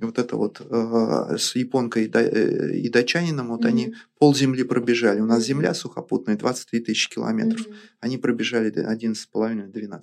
Вот 0.00 0.18
это 0.18 0.36
вот 0.36 0.60
э, 0.60 1.36
с 1.38 1.54
японкой 1.56 2.06
и, 2.06 2.10
э, 2.12 2.76
и 2.76 2.88
датчанином, 2.88 3.48
вот 3.48 3.64
mm-hmm. 3.64 3.68
они 3.68 3.94
пол 4.18 4.34
земли 4.34 4.64
пробежали. 4.64 5.20
У 5.20 5.26
нас 5.26 5.44
земля 5.44 5.74
сухопутная 5.74 6.36
23 6.36 6.80
тысячи 6.80 7.10
километров. 7.10 7.66
Mm-hmm. 7.66 7.74
Они 8.00 8.18
пробежали 8.18 8.72
11,5-12. 8.72 10.02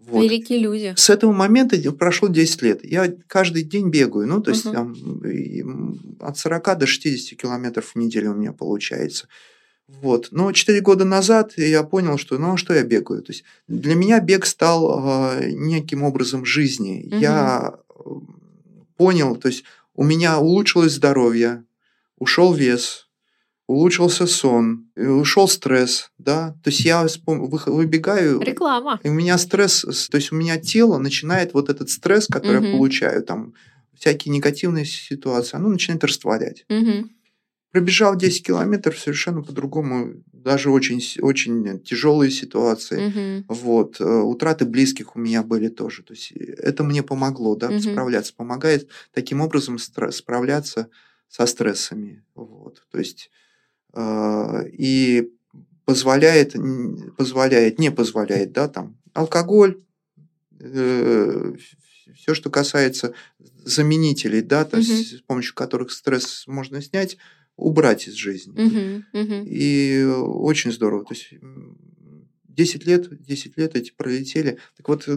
Вот. 0.00 0.22
Великие 0.22 0.58
люди. 0.60 0.94
С 0.96 1.10
этого 1.10 1.32
момента 1.32 1.76
прошло 1.92 2.28
10 2.28 2.62
лет. 2.62 2.84
Я 2.84 3.12
каждый 3.26 3.62
день 3.62 3.90
бегаю. 3.90 4.26
Ну, 4.26 4.40
то 4.40 4.50
есть 4.50 4.64
uh-huh. 4.64 4.72
там, 4.72 6.20
от 6.20 6.38
40 6.38 6.78
до 6.78 6.86
60 6.86 7.38
километров 7.38 7.92
в 7.94 7.96
неделю 7.96 8.32
у 8.32 8.34
меня 8.34 8.52
получается. 8.52 9.28
Вот. 9.88 10.28
Но 10.30 10.52
4 10.52 10.80
года 10.80 11.04
назад 11.04 11.52
я 11.56 11.82
понял, 11.82 12.16
что 12.16 12.38
ну 12.38 12.54
а 12.54 12.56
что 12.56 12.72
я 12.72 12.82
бегаю. 12.82 13.22
То 13.22 13.32
есть 13.32 13.44
для 13.68 13.94
меня 13.94 14.20
бег 14.20 14.46
стал 14.46 15.38
э, 15.38 15.50
неким 15.50 16.02
образом 16.02 16.46
жизни. 16.46 17.06
Uh-huh. 17.06 17.18
Я 17.20 17.74
понял, 19.00 19.34
то 19.36 19.48
есть 19.48 19.64
у 19.94 20.04
меня 20.04 20.38
улучшилось 20.38 20.92
здоровье, 20.92 21.64
ушел 22.18 22.52
вес, 22.52 23.08
улучшился 23.66 24.26
сон, 24.26 24.90
ушел 24.94 25.48
стресс, 25.48 26.10
да, 26.18 26.54
то 26.62 26.68
есть 26.68 26.80
я 26.80 27.06
выбегаю... 27.24 28.42
Реклама. 28.42 29.00
И 29.02 29.08
у 29.08 29.14
меня 29.14 29.38
стресс, 29.38 29.86
то 30.10 30.16
есть 30.18 30.32
у 30.32 30.36
меня 30.36 30.58
тело 30.58 30.98
начинает 30.98 31.54
вот 31.54 31.70
этот 31.70 31.88
стресс, 31.88 32.26
который 32.26 32.58
угу. 32.58 32.66
я 32.66 32.72
получаю, 32.76 33.22
там, 33.22 33.54
всякие 33.98 34.34
негативные 34.34 34.84
ситуации, 34.84 35.56
оно 35.56 35.70
начинает 35.70 36.04
растворять. 36.04 36.66
Угу. 36.68 37.08
Пробежал 37.72 38.16
10 38.16 38.46
километров 38.46 38.98
совершенно 38.98 39.42
по-другому, 39.42 40.14
даже 40.32 40.70
очень, 40.70 41.00
очень 41.20 41.80
тяжелые 41.80 42.30
ситуации. 42.30 43.42
Угу. 43.42 43.54
Вот. 43.54 44.00
Э, 44.00 44.04
утраты 44.04 44.64
близких 44.64 45.14
у 45.14 45.20
меня 45.20 45.42
были 45.42 45.68
тоже. 45.68 46.02
То 46.02 46.14
есть 46.14 46.32
это 46.32 46.82
мне 46.82 47.02
помогло, 47.02 47.54
да, 47.54 47.68
угу. 47.68 47.80
справляться. 47.80 48.34
Помогает 48.34 48.88
таким 49.12 49.40
образом 49.40 49.78
справляться 49.78 50.88
со 51.28 51.46
стрессами. 51.46 52.24
Вот. 52.34 52.82
То 52.90 52.98
есть 52.98 53.30
а, 53.92 54.62
и 54.72 55.30
позволяет, 55.84 56.54
позволяет, 57.16 57.78
не 57.78 57.90
позволяет, 57.90 58.52
да, 58.52 58.68
там, 58.68 58.96
алкоголь, 59.12 59.80
э, 60.60 61.54
все, 62.14 62.34
что 62.34 62.50
касается 62.50 63.14
заменителей, 63.64 64.40
да, 64.40 64.64
то 64.64 64.76
есть 64.76 65.18
с 65.18 65.20
помощью 65.22 65.54
которых 65.54 65.90
стресс 65.90 66.44
можно 66.46 66.80
снять, 66.80 67.16
убрать 67.60 68.08
из 68.08 68.14
жизни. 68.14 68.54
Uh-huh, 68.54 69.02
uh-huh. 69.12 69.44
И 69.46 70.04
очень 70.04 70.72
здорово. 70.72 71.04
То 71.04 71.14
есть 71.14 71.34
10 72.48 72.86
лет, 72.86 73.22
10 73.24 73.56
лет 73.58 73.76
эти 73.76 73.92
пролетели. 73.96 74.58
Так 74.76 74.88
вот, 74.88 75.08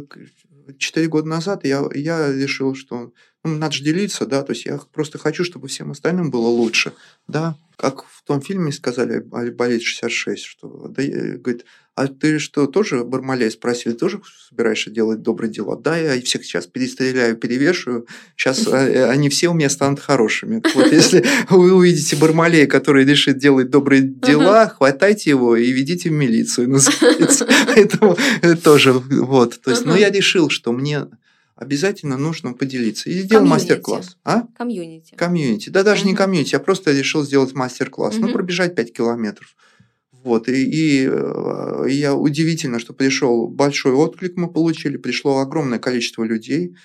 4 0.78 1.08
года 1.08 1.28
назад 1.28 1.66
я, 1.66 1.84
я 1.94 2.34
решил, 2.34 2.76
что 2.76 3.12
ну, 3.44 3.58
надо 3.58 3.74
же 3.74 3.84
делиться, 3.84 4.26
да, 4.26 4.44
то 4.44 4.54
есть 4.54 4.66
я 4.66 4.78
просто 4.92 5.18
хочу, 5.18 5.44
чтобы 5.44 5.68
всем 5.68 5.92
остальным 5.92 6.32
было 6.32 6.48
лучше, 6.48 6.94
да, 7.28 7.58
как 7.76 8.06
в 8.06 8.24
том 8.24 8.42
фильме 8.42 8.72
сказали 8.72 9.20
«Айболит-66», 9.20 10.38
что, 10.38 10.88
да, 10.88 11.04
говорит, 11.04 11.66
а 11.96 12.08
ты 12.08 12.40
что, 12.40 12.66
тоже 12.66 13.04
Бармалей 13.04 13.52
спросили, 13.52 13.94
тоже 13.94 14.20
собираешься 14.50 14.90
делать 14.90 15.22
добрые 15.22 15.52
дела? 15.52 15.78
Да, 15.78 15.96
я 15.96 16.20
всех 16.22 16.44
сейчас 16.44 16.66
перестреляю, 16.66 17.38
перевешиваю, 17.38 18.08
сейчас 18.36 18.68
э, 18.68 19.06
они 19.10 19.30
все 19.30 19.50
у 19.50 19.54
меня 19.54 19.70
станут 19.70 20.00
хорошими. 20.00 20.64
Вот 20.74 20.92
если 20.92 21.24
вы 21.50 21.72
увидите 21.74 22.16
Бармалея, 22.16 22.66
который 22.66 23.06
решит 23.06 23.38
делать 23.38 23.70
добрые 23.70 24.02
дела, 24.02 24.70
хватайте 24.70 25.30
его 25.30 25.56
и 25.56 25.72
ведите 25.72 26.10
в 26.10 26.14
милицию, 26.14 26.70
называется. 26.72 27.48
Это 27.76 28.16
тоже, 28.64 28.94
вот, 28.94 29.62
то 29.62 29.70
есть, 29.70 29.86
но 29.86 29.96
я 29.96 30.10
решил, 30.10 30.50
что 30.50 30.72
мне 30.72 31.08
обязательно 31.56 32.18
нужно 32.18 32.54
поделиться. 32.54 33.10
И 33.10 33.22
сделал 33.22 33.46
мастер-класс. 33.46 34.18
А? 34.24 34.44
Community. 34.58 35.16
Community. 35.16 35.70
Да, 35.70 35.84
даже 35.84 36.06
не 36.06 36.16
community, 36.16 36.54
я 36.54 36.60
просто 36.60 36.92
решил 36.92 37.24
сделать 37.24 37.54
мастер-класс. 37.54 38.16
Ну, 38.18 38.32
пробежать 38.32 38.76
5 38.76 38.94
километров. 38.94 39.56
Вот, 40.24 40.48
и, 40.48 40.64
и, 40.64 41.08
э, 41.10 41.86
и 41.90 41.94
я 41.94 42.16
удивительно, 42.16 42.80
что 42.80 42.94
пришел 42.94 43.48
большой 43.48 43.94
отклик 43.94 44.38
мы 44.38 44.52
получили, 44.52 44.98
пришло 44.98 45.40
огромное 45.40 45.80
количество 45.80 46.24
людей. 46.24 46.76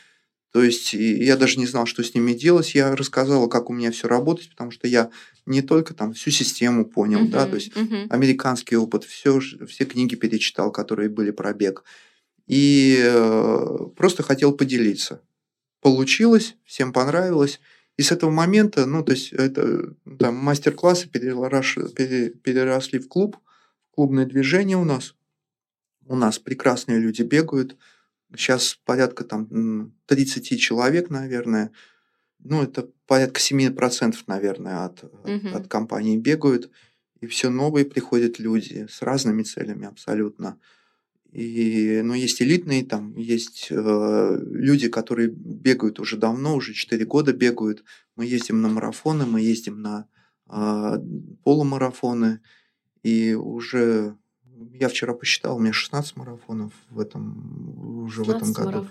То 0.53 0.63
есть 0.63 0.93
я 0.95 1.37
даже 1.37 1.59
не 1.59 1.67
знал, 1.67 1.87
что 1.87 2.03
с 2.03 2.15
ними 2.15 2.33
делать. 2.33 2.75
Я 2.75 2.97
рассказал, 2.97 3.49
как 3.49 3.71
у 3.71 3.75
меня 3.75 3.93
все 3.93 4.09
работает, 4.09 4.51
потому 4.51 4.71
что 4.71 4.89
я 4.89 5.11
не 5.47 5.63
только 5.63 5.95
там 5.95 6.15
всю 6.15 6.31
систему 6.31 6.85
понял, 6.85 7.21
uh-huh, 7.21 7.31
да, 7.31 7.47
то 7.47 7.57
есть 7.57 7.71
uh-huh. 7.77 8.09
американский 8.09 8.77
опыт, 8.77 9.05
все, 9.05 9.39
все 9.41 9.85
книги 9.85 10.15
перечитал, 10.15 10.73
которые 10.73 11.11
были 11.11 11.31
про 11.31 11.53
бег 11.53 11.85
и 12.49 12.99
э, 12.99 13.77
просто 13.95 14.23
хотел 14.23 14.53
поделиться. 14.53 15.21
Получилось, 15.81 16.57
всем 16.65 16.93
понравилось. 16.93 17.61
И 17.99 18.03
с 18.03 18.13
этого 18.13 18.31
момента, 18.31 18.87
ну, 18.87 19.03
то 19.03 19.13
есть, 19.13 19.33
это 19.33 19.93
там 20.21 20.37
мастер-классы 20.37 21.09
переросли 21.09 23.01
в 23.01 23.09
клуб, 23.09 23.37
клубное 23.91 24.25
движение 24.25 24.77
у 24.77 24.85
нас. 24.85 25.17
У 26.07 26.15
нас 26.15 26.39
прекрасные 26.39 27.01
люди 27.01 27.23
бегают. 27.23 27.77
Сейчас 28.37 28.79
порядка 28.85 29.25
там 29.25 29.93
30 30.07 30.61
человек, 30.61 31.11
наверное. 31.11 31.73
Ну, 32.39 32.63
это 32.63 32.89
порядка 33.09 33.41
7%, 33.41 34.15
наверное, 34.29 34.85
от, 34.85 35.03
угу. 35.03 35.49
от, 35.49 35.55
от 35.57 35.69
компании 35.69 36.17
бегают. 36.17 36.71
И 37.21 37.27
все 37.27 37.51
новые 37.51 37.85
приходят 37.85 38.39
люди 38.39 38.87
с 38.89 39.03
разными 39.03 39.43
целями 39.43 39.89
абсолютно. 39.89 40.61
И, 41.33 42.01
ну, 42.03 42.15
есть 42.15 42.41
элитные, 42.41 42.85
там 42.85 43.15
есть 43.17 43.69
э, 43.71 44.39
люди, 44.51 44.89
которые 44.89 45.29
бегают 45.29 46.01
уже 46.01 46.17
давно, 46.17 46.57
уже 46.57 46.73
4 46.73 47.05
года 47.05 47.33
бегают. 47.33 47.85
Мы 48.17 48.25
ездим 48.25 48.63
на 48.63 48.69
марафоны, 48.69 49.27
мы 49.27 49.43
ездим 49.43 49.83
на 49.83 50.07
э, 50.49 50.99
полумарафоны. 51.45 52.41
И 53.03 53.35
уже, 53.35 54.17
я 54.73 54.89
вчера 54.89 55.13
посчитал, 55.13 55.57
у 55.57 55.61
меня 55.61 55.73
16 55.73 56.17
марафонов 56.17 56.73
в 56.89 56.99
этом, 56.99 58.05
уже 58.05 58.25
в 58.25 58.31
этом 58.31 58.53
году. 58.53 58.87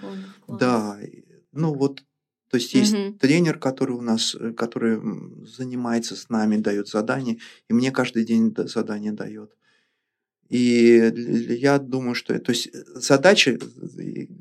Да, 0.48 1.00
ну 1.52 1.74
вот, 1.74 2.04
то 2.50 2.58
есть 2.58 2.74
есть 2.76 2.94
угу. 2.94 3.14
тренер, 3.14 3.58
который 3.58 3.96
у 3.96 4.02
нас, 4.02 4.36
э, 4.36 4.54
который 4.54 5.02
занимается 5.44 6.16
с 6.16 6.30
нами, 6.30 6.58
дает 6.58 6.88
задания, 6.88 7.40
и 7.68 7.74
мне 7.74 7.92
каждый 7.92 8.26
день 8.26 8.56
задание 8.56 9.12
дает. 9.12 9.58
И 10.50 11.12
я 11.60 11.78
думаю, 11.78 12.16
что 12.16 12.38
то 12.40 12.52
есть 12.52 12.70
задача, 12.96 13.58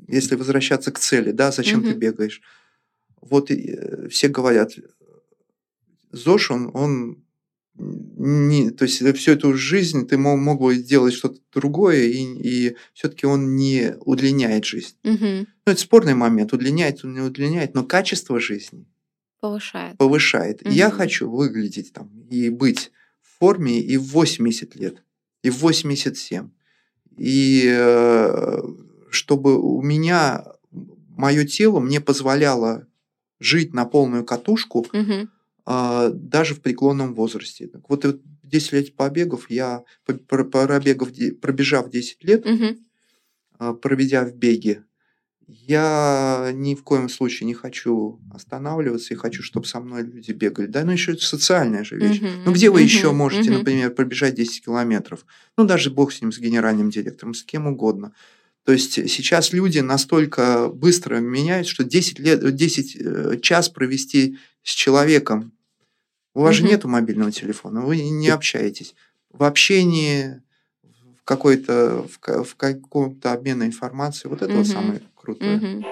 если 0.07 0.35
возвращаться 0.35 0.91
к 0.91 0.99
цели, 0.99 1.31
да, 1.31 1.51
зачем 1.51 1.79
угу. 1.79 1.89
ты 1.89 1.93
бегаешь? 1.95 2.41
вот 3.29 3.51
э, 3.51 4.07
все 4.09 4.27
говорят, 4.27 4.73
ЗОЖ, 6.11 6.51
он, 6.51 6.71
он 6.73 7.23
не, 7.75 8.71
то 8.71 8.85
есть 8.85 9.05
всю 9.17 9.31
эту 9.31 9.53
жизнь 9.53 10.07
ты 10.07 10.17
мог, 10.17 10.39
мог 10.39 10.59
бы 10.59 10.75
сделать 10.75 11.13
что-то 11.13 11.39
другое, 11.53 12.05
и, 12.05 12.23
и 12.23 12.75
все-таки 12.93 13.25
он 13.25 13.55
не 13.55 13.95
удлиняет 13.99 14.65
жизнь. 14.65 14.95
Угу. 15.03 15.17
Ну, 15.19 15.47
это 15.65 15.79
спорный 15.79 16.15
момент, 16.15 16.53
удлиняет, 16.53 17.03
он 17.03 17.13
не 17.13 17.21
удлиняет, 17.21 17.75
но 17.75 17.83
качество 17.83 18.39
жизни 18.39 18.85
повышает. 19.39 19.97
Повышает. 19.97 20.61
Угу. 20.61 20.71
Я 20.71 20.89
хочу 20.89 21.29
выглядеть 21.29 21.93
там 21.93 22.09
и 22.29 22.49
быть 22.49 22.91
в 23.21 23.39
форме 23.39 23.79
и 23.79 23.97
в 23.97 24.05
80 24.05 24.75
лет, 24.75 25.03
и 25.43 25.49
в 25.49 25.57
87. 25.57 26.49
И 27.17 27.63
э, 27.67 28.61
чтобы 29.09 29.59
у 29.59 29.81
меня 29.81 30.45
мое 31.17 31.45
тело 31.45 31.79
мне 31.79 31.99
позволяло 31.99 32.87
жить 33.39 33.73
на 33.73 33.85
полную 33.85 34.23
катушку, 34.23 34.79
угу. 34.79 35.29
даже 35.65 36.55
в 36.55 36.61
преклонном 36.61 37.13
возрасте. 37.13 37.69
Вот, 37.87 38.05
10 38.43 38.71
лет 38.73 38.95
побегов, 38.95 39.49
я 39.49 39.83
пробегав, 40.05 41.09
пробежав 41.41 41.89
10 41.89 42.23
лет, 42.23 42.45
угу. 42.45 43.75
проведя 43.75 44.25
в 44.25 44.33
беге, 44.33 44.83
я 45.47 46.51
ни 46.53 46.75
в 46.75 46.83
коем 46.83 47.07
случае 47.07 47.47
не 47.47 47.53
хочу 47.53 48.19
останавливаться 48.33 49.13
и 49.13 49.17
хочу, 49.17 49.41
чтобы 49.43 49.65
со 49.65 49.79
мной 49.79 50.03
люди 50.03 50.31
бегали. 50.31 50.67
Да, 50.67 50.83
ну 50.83 50.91
еще 50.91 51.13
это 51.13 51.23
социальная 51.23 51.85
же 51.85 51.95
вещь. 51.95 52.19
Uh-huh, 52.21 52.41
ну 52.45 52.51
где 52.51 52.69
вы 52.69 52.81
uh-huh, 52.81 52.85
еще 52.85 53.11
можете, 53.11 53.49
uh-huh. 53.49 53.59
например, 53.59 53.91
пробежать 53.91 54.35
10 54.35 54.65
километров? 54.65 55.25
Ну 55.57 55.63
даже 55.63 55.89
бог 55.89 56.11
с 56.11 56.21
ним, 56.21 56.33
с 56.33 56.39
генеральным 56.39 56.89
директором, 56.89 57.33
с 57.33 57.43
кем 57.43 57.67
угодно. 57.67 58.11
То 58.65 58.73
есть 58.73 58.93
сейчас 59.09 59.53
люди 59.53 59.79
настолько 59.79 60.67
быстро 60.67 61.17
меняют, 61.19 61.67
что 61.67 61.85
10, 61.85 62.19
лет, 62.19 62.55
10 62.55 62.97
э, 62.99 63.39
час 63.41 63.69
провести 63.69 64.37
с 64.63 64.71
человеком. 64.71 65.53
У 66.33 66.41
вас 66.41 66.55
же 66.55 66.63
нет 66.63 66.83
мобильного 66.83 67.31
телефона, 67.31 67.81
вы 67.81 68.01
не 68.01 68.27
общаетесь. 68.27 68.95
В 69.31 69.43
общении, 69.43 70.41
в 70.83 71.23
какой-то 71.23 72.05
в, 72.09 72.43
в 72.43 72.55
каком-то 72.57 73.31
обмене 73.31 73.67
информацией, 73.67 74.29
вот 74.29 74.41
это 74.41 74.53
вот 74.53 74.67
самое 74.67 75.01
крутое. 75.27 75.59
Mm-hmm. 75.59 75.85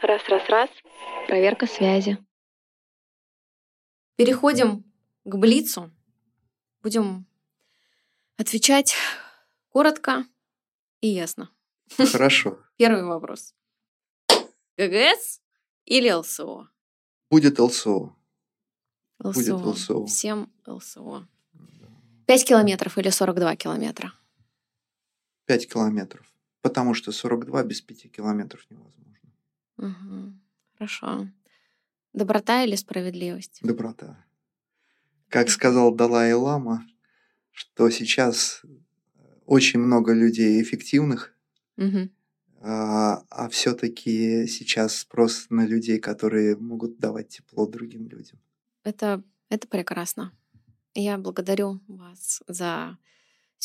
Раз, 0.00 0.28
раз, 0.28 0.48
раз. 0.48 0.70
Проверка 1.26 1.66
связи. 1.66 2.16
Переходим 4.16 4.84
к 5.24 5.36
Блицу. 5.36 5.90
Будем 6.82 7.26
отвечать 8.38 8.96
коротко, 9.68 10.24
и 11.00 11.08
ясно. 11.08 11.50
Хорошо. 11.96 12.58
Первый 12.76 13.04
вопрос. 13.04 13.54
ГГС 14.78 15.40
или 15.84 16.10
ЛСО? 16.10 16.68
Будет 17.30 17.58
ЛСО. 17.58 18.16
ЛСО. 19.18 19.34
Будет 19.34 19.66
ЛСО. 19.66 20.06
Всем 20.06 20.50
ЛСО. 20.66 21.28
5 22.26 22.44
километров 22.48 22.96
или 22.96 23.10
42 23.10 23.56
километра? 23.56 24.12
5 25.46 25.72
километров. 25.72 26.31
Потому 26.62 26.94
что 26.94 27.12
42 27.12 27.64
без 27.64 27.80
5 27.80 28.10
километров 28.10 28.66
невозможно. 28.70 29.02
Угу. 29.78 30.32
Хорошо. 30.78 31.28
Доброта 32.12 32.64
или 32.64 32.76
справедливость? 32.76 33.60
Доброта. 33.62 34.24
Как 35.28 35.50
сказал 35.50 35.94
Далай-Лама, 35.94 36.86
что 37.50 37.90
сейчас 37.90 38.62
очень 39.46 39.80
много 39.80 40.12
людей 40.12 40.62
эффективных, 40.62 41.34
угу. 41.76 42.10
а, 42.60 43.24
а 43.28 43.48
все-таки 43.48 44.46
сейчас 44.46 44.98
спрос 44.98 45.46
на 45.50 45.66
людей, 45.66 45.98
которые 45.98 46.56
могут 46.56 46.98
давать 46.98 47.28
тепло 47.28 47.66
другим 47.66 48.08
людям. 48.08 48.38
Это, 48.84 49.22
это 49.48 49.66
прекрасно. 49.68 50.32
Я 50.94 51.16
благодарю 51.18 51.80
вас 51.88 52.42
за 52.46 52.98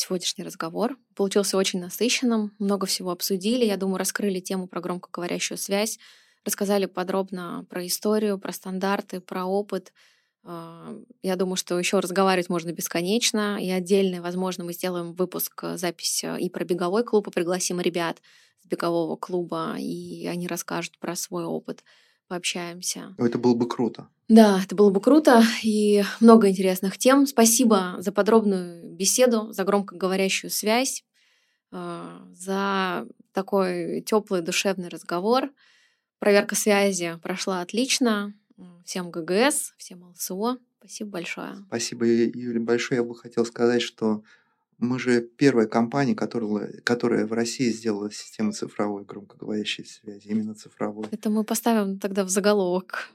сегодняшний 0.00 0.44
разговор. 0.44 0.96
Получился 1.14 1.56
очень 1.56 1.80
насыщенным, 1.80 2.54
много 2.58 2.86
всего 2.86 3.10
обсудили. 3.10 3.64
Я 3.64 3.76
думаю, 3.76 3.98
раскрыли 3.98 4.40
тему 4.40 4.66
про 4.66 4.80
громкоговорящую 4.80 5.58
связь, 5.58 5.98
рассказали 6.44 6.86
подробно 6.86 7.66
про 7.68 7.86
историю, 7.86 8.38
про 8.38 8.52
стандарты, 8.52 9.20
про 9.20 9.44
опыт. 9.44 9.92
А, 10.44 10.96
я 11.22 11.36
думаю, 11.36 11.56
что 11.56 11.78
еще 11.78 11.98
разговаривать 11.98 12.48
можно 12.48 12.72
бесконечно. 12.72 13.62
И 13.62 13.70
отдельно, 13.70 14.22
возможно, 14.22 14.64
мы 14.64 14.72
сделаем 14.72 15.12
выпуск, 15.12 15.64
э, 15.64 15.76
запись 15.76 16.24
э, 16.24 16.38
и 16.40 16.48
про 16.48 16.64
беговой 16.64 17.04
клуб, 17.04 17.28
и 17.28 17.30
пригласим 17.30 17.80
ребят 17.80 18.22
с 18.62 18.66
бегового 18.66 19.16
клуба, 19.16 19.76
и 19.78 20.26
они 20.26 20.46
расскажут 20.46 20.98
про 20.98 21.16
свой 21.16 21.44
опыт, 21.44 21.84
пообщаемся. 22.28 23.14
Это 23.18 23.38
было 23.38 23.54
бы 23.54 23.68
круто. 23.68 24.08
Да, 24.28 24.60
это 24.62 24.76
было 24.76 24.90
бы 24.90 25.00
круто 25.00 25.42
и 25.62 26.04
много 26.20 26.48
интересных 26.48 26.98
тем. 26.98 27.26
Спасибо 27.26 27.96
за 27.98 28.12
подробную 28.12 28.84
беседу, 28.92 29.52
за 29.52 29.64
громкоговорящую 29.64 30.50
связь, 30.50 31.04
э, 31.72 32.18
за 32.34 33.06
такой 33.32 34.02
теплый 34.02 34.42
душевный 34.42 34.88
разговор. 34.88 35.50
Проверка 36.18 36.54
связи 36.54 37.18
прошла 37.22 37.62
отлично 37.62 38.34
всем 38.84 39.10
ГГС, 39.10 39.74
всем 39.78 40.04
ЛСО. 40.04 40.58
Спасибо 40.78 41.10
большое. 41.10 41.56
Спасибо, 41.68 42.04
Юля, 42.06 42.60
большое. 42.60 43.00
Я 43.00 43.04
бы 43.04 43.14
хотел 43.14 43.44
сказать, 43.44 43.82
что 43.82 44.22
мы 44.78 44.98
же 44.98 45.20
первая 45.20 45.66
компания, 45.66 46.14
которая, 46.14 46.80
которая 46.84 47.26
в 47.26 47.32
России 47.32 47.70
сделала 47.70 48.10
систему 48.10 48.52
цифровой 48.52 49.04
громкоговорящей 49.04 49.84
связи, 49.84 50.28
именно 50.28 50.54
цифровой. 50.54 51.06
Это 51.10 51.30
мы 51.30 51.44
поставим 51.44 51.98
тогда 51.98 52.24
в 52.24 52.28
заголовок. 52.28 53.10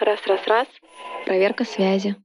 Раз, 0.00 0.26
раз, 0.26 0.46
раз. 0.46 0.68
Проверка 1.26 1.64
связи. 1.64 2.16